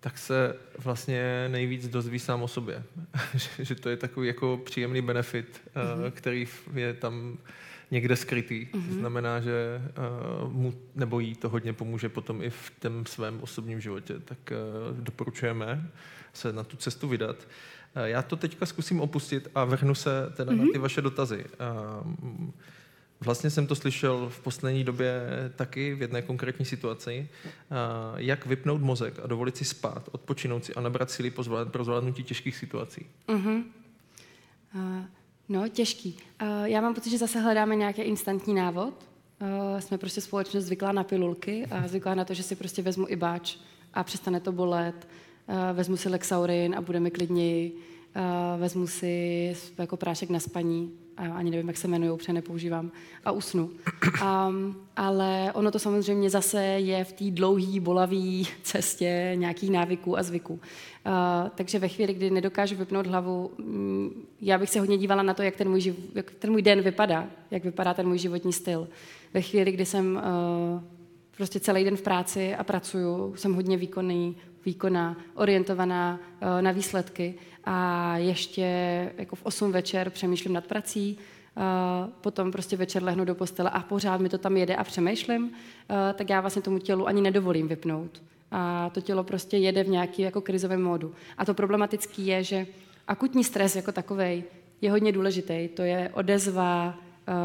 tak 0.00 0.18
se 0.18 0.56
vlastně 0.78 1.48
nejvíc 1.48 1.88
dozví 1.88 2.18
sám 2.18 2.42
o 2.42 2.48
sobě. 2.48 2.82
že, 3.58 3.74
to 3.74 3.88
je 3.88 3.96
takový 3.96 4.26
jako 4.26 4.60
příjemný 4.64 5.02
benefit, 5.02 5.60
mm-hmm. 5.74 6.10
který 6.10 6.46
je 6.74 6.94
tam 6.94 7.38
někde 7.90 8.16
skrytý. 8.16 8.64
Mm-hmm. 8.64 8.70
To 8.70 8.78
mhm. 8.78 8.98
znamená, 8.98 9.40
že 9.40 9.82
uh, 10.42 10.52
mu 10.52 10.74
nebo 10.94 11.20
jí 11.20 11.34
to 11.34 11.48
hodně 11.48 11.72
pomůže 11.72 12.08
potom 12.08 12.42
i 12.42 12.50
v 12.50 12.72
tom 12.78 13.06
svém 13.06 13.40
osobním 13.40 13.80
životě. 13.80 14.14
Tak 14.24 14.38
uh, 14.50 14.96
doporučujeme 14.96 15.90
se 16.32 16.52
na 16.52 16.64
tu 16.64 16.76
cestu 16.76 17.08
vydat. 17.08 17.36
Uh, 17.96 18.02
já 18.02 18.22
to 18.22 18.36
teďka 18.36 18.66
zkusím 18.66 19.00
opustit 19.00 19.48
a 19.54 19.64
vrhnu 19.64 19.94
se 19.94 20.10
teda 20.36 20.52
mm-hmm. 20.52 20.56
na 20.56 20.64
mhm. 20.64 20.72
ty 20.72 20.78
vaše 20.78 21.02
dotazy. 21.02 21.44
Uh, 21.44 22.50
Vlastně 23.20 23.50
jsem 23.50 23.66
to 23.66 23.74
slyšel 23.74 24.28
v 24.28 24.40
poslední 24.40 24.84
době 24.84 25.22
taky 25.56 25.94
v 25.94 26.02
jedné 26.02 26.22
konkrétní 26.22 26.64
situaci, 26.64 27.28
jak 28.16 28.46
vypnout 28.46 28.82
mozek 28.82 29.18
a 29.22 29.26
dovolit 29.26 29.56
si 29.56 29.64
spát, 29.64 30.08
odpočinout 30.12 30.64
si 30.64 30.74
a 30.74 30.80
nabrat 30.80 31.10
síly 31.10 31.32
pro 31.64 31.84
zvládnutí 31.84 32.24
těžkých 32.24 32.56
situací. 32.56 33.06
Uh-huh. 33.28 33.64
Uh, 34.74 35.04
No, 35.48 35.68
těžký. 35.68 36.16
Uh, 36.42 36.64
já 36.64 36.80
mám 36.80 36.94
pocit, 36.94 37.10
že 37.10 37.18
zase 37.18 37.40
hledáme 37.40 37.76
nějaký 37.76 38.02
instantní 38.02 38.54
návod. 38.54 38.94
Uh, 39.42 39.80
jsme 39.80 39.98
prostě 39.98 40.20
společnost 40.20 40.64
zvyklá 40.64 40.92
na 40.92 41.04
pilulky 41.04 41.66
a 41.70 41.88
zvyklá 41.88 42.14
na 42.14 42.24
to, 42.24 42.34
že 42.34 42.42
si 42.42 42.56
prostě 42.56 42.82
vezmu 42.82 43.06
i 43.08 43.16
báč 43.16 43.56
a 43.94 44.04
přestane 44.04 44.40
to 44.40 44.52
bolet. 44.52 45.08
Uh, 45.46 45.56
vezmu 45.72 45.96
si 45.96 46.08
Lexaurin 46.08 46.74
a 46.74 46.80
budeme 46.80 47.10
klidněji. 47.10 47.72
Uh, 48.16 48.60
vezmu 48.60 48.86
si 48.86 49.56
jako 49.78 49.96
prášek 49.96 50.30
na 50.30 50.40
spaní 50.40 50.92
ani 51.18 51.50
nevím, 51.50 51.68
jak 51.68 51.76
se 51.76 51.86
jmenují, 51.86 52.18
protože 52.18 52.32
nepoužívám, 52.32 52.90
a 53.24 53.32
usnu. 53.32 53.70
Um, 54.22 54.76
ale 54.96 55.52
ono 55.54 55.70
to 55.70 55.78
samozřejmě 55.78 56.30
zase 56.30 56.62
je 56.62 57.04
v 57.04 57.12
té 57.12 57.24
dlouhé, 57.30 57.80
bolavé 57.80 58.42
cestě 58.62 59.32
nějakých 59.34 59.70
návyků 59.70 60.18
a 60.18 60.22
zvyků. 60.22 60.52
Uh, 60.54 60.60
takže 61.54 61.78
ve 61.78 61.88
chvíli, 61.88 62.14
kdy 62.14 62.30
nedokážu 62.30 62.76
vypnout 62.76 63.06
hlavu, 63.06 63.50
um, 63.58 64.12
já 64.40 64.58
bych 64.58 64.70
se 64.70 64.80
hodně 64.80 64.98
dívala 64.98 65.22
na 65.22 65.34
to, 65.34 65.42
jak 65.42 65.56
ten, 65.56 65.68
můj 65.68 65.80
živ, 65.80 65.96
jak 66.14 66.30
ten 66.30 66.50
můj 66.50 66.62
den 66.62 66.80
vypadá, 66.80 67.26
jak 67.50 67.64
vypadá 67.64 67.94
ten 67.94 68.08
můj 68.08 68.18
životní 68.18 68.52
styl. 68.52 68.88
Ve 69.34 69.40
chvíli, 69.42 69.72
kdy 69.72 69.86
jsem 69.86 70.16
uh, 70.16 70.82
prostě 71.36 71.60
celý 71.60 71.84
den 71.84 71.96
v 71.96 72.02
práci 72.02 72.54
a 72.54 72.64
pracuju, 72.64 73.36
jsem 73.36 73.54
hodně 73.54 73.76
výkonný, 73.76 74.36
výkonná, 74.64 75.16
orientovaná 75.34 76.20
uh, 76.42 76.62
na 76.62 76.72
výsledky 76.72 77.34
a 77.64 78.16
ještě 78.16 78.62
jako 79.18 79.36
v 79.36 79.46
8 79.46 79.72
večer 79.72 80.10
přemýšlím 80.10 80.52
nad 80.52 80.66
prací, 80.66 81.18
Uh, 81.56 82.10
potom 82.20 82.52
prostě 82.52 82.76
večer 82.76 83.02
lehnu 83.02 83.24
do 83.24 83.34
postele 83.34 83.70
a 83.70 83.80
pořád 83.80 84.20
mi 84.20 84.28
to 84.28 84.38
tam 84.38 84.56
jede 84.56 84.76
a 84.76 84.84
přemýšlím, 84.84 85.42
uh, 85.42 85.50
tak 86.14 86.30
já 86.30 86.40
vlastně 86.40 86.62
tomu 86.62 86.78
tělu 86.78 87.08
ani 87.08 87.20
nedovolím 87.20 87.68
vypnout. 87.68 88.22
A 88.50 88.90
to 88.90 89.00
tělo 89.00 89.24
prostě 89.24 89.56
jede 89.56 89.84
v 89.84 89.88
nějaký 89.88 90.22
jako 90.22 90.40
krizovém 90.40 90.82
módu. 90.82 91.14
A 91.38 91.44
to 91.44 91.54
problematický 91.54 92.26
je, 92.26 92.44
že 92.44 92.66
akutní 93.08 93.44
stres 93.44 93.76
jako 93.76 93.92
takový 93.92 94.44
je 94.80 94.90
hodně 94.90 95.12
důležitý. 95.12 95.68
To 95.68 95.82
je 95.82 96.10
odezva 96.14 96.98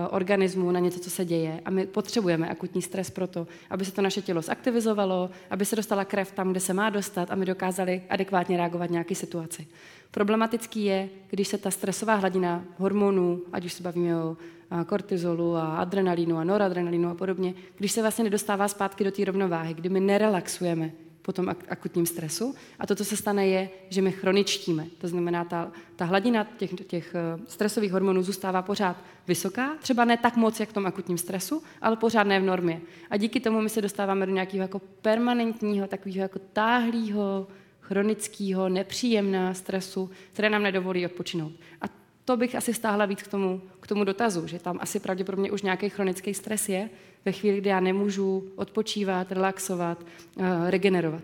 organismu 0.10 0.72
na 0.72 0.80
něco, 0.80 1.00
co 1.00 1.10
se 1.10 1.26
děje. 1.26 1.62
A 1.66 1.70
my 1.70 1.88
potřebujeme 1.88 2.50
akutní 2.50 2.82
stres 2.82 3.10
proto, 3.10 3.48
aby 3.70 3.86
se 3.86 3.92
to 3.92 4.02
naše 4.02 4.22
tělo 4.22 4.42
zaktivizovalo, 4.42 5.30
aby 5.50 5.66
se 5.66 5.76
dostala 5.76 6.06
krev 6.06 6.32
tam, 6.32 6.52
kde 6.52 6.60
se 6.60 6.74
má 6.74 6.90
dostat 6.90 7.32
a 7.32 7.36
my 7.36 7.46
dokázali 7.46 8.02
adekvátně 8.10 8.58
reagovat 8.58 8.90
nějaké 8.90 9.16
situaci. 9.16 9.68
Problematický 10.12 10.86
je, 10.86 11.10
když 11.30 11.48
se 11.48 11.58
ta 11.58 11.72
stresová 11.72 12.16
hladina 12.16 12.64
hormonů, 12.78 13.42
ať 13.54 13.66
už 13.66 13.74
se 13.74 13.84
bavíme 13.84 14.24
o 14.24 14.38
kortizolu 14.86 15.56
a 15.56 15.76
adrenalinu 15.76 16.38
a 16.38 16.44
noradrenalinu 16.44 17.10
a 17.10 17.16
podobně, 17.16 17.54
když 17.78 17.92
se 17.92 18.02
vlastně 18.02 18.24
nedostává 18.24 18.68
zpátky 18.68 19.04
do 19.04 19.12
té 19.12 19.26
rovnováhy, 19.26 19.74
kdy 19.74 19.90
my 19.90 20.00
nerelaxujeme 20.00 20.92
po 21.24 21.34
tom 21.34 21.56
akutním 21.70 22.06
stresu. 22.06 22.56
A 22.80 22.88
to, 22.88 22.96
co 22.96 23.06
se 23.06 23.18
stane, 23.18 23.48
je, 23.48 23.70
že 23.90 24.02
my 24.02 24.12
chroničtíme. 24.12 24.88
To 24.98 25.08
znamená, 25.08 25.46
ta, 25.46 25.72
ta 25.96 26.06
hladina 26.06 26.48
těch, 26.58 26.72
těch 26.88 27.16
eh, 27.16 27.40
stresových 27.48 27.92
hormonů 27.92 28.24
zůstává 28.24 28.62
pořád 28.62 28.98
vysoká, 29.28 29.76
třeba 29.82 30.06
ne 30.06 30.18
tak 30.18 30.36
moc, 30.36 30.60
jak 30.60 30.70
v 30.70 30.74
tom 30.74 30.86
akutním 30.86 31.18
stresu, 31.18 31.64
ale 31.82 31.96
pořád 31.96 32.24
ne 32.24 32.40
v 32.40 32.44
normě. 32.44 32.82
A 33.10 33.18
díky 33.18 33.40
tomu 33.40 33.62
my 33.62 33.70
se 33.70 33.82
dostáváme 33.82 34.26
do 34.26 34.32
nějakého 34.32 34.62
jako 34.62 34.80
permanentního, 34.80 35.88
takového 35.88 36.22
jako 36.22 36.40
táhlého, 36.40 37.48
chronického, 37.82 38.70
nepříjemného 38.70 39.54
stresu, 39.54 40.10
které 40.34 40.50
nám 40.50 40.64
nedovolí 40.64 41.06
odpočinout. 41.06 41.52
A 41.82 42.03
to 42.26 42.38
bych 42.38 42.56
asi 42.56 42.74
stáhla 42.74 43.06
víc 43.06 43.24
k 43.24 43.28
tomu, 43.28 43.62
k 43.80 43.88
tomu 43.88 44.04
dotazu, 44.04 44.48
že 44.48 44.60
tam 44.60 44.78
asi 44.82 45.00
pravděpodobně 45.00 45.52
už 45.52 45.62
nějaký 45.62 45.90
chronický 45.90 46.34
stres 46.34 46.70
je, 46.70 46.90
ve 47.26 47.32
chvíli, 47.32 47.58
kdy 47.58 47.70
já 47.70 47.80
nemůžu 47.80 48.52
odpočívat, 48.56 49.32
relaxovat, 49.32 50.06
uh, 50.36 50.46
regenerovat. 50.70 51.24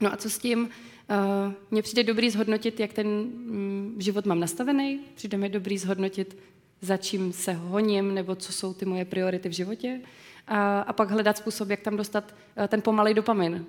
No 0.00 0.12
a 0.12 0.16
co 0.16 0.30
s 0.30 0.38
tím? 0.38 0.60
Uh, 0.60 1.52
mně 1.70 1.82
přijde 1.82 2.02
dobrý 2.02 2.30
zhodnotit, 2.30 2.80
jak 2.80 2.92
ten 2.92 3.06
um, 3.06 3.94
život 3.98 4.26
mám 4.26 4.40
nastavený, 4.40 5.00
přijde 5.14 5.38
mi 5.38 5.48
dobrý 5.48 5.78
zhodnotit, 5.78 6.38
za 6.80 6.96
čím 6.96 7.32
se 7.32 7.52
honím, 7.52 8.14
nebo 8.14 8.34
co 8.34 8.52
jsou 8.52 8.74
ty 8.74 8.84
moje 8.84 9.04
priority 9.04 9.48
v 9.48 9.52
životě. 9.52 10.00
A, 10.46 10.80
a 10.80 10.92
pak 10.92 11.10
hledat 11.10 11.36
způsob, 11.36 11.70
jak 11.70 11.80
tam 11.80 11.96
dostat 11.96 12.34
uh, 12.58 12.66
ten 12.66 12.82
pomalej 12.82 13.14
dopamin. 13.14 13.66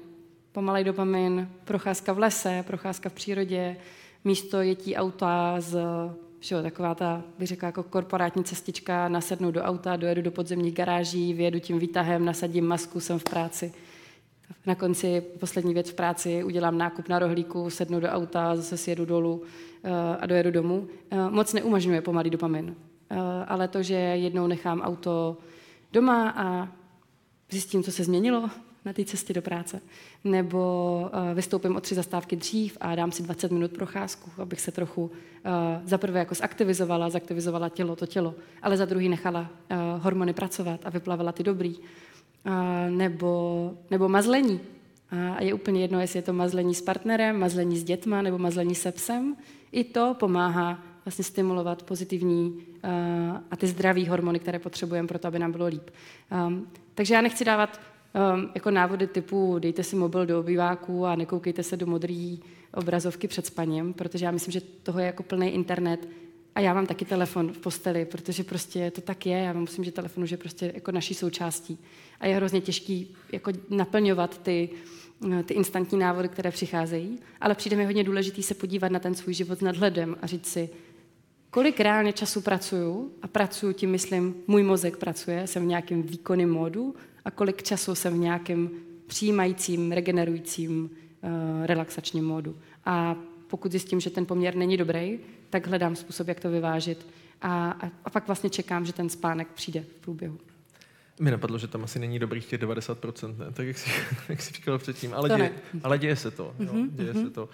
Pomalej 0.51 0.83
dopamin, 0.83 1.49
procházka 1.65 2.13
v 2.13 2.19
lese, 2.19 2.63
procházka 2.67 3.09
v 3.09 3.13
přírodě, 3.13 3.77
místo 4.23 4.61
jetí 4.61 4.95
auta 4.95 5.55
z 5.61 5.77
že 6.45 6.55
jo, 6.55 6.61
taková 6.61 6.95
ta, 6.95 7.23
bych 7.39 7.47
řekla, 7.47 7.67
jako 7.67 7.83
korporátní 7.83 8.43
cestička, 8.43 9.07
nasednu 9.07 9.51
do 9.51 9.61
auta, 9.61 9.95
dojedu 9.95 10.21
do 10.21 10.31
podzemních 10.31 10.73
garáží, 10.73 11.33
vyjedu 11.33 11.59
tím 11.59 11.79
výtahem, 11.79 12.25
nasadím 12.25 12.65
masku, 12.65 12.99
jsem 12.99 13.19
v 13.19 13.23
práci. 13.23 13.73
Na 14.65 14.75
konci 14.75 15.21
poslední 15.21 15.73
věc 15.73 15.89
v 15.89 15.93
práci, 15.93 16.43
udělám 16.43 16.77
nákup 16.77 17.09
na 17.09 17.19
rohlíku, 17.19 17.69
sednu 17.69 17.99
do 17.99 18.07
auta, 18.07 18.55
zase 18.55 18.77
si 18.77 18.91
jedu 18.91 19.05
dolů 19.05 19.35
uh, 19.35 19.45
a 20.19 20.25
dojedu 20.25 20.51
domů. 20.51 20.87
Uh, 21.13 21.31
moc 21.31 21.53
neumožňuje 21.53 22.01
pomalý 22.01 22.29
dopamin. 22.29 22.65
Uh, 22.65 23.17
ale 23.47 23.67
to, 23.67 23.83
že 23.83 23.95
jednou 23.95 24.47
nechám 24.47 24.81
auto 24.81 25.37
doma 25.93 26.29
a 26.29 26.67
zjistím, 27.51 27.83
co 27.83 27.91
se 27.91 28.03
změnilo, 28.03 28.49
na 28.85 28.93
té 28.93 29.05
cestě 29.05 29.33
do 29.33 29.41
práce. 29.41 29.81
Nebo 30.23 31.01
uh, 31.13 31.33
vystoupím 31.33 31.75
o 31.75 31.81
tři 31.81 31.95
zastávky 31.95 32.35
dřív 32.35 32.77
a 32.81 32.95
dám 32.95 33.11
si 33.11 33.23
20 33.23 33.51
minut 33.51 33.71
procházku, 33.71 34.31
abych 34.41 34.61
se 34.61 34.71
trochu 34.71 35.01
uh, 35.05 35.11
za 35.85 35.97
prvé 35.97 36.19
jako 36.19 36.35
zaktivizovala, 36.35 37.09
zaktivizovala 37.09 37.69
tělo, 37.69 37.95
to 37.95 38.05
tělo, 38.05 38.35
ale 38.61 38.77
za 38.77 38.85
druhý 38.85 39.09
nechala 39.09 39.41
uh, 39.41 39.77
hormony 40.03 40.33
pracovat 40.33 40.79
a 40.83 40.89
vyplavila 40.89 41.31
ty 41.31 41.43
dobrý. 41.43 41.77
Uh, 41.77 42.53
nebo, 42.89 43.71
nebo 43.91 44.09
mazlení. 44.09 44.59
A 45.11 45.43
je 45.43 45.53
úplně 45.53 45.81
jedno, 45.81 45.99
jestli 45.99 46.19
je 46.19 46.23
to 46.23 46.33
mazlení 46.33 46.75
s 46.75 46.81
partnerem, 46.81 47.39
mazlení 47.39 47.77
s 47.77 47.83
dětma 47.83 48.21
nebo 48.21 48.37
mazlení 48.37 48.75
se 48.75 48.91
psem. 48.91 49.35
I 49.71 49.83
to 49.83 50.15
pomáhá 50.19 50.83
vlastně 51.05 51.23
stimulovat 51.23 51.83
pozitivní 51.83 52.49
uh, 52.49 53.37
a 53.51 53.55
ty 53.57 53.67
zdraví 53.67 54.07
hormony, 54.07 54.39
které 54.39 54.59
potřebujeme 54.59 55.07
pro 55.07 55.19
to, 55.19 55.27
aby 55.27 55.39
nám 55.39 55.51
bylo 55.51 55.65
líp. 55.65 55.89
Um, 56.47 56.67
takže 56.95 57.13
já 57.13 57.21
nechci 57.21 57.45
dávat 57.45 57.79
um, 58.15 58.49
jako 58.55 58.71
návody 58.71 59.07
typu 59.07 59.59
dejte 59.59 59.83
si 59.83 59.95
mobil 59.95 60.25
do 60.25 60.39
obýváku 60.39 61.05
a 61.05 61.15
nekoukejte 61.15 61.63
se 61.63 61.77
do 61.77 61.85
modré 61.85 62.35
obrazovky 62.73 63.27
před 63.27 63.45
spaním, 63.45 63.93
protože 63.93 64.25
já 64.25 64.31
myslím, 64.31 64.51
že 64.51 64.61
toho 64.61 64.99
je 64.99 65.05
jako 65.05 65.23
plný 65.23 65.49
internet 65.49 66.07
a 66.55 66.59
já 66.59 66.73
mám 66.73 66.85
taky 66.85 67.05
telefon 67.05 67.53
v 67.53 67.57
posteli, 67.57 68.05
protože 68.05 68.43
prostě 68.43 68.91
to 68.91 69.01
tak 69.01 69.25
je. 69.25 69.37
Já 69.37 69.53
myslím, 69.53 69.85
že 69.85 69.91
telefon 69.91 70.23
už 70.23 70.31
je 70.31 70.37
prostě 70.37 70.71
jako 70.75 70.91
naší 70.91 71.13
součástí. 71.13 71.77
A 72.19 72.27
je 72.27 72.35
hrozně 72.35 72.61
těžký 72.61 73.15
jako 73.31 73.51
naplňovat 73.69 74.41
ty, 74.41 74.69
ty 75.45 75.53
instantní 75.53 75.99
návody, 75.99 76.29
které 76.29 76.51
přicházejí. 76.51 77.19
Ale 77.41 77.55
přijde 77.55 77.77
mi 77.77 77.85
hodně 77.85 78.03
důležitý 78.03 78.43
se 78.43 78.53
podívat 78.53 78.91
na 78.91 78.99
ten 78.99 79.15
svůj 79.15 79.33
život 79.33 79.59
s 79.59 79.61
nadhledem 79.61 80.15
a 80.21 80.27
říct 80.27 80.47
si, 80.47 80.69
kolik 81.49 81.79
reálně 81.79 82.13
času 82.13 82.41
pracuju, 82.41 83.11
a 83.21 83.27
pracuju 83.27 83.73
tím, 83.73 83.91
myslím, 83.91 84.35
můj 84.47 84.63
mozek 84.63 84.97
pracuje, 84.97 85.47
jsem 85.47 85.63
v 85.63 85.67
nějakém 85.67 86.03
výkonném 86.03 86.51
módu, 86.51 86.95
a 87.25 87.31
kolik 87.31 87.63
času 87.63 87.95
jsem 87.95 88.13
v 88.13 88.17
nějakém 88.17 88.69
přijímajícím, 89.07 89.91
regenerujícím, 89.91 90.89
uh, 91.21 91.65
relaxačním 91.65 92.25
módu. 92.25 92.57
A 92.85 93.15
pokud 93.47 93.71
zjistím, 93.71 93.99
že 93.99 94.09
ten 94.09 94.25
poměr 94.25 94.55
není 94.55 94.77
dobrý, 94.77 95.19
tak 95.49 95.67
hledám 95.67 95.95
způsob, 95.95 96.27
jak 96.27 96.39
to 96.39 96.49
vyvážit. 96.49 97.07
A, 97.41 97.71
a, 97.71 97.91
a 98.05 98.09
pak 98.09 98.27
vlastně 98.27 98.49
čekám, 98.49 98.85
že 98.85 98.93
ten 98.93 99.09
spánek 99.09 99.47
přijde 99.47 99.81
v 99.81 100.01
průběhu. 100.01 100.39
Mi 101.19 101.31
napadlo, 101.31 101.57
že 101.57 101.67
tam 101.67 101.83
asi 101.83 101.99
není 101.99 102.19
dobrých 102.19 102.45
těch 102.45 102.61
90%, 102.61 103.37
ne? 103.37 103.51
tak 103.51 103.67
jak 103.67 103.77
jsi, 103.77 103.89
jak 104.29 104.41
jsi 104.41 104.53
říkal 104.53 104.77
předtím, 104.77 105.13
ale, 105.13 105.29
děje, 105.29 105.51
ale 105.83 105.97
děje 105.97 106.15
se 106.15 106.31
to. 106.31 106.55
Mm-hmm, 106.59 106.77
jo? 106.77 106.87
Děje 106.91 107.13
mm-hmm. 107.13 107.23
se 107.23 107.29
to. 107.29 107.43
Uh, 107.43 107.49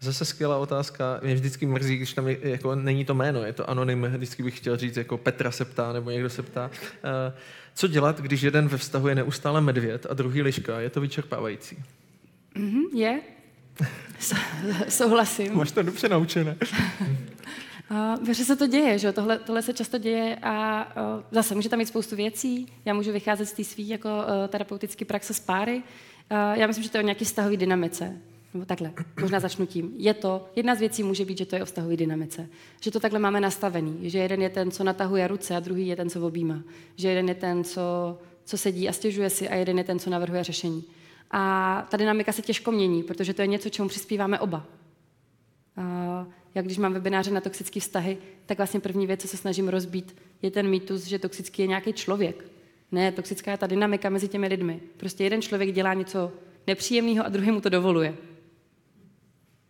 Zase 0.00 0.24
skvělá 0.24 0.58
otázka. 0.58 1.20
Mě 1.22 1.34
vždycky 1.34 1.66
mrzí, 1.66 1.96
když 1.96 2.14
tam 2.14 2.28
je, 2.28 2.38
jako 2.42 2.74
není 2.74 3.04
to 3.04 3.14
jméno, 3.14 3.42
je 3.42 3.52
to 3.52 3.70
anonym. 3.70 4.02
Vždycky 4.02 4.42
bych 4.42 4.56
chtěl 4.56 4.76
říct, 4.76 4.96
jako 4.96 5.18
Petra 5.18 5.50
se 5.50 5.64
ptá, 5.64 5.92
nebo 5.92 6.10
někdo 6.10 6.30
se 6.30 6.42
ptá. 6.42 6.70
Uh, 6.70 7.38
co 7.74 7.86
dělat, 7.88 8.20
když 8.20 8.42
jeden 8.42 8.68
ve 8.68 8.78
vztahu 8.78 9.08
je 9.08 9.14
neustále 9.14 9.60
medvěd 9.60 10.06
a 10.10 10.14
druhý 10.14 10.42
liška? 10.42 10.80
Je 10.80 10.90
to 10.90 11.00
vyčerpávající? 11.00 11.78
Mm-hmm, 12.56 12.96
je. 12.96 13.20
Souhlasím. 14.88 15.56
Máš 15.56 15.72
to 15.72 15.82
dobře 15.82 16.08
naučené. 16.08 16.56
Uh, 18.20 18.30
že 18.32 18.44
se 18.44 18.56
to 18.56 18.66
děje, 18.66 18.98
že 18.98 19.12
tohle, 19.12 19.38
tohle 19.38 19.62
se 19.62 19.72
často 19.72 19.98
děje 19.98 20.36
a 20.42 20.86
uh, 21.16 21.22
zase 21.30 21.54
může 21.54 21.68
tam 21.68 21.78
mít 21.78 21.88
spoustu 21.88 22.16
věcí. 22.16 22.66
Já 22.84 22.94
můžu 22.94 23.12
vycházet 23.12 23.46
z 23.46 23.52
té 23.52 23.64
svý 23.64 23.88
jako 23.88 24.08
uh, 24.08 24.48
terapeutické 24.48 25.04
praxe 25.04 25.34
s 25.34 25.40
páry. 25.40 25.76
Uh, 25.76 26.38
já 26.58 26.66
myslím, 26.66 26.84
že 26.84 26.90
to 26.90 26.96
je 26.96 27.02
o 27.02 27.04
nějaký 27.04 27.24
vztahový 27.24 27.56
dynamice 27.56 28.16
nebo 28.54 28.64
takhle, 28.64 28.92
možná 29.20 29.40
začnu 29.40 29.66
tím. 29.66 29.92
Je 29.96 30.14
to, 30.14 30.48
jedna 30.56 30.74
z 30.74 30.80
věcí 30.80 31.02
může 31.02 31.24
být, 31.24 31.38
že 31.38 31.46
to 31.46 31.56
je 31.56 31.62
o 31.62 31.64
vztahové 31.64 31.96
dynamice. 31.96 32.48
Že 32.80 32.90
to 32.90 33.00
takhle 33.00 33.18
máme 33.18 33.40
nastavený. 33.40 34.10
Že 34.10 34.18
jeden 34.18 34.42
je 34.42 34.50
ten, 34.50 34.70
co 34.70 34.84
natahuje 34.84 35.28
ruce 35.28 35.56
a 35.56 35.60
druhý 35.60 35.86
je 35.86 35.96
ten, 35.96 36.10
co 36.10 36.26
objímá. 36.26 36.62
Že 36.96 37.08
jeden 37.08 37.28
je 37.28 37.34
ten, 37.34 37.64
co, 37.64 37.80
co 38.44 38.58
sedí 38.58 38.88
a 38.88 38.92
stěžuje 38.92 39.30
si 39.30 39.48
a 39.48 39.54
jeden 39.54 39.78
je 39.78 39.84
ten, 39.84 39.98
co 39.98 40.10
navrhuje 40.10 40.44
řešení. 40.44 40.84
A 41.30 41.86
ta 41.90 41.96
dynamika 41.96 42.32
se 42.32 42.42
těžko 42.42 42.72
mění, 42.72 43.02
protože 43.02 43.34
to 43.34 43.42
je 43.42 43.48
něco, 43.48 43.68
čemu 43.68 43.88
přispíváme 43.88 44.40
oba. 44.40 44.66
A 45.76 46.26
jak 46.54 46.64
když 46.64 46.78
mám 46.78 46.92
webináře 46.92 47.30
na 47.30 47.40
toxické 47.40 47.80
vztahy, 47.80 48.18
tak 48.46 48.58
vlastně 48.58 48.80
první 48.80 49.06
věc, 49.06 49.20
co 49.20 49.28
se 49.28 49.36
snažím 49.36 49.68
rozbít, 49.68 50.16
je 50.42 50.50
ten 50.50 50.68
mýtus, 50.68 51.04
že 51.04 51.18
toxický 51.18 51.62
je 51.62 51.68
nějaký 51.68 51.92
člověk. 51.92 52.44
Ne, 52.92 53.12
toxická 53.12 53.50
je 53.50 53.58
ta 53.58 53.66
dynamika 53.66 54.08
mezi 54.08 54.28
těmi 54.28 54.46
lidmi. 54.46 54.80
Prostě 54.96 55.24
jeden 55.24 55.42
člověk 55.42 55.72
dělá 55.72 55.94
něco 55.94 56.32
nepříjemného 56.66 57.26
a 57.26 57.28
druhý 57.28 57.50
mu 57.50 57.60
to 57.60 57.68
dovoluje. 57.68 58.14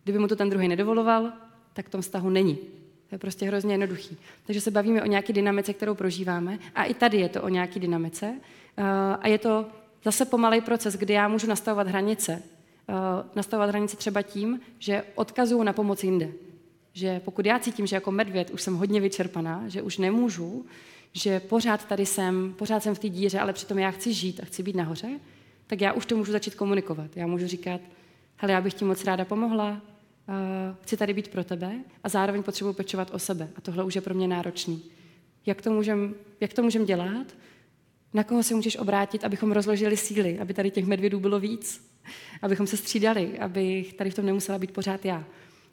Kdyby 0.09 0.19
mu 0.19 0.29
to 0.29 0.37
ten 0.37 0.51
druhý 0.51 0.69
nedovoloval, 0.69 1.33
tak 1.73 1.87
v 1.87 1.91
tom 1.91 2.01
vztahu 2.01 2.31
není. 2.31 2.57
To 3.09 3.15
je 3.15 3.19
prostě 3.19 3.47
hrozně 3.47 3.75
jednoduchý. 3.75 4.17
Takže 4.47 4.61
se 4.61 4.71
bavíme 4.71 5.03
o 5.03 5.07
nějaké 5.07 5.33
dynamice, 5.33 5.73
kterou 5.73 5.95
prožíváme. 5.95 6.59
A 6.75 6.85
i 6.85 6.95
tady 6.95 7.17
je 7.17 7.29
to 7.29 7.43
o 7.43 7.49
nějaké 7.49 7.81
dynamice. 7.81 8.27
Uh, 8.27 8.85
a 9.21 9.29
je 9.29 9.39
to 9.39 9.67
zase 10.05 10.25
pomalej 10.25 10.61
proces, 10.61 10.97
kdy 10.97 11.15
já 11.15 11.29
můžu 11.29 11.47
nastavovat 11.47 11.89
hranice. 11.89 12.43
Uh, 12.89 12.95
nastavovat 13.35 13.71
hranice 13.71 13.97
třeba 13.97 14.23
tím, 14.23 14.61
že 14.79 15.05
odkazuju 15.15 15.63
na 15.63 15.73
pomoc 15.73 16.05
jinde. 16.05 16.33
Že 16.93 17.21
pokud 17.25 17.47
já 17.47 17.59
cítím, 17.59 17.87
že 17.87 17.97
jako 17.97 18.13
medvěd 18.13 18.51
už 18.51 18.63
jsem 18.63 18.77
hodně 18.77 19.01
vyčerpaná, 19.01 19.65
že 19.67 19.83
už 19.83 19.99
nemůžu, 19.99 20.67
že 21.13 21.41
pořád 21.41 21.85
tady 21.85 22.07
jsem, 22.07 22.55
pořád 22.59 22.83
jsem 22.83 22.95
v 22.95 22.99
té 22.99 23.09
díře, 23.09 23.41
ale 23.41 23.53
přitom 23.53 23.79
já 23.79 23.91
chci 23.91 24.13
žít 24.13 24.41
a 24.43 24.45
chci 24.45 24.63
být 24.63 24.77
nahoře, 24.77 25.09
tak 25.67 25.81
já 25.81 25.93
už 25.93 26.07
to 26.07 26.17
můžu 26.17 26.33
začít 26.33 26.55
komunikovat. 26.55 27.17
Já 27.17 27.27
můžu 27.27 27.47
říkat, 27.47 27.81
hele, 28.37 28.53
já 28.53 28.61
bych 28.61 28.75
ti 28.75 28.85
moc 28.85 29.05
ráda 29.05 29.25
pomohla, 29.25 29.81
chci 30.83 30.97
tady 30.97 31.15
být 31.15 31.29
pro 31.29 31.45
tebe 31.45 31.73
a 32.05 32.09
zároveň 32.09 32.43
potřebuji 32.43 32.73
pečovat 32.73 33.11
o 33.15 33.19
sebe. 33.19 33.49
A 33.57 33.61
tohle 33.61 33.85
už 33.85 33.95
je 33.95 34.01
pro 34.01 34.15
mě 34.15 34.29
náročný. 34.29 34.83
Jak 35.47 35.63
to 35.63 35.71
můžem, 35.71 36.15
jak 36.41 36.53
to 36.53 36.63
můžem 36.63 36.85
dělat? 36.85 37.27
Na 38.15 38.25
koho 38.25 38.43
se 38.43 38.55
můžeš 38.55 38.77
obrátit, 38.77 39.25
abychom 39.25 39.53
rozložili 39.53 39.97
síly, 39.97 40.39
aby 40.39 40.55
tady 40.55 40.71
těch 40.71 40.87
medvědů 40.87 41.21
bylo 41.21 41.41
víc, 41.41 41.91
abychom 42.43 42.67
se 42.67 42.77
střídali, 42.77 43.39
abych 43.39 43.95
tady 43.95 44.11
v 44.11 44.15
tom 44.15 44.27
nemusela 44.27 44.59
být 44.59 44.71
pořád 44.71 45.05
já. 45.05 45.25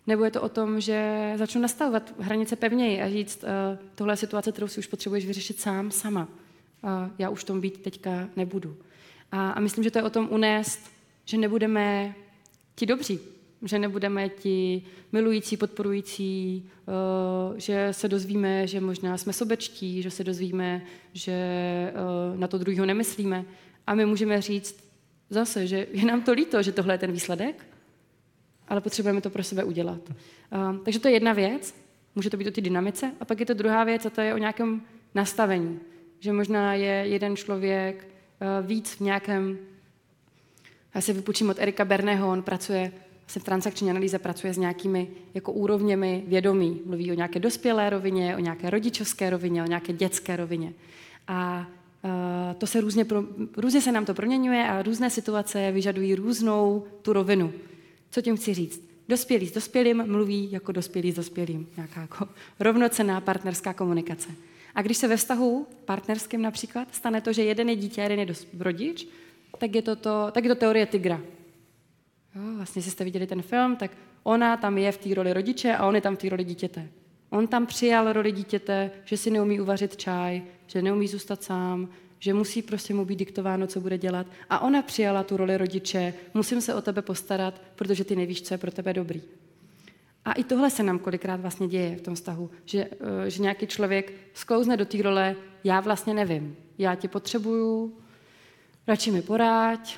Nebo 0.08 0.24
je 0.24 0.32
to 0.32 0.42
o 0.42 0.50
tom, 0.50 0.82
že 0.82 1.32
začnu 1.36 1.62
nastavovat 1.62 2.14
hranice 2.20 2.56
pevněji 2.56 3.02
a 3.02 3.10
říct, 3.10 3.44
uh, 3.44 3.50
tohle 3.96 4.14
je 4.14 4.18
situace, 4.18 4.52
kterou 4.52 4.68
si 4.68 4.80
už 4.80 4.88
potřebuješ 4.88 5.26
vyřešit 5.26 5.60
sám, 5.60 5.92
sama. 5.92 6.28
Uh, 6.84 6.90
já 7.18 7.30
už 7.30 7.42
v 7.42 7.44
tom 7.44 7.62
být 7.62 7.82
teďka 7.82 8.30
nebudu. 8.36 8.78
A, 9.32 9.52
a 9.52 9.60
myslím, 9.60 9.84
že 9.84 9.92
to 9.92 10.00
je 10.00 10.04
o 10.04 10.10
tom 10.10 10.28
unést, 10.32 10.92
že 11.26 11.38
nebudeme 11.38 12.16
ti 12.76 12.86
dobří, 12.86 13.20
Že 13.62 13.80
nebudeme 13.80 14.30
ti 14.30 14.84
milující, 15.12 15.58
podporující, 15.58 16.64
uh, 16.88 17.58
že 17.58 17.88
se 17.92 18.08
dozvíme, 18.08 18.68
že 18.68 18.82
možná 18.82 19.18
jsme 19.18 19.34
sobečtí, 19.34 20.02
že 20.02 20.12
se 20.12 20.24
dozvíme, 20.24 20.82
že 21.14 21.34
uh, 21.94 22.40
na 22.40 22.48
to 22.48 22.58
druhého 22.58 22.86
nemyslíme. 22.86 23.46
A 23.88 23.96
my 23.96 24.06
můžeme 24.06 24.42
říct 24.42 24.84
zase, 25.30 25.68
že 25.68 25.88
je 25.92 26.06
nám 26.06 26.22
to 26.22 26.32
líto, 26.32 26.62
že 26.62 26.72
tohle 26.72 26.94
je 26.94 26.98
ten 26.98 27.12
výsledek, 27.12 27.66
ale 28.68 28.82
potřebujeme 28.82 29.22
to 29.22 29.30
pro 29.30 29.44
sebe 29.44 29.64
udělat. 29.64 30.02
Uh, 30.10 30.78
takže 30.78 31.00
to 31.00 31.08
je 31.08 31.14
jedna 31.14 31.34
věc, 31.34 31.76
může 32.16 32.30
to 32.30 32.38
být 32.38 32.48
o 32.48 32.52
té 32.52 32.62
dynamice, 32.62 33.12
a 33.20 33.26
pak 33.26 33.40
je 33.40 33.46
to 33.46 33.54
druhá 33.54 33.84
věc, 33.84 34.06
a 34.06 34.10
to 34.10 34.22
je 34.22 34.34
o 34.34 34.38
nějakém 34.38 34.82
nastavení. 35.16 35.80
Že 36.20 36.34
možná 36.34 36.74
je 36.74 37.04
jeden 37.08 37.36
člověk 37.36 38.08
víc 38.62 38.96
v 38.96 39.00
nějakém 39.00 39.58
já 40.96 41.02
se 41.02 41.14
vypučím 41.14 41.50
od 41.50 41.60
Erika 41.60 41.86
Berného, 41.86 42.32
on 42.32 42.44
pracuje 42.44 42.92
se 43.28 43.40
v 43.40 43.44
transakční 43.44 43.90
analýze 43.90 44.20
pracuje 44.20 44.54
s 44.54 44.58
nějakými 44.58 45.08
jako 45.34 45.52
úrovněmi 45.52 46.24
vědomí. 46.28 46.82
Mluví 46.86 47.12
o 47.12 47.16
nějaké 47.16 47.40
dospělé 47.40 47.90
rovině, 47.90 48.36
o 48.36 48.40
nějaké 48.40 48.70
rodičovské 48.70 49.30
rovině, 49.30 49.64
o 49.64 49.68
nějaké 49.68 49.94
dětské 49.94 50.36
rovině. 50.36 50.74
A 51.28 51.68
uh, 52.04 52.12
to 52.58 52.68
se 52.68 52.82
různě, 52.82 53.06
pro, 53.06 53.24
různě 53.58 53.82
se 53.82 53.92
nám 53.92 54.06
to 54.06 54.14
proměňuje 54.14 54.68
a 54.70 54.82
různé 54.82 55.10
situace 55.10 55.72
vyžadují 55.72 56.16
různou 56.16 56.84
tu 57.02 57.14
rovinu. 57.14 57.54
Co 58.12 58.22
tím 58.22 58.38
chci 58.38 58.54
říct? 58.54 58.82
Dospělý 59.10 59.48
s 59.48 59.52
dospělým 59.52 60.04
mluví 60.08 60.52
jako 60.52 60.72
dospělý 60.72 61.12
s 61.12 61.16
dospělým. 61.16 61.68
Nějaká 61.76 62.02
jako 62.02 62.28
rovnocená 62.60 63.22
partnerská 63.22 63.74
komunikace. 63.74 64.30
A 64.76 64.82
když 64.82 64.98
se 64.98 65.08
ve 65.08 65.18
vztahu 65.18 65.68
partnerském 65.86 66.42
například 66.42 66.96
stane 66.96 67.22
to, 67.22 67.34
že 67.34 67.44
jeden 67.44 67.70
je 67.70 67.76
dítě 67.76 68.02
jeden 68.02 68.20
je 68.20 68.28
rodič, 68.60 69.08
tak 69.58 69.76
je 69.76 69.82
to, 69.82 69.96
to, 69.96 70.28
tak 70.32 70.44
je 70.44 70.50
to 70.50 70.56
teorie 70.56 70.86
tygra. 70.86 71.22
Jo, 72.36 72.42
vlastně, 72.58 72.80
jestli 72.80 72.92
jste 72.92 73.04
viděli 73.04 73.28
ten 73.28 73.42
film, 73.42 73.76
tak 73.76 73.92
ona 74.24 74.58
tam 74.58 74.78
je 74.78 74.92
v 74.92 74.98
té 74.98 75.14
roli 75.14 75.34
rodiče 75.34 75.76
a 75.76 75.88
on 75.88 75.96
je 75.96 76.02
tam 76.02 76.16
v 76.16 76.20
té 76.20 76.30
roli 76.30 76.44
dítěte. 76.44 76.88
On 77.30 77.48
tam 77.48 77.66
přijal 77.66 78.14
roli 78.14 78.32
dítěte, 78.32 78.92
že 79.06 79.18
si 79.18 79.32
neumí 79.32 79.62
uvařit 79.62 79.98
čaj, 79.98 80.44
že 80.68 80.82
neumí 80.82 81.08
zůstat 81.08 81.44
sám, 81.44 81.90
že 82.20 82.34
musí 82.34 82.62
prostě 82.62 82.94
mu 82.94 83.06
být 83.06 83.20
diktováno, 83.20 83.68
co 83.68 83.80
bude 83.80 83.98
dělat. 83.98 84.28
A 84.50 84.60
ona 84.60 84.82
přijala 84.82 85.24
tu 85.24 85.38
roli 85.38 85.58
rodiče, 85.58 86.14
musím 86.34 86.62
se 86.62 86.76
o 86.76 86.82
tebe 86.82 87.02
postarat, 87.02 87.62
protože 87.76 88.04
ty 88.04 88.16
nevíš, 88.16 88.42
co 88.42 88.54
je 88.54 88.58
pro 88.58 88.72
tebe 88.72 88.94
dobrý. 88.94 89.22
A 90.26 90.34
i 90.34 90.44
tohle 90.44 90.70
se 90.70 90.84
nám 90.84 91.00
kolikrát 91.00 91.40
vlastně 91.40 91.68
děje 91.68 91.96
v 91.96 92.02
tom 92.02 92.16
vztahu, 92.16 92.50
že, 92.66 92.90
eh, 93.26 93.30
že 93.30 93.42
nějaký 93.42 93.68
člověk 93.68 94.14
sklouzne 94.34 94.78
do 94.78 94.86
té 94.86 95.02
role, 95.02 95.36
já 95.64 95.80
vlastně 95.80 96.14
nevím, 96.14 96.56
já 96.78 96.96
tě 96.96 97.08
potřebuju, 97.08 97.98
radši 98.88 99.12
mi 99.12 99.22
poráď, 99.22 99.98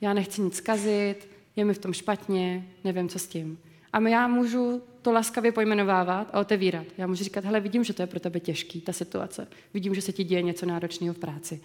já 0.00 0.12
nechci 0.12 0.40
nic 0.40 0.60
kazit, 0.60 1.35
je 1.56 1.64
mi 1.64 1.74
v 1.74 1.78
tom 1.78 1.92
špatně, 1.92 2.66
nevím, 2.84 3.08
co 3.08 3.18
s 3.18 3.26
tím. 3.26 3.58
A 3.92 4.08
já 4.08 4.28
můžu 4.28 4.82
to 5.02 5.12
laskavě 5.12 5.52
pojmenovávat 5.52 6.30
a 6.32 6.40
otevírat. 6.40 6.86
Já 6.98 7.06
můžu 7.06 7.24
říkat, 7.24 7.44
hele, 7.44 7.60
vidím, 7.60 7.84
že 7.84 7.92
to 7.92 8.02
je 8.02 8.06
pro 8.06 8.20
tebe 8.20 8.40
těžký, 8.40 8.80
ta 8.80 8.92
situace. 8.92 9.48
Vidím, 9.74 9.94
že 9.94 10.02
se 10.02 10.12
ti 10.12 10.24
děje 10.24 10.42
něco 10.42 10.66
náročného 10.66 11.14
v 11.14 11.18
práci. 11.18 11.60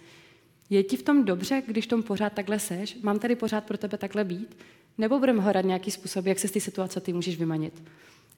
Je 0.70 0.82
ti 0.82 0.96
v 0.96 1.02
tom 1.02 1.24
dobře, 1.24 1.62
když 1.66 1.86
tom 1.86 2.02
pořád 2.02 2.32
takhle 2.32 2.58
seš? 2.58 2.96
Mám 3.02 3.18
tady 3.18 3.36
pořád 3.36 3.64
pro 3.64 3.78
tebe 3.78 3.98
takhle 3.98 4.24
být? 4.24 4.56
Nebo 4.98 5.18
budeme 5.18 5.42
hledat 5.42 5.64
nějaký 5.64 5.90
způsob, 5.90 6.26
jak 6.26 6.38
se 6.38 6.48
z 6.48 6.50
té 6.50 6.60
situace 6.60 7.00
ty 7.00 7.12
můžeš 7.12 7.38
vymanit? 7.38 7.82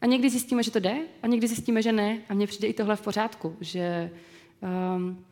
A 0.00 0.06
někdy 0.06 0.30
zjistíme, 0.30 0.62
že 0.62 0.70
to 0.70 0.80
jde, 0.80 0.98
a 1.22 1.26
někdy 1.26 1.48
zjistíme, 1.48 1.82
že 1.82 1.92
ne. 1.92 2.18
A 2.28 2.34
mně 2.34 2.46
přijde 2.46 2.68
i 2.68 2.72
tohle 2.72 2.96
v 2.96 3.00
pořádku, 3.00 3.56
že 3.60 4.10
um, 4.96 5.24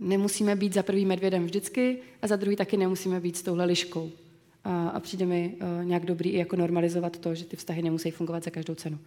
nemusíme 0.00 0.56
být 0.56 0.72
za 0.72 0.82
prvý 0.82 1.06
medvědem 1.06 1.44
vždycky 1.44 1.98
a 2.22 2.26
za 2.26 2.36
druhý 2.36 2.56
taky 2.56 2.76
nemusíme 2.76 3.20
být 3.20 3.36
s 3.36 3.42
touhle 3.42 3.64
liškou. 3.64 4.10
A, 4.64 4.88
a 4.88 5.00
přijde 5.00 5.26
mi 5.26 5.54
uh, 5.54 5.84
nějak 5.84 6.06
dobrý 6.06 6.30
i 6.30 6.38
jako 6.38 6.56
normalizovat 6.56 7.18
to, 7.18 7.34
že 7.34 7.44
ty 7.44 7.56
vztahy 7.56 7.82
nemusí 7.82 8.10
fungovat 8.10 8.44
za 8.44 8.50
každou 8.50 8.74
cenu. 8.74 8.98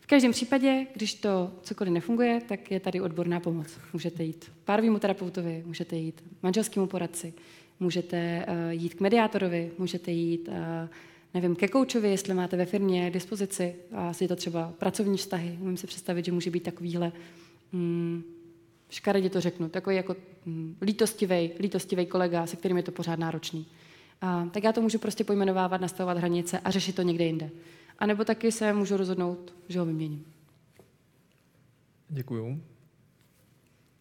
V 0.00 0.06
každém 0.06 0.32
případě, 0.32 0.86
když 0.94 1.14
to 1.14 1.52
cokoliv 1.62 1.92
nefunguje, 1.92 2.40
tak 2.48 2.70
je 2.70 2.80
tady 2.80 3.00
odborná 3.00 3.40
pomoc. 3.40 3.66
Můžete 3.92 4.24
jít 4.24 4.52
párovému 4.64 4.98
terapeutovi, 4.98 5.62
můžete 5.66 5.96
jít 5.96 6.24
manželskému 6.42 6.86
poradci, 6.86 7.34
můžete 7.80 8.46
uh, 8.48 8.70
jít 8.70 8.94
k 8.94 9.00
mediátorovi, 9.00 9.70
můžete 9.78 10.10
jít, 10.10 10.48
uh, 10.48 10.54
nevím, 11.34 11.56
ke 11.56 11.68
koučovi, 11.68 12.10
jestli 12.10 12.34
máte 12.34 12.56
ve 12.56 12.66
firmě 12.66 13.10
dispozici, 13.10 13.74
a 13.92 14.12
je 14.20 14.28
to 14.28 14.36
třeba 14.36 14.72
pracovní 14.78 15.16
vztahy. 15.16 15.56
Můžeme 15.58 15.76
si 15.76 15.86
představit, 15.86 16.24
že 16.24 16.32
může 16.32 16.50
být 16.50 16.62
takovýhle 16.62 17.12
mm, 17.72 18.22
škaredě 18.90 19.30
to 19.30 19.40
řeknu, 19.40 19.68
takový 19.68 19.96
jako 19.96 20.16
mm, 20.46 20.76
lítostivý, 20.80 21.50
lítostivý 21.60 22.06
kolega, 22.06 22.46
se 22.46 22.56
kterým 22.56 22.76
je 22.76 22.82
to 22.82 22.92
pořád 22.92 23.18
náročný. 23.18 23.66
A, 24.22 24.46
tak 24.52 24.64
já 24.64 24.72
to 24.72 24.80
můžu 24.80 24.98
prostě 24.98 25.24
pojmenovávat, 25.24 25.80
nastavovat 25.80 26.18
hranice 26.18 26.60
a 26.60 26.70
řešit 26.70 26.96
to 26.96 27.02
někde 27.02 27.24
jinde. 27.24 27.50
A 27.98 28.06
nebo 28.06 28.24
taky 28.24 28.52
se 28.52 28.72
můžu 28.72 28.96
rozhodnout, 28.96 29.54
že 29.68 29.78
ho 29.78 29.86
vyměním. 29.86 30.24
Děkuju. 32.08 32.62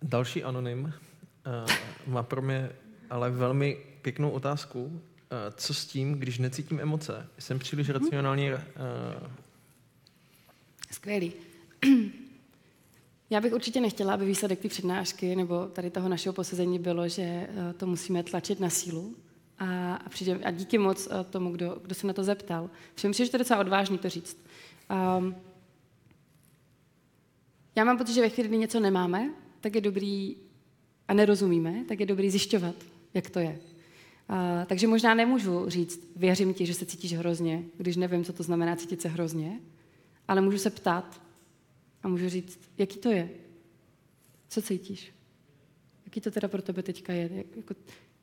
Další 0.01 0.43
anonym 0.43 0.83
uh, 0.83 2.13
má 2.13 2.23
pro 2.23 2.41
mě 2.41 2.69
ale 3.09 3.29
velmi 3.29 3.77
pěknou 4.01 4.29
otázku. 4.29 4.83
Uh, 4.85 5.01
co 5.55 5.73
s 5.73 5.85
tím, 5.85 6.13
když 6.13 6.37
necítím 6.37 6.79
emoce? 6.79 7.27
Jsem 7.39 7.59
příliš 7.59 7.89
hmm. 7.89 7.99
racionální. 7.99 8.51
Uh... 8.53 8.59
Skvělý. 10.91 11.33
Já 13.29 13.41
bych 13.41 13.53
určitě 13.53 13.81
nechtěla, 13.81 14.13
aby 14.13 14.25
výsledek 14.25 14.59
té 14.59 14.69
přednášky 14.69 15.35
nebo 15.35 15.65
tady 15.65 15.89
toho 15.89 16.09
našeho 16.09 16.33
posazení 16.33 16.79
bylo, 16.79 17.07
že 17.07 17.47
to 17.77 17.87
musíme 17.87 18.23
tlačit 18.23 18.59
na 18.59 18.69
sílu. 18.69 19.15
A, 19.61 19.95
a, 19.95 20.09
přijde, 20.09 20.39
a 20.43 20.51
díky 20.51 20.77
moc 20.77 21.07
eh, 21.11 21.23
tomu, 21.23 21.51
kdo, 21.51 21.77
kdo 21.81 21.95
se 21.95 22.07
na 22.07 22.13
to 22.13 22.23
zeptal. 22.23 22.69
Myslím 22.93 23.13
si, 23.13 23.25
že 23.25 23.31
to 23.31 23.37
je 23.37 23.39
docela 23.39 23.59
odvážný 23.59 23.97
to 23.97 24.09
říct. 24.09 24.37
Um, 25.17 25.35
já 27.75 27.83
mám 27.83 27.97
pocit, 27.97 28.13
že 28.13 28.21
ve 28.21 28.29
chvíli, 28.29 28.49
kdy 28.49 28.57
něco 28.57 28.79
nemáme, 28.79 29.33
tak 29.61 29.75
je 29.75 29.81
dobrý, 29.81 30.37
a 31.07 31.13
nerozumíme, 31.13 31.85
tak 31.87 31.99
je 31.99 32.05
dobrý 32.05 32.29
zjišťovat, 32.29 32.75
jak 33.13 33.29
to 33.29 33.39
je. 33.39 33.59
Uh, 34.29 34.65
takže 34.65 34.87
možná 34.87 35.13
nemůžu 35.13 35.69
říct, 35.69 36.11
věřím 36.15 36.53
ti, 36.53 36.65
že 36.65 36.73
se 36.73 36.85
cítíš 36.85 37.13
hrozně, 37.13 37.63
když 37.77 37.95
nevím, 37.95 38.23
co 38.23 38.33
to 38.33 38.43
znamená 38.43 38.75
cítit 38.75 39.01
se 39.01 39.09
hrozně, 39.09 39.59
ale 40.27 40.41
můžu 40.41 40.57
se 40.57 40.69
ptát, 40.69 41.21
a 42.03 42.07
můžu 42.07 42.29
říct, 42.29 42.59
jaký 42.77 42.97
to 42.97 43.09
je? 43.09 43.29
Co 44.49 44.61
cítíš? 44.61 45.13
Jaký 46.05 46.21
to 46.21 46.31
teda 46.31 46.47
pro 46.47 46.61
tebe 46.61 46.83
teďka 46.83 47.13
je? 47.13 47.29
Jako, 47.55 47.73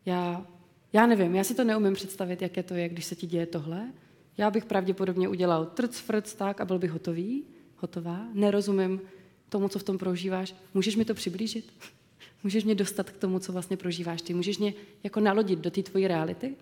já, 0.07 0.47
já 0.93 1.07
nevím, 1.07 1.35
já 1.35 1.45
si 1.45 1.55
to 1.55 1.65
neumím 1.65 1.95
představit, 1.95 2.43
jaké 2.43 2.63
to 2.63 2.75
je, 2.75 2.89
když 2.89 3.05
se 3.05 3.17
ti 3.17 3.27
děje 3.27 3.47
tohle. 3.47 3.93
Já 4.39 4.51
bych 4.51 4.65
pravděpodobně 4.65 5.29
udělal 5.29 5.67
trc, 5.67 5.99
frc, 5.99 6.35
tak 6.35 6.61
a 6.61 6.65
byl 6.65 6.79
bych 6.79 6.91
hotový, 6.91 7.45
hotová. 7.77 8.27
Nerozumím 8.33 9.01
tomu, 9.49 9.69
co 9.69 9.79
v 9.79 9.83
tom 9.83 9.99
prožíváš. 9.99 10.55
Můžeš 10.75 10.97
mi 10.97 11.05
to 11.05 11.15
přiblížit? 11.15 11.73
Můžeš 12.45 12.65
mě 12.65 12.75
dostat 12.75 13.11
k 13.11 13.17
tomu, 13.17 13.39
co 13.39 13.53
vlastně 13.53 13.77
prožíváš 13.77 14.23
ty? 14.23 14.35
Můžeš 14.35 14.59
mě 14.59 14.75
jako 15.05 15.21
nalodit 15.21 15.59
do 15.59 15.71
té 15.71 15.83
tvojí 15.83 16.09
reality? 16.09 16.55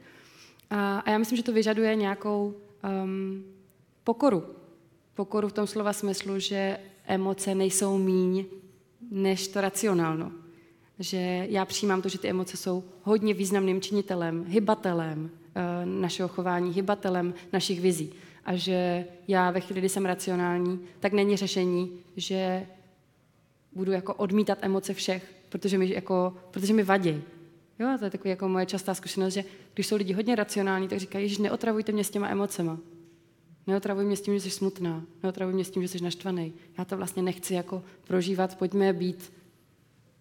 A, 0.71 0.99
a 0.99 1.11
já 1.11 1.19
myslím, 1.19 1.37
že 1.37 1.43
to 1.43 1.53
vyžaduje 1.53 1.95
nějakou 1.95 2.55
um, 3.05 3.45
pokoru. 4.05 4.45
Pokoru 5.15 5.49
v 5.49 5.53
tom 5.53 5.67
slova 5.67 5.93
smyslu, 5.93 6.39
že 6.39 6.79
emoce 7.07 7.55
nejsou 7.55 7.99
míň 7.99 8.45
než 9.11 9.49
to 9.49 9.61
racionálno. 9.61 10.33
Že 10.99 11.47
já 11.51 11.65
přijímám 11.65 12.03
to, 12.03 12.09
že 12.09 12.19
ty 12.19 12.29
emoce 12.29 12.57
jsou 12.57 12.85
hodně 13.03 13.35
významným 13.35 13.81
činitelem, 13.81 14.45
hybatelem 14.49 15.31
eh, 15.55 15.87
našeho 15.87 16.29
chování, 16.29 16.73
hybatelem 16.73 17.35
našich 17.53 17.81
vizí. 17.81 18.13
A 18.45 18.57
že 18.57 19.05
já 19.29 19.51
ve 19.51 19.61
chvíli, 19.61 19.81
kdy 19.81 19.89
jsem 19.89 20.07
racionální, 20.07 20.81
tak 21.01 21.13
není 21.13 21.37
řešení, 21.37 21.93
že 22.17 22.67
budu 23.73 23.93
jako 23.93 24.15
odmítat 24.15 24.59
emoce 24.63 24.95
všech, 24.95 25.35
protože 25.49 25.79
mi, 25.79 25.91
jako, 25.91 26.37
protože 26.51 26.73
mi 26.73 26.83
vadí. 26.83 27.23
Jo, 27.79 27.97
to 27.99 28.05
je 28.05 28.11
takový 28.11 28.31
jako 28.31 28.49
moje 28.49 28.67
častá 28.67 28.95
zkušenost, 28.95 29.35
že 29.35 29.45
když 29.75 29.87
jsou 29.87 29.97
lidi 29.97 30.13
hodně 30.13 30.35
racionální, 30.35 30.89
tak 30.89 30.99
říkají, 30.99 31.29
že 31.29 31.43
neotravujte 31.43 31.93
mě 31.93 32.05
s 32.05 32.11
těma 32.11 32.29
emocema. 32.29 32.79
Neotravuj 33.67 34.05
mě 34.05 34.17
s 34.17 34.21
tím, 34.21 34.35
že 34.35 34.41
jsi 34.41 34.51
smutná. 34.51 35.03
Neotravuj 35.23 35.55
mě 35.55 35.65
s 35.65 35.71
tím, 35.71 35.83
že 35.83 35.89
jsi 35.89 36.05
naštvaný. 36.05 36.53
Já 36.79 36.85
to 36.85 36.97
vlastně 36.97 37.23
nechci 37.23 37.55
jako 37.55 37.83
prožívat. 38.05 38.59
Pojďme 38.59 38.93
být 38.93 39.33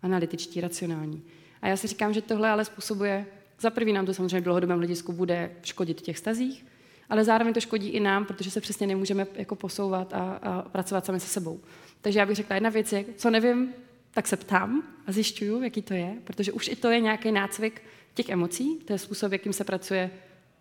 analytičtí, 0.02 0.62
racionální. 0.62 1.24
A 1.62 1.68
já 1.68 1.78
si 1.78 1.88
říkám, 1.88 2.14
že 2.14 2.22
tohle 2.22 2.50
ale 2.50 2.66
způsobuje, 2.66 3.26
za 3.60 3.70
prvý 3.70 3.94
nám 3.94 4.06
to 4.06 4.14
samozřejmě 4.14 4.42
v 4.42 4.44
dlouhodobém 4.44 4.78
hledisku 4.78 5.14
bude 5.14 5.52
škodit 5.64 6.00
v 6.02 6.04
těch 6.04 6.18
stazích, 6.18 6.66
ale 7.10 7.24
zároveň 7.24 7.54
to 7.54 7.60
škodí 7.60 7.90
i 7.90 8.00
nám, 8.00 8.26
protože 8.26 8.52
se 8.52 8.62
přesně 8.62 8.88
nemůžeme 8.88 9.28
jako 9.36 9.56
posouvat 9.56 10.14
a, 10.14 10.20
a 10.20 10.62
pracovat 10.62 11.06
sami 11.06 11.20
se 11.20 11.28
sebou. 11.28 11.60
Takže 12.02 12.20
já 12.20 12.26
bych 12.26 12.36
řekla, 12.36 12.56
jedna 12.56 12.70
věc 12.70 12.94
je, 12.94 13.06
co 13.18 13.30
nevím, 13.30 13.74
tak 14.12 14.28
se 14.28 14.38
ptám 14.38 14.84
a 15.08 15.12
zjišťuju, 15.12 15.64
jaký 15.64 15.82
to 15.82 15.94
je, 15.94 16.16
protože 16.24 16.52
už 16.52 16.68
i 16.68 16.76
to 16.76 16.90
je 16.92 17.00
nějaký 17.00 17.32
nácvik 17.32 17.82
těch 18.14 18.30
emocí, 18.30 18.80
to 18.86 18.94
je 18.94 19.00
způsob, 19.00 19.32
jakým 19.32 19.54
se 19.54 19.64
pracuje 19.64 20.12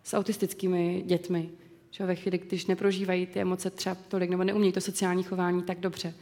s 0.03 0.13
autistickými 0.13 1.03
dětmi, 1.05 1.49
že 1.91 2.05
ve 2.05 2.15
chvíli, 2.15 2.37
když 2.37 2.65
neprožívají 2.65 3.27
ty 3.27 3.39
emoce 3.39 3.69
třeba 3.69 3.95
tolik 3.95 4.29
nebo 4.29 4.43
neumějí 4.43 4.73
to 4.73 4.81
sociální 4.81 5.23
chování 5.23 5.63
tak 5.63 5.79
dobře, 5.79 6.13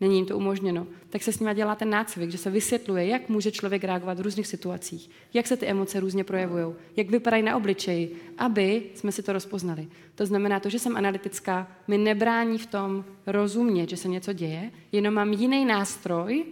není 0.00 0.16
jim 0.16 0.26
to 0.26 0.36
umožněno, 0.36 0.86
tak 1.10 1.22
se 1.22 1.32
s 1.32 1.40
nimi 1.40 1.54
dělá 1.54 1.74
ten 1.74 1.90
nácvik, 1.90 2.30
že 2.30 2.38
se 2.38 2.50
vysvětluje, 2.50 3.06
jak 3.06 3.28
může 3.28 3.52
člověk 3.52 3.84
reagovat 3.84 4.18
v 4.18 4.22
různých 4.22 4.46
situacích, 4.46 5.10
jak 5.34 5.46
se 5.46 5.56
ty 5.56 5.66
emoce 5.66 6.00
různě 6.00 6.24
projevují, 6.24 6.74
jak 6.96 7.10
vypadají 7.10 7.42
na 7.42 7.56
obličeji, 7.56 8.16
aby 8.38 8.82
jsme 8.94 9.12
si 9.12 9.22
to 9.22 9.32
rozpoznali. 9.32 9.88
To 10.14 10.26
znamená, 10.26 10.60
to, 10.60 10.70
že 10.70 10.78
jsem 10.78 10.96
analytická, 10.96 11.68
mi 11.88 11.98
nebrání 11.98 12.58
v 12.58 12.66
tom 12.66 13.04
rozumět, 13.26 13.90
že 13.90 13.96
se 13.96 14.08
něco 14.08 14.32
děje, 14.32 14.70
jenom 14.92 15.14
mám 15.14 15.32
jiný 15.32 15.64
nástroj, 15.64 16.44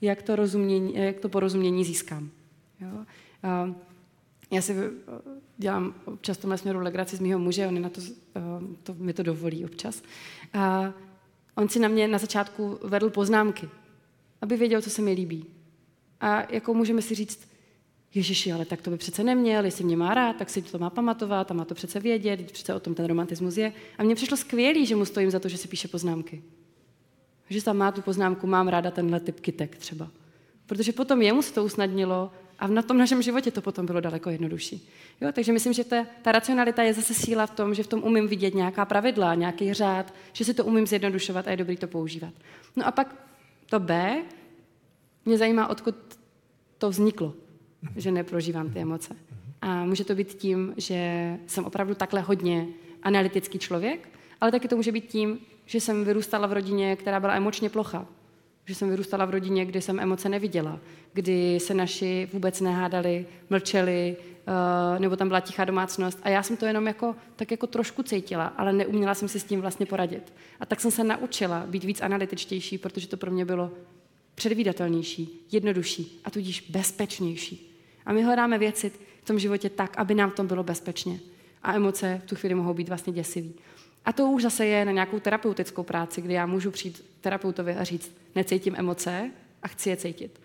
jak 0.00 0.22
to, 0.22 0.36
rozumění, 0.36 0.94
jak 0.94 1.20
to 1.20 1.28
porozumění 1.28 1.84
získám. 1.84 2.30
Jo? 2.80 3.04
Já 4.50 4.62
si 4.62 4.72
eh, 4.72 4.90
dělám 5.58 5.94
občas 6.04 6.38
tomhle 6.38 6.58
směru 6.58 6.80
legraci 6.80 7.16
z 7.16 7.20
mého 7.20 7.38
muže, 7.38 7.66
on 7.66 7.82
na 7.82 7.88
to, 7.88 8.00
eh, 8.36 8.40
to, 8.82 8.94
mi 8.94 9.12
to 9.12 9.22
dovolí 9.22 9.64
občas. 9.64 10.02
A 10.52 10.92
on 11.56 11.68
si 11.68 11.78
na 11.78 11.88
mě 11.88 12.08
na 12.08 12.18
začátku 12.18 12.78
vedl 12.82 13.10
poznámky, 13.10 13.68
aby 14.40 14.56
věděl, 14.56 14.82
co 14.82 14.90
se 14.90 15.02
mi 15.02 15.12
líbí. 15.12 15.46
A 16.20 16.52
jako 16.52 16.74
můžeme 16.74 17.02
si 17.02 17.14
říct, 17.14 17.48
Ježiši, 18.14 18.52
ale 18.52 18.64
tak 18.64 18.82
to 18.82 18.90
by 18.90 18.96
přece 18.96 19.24
neměl, 19.24 19.64
jestli 19.64 19.84
mě 19.84 19.96
má 19.96 20.14
rád, 20.14 20.36
tak 20.36 20.50
si 20.50 20.62
to 20.62 20.78
má 20.78 20.90
pamatovat 20.90 21.50
a 21.50 21.54
má 21.54 21.64
to 21.64 21.74
přece 21.74 22.00
vědět, 22.00 22.52
přece 22.52 22.74
o 22.74 22.80
tom 22.80 22.94
ten 22.94 23.06
romantismus 23.06 23.56
je. 23.56 23.72
A 23.98 24.02
mně 24.02 24.14
přišlo 24.14 24.36
skvělý, 24.36 24.86
že 24.86 24.96
mu 24.96 25.04
stojím 25.04 25.30
za 25.30 25.40
to, 25.40 25.48
že 25.48 25.58
si 25.58 25.68
píše 25.68 25.88
poznámky. 25.88 26.42
Že 27.50 27.64
tam 27.64 27.76
má 27.76 27.92
tu 27.92 28.02
poznámku, 28.02 28.46
mám 28.46 28.68
ráda 28.68 28.90
tenhle 28.90 29.20
typ 29.20 29.40
kytek 29.40 29.76
třeba. 29.76 30.10
Protože 30.66 30.92
potom 30.92 31.22
jemu 31.22 31.42
se 31.42 31.54
to 31.54 31.64
usnadnilo 31.64 32.32
a 32.58 32.66
na 32.66 32.82
tom 32.82 32.98
našem 32.98 33.22
životě 33.22 33.50
to 33.50 33.62
potom 33.62 33.86
bylo 33.86 34.00
daleko 34.00 34.30
jednodušší. 34.30 34.88
Jo, 35.20 35.32
takže 35.32 35.52
myslím, 35.52 35.72
že 35.72 35.84
ta, 35.84 36.06
ta 36.22 36.32
racionalita 36.32 36.82
je 36.82 36.94
zase 36.94 37.14
síla 37.14 37.46
v 37.46 37.50
tom, 37.50 37.74
že 37.74 37.82
v 37.82 37.86
tom 37.86 38.02
umím 38.02 38.28
vidět 38.28 38.54
nějaká 38.54 38.84
pravidla, 38.84 39.34
nějaký 39.34 39.72
řád, 39.72 40.14
že 40.32 40.44
si 40.44 40.54
to 40.54 40.64
umím 40.64 40.86
zjednodušovat 40.86 41.48
a 41.48 41.50
je 41.50 41.56
dobrý 41.56 41.76
to 41.76 41.86
používat. 41.86 42.34
No 42.76 42.86
a 42.86 42.90
pak 42.90 43.16
to 43.70 43.80
B, 43.80 44.22
mě 45.24 45.38
zajímá, 45.38 45.68
odkud 45.68 45.94
to 46.78 46.90
vzniklo, 46.90 47.34
že 47.96 48.10
neprožívám 48.10 48.70
ty 48.70 48.78
emoce. 48.78 49.16
A 49.62 49.84
může 49.84 50.04
to 50.04 50.14
být 50.14 50.34
tím, 50.34 50.74
že 50.76 50.98
jsem 51.46 51.64
opravdu 51.64 51.94
takhle 51.94 52.20
hodně 52.20 52.66
analytický 53.02 53.58
člověk, 53.58 54.08
ale 54.40 54.50
taky 54.50 54.68
to 54.68 54.76
může 54.76 54.92
být 54.92 55.06
tím, 55.06 55.38
že 55.66 55.80
jsem 55.80 56.04
vyrůstala 56.04 56.46
v 56.46 56.52
rodině, 56.52 56.96
která 56.96 57.20
byla 57.20 57.34
emočně 57.34 57.70
plocha. 57.70 58.06
Že 58.66 58.74
jsem 58.74 58.90
vyrůstala 58.90 59.24
v 59.24 59.30
rodině, 59.30 59.64
kde 59.64 59.82
jsem 59.82 60.00
emoce 60.00 60.28
neviděla, 60.28 60.80
kdy 61.12 61.60
se 61.60 61.74
naši 61.74 62.28
vůbec 62.32 62.60
nehádali, 62.60 63.26
mlčeli, 63.50 64.16
uh, 64.18 65.00
nebo 65.00 65.16
tam 65.16 65.28
byla 65.28 65.40
tichá 65.40 65.64
domácnost. 65.64 66.18
A 66.22 66.28
já 66.28 66.42
jsem 66.42 66.56
to 66.56 66.66
jenom 66.66 66.86
jako, 66.86 67.16
tak 67.36 67.50
jako 67.50 67.66
trošku 67.66 68.02
cítila, 68.02 68.46
ale 68.46 68.72
neuměla 68.72 69.14
jsem 69.14 69.28
si 69.28 69.40
s 69.40 69.44
tím 69.44 69.60
vlastně 69.60 69.86
poradit. 69.86 70.32
A 70.60 70.66
tak 70.66 70.80
jsem 70.80 70.90
se 70.90 71.04
naučila 71.04 71.64
být 71.66 71.84
víc 71.84 72.00
analytičtější, 72.00 72.78
protože 72.78 73.08
to 73.08 73.16
pro 73.16 73.30
mě 73.30 73.44
bylo 73.44 73.70
předvídatelnější, 74.34 75.46
jednodušší 75.52 76.20
a 76.24 76.30
tudíž 76.30 76.60
bezpečnější. 76.70 77.70
A 78.06 78.12
my 78.12 78.22
hledáme 78.22 78.58
věci 78.58 78.92
v 79.22 79.26
tom 79.26 79.38
životě 79.38 79.70
tak, 79.70 79.98
aby 79.98 80.14
nám 80.14 80.30
v 80.30 80.34
tom 80.34 80.46
bylo 80.46 80.62
bezpečně. 80.62 81.20
A 81.62 81.74
emoce 81.74 82.20
v 82.24 82.28
tu 82.28 82.36
chvíli 82.36 82.54
mohou 82.54 82.74
být 82.74 82.88
vlastně 82.88 83.12
děsivý. 83.12 83.54
A 84.04 84.12
to 84.12 84.30
už 84.30 84.42
zase 84.42 84.66
je 84.66 84.84
na 84.84 84.92
nějakou 84.92 85.20
terapeutickou 85.20 85.82
práci, 85.82 86.22
kdy 86.22 86.34
já 86.34 86.46
můžu 86.46 86.70
přijít 86.70 87.04
terapeutovi 87.20 87.76
a 87.76 87.84
říct, 87.84 88.16
necítím 88.34 88.74
emoce 88.76 89.30
a 89.62 89.68
chci 89.68 89.90
je 89.90 89.96
cítit. 89.96 90.40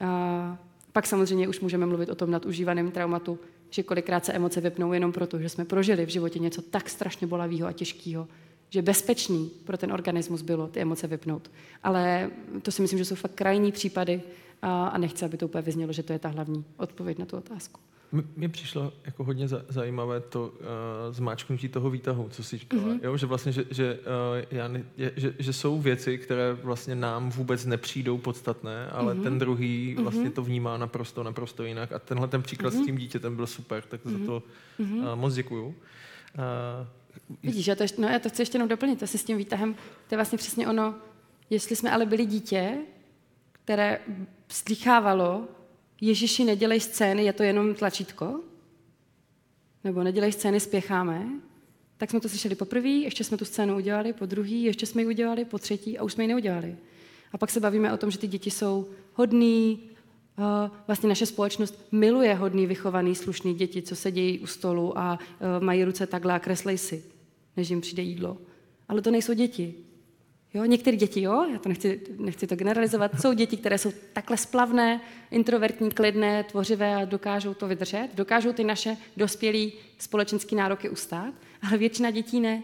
A 0.00 0.58
pak 0.92 1.06
samozřejmě 1.06 1.48
už 1.48 1.60
můžeme 1.60 1.86
mluvit 1.86 2.08
o 2.08 2.14
tom 2.14 2.30
nadužívaném 2.30 2.90
traumatu, 2.90 3.38
že 3.70 3.82
kolikrát 3.82 4.24
se 4.24 4.32
emoce 4.32 4.60
vypnou 4.60 4.92
jenom 4.92 5.12
proto, 5.12 5.38
že 5.38 5.48
jsme 5.48 5.64
prožili 5.64 6.06
v 6.06 6.08
životě 6.08 6.38
něco 6.38 6.62
tak 6.62 6.90
strašně 6.90 7.26
bolavého 7.26 7.68
a 7.68 7.72
těžkého, 7.72 8.28
že 8.70 8.82
bezpečný 8.82 9.50
pro 9.64 9.78
ten 9.78 9.92
organismus 9.92 10.42
bylo 10.42 10.68
ty 10.68 10.80
emoce 10.80 11.06
vypnout. 11.06 11.50
Ale 11.82 12.30
to 12.62 12.70
si 12.70 12.82
myslím, 12.82 12.98
že 12.98 13.04
jsou 13.04 13.14
fakt 13.14 13.34
krajní 13.34 13.72
případy 13.72 14.22
a 14.62 14.98
nechci, 14.98 15.24
aby 15.24 15.36
to 15.36 15.46
úplně 15.46 15.62
vyznělo, 15.62 15.92
že 15.92 16.02
to 16.02 16.12
je 16.12 16.18
ta 16.18 16.28
hlavní 16.28 16.64
odpověď 16.76 17.18
na 17.18 17.26
tu 17.26 17.36
otázku. 17.36 17.80
Mně 18.36 18.48
přišlo 18.48 18.92
jako 19.04 19.24
hodně 19.24 19.48
zajímavé 19.48 20.20
to 20.20 20.48
uh, 20.48 20.54
zmáčknutí 21.10 21.68
toho 21.68 21.90
výtahu, 21.90 22.28
co 22.30 22.44
si 22.44 22.58
říkala. 22.58 22.82
Mm-hmm. 22.82 23.00
Jo, 23.02 23.16
že 23.16 23.26
vlastně, 23.26 23.52
že, 23.52 23.64
že, 23.70 23.98
uh, 23.98 24.46
já 24.50 24.68
ne, 24.68 24.84
je, 24.96 25.12
že, 25.16 25.34
že 25.38 25.52
jsou 25.52 25.80
věci, 25.80 26.18
které 26.18 26.52
vlastně 26.52 26.94
nám 26.94 27.30
vůbec 27.30 27.66
nepřijdou 27.66 28.18
podstatné, 28.18 28.86
ale 28.86 29.14
mm-hmm. 29.14 29.22
ten 29.22 29.38
druhý 29.38 29.94
mhm. 29.94 30.02
vlastně 30.02 30.22
mm-hmm. 30.22 30.32
to 30.32 30.42
vnímá 30.42 30.76
naprosto, 30.76 31.22
naprosto 31.22 31.64
jinak. 31.64 31.92
A 31.92 31.98
tenhle 31.98 32.28
ten 32.28 32.42
příklad 32.42 32.70
mm-hmm. 32.70 32.76
s 32.76 32.78
mhm. 32.78 32.86
tím 32.86 32.98
dítětem 32.98 33.36
byl 33.36 33.46
super, 33.46 33.82
tak 33.82 34.04
mm-hmm. 34.04 34.20
za 34.20 34.26
to 34.26 34.42
uh, 34.78 35.14
moc 35.14 35.34
děkuju. 35.34 35.66
Uh, 35.66 35.74
Vidíš, 37.42 37.66
já 37.66 37.74
to, 37.74 37.82
ještě, 37.82 38.02
no, 38.02 38.08
já 38.08 38.18
to 38.18 38.28
chci 38.28 38.42
ještě 38.42 38.56
jenom 38.56 38.68
doplnit, 38.68 38.98
to 39.00 39.06
si 39.06 39.18
s 39.18 39.24
tím 39.24 39.38
výtahem, 39.38 39.74
to 39.74 40.14
je 40.14 40.16
vlastně 40.16 40.38
přesně 40.38 40.68
ono, 40.68 40.94
jestli 41.50 41.76
jsme 41.76 41.90
ale 41.90 42.06
byli 42.06 42.26
dítě, 42.26 42.78
které 43.52 43.98
slychávalo 44.48 45.48
Ježiši, 46.00 46.44
nedělej 46.44 46.80
scény, 46.80 47.24
je 47.24 47.32
to 47.32 47.42
jenom 47.42 47.74
tlačítko? 47.74 48.40
Nebo 49.84 50.02
nedělej 50.02 50.32
scény, 50.32 50.60
spěcháme? 50.60 51.28
Tak 51.96 52.10
jsme 52.10 52.20
to 52.20 52.28
slyšeli 52.28 52.54
poprvé, 52.54 52.88
ještě 52.88 53.24
jsme 53.24 53.36
tu 53.36 53.44
scénu 53.44 53.76
udělali, 53.76 54.12
po 54.12 54.26
druhý, 54.26 54.62
ještě 54.62 54.86
jsme 54.86 55.02
ji 55.02 55.06
udělali, 55.06 55.44
po 55.44 55.58
třetí 55.58 55.98
a 55.98 56.02
už 56.02 56.12
jsme 56.12 56.24
ji 56.24 56.28
neudělali. 56.28 56.76
A 57.32 57.38
pak 57.38 57.50
se 57.50 57.60
bavíme 57.60 57.92
o 57.92 57.96
tom, 57.96 58.10
že 58.10 58.18
ty 58.18 58.26
děti 58.26 58.50
jsou 58.50 58.88
hodný, 59.14 59.80
vlastně 60.86 61.08
naše 61.08 61.26
společnost 61.26 61.86
miluje 61.92 62.34
hodný, 62.34 62.66
vychovaný, 62.66 63.14
slušný 63.14 63.54
děti, 63.54 63.82
co 63.82 63.96
sedějí 63.96 64.38
u 64.38 64.46
stolu 64.46 64.98
a 64.98 65.18
mají 65.60 65.84
ruce 65.84 66.06
takhle 66.06 66.34
a 66.34 66.38
kreslej 66.38 66.78
si, 66.78 67.04
než 67.56 67.70
jim 67.70 67.80
přijde 67.80 68.02
jídlo. 68.02 68.38
Ale 68.88 69.02
to 69.02 69.10
nejsou 69.10 69.32
děti. 69.32 69.74
Jo, 70.56 70.64
některé 70.64 70.96
děti, 70.96 71.20
jo, 71.20 71.46
já 71.52 71.58
to 71.58 71.68
nechci, 71.68 72.00
nechci 72.18 72.46
to 72.46 72.56
generalizovat, 72.56 73.20
jsou 73.20 73.32
děti, 73.32 73.56
které 73.56 73.78
jsou 73.78 73.92
takhle 74.12 74.36
splavné, 74.36 75.00
introvertní, 75.30 75.90
klidné, 75.90 76.44
tvořivé 76.44 76.96
a 76.96 77.04
dokážou 77.04 77.54
to 77.54 77.68
vydržet, 77.68 78.08
dokážou 78.14 78.52
ty 78.52 78.64
naše 78.64 78.96
dospělé 79.16 79.70
společenské 79.98 80.56
nároky 80.56 80.88
ustát, 80.88 81.34
ale 81.62 81.78
většina 81.78 82.10
dětí 82.10 82.40
ne. 82.40 82.62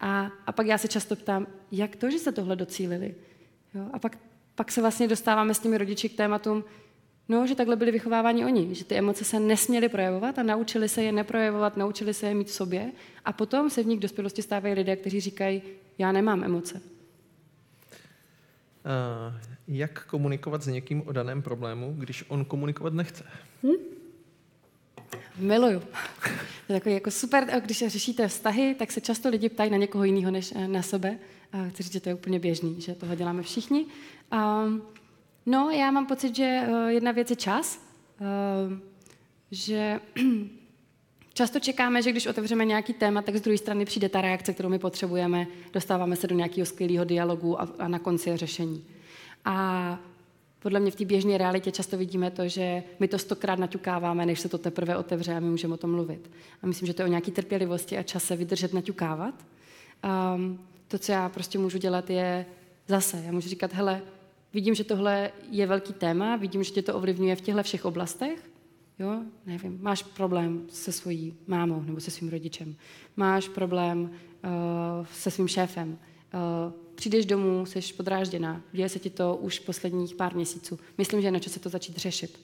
A, 0.00 0.30
a 0.46 0.52
pak 0.52 0.66
já 0.66 0.78
se 0.78 0.88
často 0.88 1.16
ptám, 1.16 1.46
jak 1.72 1.96
to, 1.96 2.10
že 2.10 2.18
se 2.18 2.32
tohle 2.32 2.56
docílili? 2.56 3.14
Jo, 3.74 3.82
a 3.92 3.98
pak, 3.98 4.18
pak 4.54 4.72
se 4.72 4.80
vlastně 4.80 5.08
dostáváme 5.08 5.54
s 5.54 5.58
těmi 5.58 5.78
rodiči 5.78 6.08
k 6.08 6.16
tématům, 6.16 6.64
no, 7.28 7.46
že 7.46 7.54
takhle 7.54 7.76
byli 7.76 7.90
vychováváni 7.90 8.44
oni, 8.44 8.74
že 8.74 8.84
ty 8.84 8.94
emoce 8.94 9.24
se 9.24 9.40
nesměly 9.40 9.88
projevovat 9.88 10.38
a 10.38 10.42
naučili 10.42 10.88
se 10.88 11.02
je 11.02 11.12
neprojevovat, 11.12 11.76
naučili 11.76 12.14
se 12.14 12.26
je 12.26 12.34
mít 12.34 12.48
v 12.48 12.52
sobě 12.52 12.92
a 13.24 13.32
potom 13.32 13.70
se 13.70 13.82
v 13.82 13.86
nich 13.86 14.00
dospělosti 14.00 14.42
stávají 14.42 14.74
lidé, 14.74 14.96
kteří 14.96 15.20
říkají, 15.20 15.62
já 15.98 16.12
nemám 16.12 16.44
emoce. 16.44 16.93
Uh, 18.84 19.40
jak 19.68 20.06
komunikovat 20.06 20.62
s 20.62 20.66
někým 20.66 21.02
o 21.06 21.12
daném 21.12 21.42
problému, 21.42 21.94
když 21.98 22.24
on 22.28 22.44
komunikovat 22.44 22.94
nechce? 22.94 23.24
Hm? 23.62 23.94
Miluju. 25.38 25.80
To 26.66 26.72
je 26.72 26.80
takový 26.80 26.94
jako 26.94 27.10
super, 27.10 27.60
když 27.64 27.84
řešíte 27.86 28.28
vztahy, 28.28 28.74
tak 28.78 28.92
se 28.92 29.00
často 29.00 29.28
lidi 29.28 29.48
ptají 29.48 29.70
na 29.70 29.76
někoho 29.76 30.04
jiného 30.04 30.30
než 30.30 30.52
eh, 30.56 30.68
na 30.68 30.82
sebe. 30.82 31.18
A 31.52 31.68
chci 31.68 31.82
říct, 31.82 31.92
že 31.92 32.00
to 32.00 32.08
je 32.08 32.14
úplně 32.14 32.38
běžný, 32.38 32.80
že 32.80 32.94
toho 32.94 33.14
děláme 33.14 33.42
všichni. 33.42 33.86
Um, 34.32 34.82
no, 35.46 35.70
já 35.70 35.90
mám 35.90 36.06
pocit, 36.06 36.36
že 36.36 36.68
jedna 36.88 37.12
věc 37.12 37.30
je 37.30 37.36
čas. 37.36 37.80
Uh, 38.20 38.78
že 39.50 40.00
Často 41.34 41.60
čekáme, 41.60 42.02
že 42.02 42.10
když 42.10 42.26
otevřeme 42.26 42.64
nějaký 42.64 42.92
téma, 42.92 43.22
tak 43.22 43.36
z 43.36 43.40
druhé 43.40 43.58
strany 43.58 43.84
přijde 43.84 44.08
ta 44.08 44.20
reakce, 44.20 44.52
kterou 44.52 44.68
my 44.68 44.78
potřebujeme, 44.78 45.46
dostáváme 45.72 46.16
se 46.16 46.26
do 46.26 46.34
nějakého 46.34 46.66
skvělého 46.66 47.04
dialogu 47.04 47.60
a, 47.60 47.68
a 47.78 47.88
na 47.88 47.98
konci 47.98 48.30
je 48.30 48.36
řešení. 48.36 48.84
A 49.44 49.98
podle 50.58 50.80
mě 50.80 50.90
v 50.90 50.94
té 50.94 51.04
běžné 51.04 51.38
realitě 51.38 51.72
často 51.72 51.98
vidíme 51.98 52.30
to, 52.30 52.48
že 52.48 52.82
my 53.00 53.08
to 53.08 53.18
stokrát 53.18 53.58
naťukáváme, 53.58 54.26
než 54.26 54.40
se 54.40 54.48
to 54.48 54.58
teprve 54.58 54.96
otevře 54.96 55.34
a 55.34 55.40
my 55.40 55.50
můžeme 55.50 55.74
o 55.74 55.76
tom 55.76 55.90
mluvit. 55.90 56.30
A 56.62 56.66
myslím, 56.66 56.86
že 56.86 56.94
to 56.94 57.02
je 57.02 57.06
o 57.06 57.08
nějaké 57.08 57.30
trpělivosti 57.30 57.98
a 57.98 58.02
čase 58.02 58.36
vydržet 58.36 58.72
naťukávat. 58.72 59.34
Um, 60.34 60.60
to, 60.88 60.98
co 60.98 61.12
já 61.12 61.28
prostě 61.28 61.58
můžu 61.58 61.78
dělat, 61.78 62.10
je 62.10 62.46
zase, 62.88 63.22
já 63.26 63.32
můžu 63.32 63.48
říkat, 63.48 63.72
hele, 63.72 64.02
vidím, 64.52 64.74
že 64.74 64.84
tohle 64.84 65.30
je 65.50 65.66
velký 65.66 65.92
téma, 65.92 66.36
vidím, 66.36 66.62
že 66.62 66.70
tě 66.70 66.82
to 66.82 66.94
ovlivňuje 66.94 67.36
v 67.36 67.40
těchto 67.40 67.62
všech 67.62 67.84
oblastech, 67.84 68.53
Jo, 68.98 69.22
nevím, 69.46 69.78
máš 69.82 70.02
problém 70.02 70.66
se 70.68 70.92
svojí 70.92 71.34
mámou 71.46 71.82
nebo 71.82 72.00
se 72.00 72.10
svým 72.10 72.30
rodičem, 72.30 72.76
máš 73.16 73.48
problém 73.48 74.00
uh, 74.00 75.06
se 75.12 75.30
svým 75.30 75.48
šéfem, 75.48 75.88
uh, 75.88 76.72
přijdeš 76.94 77.26
domů, 77.26 77.66
jsi 77.66 77.80
podrážděná, 77.96 78.62
děje 78.72 78.88
se 78.88 78.98
ti 78.98 79.10
to 79.10 79.36
už 79.36 79.58
posledních 79.58 80.14
pár 80.14 80.34
měsíců. 80.34 80.78
Myslím, 80.98 81.20
že 81.20 81.26
je 81.26 81.32
na 81.32 81.38
čase 81.38 81.60
to 81.60 81.68
začít 81.68 81.96
řešit. 81.96 82.40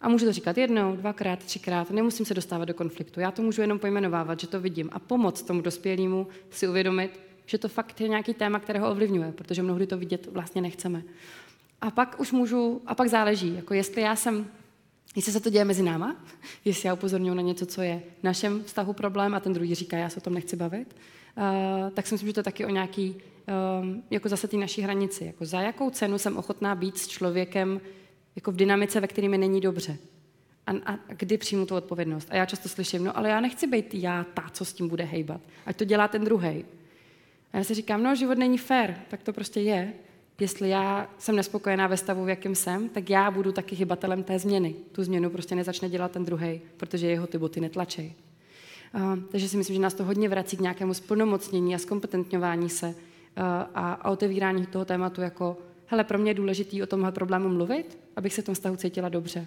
A 0.00 0.08
můžu 0.08 0.26
to 0.26 0.32
říkat 0.32 0.58
jednou, 0.58 0.96
dvakrát, 0.96 1.38
třikrát, 1.38 1.90
nemusím 1.90 2.26
se 2.26 2.34
dostávat 2.34 2.64
do 2.64 2.74
konfliktu. 2.74 3.20
Já 3.20 3.30
to 3.30 3.42
můžu 3.42 3.60
jenom 3.60 3.78
pojmenovávat, 3.78 4.40
že 4.40 4.46
to 4.46 4.60
vidím 4.60 4.90
a 4.92 4.98
pomoct 4.98 5.42
tomu 5.42 5.60
dospělému 5.60 6.26
si 6.50 6.68
uvědomit, 6.68 7.20
že 7.46 7.58
to 7.58 7.68
fakt 7.68 8.00
je 8.00 8.08
nějaký 8.08 8.34
téma, 8.34 8.58
které 8.58 8.80
ho 8.80 8.90
ovlivňuje, 8.90 9.32
protože 9.32 9.62
mnohdy 9.62 9.86
to 9.86 9.98
vidět 9.98 10.28
vlastně 10.32 10.62
nechceme. 10.62 11.02
A 11.80 11.90
pak 11.90 12.20
už 12.20 12.32
můžu, 12.32 12.82
a 12.86 12.94
pak 12.94 13.08
záleží, 13.08 13.54
jako 13.54 13.74
jestli 13.74 14.02
já 14.02 14.16
jsem 14.16 14.46
Jestli 15.16 15.32
se 15.32 15.40
to 15.40 15.50
děje 15.50 15.64
mezi 15.64 15.82
náma, 15.82 16.16
jestli 16.64 16.86
já 16.86 16.94
upozorňuji 16.94 17.34
na 17.34 17.42
něco, 17.42 17.66
co 17.66 17.82
je 17.82 18.02
v 18.20 18.22
našem 18.22 18.64
vztahu 18.64 18.92
problém 18.92 19.34
a 19.34 19.40
ten 19.40 19.52
druhý 19.52 19.74
říká, 19.74 19.96
já 19.96 20.08
se 20.08 20.16
o 20.16 20.20
tom 20.20 20.34
nechci 20.34 20.56
bavit, 20.56 20.96
uh, 21.36 21.90
tak 21.90 22.06
si 22.06 22.14
myslím, 22.14 22.28
že 22.28 22.32
to 22.32 22.40
je 22.40 22.44
taky 22.44 22.64
o 22.64 22.70
nějaký 22.70 23.16
um, 23.82 24.02
jako 24.10 24.28
zase 24.28 24.48
ty 24.48 24.56
naší 24.56 24.82
hranici. 24.82 25.24
Jako 25.24 25.44
za 25.44 25.60
jakou 25.60 25.90
cenu 25.90 26.18
jsem 26.18 26.36
ochotná 26.36 26.74
být 26.74 26.98
s 26.98 27.08
člověkem 27.08 27.80
jako 28.36 28.52
v 28.52 28.56
dynamice, 28.56 29.00
ve 29.00 29.06
které 29.06 29.28
mi 29.28 29.38
není 29.38 29.60
dobře. 29.60 29.96
A, 30.66 30.92
a 30.92 30.98
kdy 31.06 31.38
přijmu 31.38 31.66
tu 31.66 31.74
odpovědnost. 31.74 32.28
A 32.30 32.36
já 32.36 32.46
často 32.46 32.68
slyším, 32.68 33.04
no 33.04 33.18
ale 33.18 33.28
já 33.28 33.40
nechci 33.40 33.66
být 33.66 33.94
já 33.94 34.24
ta, 34.34 34.44
co 34.52 34.64
s 34.64 34.72
tím 34.72 34.88
bude 34.88 35.04
hejbat. 35.04 35.40
Ať 35.66 35.76
to 35.76 35.84
dělá 35.84 36.08
ten 36.08 36.24
druhý. 36.24 36.64
A 37.52 37.58
já 37.58 37.64
si 37.64 37.74
říkám, 37.74 38.02
no 38.02 38.14
život 38.14 38.38
není 38.38 38.58
fair, 38.58 38.94
tak 39.08 39.22
to 39.22 39.32
prostě 39.32 39.60
je. 39.60 39.92
Jestli 40.40 40.68
já 40.68 41.10
jsem 41.18 41.36
nespokojená 41.36 41.86
ve 41.86 41.96
stavu, 41.96 42.24
v 42.24 42.28
jakém 42.28 42.54
jsem, 42.54 42.88
tak 42.88 43.10
já 43.10 43.30
budu 43.30 43.52
taky 43.52 43.76
hybatelem 43.76 44.22
té 44.22 44.38
změny. 44.38 44.74
Tu 44.92 45.04
změnu 45.04 45.30
prostě 45.30 45.54
nezačne 45.54 45.88
dělat 45.88 46.10
ten 46.10 46.24
druhý, 46.24 46.60
protože 46.76 47.06
jeho 47.06 47.26
ty 47.26 47.38
boty 47.38 47.60
netlačej. 47.60 48.12
Uh, 48.94 49.18
takže 49.30 49.48
si 49.48 49.56
myslím, 49.56 49.76
že 49.76 49.82
nás 49.82 49.94
to 49.94 50.04
hodně 50.04 50.28
vrací 50.28 50.56
k 50.56 50.60
nějakému 50.60 50.94
splnomocnění 50.94 51.74
a 51.74 51.78
zkompetentňování 51.78 52.70
se 52.70 52.86
uh, 52.86 52.94
a, 53.74 53.92
a 53.92 54.10
otevírání 54.10 54.66
toho 54.66 54.84
tématu 54.84 55.20
jako, 55.20 55.56
hele, 55.86 56.04
pro 56.04 56.18
mě 56.18 56.30
je 56.30 56.34
důležité 56.34 56.82
o 56.82 56.86
tomhle 56.86 57.12
problému 57.12 57.48
mluvit, 57.48 57.98
abych 58.16 58.34
se 58.34 58.42
v 58.42 58.44
tom 58.44 58.54
vztahu 58.54 58.76
cítila 58.76 59.08
dobře. 59.08 59.46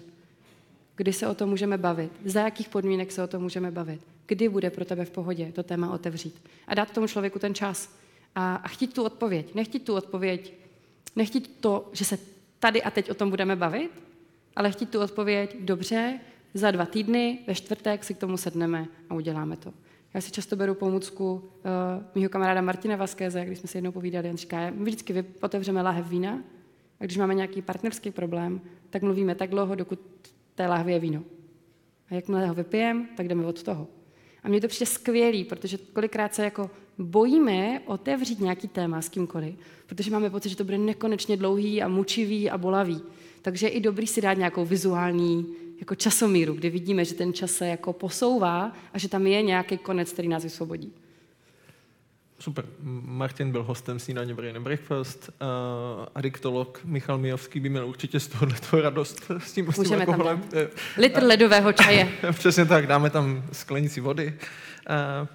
Kdy 0.96 1.12
se 1.12 1.28
o 1.28 1.34
tom 1.34 1.50
můžeme 1.50 1.78
bavit? 1.78 2.12
Za 2.24 2.40
jakých 2.40 2.68
podmínek 2.68 3.12
se 3.12 3.22
o 3.22 3.26
tom 3.26 3.42
můžeme 3.42 3.70
bavit? 3.70 4.00
Kdy 4.26 4.48
bude 4.48 4.70
pro 4.70 4.84
tebe 4.84 5.04
v 5.04 5.10
pohodě 5.10 5.52
to 5.52 5.62
téma 5.62 5.92
otevřít? 5.92 6.42
A 6.66 6.74
dát 6.74 6.90
tomu 6.90 7.06
člověku 7.06 7.38
ten 7.38 7.54
čas. 7.54 7.96
A, 8.34 8.54
a 8.54 8.68
chtít 8.68 8.94
tu 8.94 9.02
odpověď. 9.04 9.54
Nechtít 9.54 9.84
tu 9.84 9.94
odpověď, 9.94 10.63
nechtít 11.16 11.56
to, 11.60 11.88
že 11.92 12.04
se 12.04 12.18
tady 12.58 12.82
a 12.82 12.90
teď 12.90 13.10
o 13.10 13.14
tom 13.14 13.30
budeme 13.30 13.56
bavit, 13.56 13.90
ale 14.56 14.70
chtít 14.70 14.90
tu 14.90 15.00
odpověď, 15.00 15.56
dobře, 15.60 16.20
za 16.54 16.70
dva 16.70 16.86
týdny, 16.86 17.38
ve 17.46 17.54
čtvrtek 17.54 18.04
si 18.04 18.14
k 18.14 18.18
tomu 18.18 18.36
sedneme 18.36 18.86
a 19.10 19.14
uděláme 19.14 19.56
to. 19.56 19.72
Já 20.14 20.20
si 20.20 20.30
často 20.30 20.56
beru 20.56 20.74
pomůcku 20.74 21.32
uh, 21.34 21.42
mého 22.14 22.28
kamaráda 22.28 22.60
Martina 22.60 22.96
Vaskéze, 22.96 23.44
když 23.44 23.58
jsme 23.58 23.68
si 23.68 23.76
jednou 23.76 23.92
povídali, 23.92 24.30
on 24.30 24.36
říká, 24.36 24.70
my 24.70 24.84
vždycky 24.84 25.24
otevřeme 25.40 25.82
láhev 25.82 26.08
vína 26.08 26.42
a 27.00 27.04
když 27.04 27.16
máme 27.16 27.34
nějaký 27.34 27.62
partnerský 27.62 28.10
problém, 28.10 28.60
tak 28.90 29.02
mluvíme 29.02 29.34
tak 29.34 29.50
dlouho, 29.50 29.74
dokud 29.74 30.00
té 30.54 30.66
lahvě 30.66 30.94
je 30.94 31.00
víno. 31.00 31.22
A 32.10 32.14
jakmile 32.14 32.46
ho 32.46 32.54
vypijeme, 32.54 33.06
tak 33.16 33.28
jdeme 33.28 33.46
od 33.46 33.62
toho. 33.62 33.88
A 34.42 34.48
mně 34.48 34.60
to 34.60 34.68
přijde 34.68 34.86
skvělý, 34.86 35.44
protože 35.44 35.78
kolikrát 35.78 36.34
se 36.34 36.44
jako 36.44 36.70
bojíme 36.98 37.80
otevřít 37.86 38.40
nějaký 38.40 38.68
téma 38.68 39.02
s 39.02 39.08
kýmkoliv, 39.08 39.54
protože 39.86 40.10
máme 40.10 40.30
pocit, 40.30 40.48
že 40.48 40.56
to 40.56 40.64
bude 40.64 40.78
nekonečně 40.78 41.36
dlouhý 41.36 41.82
a 41.82 41.88
mučivý 41.88 42.50
a 42.50 42.58
bolavý. 42.58 43.02
Takže 43.42 43.66
je 43.66 43.70
i 43.70 43.80
dobrý 43.80 44.06
si 44.06 44.20
dát 44.20 44.38
nějakou 44.38 44.64
vizuální 44.64 45.46
jako 45.78 45.94
časomíru, 45.94 46.54
kdy 46.54 46.70
vidíme, 46.70 47.04
že 47.04 47.14
ten 47.14 47.32
čas 47.32 47.50
se 47.50 47.66
jako 47.66 47.92
posouvá 47.92 48.72
a 48.92 48.98
že 48.98 49.08
tam 49.08 49.26
je 49.26 49.42
nějaký 49.42 49.78
konec, 49.78 50.12
který 50.12 50.28
nás 50.28 50.42
vysvobodí. 50.42 50.92
Super. 52.38 52.64
Martin 53.02 53.52
byl 53.52 53.62
hostem 53.62 53.98
snídaně 53.98 54.34
Brain 54.34 54.62
Breakfast. 54.62 55.28
Uh, 55.28 56.06
adiktolog 56.14 56.80
Michal 56.84 57.18
Mijovský 57.18 57.60
by 57.60 57.68
měl 57.68 57.88
určitě 57.88 58.20
z 58.20 58.28
tohohle 58.28 58.82
radost 58.82 59.30
s 59.38 59.52
tím, 59.52 59.72
s 59.72 59.82
tím 59.82 60.00
alkoholem. 60.00 60.42
Litr 60.96 61.22
ledového 61.22 61.72
čaje. 61.72 62.08
Přesně 62.32 62.64
tak, 62.64 62.86
dáme 62.86 63.10
tam 63.10 63.44
sklenici 63.52 64.00
vody. 64.00 64.34
Uh, 65.22 65.28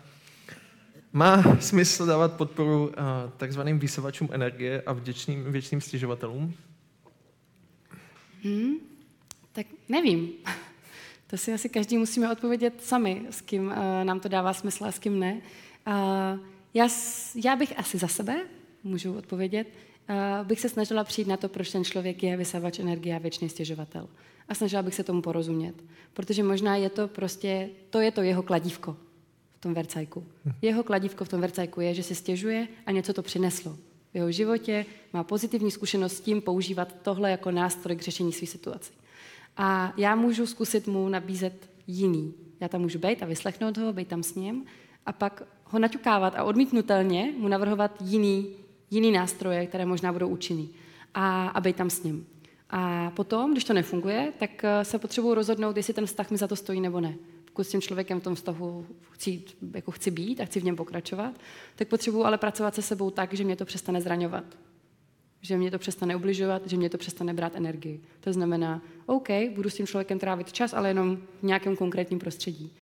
má 1.14 1.58
smysl 1.60 2.06
dávat 2.06 2.34
podporu 2.34 2.88
uh, 2.88 2.94
takzvaným 3.38 3.80
vysavačům 3.80 4.30
energie 4.32 4.82
a 4.82 4.94
vděčným, 4.94 5.52
věčným 5.52 5.82
stěžovatelům? 5.82 6.54
Hmm, 8.44 8.76
tak 9.52 9.66
nevím. 9.90 10.30
To 11.28 11.38
si 11.38 11.54
asi 11.54 11.70
každý 11.70 11.98
musíme 11.98 12.32
odpovědět 12.32 12.84
sami, 12.84 13.26
s 13.30 13.42
kým 13.42 13.68
uh, 13.68 13.74
nám 14.04 14.20
to 14.20 14.30
dává 14.30 14.54
smysl 14.54 14.86
a 14.86 14.92
s 14.92 15.00
kým 15.00 15.20
ne. 15.20 15.42
Uh, 15.88 16.40
já, 16.74 16.88
já 17.36 17.56
bych 17.56 17.80
asi 17.80 17.98
za 17.98 18.08
sebe, 18.08 18.46
můžu 18.84 19.18
odpovědět, 19.18 19.68
bych 20.44 20.60
se 20.60 20.70
snažila 20.70 21.04
přijít 21.04 21.28
na 21.28 21.38
to, 21.38 21.50
proč 21.50 21.72
ten 21.72 21.84
člověk 21.84 22.24
je 22.24 22.38
vysavač 22.38 22.80
energie 22.80 23.16
a 23.16 23.20
věčný 23.20 23.50
stěžovatel. 23.50 24.10
A 24.48 24.56
snažila 24.56 24.82
bych 24.82 24.96
se 24.96 25.04
tomu 25.04 25.22
porozumět. 25.22 25.76
Protože 26.14 26.44
možná 26.44 26.76
je 26.76 26.90
to 26.90 27.08
prostě, 27.08 27.70
to 27.90 28.00
je 28.00 28.12
to 28.12 28.22
jeho 28.22 28.44
kladívko 28.44 28.98
v 29.60 29.62
tom 29.62 29.74
vercajku. 29.74 30.24
Jeho 30.62 30.84
kladívko 30.84 31.26
v 31.26 31.30
tom 31.30 31.42
vercajku 31.42 31.82
je, 31.82 31.94
že 31.94 32.04
si 32.04 32.16
stěžuje 32.16 32.68
a 32.86 32.92
něco 32.92 33.14
to 33.14 33.22
přineslo. 33.22 33.78
V 34.12 34.16
jeho 34.16 34.32
životě 34.32 34.86
má 35.14 35.24
pozitivní 35.24 35.72
zkušenost 35.72 36.14
s 36.14 36.22
tím 36.22 36.42
používat 36.42 36.96
tohle 37.02 37.32
jako 37.32 37.52
nástroj 37.52 37.96
k 37.96 38.02
řešení 38.02 38.34
své 38.34 38.48
situace. 38.48 38.92
A 39.58 39.94
já 39.98 40.16
můžu 40.16 40.48
zkusit 40.48 40.88
mu 40.88 41.10
nabízet 41.10 41.70
jiný. 41.88 42.34
Já 42.60 42.68
tam 42.68 42.82
můžu 42.82 43.00
být 43.00 43.24
a 43.24 43.26
vyslechnout 43.26 43.78
ho, 43.78 43.94
být 43.94 44.08
tam 44.08 44.24
s 44.24 44.36
ním 44.36 44.66
a 45.06 45.12
pak 45.12 45.44
ho 45.66 45.80
naťukávat 45.80 46.36
a 46.36 46.44
odmítnutelně 46.44 47.34
mu 47.38 47.48
navrhovat 47.48 48.02
jiný, 48.02 48.48
jiný 48.92 49.12
nástroje, 49.12 49.68
které 49.68 49.86
možná 49.86 50.14
budou 50.14 50.28
účinný 50.28 50.70
a, 51.14 51.48
a 51.48 51.62
být 51.62 51.76
tam 51.76 51.90
s 51.90 52.04
ním. 52.04 52.28
A 52.70 53.12
potom, 53.16 53.52
když 53.52 53.64
to 53.64 53.74
nefunguje, 53.74 54.34
tak 54.40 54.64
eh, 54.64 54.86
se 54.86 55.00
potřebuji 55.00 55.34
rozhodnout, 55.34 55.78
jestli 55.78 55.94
ten 55.94 56.06
vztah 56.06 56.32
mi 56.32 56.38
za 56.38 56.48
to 56.48 56.56
stojí 56.56 56.82
nebo 56.82 57.00
ne. 57.00 57.16
Pokud 57.60 57.68
s 57.68 57.72
tím 57.72 57.82
člověkem 57.82 58.20
v 58.20 58.24
tom 58.24 58.36
vztahu 58.36 58.86
chci, 59.12 59.42
jako 59.76 59.92
chci 59.92 60.12
být 60.12 60.42
a 60.42 60.46
chci 60.46 60.60
v 60.60 60.64
něm 60.64 60.76
pokračovat, 60.76 61.34
tak 61.76 61.88
potřebuji 61.88 62.26
ale 62.26 62.38
pracovat 62.38 62.76
se 62.76 62.82
sebou 62.82 63.12
tak, 63.12 63.34
že 63.34 63.44
mě 63.44 63.56
to 63.56 63.66
přestane 63.66 64.02
zraňovat. 64.02 64.44
Že 65.42 65.58
mě 65.58 65.72
to 65.72 65.80
přestane 65.80 66.16
ubližovat, 66.16 66.62
že 66.68 66.78
mě 66.78 66.90
to 66.90 66.98
přestane 66.98 67.34
brát 67.34 67.56
energii. 67.56 68.02
To 68.20 68.34
znamená, 68.34 68.82
OK, 69.06 69.28
budu 69.56 69.70
s 69.70 69.76
tím 69.76 69.88
člověkem 69.88 70.20
trávit 70.20 70.52
čas, 70.52 70.74
ale 70.74 70.90
jenom 70.90 71.18
v 71.18 71.44
nějakém 71.44 71.76
konkrétním 71.76 72.20
prostředí. 72.20 72.74